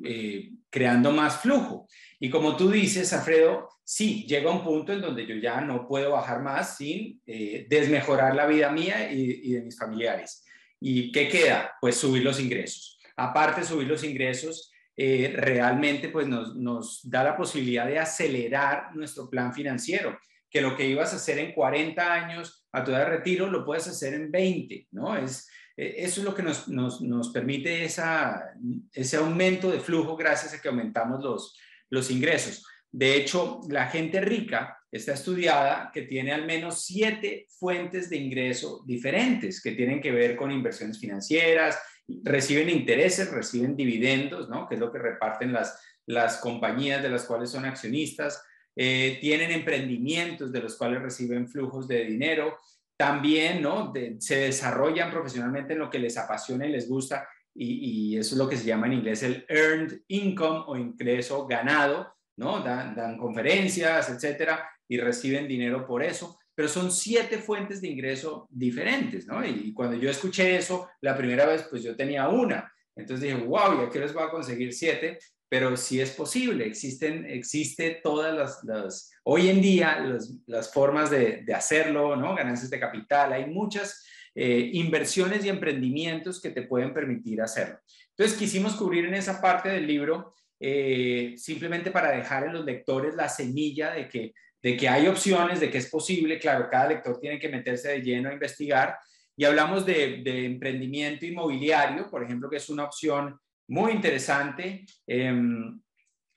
creando 0.69 1.11
más 1.11 1.41
flujo. 1.41 1.87
Y 2.19 2.29
como 2.29 2.55
tú 2.55 2.69
dices, 2.69 3.13
Alfredo, 3.13 3.69
sí, 3.83 4.25
llega 4.27 4.51
un 4.51 4.63
punto 4.63 4.91
en 4.91 5.01
donde 5.01 5.25
yo 5.25 5.35
ya 5.35 5.61
no 5.61 5.87
puedo 5.87 6.11
bajar 6.11 6.41
más 6.41 6.77
sin 6.77 7.21
eh, 7.25 7.65
desmejorar 7.69 8.35
la 8.35 8.45
vida 8.45 8.71
mía 8.71 9.11
y, 9.11 9.51
de 9.53 9.61
mis 9.61 9.77
familiares. 9.77 10.43
¿Y 10.79 11.11
qué 11.11 11.29
queda? 11.29 11.71
Pues 11.79 11.95
subir 11.95 12.23
los 12.23 12.39
ingresos. 12.39 12.99
Aparte 13.15 13.63
subir 13.63 13.87
los 13.87 14.03
ingresos, 14.03 14.71
eh, 14.95 15.33
realmente 15.35 16.09
pues 16.09 16.27
nos, 16.27 17.09
da 17.09 17.23
la 17.23 17.37
posibilidad 17.37 17.87
de 17.87 17.99
acelerar 17.99 18.95
nuestro 18.95 19.29
plan 19.29 19.53
financiero, 19.53 20.19
que 20.49 20.61
lo 20.61 20.75
que 20.75 20.87
ibas 20.87 21.13
a 21.13 21.17
hacer 21.17 21.39
en 21.39 21.53
40 21.53 22.13
años 22.13 22.67
a 22.71 22.83
tu 22.83 22.91
edad 22.91 22.99
de 22.99 23.17
retiro 23.17 23.47
lo 23.47 23.65
puedes 23.65 23.87
hacer 23.87 24.13
en 24.13 24.31
20, 24.31 24.87
¿no? 24.91 25.17
Es, 25.17 25.49
eh, 25.75 25.95
eso 25.97 26.21
es 26.21 26.25
lo 26.25 26.33
que 26.33 26.43
nos, 26.43 26.67
nos, 26.67 27.01
nos 27.01 27.29
permite 27.29 27.83
esa, 27.83 28.53
ese 28.93 29.17
aumento 29.17 29.71
de 29.71 29.79
flujo 29.79 30.15
gracias 30.15 30.53
a 30.53 30.61
que 30.61 30.67
aumentamos 30.67 31.23
los, 31.23 31.57
los 31.89 32.09
ingresos. 32.11 32.65
De 32.91 33.15
hecho, 33.15 33.61
la 33.69 33.87
gente 33.87 34.21
rica 34.21 34.77
está 34.91 35.13
estudiada 35.13 35.91
que 35.93 36.03
tiene 36.03 36.31
al 36.31 36.45
menos 36.45 36.85
siete 36.85 37.45
fuentes 37.49 38.09
de 38.09 38.17
ingreso 38.17 38.83
diferentes 38.85 39.61
que 39.61 39.73
tienen 39.73 40.01
que 40.01 40.11
ver 40.11 40.35
con 40.35 40.51
inversiones 40.51 40.99
financieras, 40.99 41.77
reciben 42.23 42.69
intereses, 42.69 43.29
reciben 43.31 43.75
dividendos, 43.75 44.49
¿no? 44.49 44.67
que 44.67 44.75
es 44.75 44.81
lo 44.81 44.91
que 44.91 44.99
reparten 44.99 45.51
las, 45.51 45.79
las 46.05 46.37
compañías 46.37 47.03
de 47.03 47.09
las 47.09 47.25
cuales 47.25 47.49
son 47.49 47.65
accionistas, 47.65 48.41
eh, 48.79 49.17
tienen 49.19 49.49
emprendimientos 49.49 50.51
de 50.51 50.61
los 50.61 50.75
cuales 50.75 51.01
reciben 51.01 51.47
flujos 51.47 51.87
de 51.87 52.05
dinero, 52.05 52.57
también 52.95 53.61
¿no? 53.61 53.91
se 54.19 54.35
desarrollan 54.37 55.09
profesionalmente 55.09 55.73
en 55.73 55.79
lo 55.79 55.89
que 55.89 55.97
les 55.97 56.15
apasiona 56.15 56.67
y 56.67 56.71
les 56.71 56.87
gusta, 56.87 57.27
y, 57.55 58.11
y, 58.13 58.17
eso 58.17 58.35
es 58.35 58.39
lo 58.39 58.47
que 58.47 58.55
se 58.55 58.65
llama 58.65 58.85
en 58.85 58.93
inglés 58.93 59.23
el 59.23 59.43
earned 59.49 60.01
income 60.09 60.63
o 60.67 60.77
ingreso 60.77 61.47
ganado, 61.47 62.07
¿no? 62.37 62.59
Dan, 62.59 63.17
conferencias, 63.17 64.09
etcétera, 64.09 64.69
y 64.87 64.99
reciben 64.99 65.47
dinero 65.47 65.85
por 65.87 66.03
eso, 66.03 66.37
pero 66.53 66.69
son 66.69 66.91
siete 66.91 67.39
fuentes 67.39 67.81
de 67.81 67.87
ingreso 67.87 68.47
diferentes, 68.51 69.25
¿no? 69.25 69.43
Y, 69.45 69.73
cuando 69.73 69.97
yo 69.97 70.09
escuché 70.09 70.55
eso 70.55 70.87
la 71.01 71.17
primera 71.17 71.47
vez, 71.47 71.63
pues 71.63 71.81
yo 71.81 71.95
tenía 71.95 72.29
una. 72.29 72.71
Entonces 72.95 73.27
dije, 73.27 73.43
wow, 73.43 73.81
¿ya 73.81 73.89
qué 73.89 73.99
les 73.99 74.13
voy 74.13 74.23
a 74.23 74.29
conseguir 74.29 74.71
siete? 74.73 75.19
Pero 75.49 75.77
sí 75.77 76.01
es 76.01 76.11
posible, 76.11 76.65
existen, 76.65 77.25
existe 77.25 78.01
todas 78.03 78.35
las, 78.35 78.63
las 78.63 79.11
hoy 79.23 79.47
en 79.47 79.61
día 79.61 80.17
las 80.45 80.73
formas 80.73 81.09
de, 81.09 81.45
hacerlo. 81.55 82.09
Ganancias 82.35 82.69
de 82.69 82.79
capital, 82.79 83.31
hay 83.31 83.45
muchas 83.45 84.05
eh, 84.35 84.71
inversiones 84.73 85.45
y 85.45 85.49
emprendimientos 85.49 86.41
que 86.41 86.49
te 86.49 86.63
pueden 86.63 86.93
permitir 86.93 87.41
hacerlo. 87.41 87.79
Entonces 88.09 88.37
quisimos 88.37 88.75
cubrir 88.75 89.05
en 89.05 89.13
esa 89.13 89.39
parte 89.41 89.69
del 89.69 89.87
libro 89.87 90.33
eh, 90.59 91.35
simplemente 91.37 91.91
para 91.91 92.11
dejar 92.11 92.45
en 92.45 92.53
los 92.53 92.65
lectores 92.65 93.15
la 93.15 93.29
semilla 93.29 93.91
de 93.91 94.09
que 94.09 94.33
de 94.61 94.75
que 94.75 94.89
hay 94.89 95.07
opciones, 95.07 95.59
de 95.59 95.69
que 95.69 95.77
es 95.77 95.89
posible. 95.89 96.39
Claro, 96.39 96.67
cada 96.69 96.89
lector 96.89 97.19
tiene 97.19 97.39
que 97.39 97.49
meterse 97.49 97.89
de 97.89 98.01
lleno 98.01 98.29
a 98.29 98.33
investigar. 98.33 98.97
Y 99.35 99.45
hablamos 99.45 99.85
de, 99.85 100.23
emprendimiento 100.45 101.25
inmobiliario, 101.25 102.09
por 102.09 102.23
ejemplo, 102.23 102.49
que 102.49 102.57
es 102.57 102.69
una 102.69 102.85
opción 102.85 103.39
muy 103.67 103.91
interesante. 103.91 104.85
Em, 105.05 105.79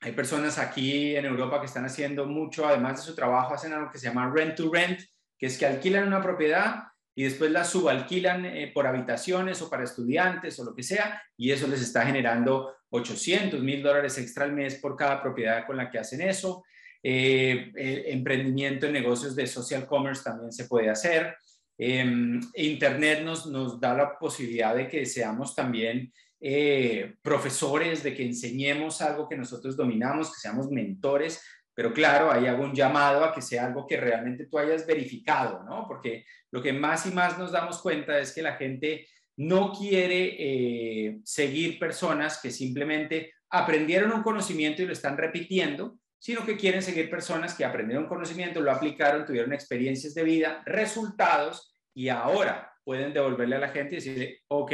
hay 0.01 0.13
personas 0.13 0.59
aquí 0.59 1.15
en 1.15 1.27
Europa 1.27 1.61
que 1.61 1.67
están 1.67 1.85
haciendo 1.85 2.27
mucho, 2.27 2.67
además 2.67 2.97
de 2.97 3.03
su 3.07 3.15
trabajo, 3.15 3.55
hacen 3.55 3.73
algo 3.73 3.91
que 3.91 3.99
se 3.99 4.09
llama 4.09 4.31
rent 4.35 4.57
to 4.57 4.73
rent, 4.73 5.01
que 5.39 5.47
es 5.47 5.59
que 5.59 5.67
alquilan 5.67 6.07
una 6.07 6.23
propiedad 6.23 6.85
y 7.15 7.25
después 7.25 7.51
la 7.51 7.65
subalquilan 7.65 8.47
eh, 8.47 8.71
por 8.73 8.87
habitaciones 8.87 9.61
o 9.61 9.69
para 9.69 9.85
estudiantes 9.85 10.59
o 10.59 10.65
lo 10.65 10.75
que 10.75 10.83
sea, 10.83 11.23
y 11.37 11.51
eso 11.51 11.67
les 11.67 11.83
está 11.83 12.07
generando 12.07 12.75
800 12.89 13.61
mil 13.61 13.83
dólares 13.83 14.17
extra 14.19 14.45
al 14.45 14.53
mes 14.53 14.77
por 14.77 14.97
cada 14.97 15.23
propiedad 15.23 15.67
con 15.67 15.77
la 15.77 15.91
que 15.91 15.99
hacen 15.99 16.23
eso. 16.23 16.65
Eh, 17.03 17.73
emprendimiento 18.09 18.87
en 18.87 18.93
negocios 18.93 19.35
de 19.35 19.47
social 19.47 19.87
commerce 19.87 20.23
también 20.23 20.53
se 20.53 20.65
puede 20.65 20.91
hacer. 20.91 21.37
Em, 21.77 22.41
Internet 22.55 23.23
nos, 23.23 23.47
nos 23.47 23.81
da 23.81 23.95
la 23.95 24.19
posibilidad 24.19 24.75
de 24.75 24.89
que 24.89 25.07
seamos 25.07 25.55
también 25.55 26.13
eh, 26.41 27.17
profesores, 27.23 28.03
de 28.03 28.15
que 28.15 28.25
enseñemos 28.25 29.03
algo 29.03 29.29
que 29.29 29.37
nosotros 29.37 29.77
dominamos, 29.77 30.33
que 30.33 30.41
seamos 30.41 30.71
mentores, 30.71 31.43
pero 31.75 31.93
claro, 31.93 32.31
ahí 32.31 32.47
hago 32.47 32.65
un 32.65 32.75
llamado 32.75 33.25
a 33.25 33.33
que 33.33 33.41
sea 33.41 33.67
algo 33.67 33.87
que 33.87 33.97
realmente 33.97 34.47
tú 34.47 34.59
hayas 34.59 34.87
verificado, 34.87 35.63
¿no? 35.65 35.87
Porque 35.87 36.25
lo 36.51 36.61
que 36.61 36.73
más 36.73 37.07
y 37.07 37.11
más 37.11 37.39
nos 37.39 37.53
damos 37.53 37.81
cuenta 37.81 38.19
es 38.19 38.35
que 38.35 38.43
la 38.43 38.57
gente 38.57 39.07
no 39.37 39.73
quiere 39.73 40.37
eh, 40.39 41.21
seguir 41.25 41.79
personas 41.79 42.41
que 42.43 42.51
simplemente 42.51 43.33
aprendieron 43.49 44.13
un 44.13 44.23
conocimiento 44.23 44.83
y 44.83 44.87
lo 44.87 44.93
están 44.93 45.17
repitiendo, 45.17 45.99
sino 46.19 46.45
que 46.45 46.57
quieren 46.57 46.83
seguir 46.83 47.09
personas 47.09 47.55
que 47.55 47.65
aprendieron 47.65 48.07
conocimiento, 48.07 48.61
lo 48.61 48.71
aplicaron, 48.71 49.25
tuvieron 49.25 49.53
experiencias 49.53 50.13
de 50.13 50.25
vida, 50.25 50.63
resultados 50.67 51.75
y 51.95 52.09
ahora 52.09 52.73
pueden 52.85 53.15
devolverle 53.15 53.57
a 53.57 53.61
la 53.61 53.69
gente 53.69 53.95
y 53.95 53.99
decirle, 53.99 54.41
ok, 54.49 54.73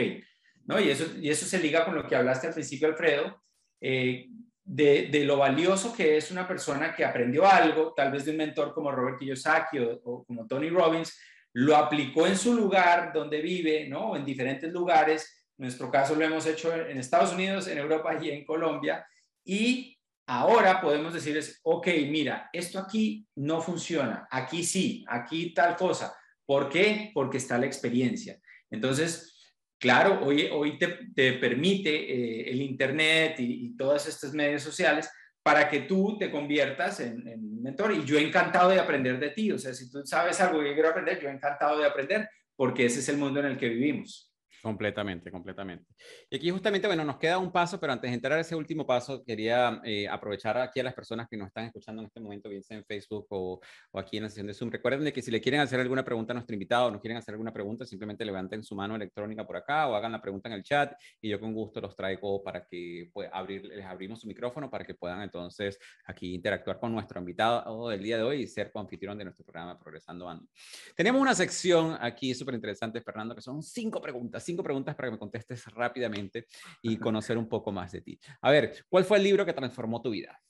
Y 0.68 0.90
eso, 0.90 1.06
y 1.20 1.30
eso 1.30 1.46
se 1.46 1.60
liga 1.60 1.84
con 1.84 1.94
lo 1.94 2.06
que 2.06 2.16
hablaste 2.16 2.48
al 2.48 2.54
principio, 2.54 2.88
Alfredo, 2.88 3.42
eh, 3.80 4.28
de, 4.64 5.24
lo 5.24 5.36
valioso 5.36 5.92
que 5.92 6.16
es 6.16 6.30
una 6.30 6.46
persona 6.46 6.94
que 6.94 7.04
aprendió 7.04 7.46
algo, 7.46 7.94
tal 7.94 8.10
vez 8.10 8.24
de 8.24 8.32
un 8.32 8.38
mentor 8.38 8.74
como 8.74 8.90
Robert 8.90 9.18
Kiyosaki 9.18 9.78
o, 9.78 10.24
como 10.24 10.46
Tony 10.46 10.68
Robbins, 10.68 11.16
lo 11.52 11.76
aplicó 11.76 12.26
en 12.26 12.36
su 12.36 12.52
lugar 12.52 13.12
donde 13.12 13.40
vive, 13.40 13.88
¿no? 13.88 14.16
En 14.16 14.24
diferentes 14.24 14.72
lugares. 14.72 15.46
En 15.56 15.64
nuestro 15.64 15.90
caso 15.90 16.14
lo 16.14 16.24
hemos 16.24 16.44
hecho 16.46 16.74
en 16.74 16.98
Estados 16.98 17.32
Unidos, 17.32 17.68
en 17.68 17.78
Europa 17.78 18.18
y 18.20 18.30
en 18.30 18.44
Colombia. 18.44 19.06
Y 19.44 19.96
ahora 20.26 20.80
podemos 20.80 21.14
decirles, 21.14 21.60
ok, 21.62 21.86
mira, 22.08 22.50
esto 22.52 22.78
aquí 22.78 23.26
no 23.36 23.62
funciona, 23.62 24.26
aquí 24.30 24.64
sí, 24.64 25.04
aquí 25.08 25.54
tal 25.54 25.76
cosa. 25.76 26.14
¿Por 26.44 26.68
qué? 26.68 27.10
Porque 27.14 27.38
está 27.38 27.56
la 27.56 27.66
experiencia. 27.66 28.38
Entonces, 28.70 29.35
Claro, 29.78 30.20
hoy, 30.24 30.48
hoy 30.50 30.78
te, 30.78 31.32
permite 31.34 31.90
eh, 31.90 32.50
el 32.50 32.62
Internet 32.62 33.36
y, 33.38 33.76
todos 33.76 34.06
estos 34.06 34.32
medios 34.32 34.62
sociales 34.62 35.10
para 35.42 35.68
que 35.68 35.80
tú 35.80 36.16
te 36.18 36.30
conviertas 36.30 37.00
en, 37.00 37.26
en, 37.28 37.62
mentor. 37.62 37.92
Y 37.92 38.04
yo 38.04 38.18
he 38.18 38.26
encantado 38.26 38.70
de 38.70 38.80
aprender 38.80 39.20
de 39.20 39.30
ti. 39.30 39.52
O 39.52 39.58
sea, 39.58 39.74
si 39.74 39.90
tú 39.90 40.04
sabes 40.04 40.40
algo 40.40 40.62
que 40.62 40.72
quiero 40.72 40.88
aprender, 40.88 41.20
yo 41.20 41.28
encantado 41.28 41.78
de 41.78 41.86
aprender 41.86 42.28
porque 42.56 42.86
ese 42.86 43.00
es 43.00 43.08
el 43.10 43.18
mundo 43.18 43.40
en 43.40 43.46
el 43.46 43.58
que 43.58 43.68
vivimos. 43.68 44.32
Completamente, 44.62 45.30
completamente. 45.30 45.86
Y 46.30 46.36
aquí 46.36 46.50
justamente, 46.50 46.86
bueno, 46.86 47.04
nos 47.04 47.18
queda 47.18 47.38
un 47.38 47.52
paso, 47.52 47.78
pero 47.80 47.92
antes 47.92 48.10
de 48.10 48.14
entrar 48.14 48.38
a 48.38 48.40
ese 48.40 48.54
último 48.54 48.86
paso, 48.86 49.24
quería 49.24 49.80
eh, 49.84 50.08
aprovechar 50.08 50.58
aquí 50.58 50.80
a 50.80 50.84
las 50.84 50.94
personas 50.94 51.28
que 51.28 51.36
nos 51.36 51.48
están 51.48 51.66
escuchando 51.66 52.02
en 52.02 52.06
este 52.06 52.20
momento, 52.20 52.48
bien 52.48 52.62
sea 52.62 52.76
en 52.76 52.84
Facebook 52.84 53.26
o, 53.30 53.60
o, 53.90 53.98
aquí 53.98 54.16
en 54.16 54.24
la 54.24 54.28
sesión 54.28 54.46
de 54.46 54.54
Zoom. 54.54 54.70
Recuerden 54.70 55.04
de 55.04 55.12
que 55.12 55.22
si 55.22 55.30
le 55.30 55.40
quieren 55.40 55.60
hacer 55.60 55.80
alguna 55.80 56.04
pregunta 56.04 56.32
a 56.32 56.34
nuestro 56.34 56.54
invitado 56.54 56.86
o 56.86 56.90
nos 56.90 57.00
quieren 57.00 57.18
hacer 57.18 57.34
alguna 57.34 57.52
pregunta, 57.52 57.84
simplemente 57.84 58.24
levanten 58.24 58.62
su 58.62 58.74
mano 58.74 58.96
electrónica 58.96 59.46
por 59.46 59.56
acá 59.56 59.88
o 59.88 59.94
hagan 59.94 60.12
la 60.12 60.22
pregunta 60.22 60.48
en 60.48 60.54
el 60.54 60.62
chat 60.62 60.94
y 61.20 61.28
yo 61.28 61.40
con 61.40 61.52
gusto 61.52 61.80
los 61.80 61.94
traigo 61.96 62.42
para 62.42 62.64
que 62.66 63.10
pues, 63.12 63.28
abrir, 63.32 63.64
les 63.64 63.84
abrimos 63.84 64.20
su 64.20 64.26
micrófono 64.26 64.70
para 64.70 64.84
que 64.84 64.94
puedan 64.94 65.22
entonces 65.22 65.78
aquí 66.04 66.34
interactuar 66.34 66.78
con 66.78 66.92
nuestro 66.92 67.18
invitado 67.18 67.88
del 67.88 68.02
día 68.02 68.16
de 68.16 68.22
hoy 68.22 68.42
y 68.42 68.46
ser 68.46 68.70
anfitrión 68.80 69.18
de 69.18 69.24
nuestro 69.24 69.44
programa 69.44 69.78
Progresando 69.78 70.28
Ando. 70.28 70.46
Tenemos 70.94 71.20
una 71.20 71.34
sección 71.34 71.96
aquí 72.00 72.34
súper 72.34 72.54
interesante, 72.54 73.00
Fernando, 73.00 73.34
que 73.34 73.40
son 73.40 73.62
cinco 73.62 74.00
preguntas, 74.00 74.42
preguntas 74.62 74.94
para 74.94 75.08
que 75.08 75.12
me 75.12 75.18
contestes 75.18 75.64
rápidamente 75.66 76.46
y 76.82 76.96
conocer 76.96 77.38
un 77.38 77.48
poco 77.48 77.72
más 77.72 77.92
de 77.92 78.00
ti. 78.00 78.18
A 78.40 78.50
ver, 78.50 78.84
¿cuál 78.88 79.04
fue 79.04 79.18
el 79.18 79.24
libro 79.24 79.44
que 79.44 79.52
transformó 79.52 80.02
tu 80.02 80.10
vida? 80.10 80.40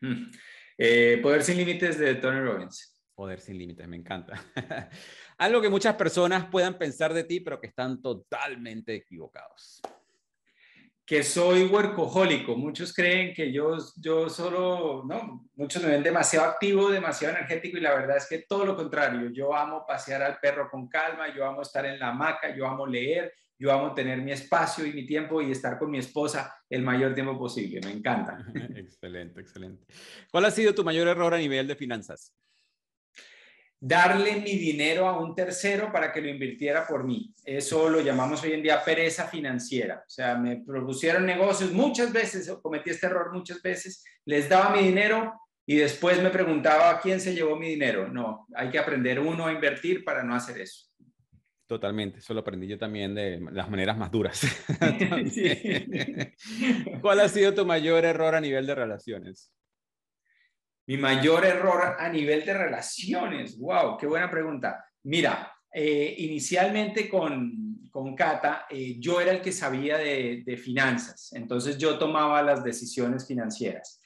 Hmm. 0.00 0.30
Eh, 0.78 1.18
Poder 1.22 1.42
sin 1.42 1.56
límites 1.58 1.98
de 1.98 2.14
Tony 2.14 2.40
Robbins. 2.40 2.98
Poder 3.14 3.38
sin 3.38 3.58
límites, 3.58 3.86
me 3.86 3.96
encanta. 3.96 4.42
Algo 5.38 5.60
que 5.60 5.68
muchas 5.68 5.94
personas 5.94 6.46
puedan 6.50 6.78
pensar 6.78 7.12
de 7.12 7.24
ti, 7.24 7.40
pero 7.40 7.60
que 7.60 7.66
están 7.66 8.00
totalmente 8.00 8.94
equivocados 8.94 9.82
que 11.10 11.24
soy 11.24 11.64
huercojólico. 11.64 12.56
Muchos 12.56 12.94
creen 12.94 13.34
que 13.34 13.50
yo, 13.50 13.76
yo 13.96 14.28
solo, 14.28 15.02
no, 15.04 15.50
muchos 15.56 15.82
me 15.82 15.88
ven 15.88 16.04
demasiado 16.04 16.46
activo, 16.46 16.88
demasiado 16.88 17.34
energético 17.34 17.78
y 17.78 17.80
la 17.80 17.96
verdad 17.96 18.18
es 18.18 18.28
que 18.28 18.44
todo 18.48 18.64
lo 18.64 18.76
contrario. 18.76 19.28
Yo 19.30 19.52
amo 19.52 19.84
pasear 19.84 20.22
al 20.22 20.38
perro 20.38 20.70
con 20.70 20.86
calma, 20.88 21.34
yo 21.34 21.44
amo 21.44 21.62
estar 21.62 21.84
en 21.84 21.98
la 21.98 22.10
hamaca, 22.10 22.54
yo 22.54 22.64
amo 22.64 22.86
leer, 22.86 23.34
yo 23.58 23.72
amo 23.72 23.92
tener 23.92 24.22
mi 24.22 24.30
espacio 24.30 24.86
y 24.86 24.92
mi 24.92 25.04
tiempo 25.04 25.42
y 25.42 25.50
estar 25.50 25.80
con 25.80 25.90
mi 25.90 25.98
esposa 25.98 26.54
el 26.70 26.82
mayor 26.82 27.12
tiempo 27.12 27.36
posible. 27.36 27.80
Me 27.84 27.90
encanta. 27.90 28.46
excelente, 28.76 29.40
excelente. 29.40 29.84
¿Cuál 30.30 30.44
ha 30.44 30.52
sido 30.52 30.76
tu 30.76 30.84
mayor 30.84 31.08
error 31.08 31.34
a 31.34 31.38
nivel 31.38 31.66
de 31.66 31.74
finanzas? 31.74 32.32
Darle 33.80 34.36
mi 34.36 34.56
dinero 34.56 35.08
a 35.08 35.18
un 35.18 35.34
tercero 35.34 35.90
para 35.90 36.12
que 36.12 36.20
lo 36.20 36.28
invirtiera 36.28 36.86
por 36.86 37.02
mí. 37.02 37.32
Eso 37.44 37.88
lo 37.88 38.00
llamamos 38.00 38.42
hoy 38.42 38.52
en 38.52 38.62
día 38.62 38.84
pereza 38.84 39.26
financiera. 39.26 40.04
O 40.06 40.10
sea, 40.10 40.36
me 40.36 40.58
propusieron 40.58 41.24
negocios 41.24 41.72
muchas 41.72 42.12
veces, 42.12 42.52
cometí 42.62 42.90
este 42.90 43.06
error 43.06 43.32
muchas 43.32 43.62
veces, 43.62 44.04
les 44.26 44.48
daba 44.48 44.76
mi 44.76 44.82
dinero 44.82 45.32
y 45.64 45.76
después 45.76 46.22
me 46.22 46.30
preguntaba 46.30 46.90
a 46.90 47.00
quién 47.00 47.20
se 47.20 47.34
llevó 47.34 47.56
mi 47.56 47.68
dinero. 47.68 48.08
No, 48.08 48.46
hay 48.54 48.68
que 48.68 48.78
aprender 48.78 49.18
uno 49.18 49.46
a 49.46 49.52
invertir 49.52 50.04
para 50.04 50.22
no 50.22 50.34
hacer 50.34 50.60
eso. 50.60 50.86
Totalmente, 51.66 52.18
eso 52.18 52.34
lo 52.34 52.40
aprendí 52.40 52.66
yo 52.66 52.76
también 52.76 53.14
de 53.14 53.40
las 53.52 53.70
maneras 53.70 53.96
más 53.96 54.10
duras. 54.10 54.42
¿Cuál 57.00 57.20
ha 57.20 57.28
sido 57.28 57.54
tu 57.54 57.64
mayor 57.64 58.04
error 58.04 58.34
a 58.34 58.40
nivel 58.40 58.66
de 58.66 58.74
relaciones? 58.74 59.52
Mi 60.90 60.96
mayor 60.96 61.44
error 61.44 61.94
a 62.00 62.08
nivel 62.08 62.44
de 62.44 62.52
relaciones. 62.52 63.56
Wow, 63.56 63.96
qué 63.96 64.08
buena 64.08 64.28
pregunta. 64.28 64.84
Mira, 65.04 65.52
eh, 65.72 66.16
inicialmente 66.18 67.08
con, 67.08 67.88
con 67.92 68.16
Cata, 68.16 68.66
eh, 68.68 68.96
yo 68.98 69.20
era 69.20 69.30
el 69.30 69.40
que 69.40 69.52
sabía 69.52 69.98
de, 69.98 70.60
finanzas, 70.60 71.32
entonces 71.32 71.78
yo 71.78 71.96
tomaba 71.96 72.42
las 72.42 72.64
decisiones 72.64 73.24
financieras. 73.24 74.02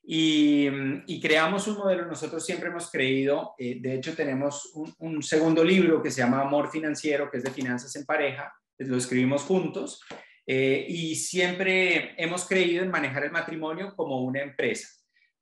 Y, 0.00 1.20
creamos 1.20 1.66
un 1.66 1.78
modelo, 1.78 2.06
nosotros 2.06 2.46
siempre 2.46 2.68
hemos 2.68 2.88
creído, 2.88 3.56
eh, 3.58 3.80
de 3.80 3.94
hecho 3.94 4.14
tenemos 4.14 4.72
un, 5.00 5.20
segundo 5.24 5.64
libro 5.64 6.00
que 6.00 6.12
se 6.12 6.20
llama 6.20 6.42
Amor 6.42 6.70
Financiero, 6.70 7.28
que 7.32 7.38
es 7.38 7.42
de 7.42 7.50
finanzas 7.50 7.96
en 7.96 8.04
pareja, 8.04 8.54
lo 8.78 8.96
escribimos 8.96 9.42
juntos, 9.42 10.02
y 10.46 11.16
siempre 11.16 12.14
hemos 12.16 12.46
creído 12.46 12.84
en 12.84 12.92
manejar 12.92 13.24
el 13.24 13.32
matrimonio 13.32 13.92
como 13.96 14.22
una 14.22 14.40
empresa. 14.40 14.97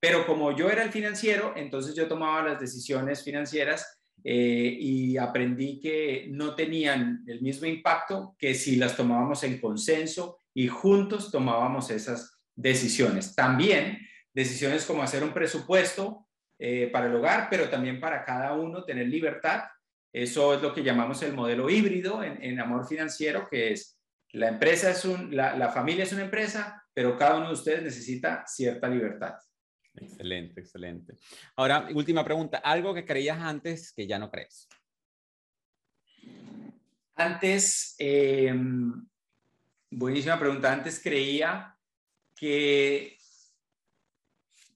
Pero 0.07 0.25
como 0.25 0.57
yo 0.57 0.71
era 0.71 0.85
el 0.85 0.93
financiero, 0.93 1.53
entonces 1.57 1.93
yo 1.97 2.07
tomaba 2.07 2.41
las 2.41 2.61
decisiones 2.61 3.25
financieras 3.25 3.99
eh, 4.23 4.79
y 4.79 5.17
aprendí 5.17 5.81
que 5.81 6.29
no 6.31 6.55
tenían 6.55 7.25
el 7.27 7.43
mismo 7.43 7.67
impacto 7.67 8.37
que 8.39 8.55
si 8.55 8.77
las 8.77 8.97
tomábamos 8.97 9.43
en 9.43 9.61
consenso 9.61 10.39
y 10.55 10.69
juntos 10.69 11.33
tomábamos 11.33 11.91
esas 11.91 12.39
decisiones. 12.55 13.35
También 13.35 13.99
decisiones 14.33 14.85
como 14.85 15.03
hacer 15.03 15.25
un 15.25 15.33
presupuesto 15.33 16.29
eh, 16.57 16.89
para 16.93 17.09
el 17.09 17.17
hogar, 17.17 17.49
pero 17.51 17.69
también 17.69 17.99
para 17.99 18.25
cada 18.25 18.53
uno 18.53 18.85
tener 18.85 19.09
libertad. 19.09 19.65
Eso 20.13 20.55
es 20.55 20.63
lo 20.63 20.73
que 20.73 20.85
llamamos 20.85 21.21
el 21.25 21.33
modelo 21.33 21.69
híbrido 21.69 22.23
en, 22.23 22.61
amor 22.61 22.87
financiero, 22.87 23.49
que 23.51 23.73
es 23.73 23.99
la 24.31 24.51
empresa 24.51 24.89
es 24.89 25.05
un, 25.05 25.35
la 25.35 25.73
familia 25.73 26.05
es 26.05 26.13
una 26.13 26.23
empresa, 26.23 26.81
pero 26.95 27.17
cada 27.17 27.39
uno 27.39 27.49
de 27.49 27.55
ustedes 27.55 27.83
necesita 27.83 28.45
cierta 28.47 28.87
libertad. 28.89 29.35
Excelente, 29.97 30.61
excelente. 30.61 31.14
Ahora, 31.57 31.88
última 31.94 32.24
pregunta. 32.24 32.59
¿Algo 32.59 32.94
que 32.94 33.05
creías 33.05 33.38
antes 33.40 33.92
que 33.92 34.07
ya 34.07 34.18
no 34.18 34.30
crees? 34.30 34.68
Antes, 37.14 37.94
eh, 37.99 38.55
buenísima 39.90 40.38
pregunta. 40.38 40.72
Antes 40.72 41.01
creía 41.03 41.76
que 42.34 43.16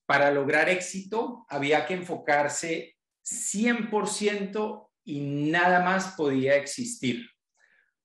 para 0.06 0.30
lograr 0.30 0.68
éxito 0.68 1.46
había 1.48 1.86
que 1.86 1.94
enfocarse 1.94 2.96
100% 3.22 4.90
y 5.04 5.20
nada 5.20 5.84
más 5.84 6.14
podía 6.16 6.56
existir. 6.56 7.28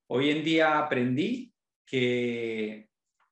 Hoy 0.07 0.30
en 0.30 0.43
día 0.43 0.78
aprendí 0.78 1.53
que, 1.86 2.89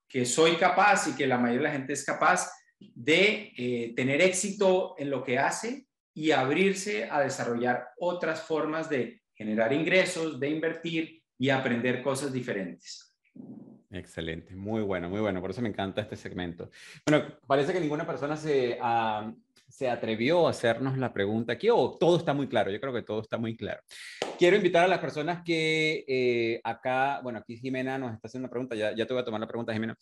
que 0.08 0.26
soy 0.26 0.56
capaz 0.56 1.08
y 1.08 1.16
que 1.16 1.28
la 1.28 1.38
mayoría 1.38 1.60
de 1.60 1.64
la 1.66 1.72
gente 1.74 1.94
es 1.94 2.04
capaz 2.04 2.50
de 2.96 3.94
tener 3.96 4.22
éxito 4.22 4.96
en 4.98 5.10
lo 5.10 5.24
que 5.24 5.40
hace 5.40 5.88
y 6.14 6.32
abrirse 6.32 7.10
a 7.10 7.22
desarrollar 7.22 7.90
otras 8.00 8.42
formas 8.42 8.90
de 8.90 9.22
generar 9.34 9.74
ingresos, 9.74 10.40
de 10.40 10.50
invertir 10.50 11.24
y 11.38 11.50
aprender 11.50 12.02
cosas 12.02 12.32
diferentes. 12.32 13.16
Excelente, 13.92 14.56
muy 14.56 14.82
bueno, 14.82 15.10
muy 15.10 15.22
bueno. 15.22 15.42
Por 15.42 15.52
eso 15.52 15.62
me 15.62 15.70
encanta 15.70 16.02
este 16.02 16.16
segmento. 16.16 16.70
Bueno, 17.06 17.38
parece 17.46 17.74
que 17.74 17.80
ninguna 17.80 18.08
persona 18.08 18.36
se, 18.36 18.80
uh, 18.82 19.32
se 19.68 19.90
atrevió 19.90 20.48
a 20.48 20.52
hacernos 20.52 20.98
la 20.98 21.14
pregunta 21.14 21.54
aquí, 21.54 21.70
o 21.70 21.98
todo 22.00 22.18
está 22.18 22.34
muy 22.34 22.48
claro, 22.48 22.72
yo 22.72 22.80
creo 22.80 22.94
que 22.94 23.02
todo 23.02 23.22
está 23.22 23.38
muy 23.38 23.56
claro. 23.56 23.82
Quiero 24.38 24.56
invitar 24.56 24.86
a 24.86 24.88
las 24.88 25.00
personas 25.00 25.44
que 25.44 26.06
eh, 26.08 26.62
acá, 26.64 27.22
bueno, 27.22 27.40
aquí 27.40 27.58
Jimena 27.58 27.98
nos 27.98 28.14
está 28.14 28.28
haciendo 28.28 28.46
una 28.46 28.52
pregunta, 28.52 28.76
ya, 28.76 28.96
ya 28.96 29.06
te 29.06 29.14
voy 29.14 29.22
a 29.22 29.26
tomar 29.26 29.42
la 29.42 29.48
pregunta, 29.48 29.74
Jimena. 29.74 29.96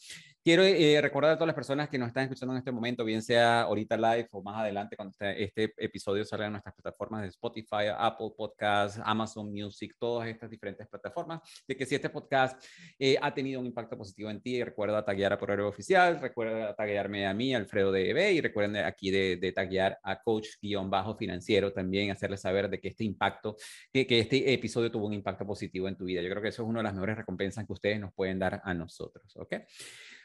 Quiero 0.43 0.63
eh, 0.63 0.99
recordar 0.99 1.33
a 1.33 1.35
todas 1.35 1.45
las 1.45 1.55
personas 1.55 1.87
que 1.87 1.99
nos 1.99 2.07
están 2.07 2.23
escuchando 2.23 2.55
en 2.55 2.57
este 2.57 2.71
momento, 2.71 3.05
bien 3.05 3.21
sea 3.21 3.61
ahorita 3.61 3.95
live 3.95 4.27
o 4.31 4.41
más 4.41 4.57
adelante 4.57 4.95
cuando 4.95 5.11
este, 5.11 5.43
este 5.43 5.73
episodio 5.77 6.25
salga 6.25 6.47
en 6.47 6.53
nuestras 6.53 6.73
plataformas 6.73 7.21
de 7.21 7.27
Spotify, 7.27 7.93
Apple 7.95 8.31
Podcasts, 8.35 8.99
Amazon 9.05 9.51
Music, 9.51 9.95
todas 9.99 10.27
estas 10.27 10.49
diferentes 10.49 10.87
plataformas, 10.87 11.41
de 11.67 11.77
que 11.77 11.85
si 11.85 11.93
este 11.93 12.09
podcast 12.09 12.59
eh, 12.97 13.17
ha 13.21 13.31
tenido 13.31 13.59
un 13.59 13.67
impacto 13.67 13.95
positivo 13.95 14.31
en 14.31 14.41
ti, 14.41 14.63
recuerda 14.63 15.05
taguear 15.05 15.31
a 15.33 15.37
Correo 15.37 15.67
Oficial, 15.67 16.19
recuerda 16.19 16.75
taguearme 16.75 17.27
a 17.27 17.35
mí, 17.35 17.53
Alfredo 17.53 17.91
de 17.91 18.33
y 18.33 18.41
recuerden 18.41 18.77
aquí 18.77 19.11
de, 19.11 19.37
de 19.37 19.51
guiar 19.67 19.99
a 20.01 20.23
coach-financiero 20.23 21.71
también, 21.71 22.09
hacerle 22.09 22.37
saber 22.37 22.67
de 22.67 22.79
que 22.79 22.87
este 22.87 23.03
impacto, 23.03 23.57
que, 23.93 24.07
que 24.07 24.21
este 24.21 24.51
episodio 24.51 24.89
tuvo 24.89 25.05
un 25.05 25.13
impacto 25.13 25.45
positivo 25.45 25.87
en 25.87 25.95
tu 25.95 26.05
vida. 26.05 26.19
Yo 26.23 26.29
creo 26.31 26.41
que 26.41 26.49
eso 26.49 26.63
es 26.63 26.67
una 26.67 26.79
de 26.79 26.85
las 26.85 26.93
mejores 26.95 27.17
recompensas 27.17 27.63
que 27.67 27.73
ustedes 27.73 27.99
nos 27.99 28.11
pueden 28.11 28.39
dar 28.39 28.59
a 28.63 28.73
nosotros, 28.73 29.35
¿ok? 29.37 29.53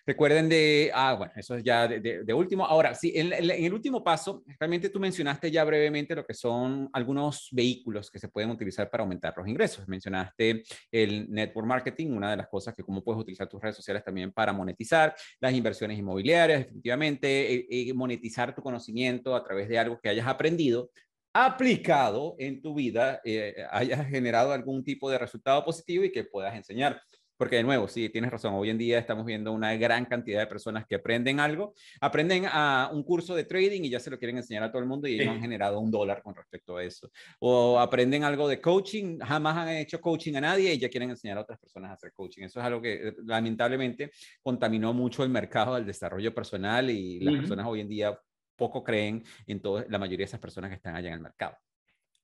Recuerden 0.06 0.48
de, 0.48 0.92
ah, 0.94 1.14
bueno, 1.14 1.32
eso 1.34 1.56
es 1.56 1.64
ya 1.64 1.88
de, 1.88 2.32
último. 2.32 2.64
Ahora, 2.64 2.94
sí, 2.94 3.12
en, 3.12 3.32
el 3.32 3.74
último 3.74 4.04
paso, 4.04 4.44
realmente 4.60 4.88
tú 4.88 5.00
mencionaste 5.00 5.50
ya 5.50 5.64
brevemente 5.64 6.14
lo 6.14 6.24
que 6.24 6.32
son 6.32 6.88
algunos 6.92 7.48
vehículos 7.50 8.08
que 8.08 8.20
se 8.20 8.28
pueden 8.28 8.50
utilizar 8.50 8.88
para 8.88 9.02
aumentar 9.02 9.34
los 9.36 9.48
ingresos. 9.48 9.88
Mencionaste 9.88 10.62
el 10.92 11.28
network 11.28 11.66
marketing, 11.66 12.12
una 12.12 12.30
de 12.30 12.36
las 12.36 12.46
cosas 12.46 12.72
que 12.72 12.84
cómo 12.84 13.02
puedes 13.02 13.20
utilizar 13.20 13.48
tus 13.48 13.60
redes 13.60 13.74
sociales 13.74 14.04
también 14.04 14.30
para 14.30 14.52
monetizar, 14.52 15.12
las 15.40 15.52
inversiones 15.52 15.98
inmobiliarias, 15.98 16.60
definitivamente, 16.60 17.54
eh, 17.54 17.66
eh, 17.68 17.92
monetizar 17.92 18.54
tu 18.54 18.62
conocimiento 18.62 19.34
a 19.34 19.42
través 19.42 19.68
de 19.68 19.76
algo 19.76 19.98
que 20.00 20.08
hayas 20.08 20.28
aprendido, 20.28 20.88
aplicado 21.34 22.36
en 22.38 22.62
tu 22.62 22.74
vida, 22.74 23.20
eh, 23.24 23.56
hayas 23.70 24.08
generado 24.08 24.52
algún 24.52 24.84
tipo 24.84 25.10
de 25.10 25.18
resultado 25.18 25.64
positivo 25.64 26.04
y 26.04 26.12
que 26.12 26.24
puedas 26.24 26.54
enseñar. 26.54 27.02
Porque 27.36 27.56
de 27.56 27.62
nuevo, 27.62 27.86
sí, 27.88 28.08
tienes 28.08 28.30
razón, 28.30 28.54
hoy 28.54 28.70
en 28.70 28.78
día 28.78 28.98
estamos 28.98 29.26
viendo 29.26 29.52
una 29.52 29.74
gran 29.76 30.06
cantidad 30.06 30.40
de 30.40 30.46
personas 30.46 30.86
que 30.86 30.94
aprenden 30.94 31.38
algo, 31.40 31.74
aprenden 32.00 32.46
a 32.46 32.90
un 32.92 33.02
curso 33.02 33.34
de 33.34 33.44
trading 33.44 33.82
y 33.82 33.90
ya 33.90 34.00
se 34.00 34.10
lo 34.10 34.18
quieren 34.18 34.38
enseñar 34.38 34.62
a 34.62 34.70
todo 34.70 34.80
el 34.80 34.88
mundo 34.88 35.06
y 35.06 35.24
no 35.24 35.32
han 35.32 35.40
generado 35.40 35.78
un 35.80 35.90
dólar 35.90 36.22
con 36.22 36.34
respecto 36.34 36.76
a 36.76 36.84
eso. 36.84 37.10
O 37.40 37.78
aprenden 37.78 38.24
algo 38.24 38.48
de 38.48 38.60
coaching, 38.60 39.18
jamás 39.18 39.56
han 39.56 39.68
hecho 39.68 40.00
coaching 40.00 40.34
a 40.36 40.40
nadie 40.40 40.72
y 40.72 40.78
ya 40.78 40.88
quieren 40.88 41.10
enseñar 41.10 41.38
a 41.38 41.42
otras 41.42 41.58
personas 41.58 41.90
a 41.90 41.94
hacer 41.94 42.12
coaching. 42.12 42.44
Eso 42.44 42.60
es 42.60 42.66
algo 42.66 42.80
que 42.80 43.08
eh, 43.08 43.14
lamentablemente 43.24 44.10
contaminó 44.42 44.94
mucho 44.94 45.22
el 45.22 45.30
mercado 45.30 45.74
del 45.74 45.86
desarrollo 45.86 46.34
personal 46.34 46.90
y 46.90 47.20
las 47.20 47.34
personas 47.34 47.66
hoy 47.66 47.80
en 47.80 47.88
día 47.88 48.18
poco 48.56 48.82
creen 48.82 49.22
en 49.46 49.60
toda 49.60 49.84
la 49.88 49.98
mayoría 49.98 50.24
de 50.24 50.28
esas 50.28 50.40
personas 50.40 50.70
que 50.70 50.76
están 50.76 50.96
allá 50.96 51.08
en 51.08 51.14
el 51.14 51.20
mercado. 51.20 51.56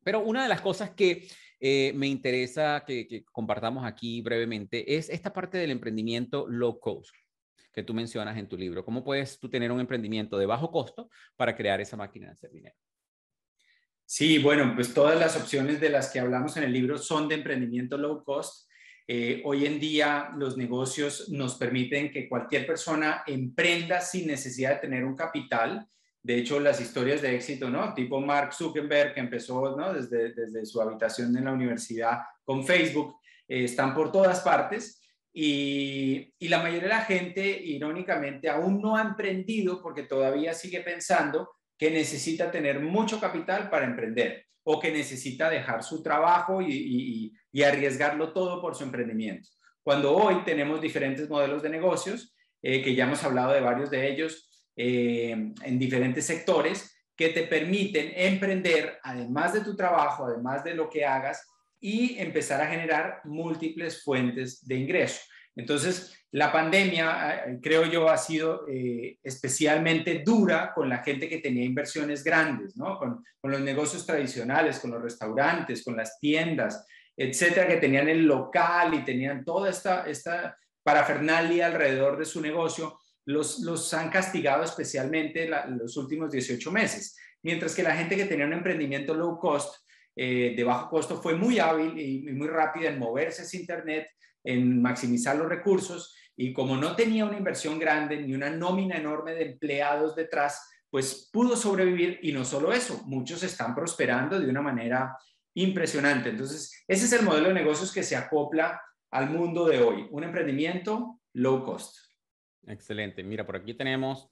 Pero 0.02 0.20
una 0.20 0.42
de 0.42 0.48
las 0.48 0.60
cosas 0.60 0.90
que 0.90 1.28
eh, 1.64 1.92
me 1.94 2.08
interesa 2.08 2.82
que, 2.84 3.24
compartamos 3.30 3.86
aquí 3.86 4.20
brevemente 4.20 4.96
es 4.96 5.08
esta 5.08 5.32
parte 5.32 5.58
del 5.58 5.70
emprendimiento 5.70 6.44
low 6.48 6.80
cost 6.80 7.14
que 7.72 7.84
tú 7.84 7.94
mencionas 7.94 8.36
en 8.36 8.48
tu 8.48 8.56
libro. 8.56 8.84
¿Cómo 8.84 9.04
puedes 9.04 9.38
tú 9.38 9.48
tener 9.48 9.70
un 9.70 9.78
emprendimiento 9.78 10.36
de 10.38 10.46
bajo 10.46 10.72
costo 10.72 11.08
para 11.36 11.54
crear 11.54 11.80
esa 11.80 11.96
máquina 11.96 12.26
de 12.26 12.32
hacer 12.32 12.50
dinero? 12.50 12.74
Sí, 14.04 14.38
bueno, 14.38 14.72
pues 14.74 14.92
todas 14.92 15.16
las 15.20 15.36
opciones 15.36 15.80
de 15.80 15.90
las 15.90 16.10
que 16.10 16.18
hablamos 16.18 16.56
en 16.56 16.64
el 16.64 16.72
libro 16.72 16.98
son 16.98 17.28
de 17.28 17.36
emprendimiento 17.36 17.96
low 17.96 18.24
cost. 18.24 18.68
Eh, 19.06 19.40
hoy 19.44 19.64
en 19.64 19.78
día 19.78 20.32
los 20.36 20.56
negocios 20.56 21.28
nos 21.28 21.54
permiten 21.54 22.10
que 22.10 22.28
cualquier 22.28 22.66
persona 22.66 23.22
emprenda 23.24 24.00
sin 24.00 24.26
necesidad 24.26 24.70
de 24.70 24.80
tener 24.80 25.04
un 25.04 25.14
capital 25.14 25.86
de 26.22 26.38
hecho, 26.38 26.60
las 26.60 26.80
historias 26.80 27.20
de 27.20 27.34
éxito, 27.34 27.68
¿no? 27.68 27.92
Tipo 27.94 28.20
Mark 28.20 28.54
Zuckerberg, 28.54 29.14
que 29.14 29.20
empezó, 29.20 29.76
¿no? 29.76 29.92
Desde, 29.92 30.64
su 30.64 30.80
habitación 30.80 31.36
en 31.36 31.46
la 31.46 31.52
universidad 31.52 32.20
con 32.44 32.64
Facebook, 32.64 33.16
eh, 33.48 33.64
están 33.64 33.92
por 33.92 34.12
todas 34.12 34.40
partes. 34.40 35.00
Y, 35.32 36.32
la 36.48 36.58
mayoría 36.58 36.82
de 36.82 36.88
la 36.88 37.04
gente, 37.04 37.44
irónicamente, 37.64 38.48
aún 38.48 38.80
no 38.80 38.96
ha 38.96 39.02
emprendido 39.02 39.82
porque 39.82 40.04
todavía 40.04 40.54
sigue 40.54 40.80
pensando 40.82 41.50
que 41.76 41.90
necesita 41.90 42.52
tener 42.52 42.78
mucho 42.78 43.18
capital 43.18 43.68
para 43.68 43.86
emprender 43.86 44.46
o 44.62 44.78
que 44.78 44.92
necesita 44.92 45.50
dejar 45.50 45.82
su 45.82 46.04
trabajo 46.04 46.62
y, 46.62 47.32
y, 47.50 47.62
arriesgarlo 47.64 48.32
todo 48.32 48.60
por 48.60 48.76
su 48.76 48.84
emprendimiento. 48.84 49.48
Cuando 49.82 50.14
hoy 50.16 50.44
tenemos 50.44 50.80
diferentes 50.80 51.28
modelos 51.28 51.64
de 51.64 51.70
negocios, 51.70 52.36
eh, 52.62 52.80
que 52.80 52.94
ya 52.94 53.04
hemos 53.04 53.24
hablado 53.24 53.52
de 53.52 53.60
varios 53.60 53.90
de 53.90 54.08
ellos, 54.08 54.51
eh, 54.76 55.30
en 55.30 55.78
diferentes 55.78 56.26
sectores 56.26 56.92
que 57.16 57.28
te 57.28 57.44
permiten 57.44 58.12
emprender, 58.14 58.98
además 59.02 59.52
de 59.52 59.60
tu 59.60 59.76
trabajo, 59.76 60.26
además 60.26 60.64
de 60.64 60.74
lo 60.74 60.88
que 60.88 61.04
hagas, 61.04 61.46
y 61.78 62.18
empezar 62.18 62.60
a 62.60 62.68
generar 62.68 63.20
múltiples 63.24 64.02
fuentes 64.02 64.66
de 64.66 64.76
ingreso. 64.76 65.20
Entonces, 65.54 66.16
la 66.30 66.50
pandemia, 66.50 67.44
eh, 67.46 67.58
creo 67.60 67.84
yo, 67.84 68.08
ha 68.08 68.16
sido 68.16 68.66
eh, 68.68 69.18
especialmente 69.22 70.22
dura 70.24 70.72
con 70.74 70.88
la 70.88 70.98
gente 70.98 71.28
que 71.28 71.38
tenía 71.38 71.64
inversiones 71.64 72.24
grandes, 72.24 72.76
¿no? 72.76 72.98
Con, 72.98 73.22
los 73.42 73.60
negocios 73.60 74.06
tradicionales, 74.06 74.78
con 74.78 74.92
los 74.92 75.02
restaurantes, 75.02 75.84
con 75.84 75.96
las 75.96 76.18
tiendas, 76.20 76.86
etcétera, 77.16 77.66
que 77.66 77.76
tenían 77.76 78.08
el 78.08 78.24
local 78.24 78.94
y 78.94 79.04
tenían 79.04 79.44
toda 79.44 79.68
esta, 79.68 80.08
esta 80.08 80.56
parafernalia 80.84 81.66
alrededor 81.66 82.16
de 82.16 82.24
su 82.24 82.40
negocio 82.40 82.98
los, 83.26 83.94
han 83.94 84.10
castigado 84.10 84.64
especialmente 84.64 85.48
los 85.68 85.96
últimos 85.96 86.30
18 86.30 86.70
meses, 86.72 87.16
mientras 87.42 87.74
que 87.74 87.82
la 87.82 87.96
gente 87.96 88.16
que 88.16 88.24
tenía 88.24 88.46
un 88.46 88.52
emprendimiento 88.52 89.14
low 89.14 89.38
cost, 89.38 89.76
eh, 90.14 90.54
de 90.56 90.64
bajo 90.64 90.90
costo, 90.90 91.20
fue 91.20 91.34
muy 91.34 91.58
hábil 91.58 91.98
y, 91.98 92.30
muy 92.32 92.48
rápida 92.48 92.90
en 92.90 92.98
moverse 92.98 93.42
hacia 93.42 93.60
Internet, 93.60 94.08
en 94.44 94.82
maximizar 94.82 95.36
los 95.36 95.48
recursos 95.48 96.14
y 96.36 96.52
como 96.52 96.76
no 96.76 96.96
tenía 96.96 97.24
una 97.24 97.38
inversión 97.38 97.78
grande 97.78 98.20
ni 98.20 98.34
una 98.34 98.50
nómina 98.50 98.96
enorme 98.96 99.34
de 99.34 99.52
empleados 99.52 100.16
detrás, 100.16 100.68
pues 100.90 101.30
pudo 101.32 101.56
sobrevivir 101.56 102.18
y 102.22 102.32
no 102.32 102.44
solo 102.44 102.72
eso, 102.72 103.02
muchos 103.06 103.42
están 103.42 103.74
prosperando 103.74 104.38
de 104.38 104.48
una 104.48 104.60
manera 104.60 105.16
impresionante. 105.54 106.30
Entonces, 106.30 106.84
ese 106.88 107.04
es 107.06 107.12
el 107.12 107.24
modelo 107.24 107.48
de 107.48 107.54
negocios 107.54 107.92
que 107.92 108.02
se 108.02 108.16
acopla 108.16 108.80
al 109.10 109.30
mundo 109.30 109.66
de 109.66 109.80
hoy, 109.82 110.06
un 110.10 110.24
emprendimiento 110.24 111.20
low 111.34 111.64
cost. 111.64 112.11
Excelente. 112.66 113.22
Mira, 113.22 113.44
por 113.44 113.56
aquí 113.56 113.74
tenemos 113.74 114.30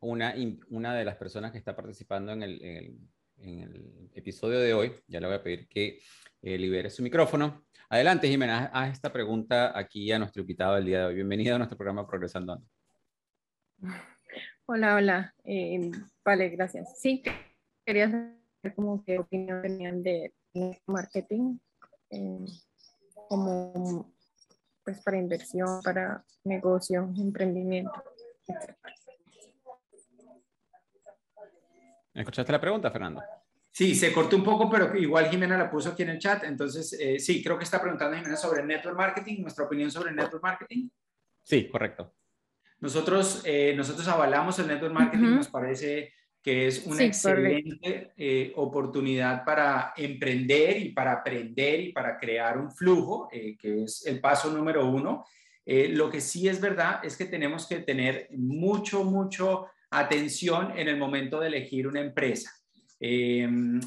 una, 0.00 0.34
una 0.68 0.94
de 0.94 1.04
las 1.04 1.16
personas 1.16 1.52
que 1.52 1.58
está 1.58 1.74
participando 1.74 2.32
en 2.32 2.42
el, 2.42 2.98
episodio 4.14 4.60
de 4.60 4.74
hoy. 4.74 4.92
Ya 5.08 5.18
le 5.20 5.26
voy 5.26 5.36
a 5.36 5.42
pedir 5.42 5.66
que 5.66 6.00
eh, 6.42 6.58
libere 6.58 6.90
su 6.90 7.02
micrófono. 7.02 7.64
Adelante, 7.88 8.28
Jimena, 8.28 8.70
haz 8.72 8.92
esta 8.92 9.12
pregunta 9.12 9.76
aquí 9.76 10.12
a 10.12 10.18
nuestro 10.18 10.42
invitado 10.42 10.76
del 10.76 10.84
día 10.84 11.00
de 11.00 11.06
hoy. 11.06 11.14
Bienvenido 11.16 11.56
a 11.56 11.58
nuestro 11.58 11.76
programa 11.76 12.06
Progresando. 12.06 12.62
Hola, 14.66 14.94
hola. 14.94 15.34
Eh, 15.44 15.90
vale, 16.24 16.50
gracias. 16.50 17.00
Sí, 17.00 17.22
quería 17.84 18.10
saber 18.10 18.74
cómo 18.76 19.02
qué 19.04 19.18
opinión 19.18 19.60
tenían 19.60 20.02
de 20.02 20.32
marketing 20.86 21.58
eh, 22.10 22.44
como 23.28 24.11
pues 24.84 25.00
para 25.02 25.18
inversión, 25.18 25.80
para 25.82 26.24
negocio, 26.44 27.12
emprendimiento, 27.16 27.92
¿Escuchaste 32.14 32.52
la 32.52 32.60
pregunta, 32.60 32.90
Fernando? 32.90 33.22
Sí, 33.70 33.94
se 33.94 34.12
cortó 34.12 34.36
un 34.36 34.44
poco, 34.44 34.68
pero 34.68 34.94
igual 34.96 35.30
Jimena 35.30 35.56
la 35.56 35.70
puso 35.70 35.90
aquí 35.90 36.02
en 36.02 36.10
el 36.10 36.18
chat. 36.18 36.44
Entonces, 36.44 36.92
eh, 37.00 37.18
sí, 37.18 37.42
creo 37.42 37.56
que 37.56 37.64
está 37.64 37.80
preguntando 37.80 38.16
Jimena 38.16 38.36
sobre 38.36 38.62
network 38.62 38.96
marketing, 38.96 39.40
nuestra 39.40 39.64
opinión 39.64 39.90
sobre 39.90 40.12
network 40.12 40.42
marketing. 40.42 40.88
Sí, 41.42 41.68
correcto. 41.68 42.14
Nosotros, 42.80 43.42
eh, 43.44 43.72
nosotros 43.74 44.06
avalamos 44.08 44.58
el 44.58 44.66
network 44.66 44.92
marketing, 44.92 45.36
nos 45.36 45.48
parece 45.48 46.12
que 46.42 46.66
es 46.66 46.84
una 46.86 47.04
excelente 47.04 48.12
eh, 48.16 48.52
oportunidad 48.56 49.44
para 49.44 49.92
emprender 49.96 50.76
y 50.76 50.88
para 50.88 51.12
aprender 51.12 51.80
y 51.80 51.92
para 51.92 52.18
crear 52.18 52.58
un 52.58 52.72
flujo, 52.72 53.28
eh, 53.30 53.56
que 53.56 53.84
es 53.84 54.04
el 54.06 54.20
paso 54.20 54.50
número 54.50 54.84
uno. 54.88 55.24
Eh, 55.64 55.88
lo 55.90 56.10
que 56.10 56.20
sí 56.20 56.48
es 56.48 56.60
verdad 56.60 56.98
es 57.04 57.16
que 57.16 57.26
tenemos 57.26 57.68
que 57.68 57.78
tener 57.78 58.28
mucho, 58.32 59.04
mucho 59.04 59.68
atención 59.90 60.76
en 60.76 60.88
el 60.88 60.96
momento 60.96 61.38
de 61.38 61.46
elegir 61.46 61.86
una 61.86 62.00
empresa. 62.00 62.50
Em, 62.98 63.80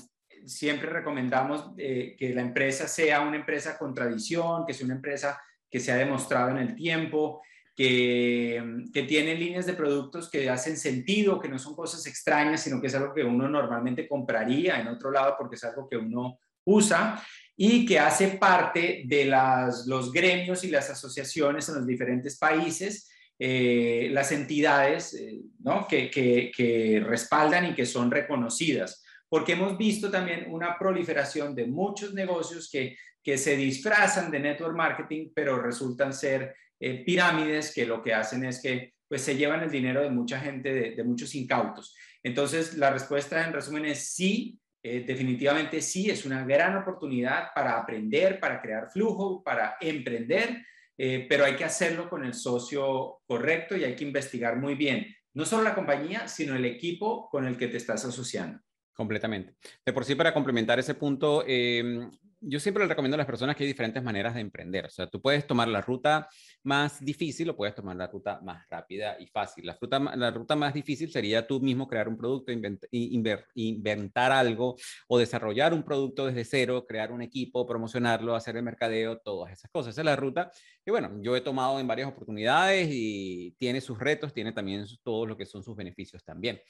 siempre 0.46 0.90
recomendamos 0.90 1.74
que 1.76 2.32
la 2.34 2.42
empresa 2.42 2.88
sea 2.88 3.22
una 3.22 3.38
empresa 3.38 3.78
con 3.78 3.94
tradición, 3.94 4.66
que 4.66 4.74
sea 4.74 4.86
una 4.86 4.96
empresa 4.96 5.42
que 5.70 5.80
se 5.80 5.92
ha 5.92 5.96
demostrado 5.96 6.52
en 6.52 6.58
el 6.58 6.76
tiempo, 6.76 7.42
que, 7.76 8.84
que 8.94 9.04
tiene 9.04 9.36
líneas 9.36 9.66
de 9.66 9.74
productos 9.74 10.30
que 10.30 10.50
hacen 10.50 10.78
sentido, 10.78 11.40
que 11.40 11.50
no 11.50 11.60
son 11.60 11.76
cosas 11.76 12.06
extrañas, 12.08 12.62
sino 12.62 12.80
que 12.80 12.88
es 12.88 12.96
algo 12.96 13.14
que 13.14 13.24
uno 13.24 13.50
normalmente 13.50 14.08
compraría 14.08 14.80
en 14.80 14.88
otro 14.88 15.12
lado 15.12 15.36
porque 15.38 15.56
es 15.56 15.64
algo 15.64 15.88
que 15.90 15.98
uno 15.98 16.40
usa 16.64 17.22
y 17.58 17.86
que 17.86 18.00
hace 18.00 18.30
parte 18.30 19.04
de 19.06 19.26
las, 19.26 19.86
los 19.88 20.12
gremios 20.12 20.64
y 20.64 20.70
las 20.70 20.90
asociaciones 20.90 21.68
en 21.70 21.76
los 21.76 21.88
diferentes 21.88 22.38
países, 22.38 23.10
eh, 23.38 24.10
las 24.12 24.32
entidades 24.32 25.14
eh, 25.14 25.42
¿no? 25.60 25.86
que, 25.88 26.10
que, 26.10 26.52
que 26.56 27.04
respaldan 27.06 27.66
y 27.66 27.76
que 27.76 27.86
son 27.86 28.10
reconocidas 28.10 29.04
porque 29.30 29.54
hemos 29.54 29.78
visto 29.78 30.10
también 30.10 30.46
una 30.50 30.78
proliferación 30.78 31.56
de 31.56 31.66
muchos 31.66 32.14
negocios 32.14 32.70
que, 32.72 32.96
que 33.24 33.38
se 33.38 33.56
disfrazan 33.58 34.32
de 34.32 34.40
network 34.40 34.76
marketing, 34.76 35.30
pero 35.34 35.62
resultan 35.62 36.14
ser 36.14 36.56
eh, 36.80 37.04
pirámides 37.04 37.74
que 37.74 37.86
lo 37.86 38.02
que 38.02 38.14
hacen 38.14 38.46
es 38.46 38.62
que 38.62 38.94
pues 39.08 39.22
se 39.22 39.38
llevan 39.38 39.62
el 39.62 39.72
dinero 39.72 40.02
de 40.02 40.10
mucha 40.10 40.40
gente, 40.40 40.96
de, 40.96 41.04
muchos 41.04 41.36
incautos. 41.36 41.96
Entonces, 42.24 42.76
la 42.78 42.90
respuesta 42.90 43.46
en 43.46 43.54
resumen 43.54 43.86
es 43.86 44.14
sí, 44.14 44.60
eh, 44.82 45.04
definitivamente 45.06 45.82
sí, 45.82 46.10
es 46.10 46.26
una 46.26 46.44
gran 46.44 46.76
oportunidad 46.76 47.50
para 47.54 47.78
aprender, 47.78 48.40
para 48.40 48.62
crear 48.62 48.90
flujo, 48.90 49.44
para 49.44 49.78
emprender, 49.80 50.66
eh, 50.98 51.28
pero 51.30 51.46
hay 51.46 51.56
que 51.56 51.66
hacerlo 51.66 52.10
con 52.10 52.26
el 52.26 52.34
socio 52.34 53.20
correcto 53.28 53.78
y 53.78 53.84
hay 53.84 53.96
que 53.96 54.06
investigar 54.06 54.58
muy 54.58 54.76
bien, 54.76 55.06
no 55.34 55.46
solo 55.46 55.64
la 55.64 55.76
compañía, 55.76 56.28
sino 56.28 56.56
el 56.56 56.66
equipo 56.66 57.30
con 57.30 57.46
el 57.46 57.58
que 57.58 57.68
te 57.68 57.78
estás 57.78 58.06
asociando. 58.06 58.60
Completamente. 58.94 59.56
De 59.86 59.92
por 59.92 60.06
sí, 60.06 60.16
para 60.16 60.34
complementar 60.34 60.80
ese 60.80 60.96
punto, 60.96 61.44
em, 61.46 62.10
yo 62.48 62.60
siempre 62.60 62.84
le 62.84 62.90
recomiendo 62.90 63.16
a 63.16 63.18
las 63.18 63.26
personas 63.26 63.56
que 63.56 63.64
hay 63.64 63.68
diferentes 63.68 64.04
maneras 64.04 64.36
de 64.36 64.42
emprender. 64.42 64.86
O 64.86 64.90
sea, 64.90 65.08
tú 65.08 65.22
puedes 65.22 65.48
tomar 65.48 65.68
la 65.68 65.82
ruta 65.82 66.30
más 66.64 67.04
difícil 67.04 67.50
o 67.50 67.56
puedes 67.56 67.74
tomar 67.74 67.96
la 67.96 68.08
ruta 68.08 68.40
más 68.44 68.68
rápida 68.70 69.18
y 69.20 69.28
fácil. 69.28 69.66
La, 69.66 69.78
ruta, 69.80 70.00
la 70.16 70.32
ruta 70.32 70.56
más 70.56 70.74
difícil 70.74 71.12
sería 71.12 71.48
tú 71.48 71.60
mismo 71.60 71.88
crear 71.88 72.08
un 72.08 72.18
producto, 72.18 72.52
inventar 72.92 74.32
algo 74.32 74.76
o 75.08 75.18
desarrollar 75.18 75.74
un 75.74 75.84
producto 75.84 76.28
desde 76.28 76.46
cero, 76.46 76.86
crear 76.88 77.12
un 77.12 77.22
equipo, 77.22 77.66
promocionarlo, 77.66 78.36
hacer 78.36 78.56
el 78.58 78.64
mercadeo, 78.64 79.18
todas 79.18 79.52
esas 79.52 79.72
cosas. 79.72 79.94
Esa 79.94 80.02
es 80.02 80.06
la 80.06 80.16
ruta 80.16 80.52
que, 80.84 80.92
bueno, 80.92 81.12
yo 81.22 81.36
he 81.36 81.42
tomado 81.42 81.80
en 81.80 81.88
varias 81.88 82.10
oportunidades 82.10 82.90
y 82.92 83.56
tiene 83.58 83.82
sus 83.82 83.98
retos, 83.98 84.34
tiene 84.34 84.52
también 84.52 84.86
todo 85.04 85.26
lo 85.26 85.36
que 85.36 85.46
son 85.46 85.64
sus 85.64 85.76
beneficios 85.76 86.24
también. 86.24 86.62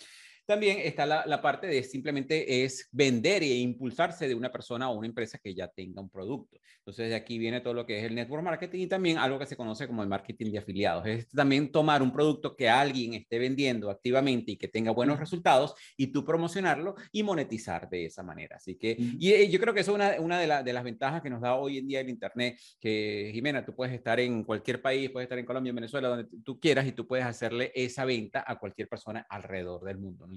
También 0.45 0.77
está 0.79 1.05
la, 1.05 1.41
parte 1.41 1.67
de 1.67 1.83
simplemente 1.83 2.63
es 2.63 2.87
vender 2.91 3.41
e 3.43 3.57
impulsarse 3.57 4.27
de 4.27 4.35
una 4.35 4.51
persona 4.51 4.89
o 4.89 4.97
una 4.97 5.07
empresa 5.07 5.39
que 5.39 5.55
ya 5.55 5.67
tenga 5.67 6.01
un 6.01 6.09
producto. 6.09 6.57
Entonces, 6.77 7.09
de 7.09 7.15
aquí 7.15 7.39
viene 7.39 7.61
todo 7.61 7.73
lo 7.73 7.85
que 7.85 7.97
es 7.97 8.03
el 8.03 8.13
network 8.13 8.43
marketing 8.43 8.81
y 8.81 8.87
también 8.87 9.17
algo 9.17 9.39
que 9.39 9.47
se 9.47 9.57
conoce 9.57 9.87
como 9.87 10.03
el 10.03 10.09
marketing 10.09 10.51
de 10.51 10.59
afiliados. 10.59 11.07
Es 11.07 11.27
también 11.29 11.71
tomar 11.71 12.03
un 12.03 12.11
producto 12.11 12.55
que 12.55 12.69
alguien 12.69 13.15
esté 13.15 13.39
vendiendo 13.39 13.89
activamente 13.89 14.51
y 14.51 14.57
que 14.57 14.67
tenga 14.67 14.91
buenos 14.91 15.19
resultados 15.19 15.73
y 15.97 16.07
tú 16.07 16.23
promocionarlo 16.23 16.95
y 17.11 17.23
monetizar 17.23 17.89
de 17.89 18.05
esa 18.05 18.21
manera. 18.21 18.57
Así 18.57 18.75
que, 18.75 18.95
y, 18.99 19.31
eh, 19.31 19.49
yo 19.49 19.59
creo 19.59 19.73
que 19.73 19.79
eso 19.79 19.91
es 19.91 19.95
una, 19.95 20.19
una 20.19 20.39
de, 20.39 20.63
de 20.63 20.73
las 20.73 20.83
ventajas 20.83 21.23
que 21.23 21.29
nos 21.29 21.41
da 21.41 21.55
hoy 21.55 21.79
en 21.79 21.87
día 21.87 22.01
el 22.01 22.09
Internet, 22.09 22.59
que 22.79 23.31
Jimena, 23.33 23.65
tú 23.65 23.75
puedes 23.75 23.93
estar 23.95 24.19
en 24.19 24.43
cualquier 24.43 24.79
país, 24.79 25.09
puedes 25.09 25.25
estar 25.25 25.39
en 25.39 25.45
Colombia, 25.45 25.71
en 25.71 25.75
Venezuela, 25.77 26.09
donde 26.09 26.27
tú 26.43 26.59
quieras 26.59 26.85
y 26.85 26.91
tú 26.91 27.07
puedes 27.07 27.25
hacerle 27.25 27.71
esa 27.73 28.05
venta 28.05 28.43
a 28.45 28.59
cualquier 28.59 28.87
persona 28.87 29.25
alrededor 29.27 29.83
del 29.83 29.97
mundo 29.97 30.15
no, 30.27 30.34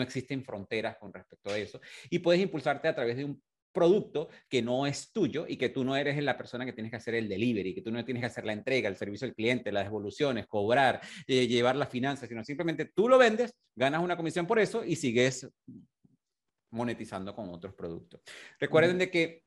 existen 0.00 0.44
fronteras 0.44 0.96
con 0.98 1.12
respecto 1.12 1.50
a 1.50 1.58
eso. 1.58 1.80
Y 2.10 2.18
puedes 2.18 2.40
impulsarte 2.40 2.88
a 2.88 2.94
través 2.94 3.16
de 3.16 3.24
un 3.24 3.42
producto 3.72 4.28
que 4.48 4.62
no 4.62 4.86
es 4.86 5.12
tuyo 5.12 5.46
y 5.48 5.56
que 5.56 5.70
tú 5.70 5.82
no 5.82 5.96
eres 5.96 6.22
la 6.22 6.36
persona 6.36 6.64
que 6.64 6.72
tienes 6.72 6.90
que 6.90 6.96
hacer 6.96 7.14
el 7.14 7.28
delivery, 7.28 7.74
que 7.74 7.82
tú 7.82 7.90
no 7.90 8.04
tienes 8.04 8.20
que 8.20 8.26
hacer 8.26 8.44
la 8.44 8.52
entrega, 8.52 8.88
el 8.88 8.96
servicio 8.96 9.26
al 9.26 9.34
cliente, 9.34 9.72
las 9.72 9.84
devoluciones, 9.84 10.46
cobrar, 10.46 11.00
eh, 11.26 11.46
llevar 11.46 11.76
las 11.76 11.88
finanzas, 11.88 12.28
sino 12.28 12.44
simplemente 12.44 12.90
tú 12.94 13.08
lo 13.08 13.18
vendes, 13.18 13.54
ganas 13.74 14.02
una 14.02 14.16
comisión 14.16 14.46
por 14.46 14.58
eso 14.58 14.84
y 14.84 14.96
sigues 14.96 15.48
monetizando 16.70 17.34
con 17.34 17.48
otros 17.50 17.74
productos. 17.74 18.20
Recuerden 18.58 18.98
de 18.98 19.10
que 19.10 19.42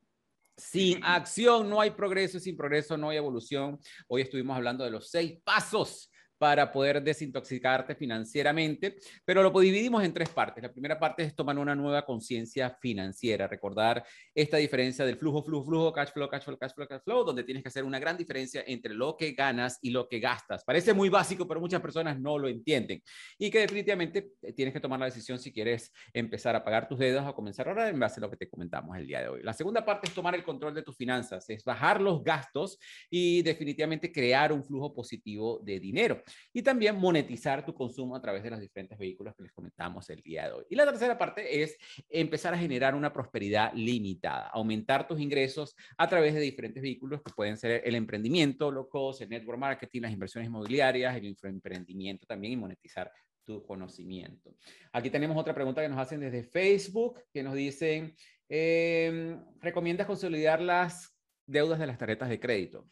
sin 0.58 1.04
acción 1.04 1.70
no 1.70 1.82
hay 1.82 1.92
progreso, 1.92 2.40
sin 2.40 2.56
progreso 2.56 2.98
no 2.98 3.10
hay 3.10 3.18
evolución. 3.18 3.80
Hoy 4.08 4.22
estuvimos 4.22 4.56
hablando 4.56 4.84
de 4.84 4.92
los 4.92 5.10
seis 5.10 5.38
pasos 5.44 6.10
para 6.38 6.72
poder 6.72 7.02
desintoxicarte 7.02 7.96
financieramente, 7.96 8.98
pero 9.24 9.42
lo 9.42 9.52
dividimos 9.60 10.04
en 10.04 10.14
tres 10.14 10.30
partes. 10.30 10.64
La 10.64 10.72
primera 10.72 11.00
parte 11.00 11.24
es 11.24 11.36
tomar 11.36 11.58
una 11.58 11.76
nueva 11.76 12.06
conciencia 12.06 12.70
financiera, 12.82 13.48
recordar 13.48 14.04
esta 14.34 14.58
diferencia 14.58 15.06
del 15.06 15.18
flujo, 15.18 15.44
flujo, 15.44 15.66
flujo, 15.66 15.94
cash 15.94 16.12
flow, 16.12 16.30
cash 16.30 16.44
flow, 16.44 16.58
cash 16.58 16.74
flow, 16.74 16.88
cash 16.88 17.02
flow, 17.04 17.24
donde 17.24 17.44
tienes 17.44 17.64
que 17.64 17.70
hacer 17.70 17.84
una 17.84 18.00
gran 18.00 18.18
diferencia 18.18 18.64
entre 18.68 18.94
lo 18.94 19.16
que 19.16 19.32
ganas 19.32 19.80
y 19.82 19.92
lo 19.92 20.08
que 20.10 20.20
gastas. 20.20 20.64
Parece 20.64 20.94
muy 20.94 21.10
básico, 21.10 21.48
pero 21.48 21.60
muchas 21.60 21.82
personas 21.82 22.20
no 22.20 22.38
lo 22.38 22.48
entienden 22.48 23.02
y 23.38 23.50
que 23.50 23.60
definitivamente 23.60 24.32
eh, 24.42 24.54
tienes 24.54 24.74
que 24.74 24.80
tomar 24.80 25.00
la 25.00 25.06
decisión 25.06 25.40
si 25.40 25.52
quieres 25.54 25.92
empezar 26.14 26.56
a 26.56 26.64
pagar 26.64 26.88
tus 26.88 27.00
deudas 27.00 27.26
o 27.28 27.34
comenzar 27.34 27.68
a 27.68 27.72
ahorrar 27.72 27.90
en 27.90 28.00
base 28.00 28.20
a 28.20 28.22
lo 28.22 28.30
que 28.30 28.38
te 28.38 28.50
comentamos 28.50 28.98
el 28.98 29.08
día 29.08 29.22
de 29.22 29.30
hoy. 29.30 29.42
La 29.44 29.54
segunda 29.54 29.86
parte 29.86 30.08
es 30.08 30.14
tomar 30.14 30.36
el 30.36 30.44
control 30.44 30.74
de 30.74 30.84
tus 30.84 30.96
finanzas, 30.98 31.50
es 31.50 31.64
bajar 31.64 32.02
los 32.02 32.24
gastos 32.24 32.78
y 33.10 33.42
definitivamente 33.42 34.12
crear 34.12 34.52
un 34.52 34.64
flujo 34.64 34.94
positivo 34.94 35.60
de 35.64 35.80
dinero 35.80 36.25
y 36.54 36.62
también 36.62 36.96
monetizar 36.96 37.66
tu 37.66 37.74
consumo 37.74 38.16
a 38.16 38.22
través 38.22 38.44
de 38.44 38.50
los 38.50 38.60
diferentes 38.60 38.98
vehículos 38.98 39.36
que 39.36 39.44
les 39.44 39.52
comentamos 39.52 40.10
el 40.10 40.22
día 40.22 40.48
de 40.48 40.54
hoy. 40.54 40.66
Y 40.70 40.76
la 40.76 40.86
tercera 40.86 41.18
parte 41.18 41.64
es 41.64 41.78
empezar 42.10 42.54
a 42.54 42.58
generar 42.58 42.96
una 42.96 43.12
prosperidad 43.12 43.74
limitada, 43.74 44.48
aumentar 44.48 45.08
tus 45.08 45.20
ingresos 45.20 45.76
a 45.98 46.08
través 46.08 46.34
de 46.34 46.42
diferentes 46.42 46.82
vehículos 46.82 47.22
que 47.22 47.34
pueden 47.34 47.58
ser 47.58 47.82
el 47.86 47.96
emprendimiento, 47.96 48.72
locos, 48.72 49.22
el 49.22 49.30
network 49.30 49.60
marketing, 49.60 50.02
las 50.02 50.14
inversiones 50.14 50.48
inmobiliarias, 50.48 51.16
el 51.16 51.36
emprendimiento 51.44 52.26
también 52.26 52.54
y 52.54 52.58
monetizar 52.58 53.12
tu 53.46 53.64
conocimiento. 53.64 54.56
Aquí 54.92 55.10
tenemos 55.10 55.38
otra 55.38 55.54
pregunta 55.54 55.82
que 55.82 55.90
nos 55.90 56.00
hacen 56.00 56.20
desde 56.20 56.44
Facebook, 56.44 57.22
que 57.32 57.44
nos 57.44 57.54
dicen, 57.54 58.16
eh, 58.50 59.38
¿recomiendas 59.62 60.08
consolidar 60.08 60.62
las 60.62 61.16
deudas 61.46 61.80
de 61.80 61.88
las 61.88 61.98
tarjetas 61.98 62.30
de 62.30 62.40
crédito? 62.40 62.90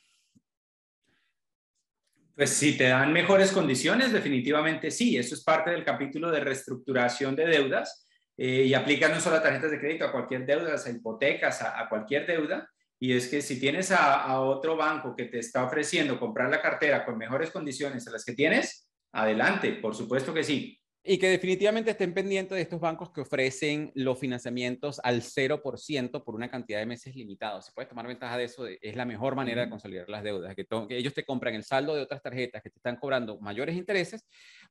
Pues 2.35 2.49
si 2.49 2.75
te 2.75 2.85
dan 2.85 3.13
mejores 3.13 3.51
condiciones, 3.51 4.11
definitivamente 4.11 4.89
sí. 4.89 5.17
Eso 5.17 5.35
es 5.35 5.43
parte 5.43 5.69
del 5.69 5.83
capítulo 5.83 6.31
de 6.31 6.39
reestructuración 6.39 7.35
de 7.35 7.45
deudas 7.45 8.07
eh, 8.35 8.63
y 8.65 8.73
aplica 8.73 9.07
no 9.07 9.19
solo 9.19 9.35
a 9.35 9.43
tarjetas 9.43 9.69
de 9.69 9.79
crédito, 9.79 10.05
a 10.05 10.11
cualquier 10.11 10.45
deuda, 10.45 10.73
a 10.73 10.89
hipotecas, 10.89 11.61
a, 11.61 11.87
cualquier 11.87 12.25
deuda. 12.25 12.67
Y 12.99 13.15
es 13.15 13.27
que 13.27 13.41
si 13.41 13.59
tienes 13.59 13.91
a, 13.91 14.23
a, 14.23 14.41
otro 14.41 14.75
banco 14.75 15.15
que 15.15 15.25
te 15.25 15.39
está 15.39 15.63
ofreciendo 15.63 16.19
comprar 16.19 16.49
la 16.49 16.61
cartera 16.61 17.05
con 17.05 17.17
mejores 17.17 17.51
condiciones 17.51 18.07
a 18.07 18.11
las 18.11 18.25
que 18.25 18.33
tienes, 18.33 18.89
adelante, 19.11 19.73
por 19.73 19.93
supuesto 19.93 20.33
que 20.33 20.43
sí. 20.43 20.79
Y 21.05 21.17
que 21.17 21.27
definitivamente 21.27 21.91
estén 21.91 22.13
pendientes 22.13 22.55
de 22.55 22.61
estos 22.61 22.79
bancos 22.79 23.11
que 23.11 23.21
ofrecen 23.21 23.91
los 23.93 24.17
financiamientos 24.17 25.01
al 25.03 25.21
0% 25.21 26.23
por 26.23 26.35
una 26.35 26.49
cantidad 26.49 26.79
de 26.79 26.85
meses 26.85 27.13
limitados. 27.13 27.65
Si 27.65 27.71
puedes 27.73 27.89
tomar 27.89 28.07
ventaja 28.07 28.37
de 28.37 28.45
eso, 28.45 28.65
es 28.67 28.95
la 28.95 29.03
mejor 29.03 29.35
manera 29.35 29.63
de 29.63 29.69
consolidar 29.69 30.07
las 30.07 30.23
deudas, 30.23 30.55
que, 30.55 30.65
que, 30.65 30.97
ellos 30.97 31.13
te 31.13 31.25
compran 31.25 31.55
el 31.55 31.63
saldo 31.63 31.93
de 31.93 32.01
otras 32.01 32.21
tarjetas 32.21 32.61
que 32.61 32.69
te 32.69 32.77
están 32.77 32.95
cobrando 32.95 33.37
mayores 33.39 33.75
intereses 33.75 34.25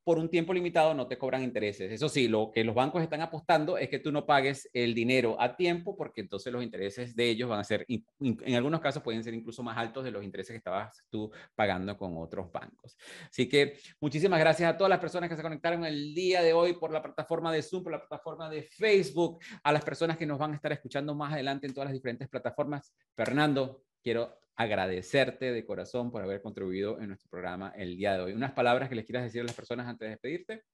por 0.05 0.18
un 0.18 0.28
tiempo 0.28 0.53
limitado 0.53 0.95
no 0.95 1.07
te 1.07 1.16
cobran 1.16 1.43
intereses. 1.43 1.93
Eso 1.93 2.09
sí, 2.09 2.28
lo 2.28 2.51
que 2.53 2.64
los 2.64 2.74
bancos 2.74 3.03
están 3.03 3.20
apostando 3.20 3.78
es 3.78 3.89
que 3.89 3.99
tú 3.99 4.11
no 4.11 4.26
pagues 4.26 4.68
el 4.72 4.95
dinero 4.95 5.41
a 5.41 5.57
tiempo 5.57 5.97
porque 5.97 6.22
entonces 6.22 6.53
los 6.53 6.62
intereses 6.62 7.14
de 7.14 7.30
ellos 7.30 7.49
van 7.49 7.61
a 7.61 7.64
ser, 7.64 7.87
en 7.89 8.55
algunos 8.55 8.80
casos 8.80 9.03
pueden 9.03 9.22
ser 9.22 9.35
incluso 9.35 9.62
más 9.62 9.78
altos 9.78 10.03
de 10.05 10.11
los 10.11 10.24
intereses 10.24 10.53
que 10.53 10.59
estabas 10.59 11.05
tú 11.09 11.30
pagando 11.55 11.97
con 11.97 12.16
otros 12.16 12.51
bancos. 12.51 12.97
Así 13.28 13.49
que 13.49 13.78
muchísimas 14.01 14.41
gracias 14.41 14.72
a 14.72 14.76
todas 14.76 14.91
las 14.91 14.99
personas 14.99 15.30
que 15.30 15.37
se 15.37 15.43
conectaron 15.43 15.85
el 15.85 16.14
día 16.14 16.22
de 16.31 16.53
hoy 16.53 16.75
por 16.75 16.93
la 16.93 17.03
plataforma 17.03 17.53
de 17.53 17.62
Zoom, 17.62 17.83
por 17.83 17.93
la 17.93 17.99
plataforma 17.99 18.49
de 18.49 18.62
Facebook, 18.62 19.41
a 19.62 19.73
las 19.73 19.85
personas 19.85 20.16
que 20.16 20.27
nos 20.27 20.39
van 20.39 20.53
a 20.53 20.57
estar 20.57 20.73
escuchando 20.73 21.14
más 21.14 21.33
adelante 21.33 21.66
en 21.66 21.75
todas 21.75 21.87
las 21.87 21.95
diferentes 21.95 22.29
plataformas. 22.29 22.95
Fernando, 23.14 23.83
quiero 24.03 24.39
agradecerte 24.57 25.53
de 25.53 25.66
corazón 25.66 26.11
por 26.11 26.23
haber 26.23 26.41
contribuido 26.41 27.01
en 27.01 27.09
nuestro 27.09 27.29
programa 27.29 27.73
el 27.77 27.97
día 27.97 28.14
de 28.14 28.20
hoy. 28.23 28.33
Unas 28.33 28.53
palabras 28.53 28.89
que 28.89 28.95
les 28.95 29.05
quieras 29.05 29.25
decir 29.25 29.41
a 29.41 29.45
las 29.45 29.55
personas 29.55 29.87
antes 29.87 30.07
de 30.07 30.11
despedirte. 30.11 30.64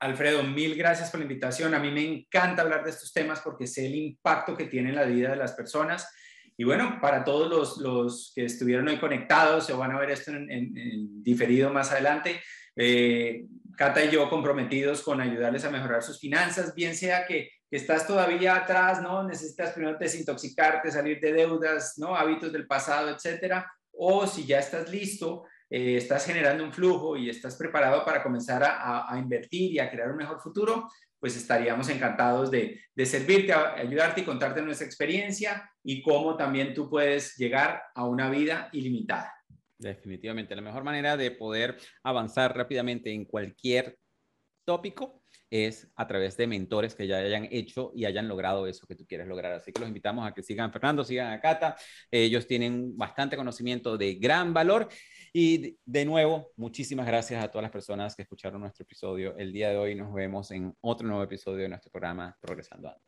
Alfredo, 0.00 0.42
mil 0.42 0.76
gracias 0.76 1.10
por 1.10 1.20
la 1.20 1.24
invitación. 1.24 1.74
A 1.74 1.78
mí 1.78 1.90
me 1.90 2.04
encanta 2.04 2.62
hablar 2.62 2.84
de 2.84 2.90
estos 2.90 3.12
temas 3.12 3.40
porque 3.40 3.66
sé 3.66 3.86
el 3.86 3.94
impacto 3.94 4.56
que 4.56 4.66
tiene 4.66 4.90
en 4.90 4.96
la 4.96 5.04
vida 5.04 5.30
de 5.30 5.36
las 5.36 5.52
personas. 5.52 6.08
Y 6.56 6.64
bueno, 6.64 6.98
para 7.00 7.22
todos 7.22 7.48
los, 7.48 7.78
los 7.78 8.32
que 8.34 8.44
estuvieron 8.44 8.88
hoy 8.88 8.98
conectados 8.98 9.70
o 9.70 9.78
van 9.78 9.92
a 9.92 9.98
ver 9.98 10.10
esto 10.10 10.32
en, 10.32 11.22
diferido 11.22 11.72
más 11.72 11.92
adelante, 11.92 12.40
eh, 12.78 13.44
Cata 13.76 14.04
y 14.04 14.10
yo 14.10 14.28
comprometidos 14.28 15.02
con 15.02 15.20
ayudarles 15.20 15.64
a 15.64 15.70
mejorar 15.70 16.02
sus 16.02 16.18
finanzas, 16.18 16.74
bien 16.74 16.96
sea 16.96 17.24
que 17.26 17.50
estás 17.70 18.08
todavía 18.08 18.56
atrás, 18.56 19.00
¿no? 19.00 19.22
Necesitas 19.22 19.72
primero 19.72 19.96
desintoxicarte, 19.96 20.90
salir 20.90 21.20
de 21.20 21.32
deudas, 21.32 21.94
¿no? 21.96 22.16
Hábitos 22.16 22.52
del 22.52 22.66
pasado, 22.66 23.08
etcétera. 23.10 23.70
O 23.92 24.26
si 24.26 24.46
ya 24.46 24.58
estás 24.58 24.90
listo, 24.90 25.44
eh, 25.70 25.96
estás 25.96 26.26
generando 26.26 26.64
un 26.64 26.72
flujo 26.72 27.16
y 27.16 27.30
estás 27.30 27.54
preparado 27.54 28.04
para 28.04 28.20
comenzar 28.20 28.64
a, 28.64 29.16
invertir 29.16 29.72
y 29.72 29.78
a 29.78 29.90
crear 29.90 30.10
un 30.10 30.16
mejor 30.16 30.40
futuro, 30.40 30.88
pues 31.20 31.36
estaríamos 31.36 31.88
encantados 31.88 32.50
de 32.50 32.80
servirte, 33.04 33.52
ayudarte 33.52 34.22
y 34.22 34.24
contarte 34.24 34.60
nuestra 34.62 34.86
experiencia 34.86 35.70
y 35.84 36.02
cómo 36.02 36.36
también 36.36 36.74
tú 36.74 36.90
puedes 36.90 37.36
llegar 37.36 37.82
a 37.94 38.04
una 38.06 38.28
vida 38.28 38.70
ilimitada. 38.72 39.37
Definitivamente, 39.78 40.56
la 40.56 40.62
mejor 40.62 40.82
manera 40.82 41.16
de 41.16 41.30
poder 41.30 41.78
avanzar 42.02 42.56
rápidamente 42.56 43.12
en 43.12 43.24
cualquier 43.24 43.96
tópico 44.64 45.22
es 45.50 45.90
a 45.96 46.06
través 46.06 46.36
de 46.36 46.46
mentores 46.46 46.94
que 46.94 47.06
ya 47.06 47.18
hayan 47.18 47.48
hecho 47.50 47.90
y 47.94 48.04
hayan 48.04 48.28
logrado 48.28 48.66
eso 48.66 48.86
que 48.86 48.94
tú 48.94 49.06
quieres 49.06 49.26
lograr. 49.26 49.52
Así 49.52 49.72
que 49.72 49.80
los 49.80 49.88
invitamos 49.88 50.26
a 50.26 50.34
que 50.34 50.42
sigan 50.42 50.72
Fernando, 50.72 51.04
sigan 51.04 51.32
a 51.32 51.40
Cata. 51.40 51.76
Ellos 52.10 52.46
tienen 52.46 52.96
bastante 52.96 53.36
conocimiento 53.36 53.96
de 53.96 54.16
gran 54.16 54.52
valor. 54.52 54.88
Y 55.32 55.78
de 55.84 56.04
nuevo, 56.04 56.52
muchísimas 56.56 57.06
gracias 57.06 57.42
a 57.42 57.48
todas 57.48 57.62
las 57.62 57.72
personas 57.72 58.14
que 58.14 58.22
escucharon 58.22 58.60
nuestro 58.60 58.82
episodio 58.82 59.36
el 59.38 59.52
día 59.52 59.70
de 59.70 59.76
hoy. 59.76 59.94
Nos 59.94 60.12
vemos 60.12 60.50
en 60.50 60.74
otro 60.80 61.06
nuevo 61.06 61.22
episodio 61.22 61.62
de 61.62 61.68
nuestro 61.68 61.90
programa 61.90 62.36
Progresando 62.40 62.88
Ando. 62.88 63.07